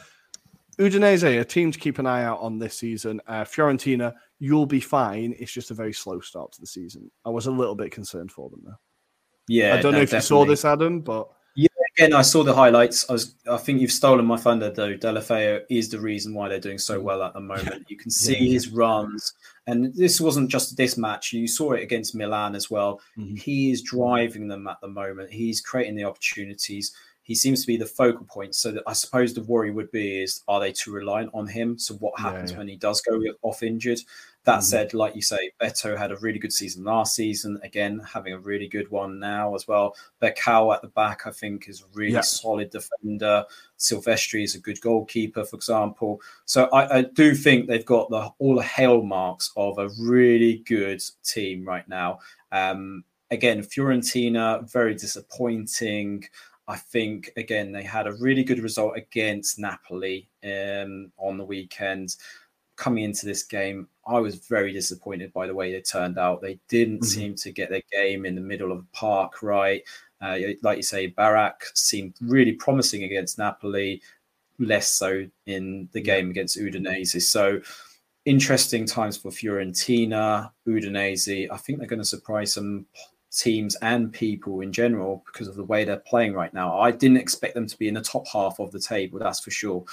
Udinese, 0.79 1.41
a 1.41 1.45
team 1.45 1.73
to 1.73 1.79
keep 1.79 1.99
an 1.99 2.07
eye 2.07 2.25
out 2.25 2.41
on 2.41 2.59
this 2.59 2.79
season. 2.79 3.21
Uh, 3.27 3.45
Fiorentina, 3.45 4.15
you'll 4.39 4.67
be 4.67 4.81
fine. 4.81 5.35
It's 5.39 5.53
just 5.53 5.71
a 5.71 5.75
very 5.75 5.93
slow 5.93 6.21
start 6.21 6.53
to 6.53 6.61
the 6.61 6.67
season. 6.67 7.11
I 7.25 7.31
was 7.31 7.47
a 7.47 7.51
little 7.51 7.75
bit 7.75 7.91
concerned 7.91 8.31
for 8.31 8.49
them 8.49 8.63
though. 8.65 8.79
Yeah, 9.49 9.75
I 9.75 9.81
don't 9.81 9.93
no, 9.93 9.99
know 9.99 10.03
if 10.03 10.11
definitely. 10.11 10.17
you 10.19 10.45
saw 10.45 10.45
this, 10.45 10.65
Adam, 10.65 11.01
but 11.01 11.29
yeah, 11.57 11.69
again, 11.97 12.15
I 12.15 12.23
saw 12.23 12.45
the 12.45 12.55
highlights. 12.55 13.09
I 13.09 13.15
was, 13.15 13.35
I 13.51 13.57
think 13.57 13.81
you've 13.81 13.91
stolen 13.91 14.25
my 14.27 14.37
thunder 14.37 14.71
though. 14.71 14.95
Deulofeu 14.95 15.63
is 15.71 15.89
the 15.89 15.99
reason 15.99 16.35
why 16.35 16.49
they're 16.49 16.61
doing 16.61 16.79
so 16.79 17.01
mm. 17.01 17.03
well 17.03 17.23
at 17.23 17.35
the 17.35 17.41
moment. 17.41 17.87
You 17.89 17.97
can 17.97 18.11
see 18.11 18.39
yeah. 18.39 18.53
his 18.53 18.69
runs, 18.69 19.33
and 19.67 19.93
this 19.95 20.21
wasn't 20.21 20.51
just 20.51 20.77
this 20.77 20.97
match. 20.97 21.33
You 21.33 21.49
saw 21.49 21.73
it 21.73 21.83
against 21.83 22.15
Milan 22.15 22.55
as 22.55 22.71
well. 22.71 23.01
Mm-hmm. 23.17 23.37
He 23.37 23.73
is 23.73 23.83
driving 23.83 24.47
them 24.47 24.69
at 24.69 24.81
the 24.81 24.89
moment. 24.89 25.33
He's 25.33 25.61
creating 25.61 25.97
the 25.97 26.05
opportunities 26.05 26.93
he 27.29 27.35
seems 27.35 27.61
to 27.61 27.67
be 27.67 27.77
the 27.77 27.87
focal 27.87 28.25
point. 28.25 28.55
So 28.55 28.73
that 28.73 28.83
I 28.87 28.95
suppose 28.95 29.35
the 29.35 29.43
worry 29.43 29.71
would 29.71 29.93
be 29.93 30.23
is 30.23 30.43
are 30.49 30.59
they 30.59 30.73
too 30.73 30.93
reliant 30.93 31.31
on 31.35 31.47
him? 31.47 31.79
So 31.79 31.95
what 31.97 32.19
happens 32.19 32.51
yeah, 32.51 32.55
yeah. 32.55 32.59
when 32.59 32.69
he 32.69 32.77
does 32.77 33.03
go 33.03 33.23
off 33.43 33.63
injured? 33.63 34.01
That 34.45 34.55
mm-hmm. 34.55 34.63
said, 34.63 34.95
like 34.95 35.15
you 35.15 35.21
say, 35.21 35.51
Beto 35.61 35.97
had 35.97 36.11
a 36.11 36.17
really 36.17 36.39
good 36.39 36.55
season 36.55 36.85
last 36.85 37.15
season. 37.15 37.61
Again, 37.63 38.01
having 38.11 38.33
a 38.33 38.39
really 38.39 38.67
good 38.67 38.91
one 38.91 39.19
now 39.19 39.55
as 39.55 39.69
well. 39.69 39.95
Becao 40.23 40.75
at 40.75 40.81
the 40.81 40.89
back, 40.89 41.27
I 41.27 41.31
think, 41.31 41.69
is 41.69 41.83
a 41.83 41.85
really 41.93 42.15
yeah. 42.15 42.23
solid 42.23 42.71
defender. 42.71 43.45
Silvestri 43.79 44.45
is 44.45 44.55
a 44.55 44.61
good 44.61 44.81
goalkeeper, 44.81 45.45
for 45.45 45.57
example. 45.57 46.23
So 46.47 46.65
I, 46.73 47.01
I 47.01 47.03
do 47.03 47.35
think 47.35 47.67
they've 47.67 47.85
got 47.85 48.09
the 48.09 48.31
all 48.39 48.55
the 48.55 48.63
hail 48.63 49.03
marks 49.03 49.53
of 49.55 49.77
a 49.77 49.91
really 50.01 50.63
good 50.67 51.03
team 51.23 51.67
right 51.67 51.87
now. 51.87 52.21
Um, 52.51 53.05
again, 53.31 53.61
Fiorentina, 53.61 54.71
very 54.73 54.95
disappointing. 54.95 56.25
I 56.69 56.77
think 56.77 57.31
again 57.37 57.73
they 57.73 57.83
had 57.83 58.07
a 58.07 58.13
really 58.13 58.45
good 58.45 58.61
result 58.61 58.97
against 58.97 59.59
Napoli 59.59 60.29
um, 60.45 61.11
on 61.17 61.39
the 61.39 61.45
weekend. 61.45 62.17
Coming 62.77 63.05
into 63.05 63.27
this 63.27 63.43
game, 63.43 63.89
I 64.07 64.21
was 64.21 64.37
very 64.37 64.73
disappointed 64.73 65.33
by 65.33 65.49
the 65.49 65.55
way 65.55 65.73
they 65.73 65.81
turned 65.81 66.19
out. 66.19 66.41
They 66.41 66.61
didn't 66.69 66.99
mm-hmm. 66.99 67.21
seem 67.21 67.35
to 67.37 67.51
get 67.51 67.71
their 67.71 67.83
game 67.91 68.25
in 68.25 68.35
the 68.35 68.41
middle 68.41 68.71
of 68.71 68.79
the 68.79 68.87
park 68.93 69.43
right. 69.43 69.83
Uh, 70.21 70.39
like 70.63 70.77
you 70.77 70.83
say, 70.83 71.09
Barak 71.09 71.65
seemed 71.75 72.15
really 72.21 72.53
promising 72.53 73.05
against 73.05 73.39
Napoli, 73.39 74.03
less 74.59 74.91
so 74.91 75.27
in 75.47 75.89
the 75.93 76.01
game 76.01 76.31
against 76.31 76.59
Udinese. 76.59 77.23
So 77.23 77.61
interesting 78.25 78.85
times 78.85 79.17
for 79.17 79.31
Fiorentina, 79.31 80.51
Udinese. 80.67 81.51
I 81.51 81.57
think 81.57 81.79
they're 81.79 81.89
going 81.89 82.01
to 82.01 82.05
surprise 82.05 82.53
some 82.53 82.87
teams 83.31 83.77
and 83.77 84.13
people 84.13 84.61
in 84.61 84.73
general 84.73 85.23
because 85.27 85.49
of 85.49 85.57
the 85.57 85.65
way 85.65 85.85
they're 85.85 85.99
playing 85.99 86.33
right 86.33 86.53
now. 86.55 86.79
I 86.79 86.91
didn't 86.91 87.19
expect 87.19 87.55
them 87.55 87.67
to 87.67 87.79
be 87.79 87.89
in 87.89 87.95
the 87.95 88.01
top 88.01 88.27
half 88.27 88.59
of 88.59 88.71
the 88.73 88.81
table, 88.81 89.19
that's 89.19 89.41
for 89.41 89.51
sure. 89.51 89.85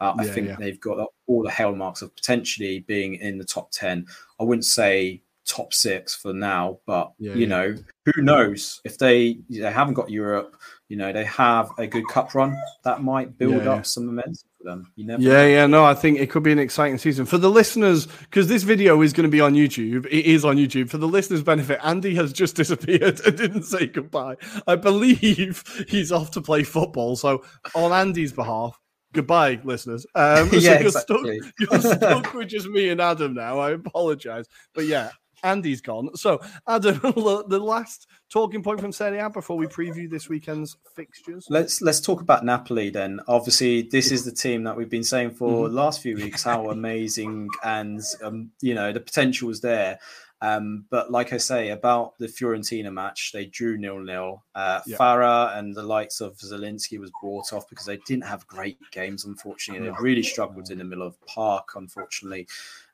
Uh, 0.00 0.14
I 0.18 0.26
think 0.26 0.48
yeah. 0.48 0.56
they've 0.58 0.80
got 0.80 1.08
all 1.26 1.42
the 1.42 1.50
hell 1.50 1.74
marks 1.74 2.02
of 2.02 2.14
potentially 2.14 2.80
being 2.80 3.14
in 3.16 3.38
the 3.38 3.44
top 3.44 3.70
10. 3.70 4.06
I 4.40 4.44
wouldn't 4.44 4.64
say 4.64 5.22
top 5.46 5.72
six 5.72 6.14
for 6.14 6.32
now, 6.32 6.78
but 6.86 7.12
yeah, 7.18 7.34
you 7.34 7.46
know, 7.46 7.76
who 8.04 8.22
knows 8.22 8.80
if 8.84 8.98
they 8.98 9.38
they 9.50 9.70
haven't 9.70 9.94
got 9.94 10.10
Europe, 10.10 10.56
you 10.88 10.96
know, 10.96 11.12
they 11.12 11.24
have 11.24 11.70
a 11.78 11.86
good 11.86 12.06
cup 12.08 12.34
run 12.34 12.56
that 12.84 13.02
might 13.02 13.36
build 13.38 13.66
up 13.66 13.86
some 13.86 14.06
momentum 14.06 14.48
for 14.58 14.64
them. 14.64 14.92
You 14.96 15.06
never. 15.06 15.22
Yeah, 15.22 15.32
know. 15.32 15.46
yeah, 15.46 15.66
no, 15.66 15.84
I 15.84 15.94
think 15.94 16.18
it 16.18 16.30
could 16.30 16.42
be 16.42 16.52
an 16.52 16.58
exciting 16.58 16.98
season 16.98 17.26
for 17.26 17.38
the 17.38 17.50
listeners 17.50 18.06
because 18.06 18.48
this 18.48 18.62
video 18.62 19.00
is 19.02 19.12
going 19.12 19.24
to 19.24 19.30
be 19.30 19.40
on 19.40 19.54
YouTube. 19.54 20.06
It 20.06 20.26
is 20.26 20.44
on 20.44 20.56
YouTube 20.56 20.90
for 20.90 20.98
the 20.98 21.08
listeners' 21.08 21.42
benefit. 21.42 21.80
Andy 21.82 22.14
has 22.16 22.32
just 22.32 22.56
disappeared 22.56 23.20
and 23.26 23.36
didn't 23.36 23.64
say 23.64 23.86
goodbye. 23.86 24.36
I 24.66 24.76
believe 24.76 25.64
he's 25.88 26.12
off 26.12 26.30
to 26.32 26.40
play 26.40 26.62
football. 26.62 27.16
So, 27.16 27.44
on 27.74 27.92
Andy's 27.92 28.32
behalf, 28.32 28.78
goodbye, 29.14 29.60
listeners. 29.64 30.06
Um, 30.14 30.48
so 30.50 30.56
yeah, 30.56 30.72
you're, 30.72 30.88
exactly. 30.88 31.40
stuck, 31.40 31.54
you're 31.58 31.80
stuck 31.80 32.34
with 32.34 32.48
just 32.48 32.68
me 32.68 32.90
and 32.90 33.00
Adam 33.00 33.32
now. 33.32 33.58
I 33.58 33.70
apologize, 33.70 34.46
but 34.74 34.84
yeah, 34.84 35.10
Andy's 35.44 35.80
gone. 35.80 36.16
So, 36.16 36.40
Adam, 36.66 36.98
the 37.02 37.60
last 37.62 38.08
talking 38.30 38.62
point 38.62 38.80
from 38.80 38.90
Serie 38.90 39.18
A 39.18 39.30
before 39.30 39.56
we 39.56 39.66
preview 39.66 40.10
this 40.10 40.28
weekend's 40.28 40.76
fixtures. 40.96 41.46
Let's 41.48 41.82
let's 41.82 42.00
talk 42.00 42.20
about 42.20 42.44
Napoli 42.44 42.90
then. 42.90 43.20
Obviously, 43.28 43.82
this 43.82 44.10
is 44.10 44.24
the 44.24 44.32
team 44.32 44.64
that 44.64 44.76
we've 44.76 44.90
been 44.90 45.04
saying 45.04 45.32
for 45.32 45.50
mm-hmm. 45.50 45.74
the 45.74 45.80
last 45.80 46.00
few 46.00 46.16
weeks 46.16 46.42
how 46.42 46.70
amazing 46.70 47.48
and 47.62 48.00
um, 48.22 48.50
you 48.60 48.74
know 48.74 48.92
the 48.92 49.00
potential 49.00 49.50
is 49.50 49.60
there. 49.60 49.98
Um, 50.40 50.84
but 50.90 51.10
like 51.10 51.32
I 51.32 51.38
say 51.38 51.70
about 51.70 52.18
the 52.18 52.26
Fiorentina 52.26 52.92
match, 52.92 53.30
they 53.32 53.46
drew 53.46 53.78
nil 53.78 54.00
nil. 54.00 54.42
Uh, 54.54 54.80
yeah. 54.86 54.96
Farah 54.96 55.56
and 55.56 55.74
the 55.74 55.82
likes 55.82 56.20
of 56.20 56.36
Zielinski 56.36 56.98
was 56.98 57.10
brought 57.20 57.52
off 57.52 57.68
because 57.70 57.86
they 57.86 57.98
didn't 58.06 58.24
have 58.24 58.46
great 58.46 58.78
games. 58.92 59.24
Unfortunately, 59.24 59.86
they 59.88 59.94
really 60.00 60.22
struggled 60.22 60.70
in 60.70 60.78
the 60.78 60.84
middle 60.84 61.06
of 61.06 61.18
park. 61.26 61.68
Unfortunately, 61.76 62.46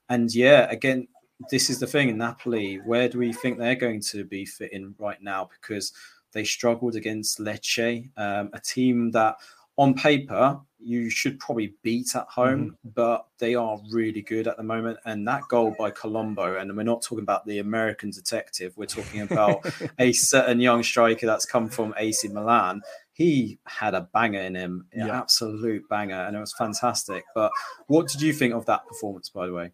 and 0.08 0.32
yeah, 0.34 0.68
again, 0.70 1.08
this 1.50 1.70
is 1.70 1.78
the 1.78 1.86
thing 1.86 2.08
in 2.08 2.18
Napoli. 2.18 2.76
Where 2.76 3.08
do 3.08 3.18
we 3.18 3.32
think 3.32 3.58
they're 3.58 3.74
going 3.74 4.00
to 4.02 4.24
be 4.24 4.44
fitting 4.44 4.94
right 4.98 5.22
now? 5.22 5.48
Because 5.50 5.92
they 6.32 6.44
struggled 6.44 6.96
against 6.96 7.38
Lecce, 7.38 8.10
um, 8.16 8.50
a 8.52 8.60
team 8.60 9.10
that 9.12 9.36
on 9.76 9.94
paper 9.94 10.60
you 10.82 11.10
should 11.10 11.38
probably 11.38 11.74
beat 11.82 12.14
at 12.16 12.26
home, 12.28 12.64
mm-hmm. 12.64 12.88
but 12.94 13.26
they 13.38 13.54
are 13.54 13.78
really 13.90 14.22
good 14.22 14.48
at 14.48 14.56
the 14.56 14.62
moment. 14.62 14.98
And 15.04 15.26
that 15.28 15.42
goal 15.48 15.74
by 15.78 15.90
Colombo, 15.90 16.56
and 16.56 16.74
we're 16.76 16.82
not 16.82 17.02
talking 17.02 17.22
about 17.22 17.46
the 17.46 17.58
American 17.58 18.10
detective, 18.10 18.72
we're 18.76 18.86
talking 18.86 19.20
about 19.20 19.64
a 19.98 20.12
certain 20.12 20.60
young 20.60 20.82
striker 20.82 21.26
that's 21.26 21.44
come 21.44 21.68
from 21.68 21.94
AC 21.98 22.28
Milan. 22.28 22.82
He 23.12 23.58
had 23.66 23.94
a 23.94 24.08
banger 24.12 24.40
in 24.40 24.54
him, 24.54 24.86
an 24.92 25.08
yeah. 25.08 25.18
absolute 25.18 25.86
banger, 25.88 26.22
and 26.22 26.34
it 26.34 26.40
was 26.40 26.54
fantastic. 26.54 27.24
But 27.34 27.52
what 27.86 28.08
did 28.08 28.22
you 28.22 28.32
think 28.32 28.54
of 28.54 28.64
that 28.66 28.86
performance, 28.86 29.28
by 29.28 29.46
the 29.46 29.52
way? 29.52 29.72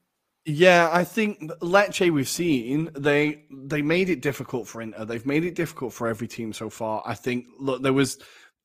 Yeah, 0.49 0.89
I 0.93 1.03
think 1.03 1.41
Lecce 1.61 2.13
we've 2.13 2.29
seen 2.29 2.89
they 2.97 3.43
they 3.51 3.83
made 3.83 4.09
it 4.09 4.23
difficult 4.23 4.69
for 4.69 4.81
Inter. 4.81 5.05
They've 5.05 5.27
made 5.27 5.45
it 5.45 5.57
difficult 5.57 5.93
for 5.93 6.07
every 6.07 6.29
team 6.29 6.53
so 6.53 6.71
far. 6.71 7.03
I 7.05 7.15
think 7.15 7.47
look 7.59 7.83
there 7.83 7.93
was 7.93 8.19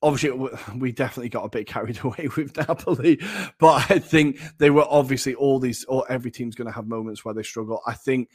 obviously 0.03 0.47
we 0.77 0.91
definitely 0.91 1.29
got 1.29 1.43
a 1.45 1.49
bit 1.49 1.65
carried 1.65 1.99
away 2.03 2.29
with 2.37 2.55
Napoli, 2.55 3.19
but 3.59 3.89
I 3.89 3.97
think 3.97 4.39
they 4.59 4.69
were 4.69 4.85
obviously 4.87 5.33
all 5.33 5.57
these 5.59 5.83
or 5.85 6.05
every 6.07 6.29
team's 6.29 6.53
going 6.53 6.67
to 6.67 6.73
have 6.73 6.85
moments 6.87 7.25
where 7.25 7.33
they 7.33 7.41
struggle. 7.43 7.81
I 7.87 7.93
think 7.93 8.29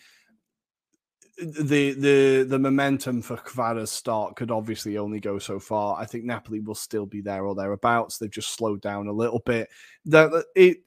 the 1.39 1.93
the 1.93 2.47
the 2.49 2.59
momentum 2.59 3.21
for 3.21 3.37
Kvara's 3.37 3.91
start 3.91 4.37
could 4.37 4.51
obviously 4.51 4.97
only 4.97 5.21
go 5.21 5.39
so 5.39 5.59
far. 5.61 6.01
I 6.01 6.07
think 6.07 6.25
Napoli 6.25 6.61
will 6.61 6.75
still 6.75 7.05
be 7.05 7.21
there 7.21 7.45
or 7.45 7.55
thereabouts. 7.55 8.19
They've 8.19 8.31
just 8.31 8.55
slowed 8.55 8.81
down 8.81 9.07
a 9.07 9.13
little 9.13 9.41
bit. 9.45 9.69
That 10.07 10.47
it 10.57 10.79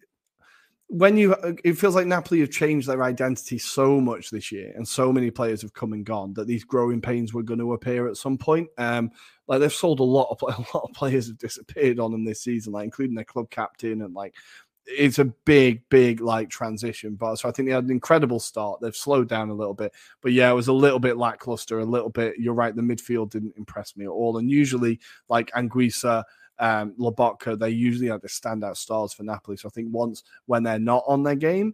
when 0.92 1.18
you 1.18 1.36
it 1.64 1.74
feels 1.78 1.94
like 1.94 2.08
Napoli 2.08 2.40
have 2.40 2.50
changed 2.50 2.88
their 2.88 3.04
identity 3.04 3.60
so 3.60 4.02
much 4.02 4.32
this 4.32 4.52
year, 4.52 4.74
and 4.76 4.88
so 4.88 5.14
many 5.14 5.30
players 5.30 5.62
have 5.62 5.74
come 5.74 5.94
and 5.94 6.04
gone 6.04 6.34
that 6.34 6.48
these 6.48 6.64
growing 6.64 7.00
pains 7.00 7.32
were 7.32 7.44
going 7.44 7.60
to 7.60 7.74
appear 7.74 8.08
at 8.08 8.18
some 8.18 8.40
point. 8.40 8.68
Um, 8.80 9.12
like 9.48 9.60
they've 9.60 9.72
sold 9.72 10.00
a 10.00 10.04
lot 10.04 10.30
of 10.32 10.42
a 10.58 10.78
lot 10.78 10.90
of 10.90 10.96
players 10.96 11.28
have 11.28 11.38
disappeared 11.38 12.00
on 12.00 12.12
them 12.12 12.26
this 12.26 12.42
season, 12.42 12.74
like 12.74 12.86
including 12.86 13.16
their 13.16 13.24
club 13.24 13.52
captain, 13.52 14.02
and 14.02 14.16
like 14.16 14.34
it's 14.88 15.20
a 15.20 15.26
big, 15.26 15.88
big 15.90 16.22
like 16.22 16.50
transition. 16.50 17.14
But 17.14 17.36
so 17.36 17.48
I 17.48 17.52
think 17.52 17.68
they 17.68 17.76
had 17.76 17.84
an 17.84 17.92
incredible 17.92 18.40
start. 18.40 18.82
They've 18.82 18.96
slowed 18.96 19.30
down 19.30 19.50
a 19.50 19.54
little 19.54 19.76
bit, 19.76 19.94
but 20.22 20.34
yeah, 20.34 20.50
it 20.50 20.56
was 20.56 20.70
a 20.70 20.74
little 20.74 21.00
bit 21.00 21.18
lackluster. 21.18 21.80
A 21.80 21.86
little 21.86 22.10
bit. 22.10 22.34
You're 22.40 22.56
right. 22.56 22.76
The 22.76 22.82
midfield 22.82 23.30
didn't 23.30 23.58
impress 23.58 23.96
me 23.96 24.06
at 24.06 24.10
all, 24.10 24.38
and 24.38 24.50
usually 24.50 25.00
like 25.30 25.52
Anguissa 25.52 26.24
um, 26.60 26.94
Lobotka, 27.00 27.58
they 27.58 27.70
usually 27.70 28.10
are 28.10 28.20
the 28.20 28.28
standout 28.28 28.78
stars 28.78 29.14
for 29.14 29.24
Napoli. 29.24 29.58
So 29.58 29.68
I 29.68 29.72
think 29.72 29.90
once 29.92 30.24
when 30.46 30.64
they're 30.64 30.80
not 30.80 31.04
on 31.08 31.24
their 31.24 31.36
game, 31.36 31.74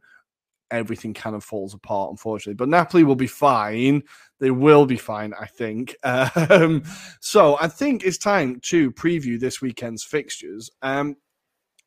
everything 0.71 1.13
kind 1.13 1.36
of 1.36 1.43
falls 1.43 1.73
apart, 1.73 2.11
unfortunately. 2.11 2.55
But 2.55 2.69
Napoli 2.69 3.03
will 3.03 3.15
be 3.15 3.27
fine. 3.27 4.03
They 4.39 4.51
will 4.51 4.86
be 4.86 4.97
fine, 4.97 5.33
I 5.39 5.45
think. 5.45 5.95
Um, 6.03 6.83
so 7.19 7.57
I 7.59 7.67
think 7.67 8.03
it's 8.03 8.17
time 8.17 8.59
to 8.61 8.91
preview 8.91 9.39
this 9.39 9.61
weekend's 9.61 10.03
fixtures. 10.03 10.69
Um, 10.81 11.15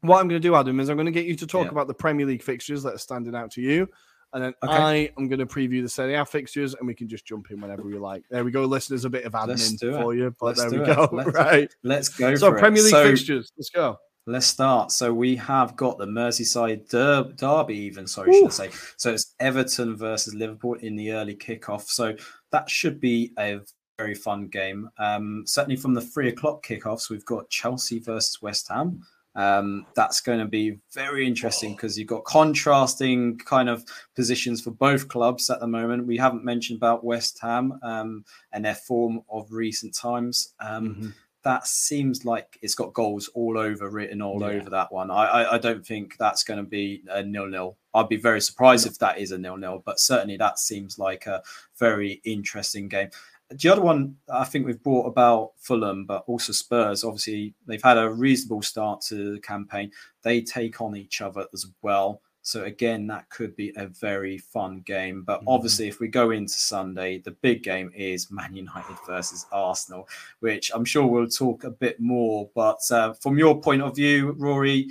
what 0.01 0.21
I'm 0.21 0.29
going 0.29 0.41
to 0.41 0.49
do, 0.49 0.55
Adam, 0.55 0.79
is 0.81 0.89
I'm 0.89 0.97
going 0.97 1.07
to 1.07 1.13
get 1.13 1.27
you 1.27 1.35
to 1.37 1.47
talk 1.47 1.65
Yeah. 1.67 1.71
about 1.73 1.89
the 1.89 1.95
Premier 1.95 2.25
League 2.27 2.43
fixtures 2.43 2.83
that 2.85 2.95
are 2.95 2.99
standing 2.99 3.35
out 3.35 3.51
to 3.53 3.61
you. 3.61 3.89
And 4.33 4.45
then 4.45 4.55
Okay. 4.63 4.73
I 4.73 4.95
am 5.19 5.29
going 5.29 5.39
to 5.39 5.47
preview 5.47 5.83
the 5.83 5.89
Serie 5.89 6.15
A 6.15 6.25
fixtures, 6.25 6.75
and 6.75 6.87
we 6.87 6.95
can 6.95 7.09
just 7.09 7.25
jump 7.25 7.51
in 7.51 7.61
whenever 7.61 7.83
we 7.83 7.97
like. 7.99 8.25
There 8.31 8.45
we 8.45 8.51
go, 8.51 8.65
listeners. 8.65 9.05
A 9.05 9.11
bit 9.11 9.25
of 9.25 9.33
admin 9.33 9.79
for 10.03 10.15
you, 10.15 10.35
but 10.39 10.59
Let's 10.59 10.61
there 10.61 10.71
we 10.83 10.91
it. 10.91 10.95
go. 10.97 11.09
Let's- 11.13 11.33
right. 11.35 11.75
Let's 11.83 12.09
go. 12.11 12.35
So. 12.35 12.53
Premier 12.53 12.83
League 12.83 12.91
So, 12.91 13.05
fixtures. 13.05 13.51
Let's 13.57 13.71
go. 13.71 13.99
Let's 14.27 14.47
start. 14.47 14.93
So 14.93 15.15
we 15.15 15.37
have 15.37 15.75
got 15.77 15.97
the 15.97 16.05
Merseyside 16.05 16.91
der- 16.91 17.33
derby, 17.37 17.77
even 17.79 18.07
so 18.07 18.25
should 18.27 18.47
I 18.47 18.51
say. 18.51 18.71
So 18.99 19.11
it's 19.15 19.35
Everton 19.41 19.97
versus 19.97 20.35
Liverpool 20.35 20.75
in 20.75 20.97
the 20.97 21.13
early 21.13 21.35
kickoff. 21.35 21.85
So 21.89 22.15
that 22.53 22.69
should 22.69 23.01
be 23.01 23.33
a 23.39 23.61
very 23.97 24.15
fun 24.15 24.49
game. 24.49 24.91
Um, 24.99 25.45
certainly 25.47 25.77
from 25.77 25.95
the 25.95 26.03
three 26.03 26.29
o'clock 26.29 26.63
kickoffs, 26.63 27.09
we've 27.09 27.25
got 27.25 27.49
Chelsea 27.49 28.01
versus 28.01 28.43
West 28.43 28.69
Ham. 28.69 29.01
Um, 29.35 29.87
that's 29.95 30.21
going 30.21 30.41
to 30.41 30.47
be 30.47 30.79
very 30.93 31.27
interesting 31.27 31.75
because 31.75 31.97
you've 31.99 32.09
got 32.09 32.25
contrasting 32.25 33.39
kind 33.39 33.69
of 33.69 33.85
positions 34.17 34.61
for 34.61 34.71
both 34.73 35.09
clubs 35.09 35.49
at 35.51 35.61
the 35.61 35.67
moment. 35.69 36.07
We 36.07 36.17
haven't 36.17 36.45
mentioned 36.45 36.79
about 36.79 37.05
West 37.05 37.39
Ham 37.41 37.79
um, 37.83 38.25
and 38.53 38.65
their 38.65 38.75
form 38.75 39.23
of 39.31 39.53
recent 39.53 39.95
times. 39.95 40.55
Um, 40.61 40.95
Mhm. 40.97 41.15
that 41.45 41.67
seems 41.69 42.25
like 42.25 42.59
it's 42.63 42.75
got 42.75 42.93
goals 42.93 43.29
all 43.33 43.57
over 43.57 43.89
written 43.89 44.21
all 44.21 44.41
Yeah. 44.41 44.49
over 44.49 44.71
that 44.71 44.91
one. 44.93 45.11
I, 45.11 45.25
I, 45.25 45.55
I 45.55 45.59
don't 45.59 45.87
think 45.87 46.17
that's 46.19 46.43
going 46.43 46.59
to 46.59 46.69
be 46.69 47.05
a 47.09 47.23
nil 47.23 47.47
nil. 47.47 47.77
I'd 47.95 48.09
be 48.09 48.17
very 48.17 48.41
surprised 48.41 48.87
if 48.87 48.99
that 48.99 49.19
is 49.19 49.31
a 49.31 49.39
nil 49.39 49.57
nil, 49.57 49.83
but 49.87 50.01
certainly 50.01 50.37
that 50.39 50.59
seems 50.59 50.99
like 50.99 51.27
a 51.27 51.43
very 51.79 52.21
interesting 52.25 52.89
game. 52.89 53.11
The 53.51 53.69
other 53.71 53.81
one 53.81 54.17
I 54.33 54.45
think 54.45 54.67
we've 54.67 54.83
brought 54.83 55.07
about 55.07 55.53
Fulham, 55.59 56.05
but 56.05 56.25
also 56.27 56.53
Spurs. 56.53 57.03
Obviously, 57.05 57.55
they've 57.67 57.83
had 57.83 57.97
a 57.99 58.11
reasonable 58.11 58.63
start 58.63 59.01
to 59.03 59.33
the 59.35 59.41
campaign. 59.41 59.91
They 60.23 60.43
take 60.43 60.81
on 60.83 60.97
each 60.97 61.21
other 61.23 61.47
as 61.55 61.67
well. 61.81 62.21
So 62.43 62.65
again, 62.65 63.07
that 63.09 63.29
could 63.29 63.55
be 63.57 63.73
a 63.77 63.89
very 63.89 64.39
fun 64.39 64.81
game. 64.87 65.23
But 65.23 65.41
Mm-hmm. 65.41 65.49
obviously, 65.49 65.89
if 65.89 66.01
we 66.01 66.09
go 66.09 66.31
into 66.31 66.55
Sunday, 66.55 67.19
the 67.19 67.33
big 67.33 67.63
game 67.63 67.91
is 67.95 68.31
Man 68.31 68.55
United 68.55 68.97
versus 69.07 69.45
Arsenal 69.53 70.09
which 70.41 70.71
I'm 70.75 70.85
sure 70.85 71.07
we'll 71.07 71.27
talk 71.29 71.65
a 71.65 71.71
bit 71.71 72.01
more. 72.01 72.49
But 72.55 72.81
uh, 72.91 73.13
from 73.15 73.39
your 73.39 73.61
point 73.61 73.83
of 73.83 73.97
view, 73.97 74.35
Ruairi, 74.35 74.87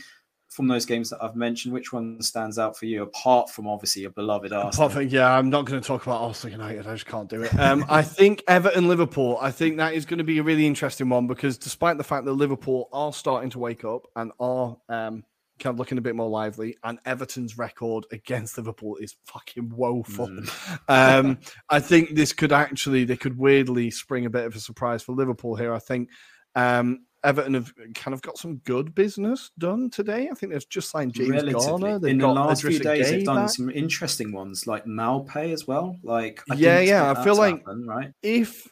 from 0.58 0.68
those 0.68 0.88
games 0.88 1.12
that 1.12 1.24
I've 1.24 1.36
mentioned, 1.36 1.72
which 1.72 1.94
one 1.94 2.20
stands 2.20 2.58
out 2.58 2.76
for 2.76 2.88
you 2.88 3.04
apart 3.04 3.52
from 3.52 3.68
obviously 3.68 4.02
your 4.02 4.12
beloved 4.12 4.52
Arsenal? 4.52 4.90
From, 4.90 5.08
yeah, 5.08 5.32
I'm 5.32 5.52
not 5.52 5.66
going 5.66 5.80
to 5.80 5.88
talk 5.88 6.02
about 6.02 6.20
Arsenal 6.20 6.52
United. 6.52 6.88
I 6.88 6.94
just 6.94 7.06
can't 7.06 7.30
do 7.30 7.44
it. 7.44 7.54
Um, 7.68 7.86
I 7.90 8.02
think 8.02 8.44
Everton 8.48 8.88
Liverpool. 8.88 9.38
I 9.42 9.52
think 9.52 9.78
that 9.78 9.94
is 9.94 10.06
going 10.06 10.20
to 10.20 10.24
be 10.24 10.38
a 10.38 10.44
really 10.44 10.66
interesting 10.66 11.10
one 11.10 11.28
because 11.28 11.58
despite 11.58 11.98
the 11.98 12.04
fact 12.04 12.26
that 12.26 12.32
Liverpool 12.32 12.88
are 12.94 13.12
starting 13.12 13.50
to 13.52 13.60
wake 13.60 13.84
up 13.84 14.08
and 14.16 14.32
are 14.40 14.78
um, 14.88 15.26
kind 15.60 15.74
of 15.74 15.80
looking 15.80 15.98
a 15.98 16.02
bit 16.02 16.16
more 16.16 16.30
lively, 16.30 16.78
and 16.84 16.98
Everton's 17.06 17.58
record 17.58 18.06
against 18.12 18.58
Liverpool 18.58 18.96
is 18.98 19.16
fucking 19.26 19.74
woeful. 19.76 20.30
Um, 20.88 21.40
I 21.70 21.82
think 21.82 22.16
this 22.16 22.32
could 22.32 22.54
actually 22.54 23.04
they 23.04 23.18
could 23.18 23.38
weirdly 23.38 23.92
spring 23.92 24.26
a 24.26 24.30
bit 24.30 24.46
of 24.46 24.56
a 24.56 24.60
surprise 24.60 25.04
for 25.04 25.14
Liverpool 25.14 25.56
here. 25.56 25.74
I 25.74 25.80
think. 25.80 26.10
Um, 26.56 27.06
Everton 27.28 27.54
have 27.56 27.74
kind 27.94 28.14
of 28.14 28.22
got 28.22 28.38
some 28.38 28.58
good 28.66 28.96
business 28.96 29.52
done 29.58 29.90
today. 29.90 30.30
I 30.32 30.34
think 30.36 30.54
they've 30.54 30.70
just 30.70 30.90
signed 30.90 31.14
James 31.14 31.30
Relatively. 31.30 31.54
Garner. 31.82 32.00
They've 32.00 32.12
In 32.12 32.18
the 32.20 32.28
last 32.28 32.62
few 32.62 32.80
days, 32.80 33.06
Gueye 33.08 33.10
they've 33.12 33.26
done 33.26 33.36
back. 33.44 33.50
some 33.50 33.70
interesting 33.70 34.32
ones 34.32 34.66
like 34.66 34.86
Maupay 34.86 35.52
as 35.54 35.68
well. 35.68 35.98
Like, 36.04 36.42
I 36.50 36.56
Yeah, 36.56 36.80
yeah, 36.80 37.12
I 37.12 37.24
feel 37.24 37.36
like- 37.36 37.58
happen, 37.60 37.86
right. 37.86 38.12
if 38.24 38.68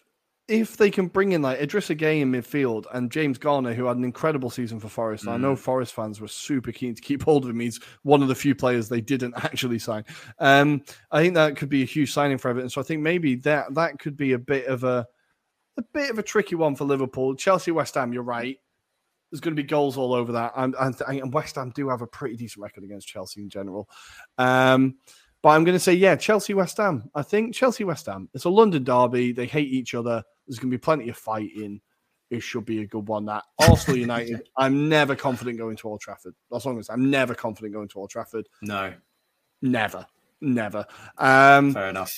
if 0.47 0.77
they 0.77 0.91
can 0.91 1.07
bring 1.07 1.31
in 1.31 1.41
like 1.41 1.59
Idrissa 1.59 1.97
Gueye 1.97 2.21
in 2.21 2.31
midfield 2.31 2.85
and 2.93 3.11
James 3.11 3.39
Garner, 3.39 3.73
who 3.73 3.85
had 3.85 3.97
an 3.97 4.03
incredible 4.03 4.51
season 4.51 4.79
for 4.79 4.87
Forest, 4.89 5.27
I 5.27 5.37
Mm. 5.37 5.41
know 5.41 5.55
Forest 5.55 5.95
fans 5.95 6.21
were 6.21 6.27
super 6.27 6.71
keen 6.71 6.93
to 6.93 7.01
keep 7.01 7.23
hold 7.23 7.45
of 7.45 7.49
him. 7.49 7.59
He's 7.59 7.79
one 8.03 8.21
of 8.21 8.27
the 8.27 8.35
few 8.35 8.53
players 8.53 8.87
they 8.87 9.01
didn't 9.01 9.33
actually 9.43 9.79
sign. 9.79 10.03
Um, 10.37 10.83
I 11.11 11.23
think 11.23 11.33
that 11.33 11.55
could 11.57 11.69
be 11.69 11.81
a 11.81 11.85
huge 11.85 12.13
signing 12.13 12.37
for 12.37 12.49
Everton. 12.49 12.69
So 12.69 12.79
I 12.79 12.83
think 12.83 13.01
maybe 13.01 13.33
that 13.37 13.73
that 13.73 13.97
could 13.97 14.15
be 14.15 14.33
a 14.33 14.37
bit 14.39 14.67
of 14.67 14.83
a 14.83 15.07
a 15.77 15.83
bit 15.93 16.09
of 16.09 16.19
a 16.19 16.23
tricky 16.23 16.55
one 16.55 16.75
for 16.75 16.85
Liverpool. 16.85 17.35
Chelsea, 17.35 17.71
West 17.71 17.95
Ham, 17.95 18.13
you're 18.13 18.23
right. 18.23 18.57
There's 19.31 19.41
going 19.41 19.55
to 19.55 19.61
be 19.61 19.67
goals 19.67 19.97
all 19.97 20.13
over 20.13 20.31
that, 20.33 20.53
and, 20.55 20.75
and, 20.79 20.95
and 21.07 21.33
West 21.33 21.55
Ham 21.55 21.71
do 21.75 21.89
have 21.89 22.01
a 22.01 22.07
pretty 22.07 22.35
decent 22.35 22.63
record 22.63 22.83
against 22.83 23.07
Chelsea 23.07 23.41
in 23.41 23.49
general. 23.49 23.89
Um, 24.37 24.95
but 25.41 25.49
I'm 25.49 25.63
going 25.63 25.75
to 25.75 25.79
say, 25.79 25.93
yeah, 25.93 26.15
Chelsea 26.15 26.53
West 26.53 26.77
Ham. 26.77 27.09
I 27.13 27.21
think 27.21 27.53
Chelsea 27.53 27.83
West 27.83 28.05
Ham. 28.05 28.29
It's 28.33 28.45
a 28.45 28.49
London 28.49 28.83
derby. 28.83 29.31
They 29.31 29.45
hate 29.45 29.71
each 29.71 29.93
other. 29.93 30.23
There's 30.47 30.59
going 30.59 30.71
to 30.71 30.77
be 30.77 30.81
plenty 30.81 31.09
of 31.09 31.17
fighting. 31.17 31.81
It 32.29 32.41
should 32.41 32.65
be 32.65 32.81
a 32.81 32.87
good 32.87 33.07
one. 33.07 33.25
That 33.25 33.43
Arsenal 33.59 33.97
United. 33.97 34.47
I'm 34.57 34.89
never 34.89 35.15
confident 35.15 35.57
going 35.57 35.75
to 35.77 35.89
Old 35.89 36.01
Trafford. 36.01 36.33
That's 36.49 36.65
long 36.65 36.79
as 36.79 36.89
I'm 36.89 37.09
never 37.09 37.35
confident 37.35 37.73
going 37.73 37.87
to 37.89 37.99
Old 37.99 38.09
Trafford. 38.09 38.47
No, 38.61 38.93
Never, 39.61 40.05
never. 40.45 40.85
Um, 41.17 41.73
fair 41.73 41.89
enough. 41.89 42.13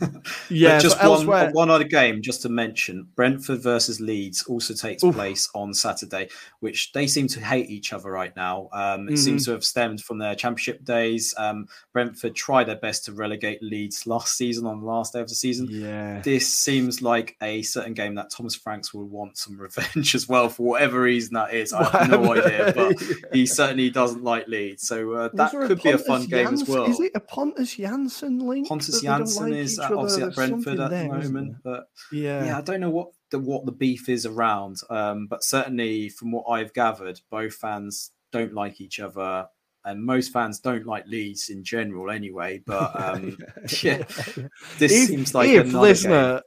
yeah, 0.50 0.78
just 0.78 0.96
so 1.00 1.02
elsewhere. 1.02 1.44
one, 1.46 1.52
one 1.52 1.70
other 1.70 1.84
game, 1.84 2.22
just 2.22 2.42
to 2.42 2.48
mention, 2.48 3.06
Brentford 3.14 3.62
versus 3.62 4.00
Leeds 4.00 4.44
also 4.44 4.74
takes 4.74 5.02
Oof. 5.04 5.14
place 5.14 5.48
on 5.54 5.72
Saturday, 5.72 6.28
which 6.60 6.92
they 6.92 7.06
seem 7.06 7.26
to 7.28 7.40
hate 7.40 7.70
each 7.70 7.92
other 7.92 8.10
right 8.10 8.34
now. 8.36 8.68
Um, 8.72 9.08
it 9.08 9.12
Mhm. 9.12 9.18
seems 9.18 9.44
to 9.46 9.52
have 9.52 9.64
stemmed 9.64 10.02
from 10.02 10.18
their 10.18 10.34
championship 10.34 10.84
days. 10.84 11.34
Um, 11.38 11.68
Brentford 11.92 12.34
tried 12.34 12.64
their 12.64 12.76
best 12.76 13.04
to 13.06 13.12
relegate 13.12 13.62
Leeds 13.62 14.06
last 14.06 14.36
season 14.36 14.66
on 14.66 14.80
the 14.80 14.86
last 14.86 15.12
day 15.12 15.20
of 15.20 15.28
the 15.28 15.34
season. 15.34 15.68
yeah, 15.70 16.20
This 16.22 16.52
seems 16.52 17.02
like 17.02 17.36
a 17.42 17.62
certain 17.62 17.94
game 17.94 18.14
that 18.16 18.30
Thomas 18.30 18.54
Franks 18.54 18.92
will 18.92 19.06
want 19.08 19.36
some 19.38 19.58
revenge 19.60 20.14
as 20.14 20.28
well 20.28 20.48
for 20.48 20.64
whatever 20.64 21.00
reason 21.00 21.34
that 21.34 21.54
is. 21.54 21.72
I 21.72 21.84
have 21.84 22.10
no 22.10 22.32
idea, 22.34 22.72
but 22.74 22.96
he 23.32 23.46
certainly 23.46 23.90
doesn't 23.90 24.24
like 24.24 24.48
Leeds, 24.48 24.86
so 24.86 25.12
uh, 25.12 25.28
that 25.34 25.50
could 25.52 25.82
be 25.82 25.90
a 25.90 25.98
fun 25.98 26.26
game 26.26 26.48
as 26.48 26.64
well. 26.68 26.84
Is 26.90 27.00
it 27.00 27.12
a 27.14 27.20
Pontus 27.20 27.67
Jansson 27.76 28.42
link? 28.42 28.68
Pontus 28.68 29.02
don't 29.02 29.22
Jansson 29.22 29.40
like 29.40 29.52
is 29.52 29.74
each 29.74 29.78
uh, 29.78 29.84
other? 29.84 29.96
obviously 29.96 30.22
at 30.24 30.34
Brentford 30.34 30.80
at 30.80 30.90
there, 30.90 31.02
the 31.04 31.08
moment, 31.08 31.56
but? 31.62 31.88
Yeah. 32.12 32.44
yeah, 32.44 32.58
I 32.58 32.60
don't 32.60 32.80
know 32.80 32.90
what 32.90 33.08
the 33.30 33.38
what 33.38 33.66
the 33.66 33.72
beef 33.72 34.08
is 34.08 34.26
around, 34.26 34.78
um, 34.90 35.26
but 35.26 35.44
certainly 35.44 36.08
from 36.08 36.32
what 36.32 36.44
I've 36.48 36.72
gathered, 36.72 37.20
both 37.30 37.54
fans 37.54 38.10
don't 38.32 38.54
like 38.54 38.80
each 38.80 39.00
other, 39.00 39.48
and 39.84 40.04
most 40.04 40.32
fans 40.32 40.60
don't 40.60 40.86
like 40.86 41.06
Leeds 41.06 41.48
in 41.48 41.64
general, 41.64 42.10
anyway. 42.10 42.62
But 42.64 43.00
um, 43.00 43.38
yeah, 43.82 43.98
this 44.78 44.92
if, 44.92 45.08
seems 45.08 45.34
like 45.34 45.48
if 45.48 45.66
another 45.66 45.78
listener, 45.80 46.32
game. 46.34 46.42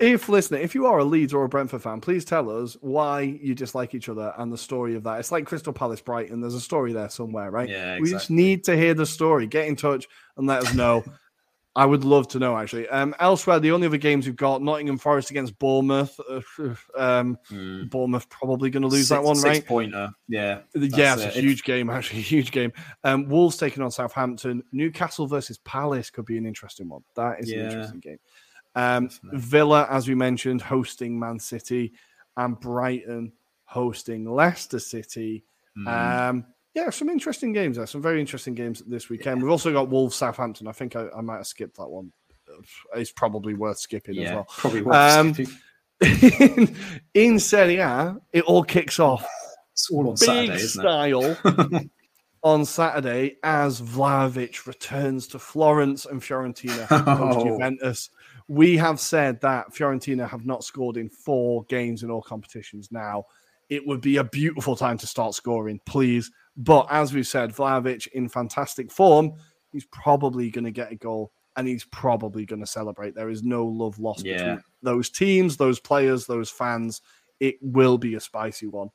If 0.00 0.28
listener, 0.28 0.58
if 0.58 0.74
you 0.74 0.86
are 0.86 0.98
a 0.98 1.04
Leeds 1.04 1.32
or 1.32 1.44
a 1.44 1.48
Brentford 1.48 1.82
fan, 1.82 2.00
please 2.00 2.24
tell 2.24 2.50
us 2.50 2.76
why 2.80 3.20
you 3.20 3.54
dislike 3.54 3.94
each 3.94 4.08
other 4.08 4.34
and 4.38 4.52
the 4.52 4.58
story 4.58 4.96
of 4.96 5.04
that. 5.04 5.20
It's 5.20 5.30
like 5.32 5.46
Crystal 5.46 5.72
Palace 5.72 6.00
Brighton. 6.00 6.40
There's 6.40 6.54
a 6.54 6.60
story 6.60 6.92
there 6.92 7.08
somewhere, 7.08 7.50
right? 7.50 7.68
Yeah, 7.68 7.94
exactly. 7.94 8.00
We 8.02 8.10
just 8.10 8.30
need 8.30 8.64
to 8.64 8.76
hear 8.76 8.94
the 8.94 9.06
story. 9.06 9.46
Get 9.46 9.68
in 9.68 9.76
touch 9.76 10.06
and 10.36 10.46
let 10.46 10.62
us 10.62 10.74
know. 10.74 11.04
I 11.76 11.86
would 11.86 12.04
love 12.04 12.28
to 12.28 12.38
know 12.38 12.56
actually. 12.56 12.88
Um, 12.88 13.16
elsewhere, 13.18 13.58
the 13.58 13.72
only 13.72 13.88
other 13.88 13.96
games 13.96 14.26
we've 14.26 14.36
got: 14.36 14.62
Nottingham 14.62 14.96
Forest 14.96 15.32
against 15.32 15.58
Bournemouth. 15.58 16.18
Uh, 16.30 16.40
um, 16.96 17.36
Mm. 17.50 17.90
Bournemouth 17.90 18.28
probably 18.28 18.70
going 18.70 18.82
to 18.84 18.88
lose 18.88 19.08
that 19.08 19.16
Six- 19.16 19.26
one, 19.26 19.34
six 19.36 19.44
right? 19.44 19.66
pointer. 19.66 20.10
Yeah, 20.28 20.60
yeah, 20.76 21.14
it's 21.14 21.24
a 21.24 21.28
it. 21.38 21.42
huge 21.42 21.64
game, 21.64 21.90
actually, 21.90 22.18
a 22.20 22.22
huge 22.22 22.52
game. 22.52 22.72
Um, 23.02 23.28
Wolves 23.28 23.56
taking 23.56 23.82
on 23.82 23.90
Southampton. 23.90 24.62
Newcastle 24.70 25.26
versus 25.26 25.58
Palace 25.58 26.10
could 26.10 26.26
be 26.26 26.38
an 26.38 26.46
interesting 26.46 26.88
one. 26.88 27.02
That 27.16 27.40
is 27.40 27.50
an 27.50 27.58
interesting 27.60 27.98
game. 28.00 28.18
Um, 28.74 29.08
Villa, 29.32 29.86
as 29.90 30.08
we 30.08 30.14
mentioned, 30.14 30.62
hosting 30.62 31.18
Man 31.18 31.38
City, 31.38 31.92
and 32.36 32.58
Brighton 32.58 33.32
hosting 33.64 34.24
Leicester 34.30 34.78
City. 34.78 35.44
Mm. 35.78 36.28
Um, 36.30 36.46
yeah, 36.74 36.90
some 36.90 37.08
interesting 37.08 37.52
games 37.52 37.76
there. 37.76 37.86
Some 37.86 38.02
very 38.02 38.20
interesting 38.20 38.54
games 38.54 38.82
this 38.86 39.08
weekend. 39.08 39.42
We've 39.42 39.50
also 39.50 39.72
got 39.72 39.88
Wolves 39.88 40.16
Southampton. 40.16 40.66
I 40.66 40.72
think 40.72 40.96
I, 40.96 41.06
I 41.16 41.20
might 41.20 41.36
have 41.36 41.46
skipped 41.46 41.76
that 41.76 41.88
one. 41.88 42.12
It's 42.94 43.12
probably 43.12 43.54
worth 43.54 43.78
skipping 43.78 44.18
as 44.18 44.32
well. 44.32 44.46
probably. 44.48 44.82
worth 44.82 44.96
Um, 44.96 45.34
skipping. 45.34 45.54
in, 46.58 46.76
in 47.14 47.38
Serie 47.38 47.78
A, 47.78 48.16
it 48.32 48.42
all 48.44 48.64
kicks 48.64 48.98
off 48.98 49.24
It's 49.72 49.88
all 49.90 50.08
on 50.08 50.14
big 50.14 50.18
Saturday, 50.18 50.54
isn't 50.54 50.82
style 50.82 51.36
on 52.42 52.64
Saturday 52.64 53.36
as 53.42 53.80
Vlahovic 53.80 54.66
returns 54.66 55.28
to 55.28 55.38
Florence 55.38 56.06
and 56.06 56.20
Fiorentina 56.20 56.86
host 56.86 57.04
Oh. 57.06 57.44
Juventus. 57.44 58.10
We 58.48 58.76
have 58.76 59.00
said 59.00 59.40
that 59.40 59.72
Fiorentina 59.72 60.28
have 60.28 60.44
not 60.44 60.64
scored 60.64 60.96
in 60.96 61.08
four 61.08 61.64
games 61.64 62.02
in 62.02 62.10
all 62.10 62.22
competitions 62.22 62.90
now. 62.92 63.24
It 63.70 63.86
would 63.86 64.02
be 64.02 64.18
a 64.18 64.24
beautiful 64.24 64.76
time 64.76 64.98
to 64.98 65.06
start 65.06 65.34
scoring, 65.34 65.80
please. 65.86 66.30
But 66.56 66.86
as 66.90 67.14
we've 67.14 67.26
said, 67.26 67.54
Vlahovic 67.54 68.06
in 68.08 68.28
fantastic 68.28 68.92
form, 68.92 69.32
he's 69.72 69.86
probably 69.86 70.50
going 70.50 70.66
to 70.66 70.70
get 70.70 70.92
a 70.92 70.96
goal 70.96 71.32
and 71.56 71.66
he's 71.66 71.84
probably 71.84 72.44
going 72.44 72.60
to 72.60 72.66
celebrate. 72.66 73.14
There 73.14 73.30
is 73.30 73.42
no 73.42 73.64
love 73.64 73.98
lost 73.98 74.24
Yeah. 74.24 74.36
between 74.36 74.62
those 74.82 75.08
teams, 75.08 75.56
those 75.56 75.80
players, 75.80 76.26
those 76.26 76.50
fans. 76.50 77.00
It 77.40 77.56
will 77.62 77.96
be 77.96 78.14
a 78.14 78.20
spicy 78.20 78.66
one. 78.66 78.90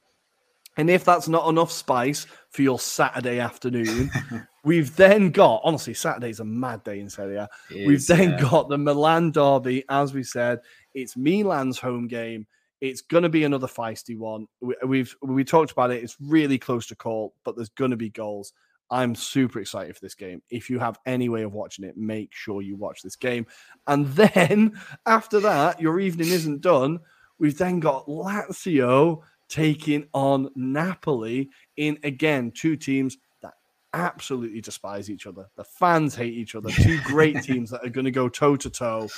And 0.78 0.90
if 0.90 1.04
that's 1.04 1.28
not 1.28 1.50
enough 1.50 1.72
spice 1.72 2.26
for 2.50 2.62
your 2.62 2.80
Saturday 2.80 3.40
afternoon, 3.40 4.10
we've 4.64 4.96
then 4.96 5.32
got 5.32 5.62
honestly 5.64 5.94
Saturday's 5.94 6.40
a 6.40 6.46
mad 6.46 6.84
day 6.84 7.00
in 7.00 7.10
Serie 7.10 7.38
A. 7.38 7.50
We've 7.70 8.06
then 8.06 8.32
yeah. 8.32 8.42
got 8.42 8.70
the 8.70 8.78
Milan 8.78 9.32
derby, 9.32 9.84
as 9.90 10.14
we 10.14 10.24
said. 10.24 10.60
It's 10.94 11.18
Milan's 11.18 11.80
home 11.80 12.08
game. 12.08 12.48
It's 12.82 13.02
going 13.02 13.24
to 13.24 13.30
be 13.30 13.44
another 13.44 13.68
feisty 13.68 14.18
one. 14.18 14.48
We, 14.62 14.76
we've 14.86 15.16
we 15.22 15.44
talked 15.44 15.72
about 15.72 15.92
it. 15.92 16.02
It's 16.04 16.16
really 16.22 16.58
close 16.58 16.88
to 16.88 16.96
call, 16.96 17.34
but 17.44 17.56
there's 17.56 17.70
going 17.70 17.92
to 17.92 17.98
be 17.98 18.10
goals. 18.10 18.54
I'm 18.92 19.16
super 19.16 19.60
excited 19.60 19.96
for 19.96 20.02
this 20.02 20.16
game. 20.16 20.42
If 20.50 20.70
you 20.70 20.80
have 20.80 20.98
any 21.06 21.30
way 21.30 21.44
of 21.44 21.54
watching 21.54 21.86
it, 21.86 21.98
make 21.98 22.34
sure 22.34 22.62
you 22.62 22.76
watch 22.76 23.02
this 23.02 23.16
game. 23.16 23.46
And 23.88 24.08
then 24.16 24.80
after 25.06 25.40
that, 25.42 25.80
your 25.80 26.00
evening 26.00 26.30
isn't 26.30 26.62
done. 26.62 27.00
We've 27.38 27.58
then 27.58 27.80
got 27.80 28.08
Lazio 28.08 29.22
taking 29.50 30.08
on 30.14 30.50
Napoli 30.56 31.50
in 31.76 31.98
again 32.04 32.52
two 32.52 32.76
teams 32.78 33.18
that 33.42 33.54
absolutely 33.94 34.62
despise 34.62 35.10
each 35.10 35.26
other. 35.28 35.48
The 35.56 35.64
fans 35.64 36.16
hate 36.16 36.34
each 36.34 36.56
other. 36.56 36.70
Two 36.70 37.00
great 37.04 37.42
teams 37.44 37.72
that 37.72 37.84
are 37.84 37.90
going 37.90 38.06
to 38.06 38.12
go 38.12 38.30
toe 38.30 38.56
to 38.58 38.70
toe. 38.70 39.10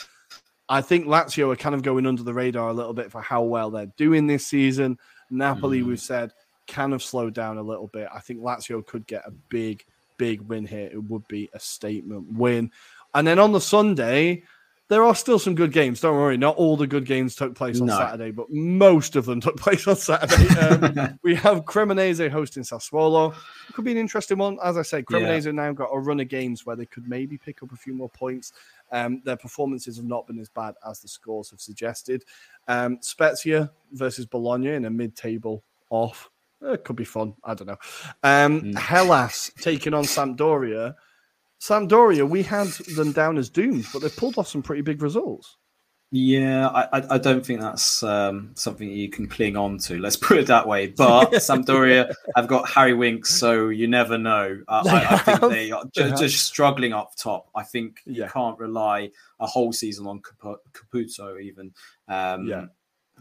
I 0.69 0.81
think 0.81 1.05
Lazio 1.05 1.51
are 1.51 1.57
kind 1.57 1.75
of 1.75 1.83
going 1.83 2.05
under 2.07 2.23
the 2.23 2.33
radar 2.33 2.69
a 2.69 2.73
little 2.73 2.93
bit 2.93 3.11
for 3.11 3.21
how 3.21 3.43
well 3.43 3.69
they're 3.71 3.91
doing 3.97 4.25
this 4.25 4.47
season. 4.47 4.97
Napoli, 5.29 5.81
Mm. 5.81 5.85
we've 5.87 5.99
said, 5.99 6.31
kind 6.67 6.93
of 6.93 7.03
slowed 7.03 7.33
down 7.33 7.57
a 7.57 7.61
little 7.63 7.87
bit. 7.87 8.07
I 8.13 8.19
think 8.19 8.39
Lazio 8.39 8.85
could 8.85 9.05
get 9.05 9.27
a 9.27 9.31
big, 9.49 9.83
big 10.17 10.39
win 10.41 10.65
here. 10.65 10.89
It 10.91 11.03
would 11.09 11.27
be 11.27 11.49
a 11.53 11.59
statement 11.59 12.31
win. 12.33 12.71
And 13.13 13.27
then 13.27 13.39
on 13.39 13.51
the 13.51 13.59
Sunday, 13.59 14.43
there 14.91 15.05
are 15.05 15.15
still 15.15 15.39
some 15.39 15.55
good 15.55 15.71
games. 15.71 16.01
Don't 16.01 16.17
worry, 16.17 16.35
not 16.35 16.57
all 16.57 16.75
the 16.75 16.85
good 16.85 17.05
games 17.05 17.33
took 17.33 17.55
place 17.55 17.79
on 17.79 17.87
No. 17.87 17.97
Saturday, 17.97 18.31
but 18.31 18.47
most 18.49 19.15
of 19.15 19.23
them 19.25 19.39
took 19.39 19.55
place 19.55 19.87
on 19.87 19.95
Saturday. 19.95 20.49
Um, 20.61 21.17
we 21.23 21.33
have 21.35 21.63
Cremonese 21.63 22.29
hosting 22.29 22.63
Sassuolo. 22.63 23.33
It 23.69 23.73
could 23.73 23.85
be 23.85 23.91
an 23.91 23.97
interesting 23.97 24.37
one. 24.37 24.57
As 24.61 24.75
I 24.77 24.81
said, 24.81 25.05
Cremonese 25.05 25.45
have 25.45 25.55
now 25.55 25.71
got 25.71 25.91
a 25.93 25.97
run 25.97 26.19
of 26.19 26.27
games 26.27 26.65
where 26.65 26.75
they 26.75 26.85
could 26.85 27.07
maybe 27.07 27.37
pick 27.37 27.63
up 27.63 27.71
a 27.71 27.75
few 27.77 27.93
more 27.93 28.09
points. 28.09 28.51
Um, 28.91 29.21
their 29.23 29.37
performances 29.37 29.95
have 29.95 30.05
not 30.05 30.27
been 30.27 30.39
as 30.39 30.49
bad 30.49 30.75
as 30.85 30.99
the 30.99 31.07
scores 31.07 31.51
have 31.51 31.61
suggested. 31.61 32.25
Um, 32.67 32.97
Spezia 32.99 33.71
versus 33.93 34.25
Bologna 34.25 34.71
in 34.71 34.83
a 34.83 34.89
mid-table 34.89 35.63
off. 35.89 36.29
It 36.61 36.83
could 36.83 36.97
be 36.97 37.05
fun. 37.05 37.33
I 37.45 37.53
don't 37.53 37.67
know. 37.67 37.77
Um, 38.23 38.61
Mm. 38.61 38.77
Hellas 38.77 39.51
taking 39.61 39.93
on 39.93 40.03
Sampdoria. 40.03 40.95
Sampdoria, 41.61 42.27
we 42.27 42.41
had 42.41 42.67
them 42.95 43.11
down 43.11 43.37
as 43.37 43.49
doomed, 43.49 43.85
but 43.93 44.01
they 44.01 44.09
pulled 44.09 44.37
off 44.37 44.47
some 44.47 44.63
pretty 44.63 44.81
big 44.81 45.01
results. 45.01 45.57
Yeah, 46.13 46.67
I, 46.67 47.15
I, 47.15 47.17
don't 47.19 47.45
think 47.45 47.61
that's 47.61 48.03
um, 48.03 48.51
something 48.55 48.89
you 48.89 49.09
can 49.09 49.27
cling 49.29 49.55
on 49.55 49.77
to. 49.77 49.97
Let's 49.97 50.17
put 50.27 50.39
it 50.39 50.47
that 50.47 50.67
way. 50.67 50.87
But 50.87 51.31
Sampdoria 51.31 52.13
I've 52.35 52.47
got 52.47 52.67
Harry 52.69 52.93
Winks, 52.93 53.29
so 53.39 53.69
you 53.69 53.87
never 53.87 54.17
know. 54.17 54.61
Uh, 54.67 54.83
I, 54.85 55.13
I 55.13 55.17
think 55.19 55.51
they 55.53 55.71
are 55.71 55.85
just, 55.93 56.45
struggling 56.45 56.91
up 56.91 57.15
top. 57.15 57.47
I 57.55 57.63
think 57.63 58.01
Yeah. 58.05 58.25
you 58.25 58.31
can't 58.31 58.59
rely 58.59 59.11
a 59.39 59.45
whole 59.47 59.71
season 59.71 60.05
on 60.05 60.19
Capu- 60.21 60.57
Caputo 60.73 61.41
even. 61.41 61.71
Um, 62.09 62.45
Yeah. 62.45 62.65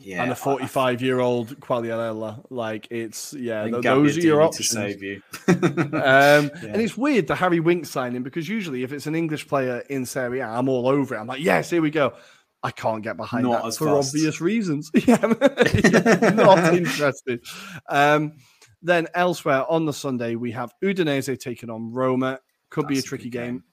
Yeah, 0.00 0.22
and 0.22 0.32
a 0.32 0.34
45 0.34 1.02
year 1.02 1.20
old 1.20 1.58
Quagliarella. 1.60 2.44
Like, 2.50 2.88
it's, 2.90 3.32
yeah, 3.34 3.64
th- 3.68 3.82
those 3.82 4.16
are 4.16 4.20
your 4.20 4.42
options. 4.42 4.68
to 4.68 4.74
save 4.74 5.02
you. 5.02 5.22
Um, 5.48 5.52
Yeah. 5.92 6.50
And 6.72 6.76
it's 6.82 6.96
weird 6.96 7.26
the 7.26 7.34
Harry 7.34 7.60
Winks 7.60 7.90
signing 7.90 8.22
because 8.22 8.48
usually 8.48 8.82
if 8.82 8.92
it's 8.92 9.06
an 9.06 9.14
English 9.14 9.46
player 9.48 9.82
in 9.90 10.06
Serie 10.06 10.40
A, 10.40 10.46
I'm 10.46 10.68
all 10.68 10.88
over 10.88 11.14
it. 11.14 11.18
I'm 11.18 11.26
like, 11.26 11.40
yes, 11.42 11.70
here 11.70 11.82
we 11.82 11.90
go. 11.90 12.14
I 12.62 12.70
can't 12.70 13.02
get 13.02 13.16
behind 13.16 13.44
Not 13.44 13.64
that 13.64 13.74
for 13.76 13.86
fast. 13.86 14.14
obvious 14.14 14.40
reasons. 14.40 14.90
yeah, 15.06 15.16
not 16.34 16.74
interested. 16.74 17.42
Um, 17.88 18.34
then 18.82 19.08
elsewhere 19.14 19.64
on 19.70 19.86
the 19.86 19.92
Sunday, 19.92 20.34
we 20.34 20.52
have 20.52 20.72
Udinese 20.82 21.38
taking 21.40 21.70
on 21.70 21.92
Roma. 21.92 22.40
Could 22.70 22.86
be 22.86 22.94
a 22.94 22.96
That's 22.96 23.06
a 23.06 23.08
tricky 23.08 23.30
game. 23.30 23.44
game. 23.58 23.64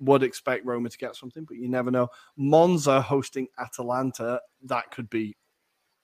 Would 0.00 0.22
expect 0.22 0.64
Roma 0.66 0.90
to 0.90 0.98
get 0.98 1.16
something, 1.16 1.44
but 1.44 1.56
you 1.56 1.68
never 1.68 1.90
know. 1.90 2.08
Monza 2.36 3.00
hosting 3.00 3.48
Atalanta. 3.58 4.40
That 4.64 4.90
could 4.90 5.08
be 5.08 5.36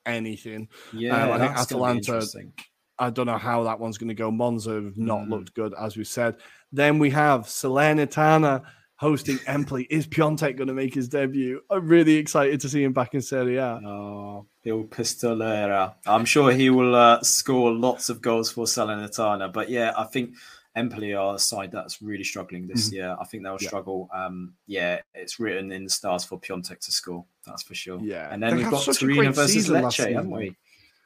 anything. 0.07 0.69
yeah, 0.93 1.25
Um, 1.25 1.33
I 1.33 1.39
think 1.39 1.59
Atalanta- 1.59 2.29
I 2.99 3.11
don't 3.11 3.27
know 3.27 3.39
how 3.39 3.65
that 3.65 3.81
one's 3.81 3.99
going 3.99 4.09
to 4.09 4.15
go. 4.15 4.31
Monza 4.31 4.75
have 4.75 4.97
not 4.97 5.21
Mm. 5.23 5.31
looked 5.31 5.55
good, 5.55 5.75
as 5.79 5.97
we 5.97 6.05
said. 6.05 6.37
Then 6.71 6.99
we 6.99 7.11
have 7.11 7.43
Salernitana 7.43 8.63
hosting 8.97 9.39
Empoli. 9.47 9.85
Is 9.91 10.07
Piatek 10.07 10.57
going 10.57 10.69
to 10.69 10.75
make 10.75 10.95
his 10.95 11.09
debut? 11.09 11.61
I'm 11.71 11.89
really 11.89 12.15
excited 12.15 12.61
to 12.61 12.69
see 12.69 12.85
him 12.85 12.93
back 12.93 13.15
in 13.15 13.21
Serie 13.23 13.57
A. 13.57 13.81
Oh, 13.85 14.47
Il 14.65 14.85
Pistolero. 14.85 15.95
I'm 16.07 16.25
sure 16.25 16.53
he 16.53 16.71
will 16.71 16.95
uh, 16.95 17.21
score 17.23 17.73
lots 17.73 18.09
of 18.09 18.21
goals 18.23 18.53
for 18.53 18.65
Salernitana. 18.67 19.53
But 19.53 19.69
yeah, 19.71 19.93
I 19.97 20.05
think 20.05 20.35
Empoli 20.75 21.15
are 21.15 21.35
a 21.35 21.39
side 21.39 21.71
that's 21.73 22.01
really 22.01 22.25
struggling 22.25 22.67
this 22.67 22.91
year. 22.93 23.17
I 23.21 23.25
think 23.25 23.43
they'll 23.43 23.53
Mm-hmm. 23.57 23.65
Yeah. 23.65 23.69
struggle. 23.69 24.09
Um, 24.15 24.55
yeah, 24.67 25.01
it's 25.15 25.39
written 25.39 25.71
in 25.73 25.85
the 25.85 25.91
stars 25.91 26.25
for 26.25 26.41
Piatek 26.41 26.79
to 26.81 26.93
score. 26.93 27.25
That's 27.47 27.63
for 27.63 27.75
sure. 27.75 28.01
Yeah. 28.03 28.29
and 28.33 28.43
then 28.43 28.57
They 28.57 28.63
we've 28.63 28.71
got 28.71 28.85
Torino 28.85 29.33
versus 29.33 29.69
Lecce, 29.69 30.13
haven't 30.15 30.31
we? 30.31 30.57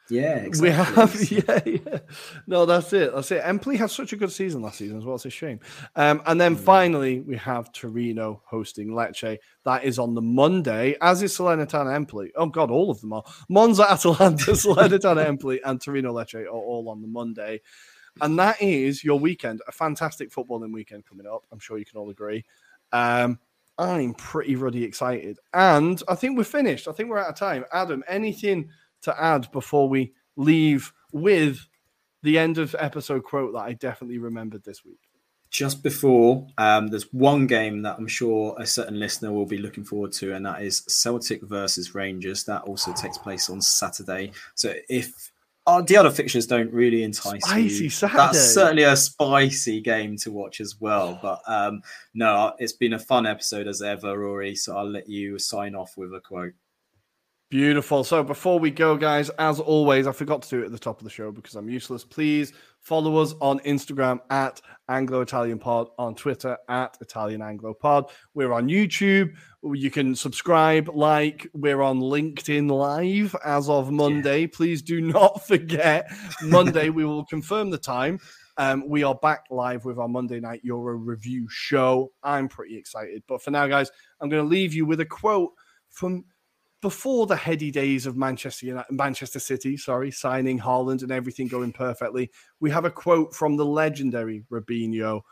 Yeah, 0.09 0.37
exactly. 0.37 0.69
We 0.69 0.75
have, 0.77 1.31
yeah, 1.33 1.61
yeah. 1.91 1.99
No, 2.47 2.65
that's 2.65 2.93
it. 2.93 3.13
That's 3.13 3.33
it. 3.33 3.43
Empoli 3.45 3.77
had 3.77 3.91
such 3.91 4.13
a 4.13 4.17
good 4.17 4.31
season 4.31 4.63
last 4.63 4.79
season 4.79 4.99
as 4.99 5.05
well. 5.05 5.17
It's 5.17 5.25
a 5.27 5.31
shame. 5.31 5.59
Um, 5.97 6.23
and 6.27 6.41
then 6.41 6.55
finally, 6.55 7.19
we 7.23 7.37
have 7.39 7.73
Torino 7.73 8.41
hosting 8.47 8.91
Lecce. 8.91 9.39
That 9.65 9.83
is 9.83 9.99
on 9.99 10.15
the 10.15 10.23
Monday, 10.23 10.95
as 11.03 11.25
is 11.25 11.37
Salernitana 11.37 11.93
Empoli. 11.93 12.31
Oh, 12.37 12.47
God, 12.47 12.71
all 12.71 12.89
of 12.89 13.01
them 13.01 13.15
are. 13.15 13.25
Monza, 13.49 13.91
Atalanta, 13.91 14.53
Salernitana 14.53 15.27
Empoli, 15.27 15.61
and 15.65 15.81
Torino 15.81 16.13
Lecce 16.15 16.45
are 16.45 16.51
all 16.51 16.89
on 16.89 17.03
the 17.03 17.09
Monday. 17.09 17.61
And 18.21 18.39
that 18.39 18.61
is 18.61 19.05
your 19.05 19.19
weekend. 19.19 19.61
A 19.69 19.73
fantastic 19.73 20.31
footballing 20.31 20.73
weekend 20.73 21.07
coming 21.07 21.27
up. 21.27 21.45
I'm 21.53 21.59
sure 21.59 21.79
you 21.79 21.85
can 21.85 21.99
all 21.99 22.11
agree. 22.11 22.45
Um, 22.93 23.39
I'm 23.79 24.15
pretty 24.15 24.57
ruddy 24.57 24.85
excited. 24.85 25.39
And 25.53 26.03
I 26.09 26.15
think 26.15 26.39
we're 26.39 26.45
finished. 26.45 26.89
I 26.89 26.93
think 26.93 27.11
we're 27.11 27.19
out 27.19 27.29
of 27.29 27.37
time. 27.37 27.65
Adam, 27.73 28.03
anything 28.09 28.71
to 29.03 29.23
add 29.23 29.51
before 29.53 29.89
we 29.89 30.15
leave 30.37 30.93
with 31.13 31.67
the 32.23 32.39
end 32.39 32.59
of 32.59 32.75
episode 32.79 33.23
quote 33.23 33.53
that 33.53 33.61
I 33.61 33.75
definitely 33.75 34.19
remembered 34.19 34.65
this 34.65 34.85
week? 34.85 34.99
Just 35.51 35.83
before, 35.83 36.47
um, 36.59 36.89
there's 36.89 37.13
one 37.13 37.47
game 37.47 37.83
that 37.83 37.97
I'm 37.99 38.09
sure 38.09 38.57
a 38.59 38.67
certain 38.67 38.99
listener 38.99 39.33
will 39.33 39.47
be 39.47 39.59
looking 39.59 39.85
forward 39.85 40.13
to, 40.13 40.35
and 40.35 40.45
that 40.45 40.61
is 40.61 40.83
Celtic 40.89 41.43
versus 41.43 41.95
Rangers. 41.95 42.45
That 42.45 42.63
also 42.63 42.93
takes 42.93 43.17
place 43.17 43.49
on 43.49 43.61
Saturday. 43.63 44.33
So 44.55 44.75
if 44.89 45.31
uh, 45.67 45.83
the 45.83 45.97
other 45.97 46.11
fixtures 46.11 46.47
don't 46.47 46.73
really 46.73 47.03
entice 47.03 47.43
Spicy 47.43 47.85
you, 47.85 47.91
Saturday. 47.91 48.17
that's 48.17 48.55
certainly 48.55 48.85
a 48.85 48.97
spicy 48.97 49.81
game 49.81 50.17
to 50.19 50.31
watch 50.31 50.61
as 50.61 50.77
well. 50.81 51.19
But 51.21 51.41
um, 51.47 51.83
no, 52.15 52.53
it's 52.59 52.73
been 52.73 52.93
a 52.93 52.99
fun 52.99 53.27
episode 53.27 53.67
as 53.67 53.83
ever, 53.83 54.17
Ruairi. 54.17 54.57
So 54.57 54.77
I'll 54.77 54.89
let 54.89 55.09
you 55.09 55.39
sign 55.39 55.75
off 55.75 55.97
with 55.97 56.15
a 56.15 56.21
quote. 56.21 56.53
Beautiful. 57.49 58.03
So 58.03 58.25
before 58.25 58.59
we 58.59 58.73
go, 58.73 58.97
guys, 58.97 59.31
as 59.39 59.61
always, 59.61 60.09
I 60.09 60.13
forgot 60.13 60.43
to 60.43 60.51
do 60.51 60.63
it 60.63 60.67
at 60.67 60.73
the 60.73 60.81
top 60.81 60.99
of 60.99 61.05
the 61.05 61.11
show 61.11 61.31
because 61.31 61.55
I'm 61.55 61.69
useless. 61.69 62.03
Please 62.03 62.53
follow 62.81 63.19
us 63.19 63.35
on 63.41 63.61
Instagram 63.61 64.19
at 64.31 64.61
Anglo 64.89 65.21
Italian 65.21 65.61
Pod, 65.61 65.87
on 65.97 66.17
Twitter 66.17 66.59
at 66.69 66.99
Italian 67.01 67.43
Anglo 67.43 67.73
Pod. 67.73 68.11
We're 68.35 68.53
on 68.53 68.67
YouTube. 68.69 69.33
You 69.63 69.93
can 69.93 70.17
subscribe, 70.17 70.89
like. 70.93 71.47
We're 71.55 71.83
on 71.83 72.01
LinkedIn 72.01 72.69
Live 72.69 73.37
as 73.45 73.69
of 73.69 73.93
Monday. 73.93 74.49
Please 74.49 74.83
do 74.83 75.01
not 75.01 75.47
forget 75.47 76.11
Monday. 76.43 76.91
we 76.91 77.05
will 77.05 77.27
confirm 77.27 77.71
the 77.71 77.79
time. 77.79 78.19
Um, 78.57 78.89
we 78.89 79.05
are 79.05 79.15
back 79.15 79.45
live 79.51 79.85
with 79.85 80.01
our 80.01 80.09
Monday 80.09 80.41
night 80.41 80.63
Euro 80.65 80.97
review 80.97 81.47
show. 81.49 82.11
I'm 82.25 82.49
pretty 82.49 82.77
excited. 82.77 83.23
But 83.29 83.41
for 83.41 83.53
now, 83.53 83.69
guys, 83.69 83.89
I'm 84.21 84.29
going 84.31 84.43
to 84.43 84.49
leave 84.49 84.75
you 84.75 84.85
with 84.85 84.99
a 84.99 85.07
quote 85.07 85.53
from 85.91 86.25
before 86.83 87.27
the 87.27 87.37
heady 87.37 87.71
days 87.71 88.07
of 88.07 88.17
Manchester 88.17 88.67
United, 88.67 88.93
Manchester 88.93 89.39
City, 89.39 89.77
sorry, 89.77 90.11
signing 90.11 90.59
Haaland 90.59 91.03
and 91.03 91.11
everything 91.11 91.49
going 91.49 91.73
perfectly, 91.73 92.31
we 92.61 92.71
have 92.71 92.85
a 92.85 92.91
quote 92.91 93.35
from 93.35 93.57
the 93.57 93.65
legendary 93.65 94.45
Robinho. 94.51 95.23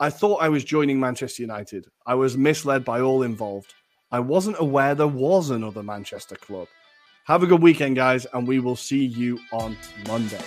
I 0.00 0.10
thought 0.10 0.42
I 0.42 0.48
was 0.48 0.64
joining 0.64 0.98
Manchester 0.98 1.42
United. 1.42 1.86
I 2.06 2.14
was 2.14 2.36
misled 2.36 2.84
by 2.84 3.00
all 3.00 3.22
involved. 3.22 3.74
I 4.10 4.20
wasn't 4.20 4.56
aware 4.58 4.94
there 4.94 5.06
was 5.06 5.50
another 5.50 5.82
Manchester 5.82 6.36
club. 6.36 6.68
Have 7.24 7.42
a 7.42 7.46
good 7.46 7.60
weekend, 7.60 7.96
guys, 7.96 8.26
and 8.32 8.48
we 8.48 8.58
will 8.58 8.76
see 8.76 9.04
you 9.04 9.38
on 9.52 9.76
Monday. 10.06 10.40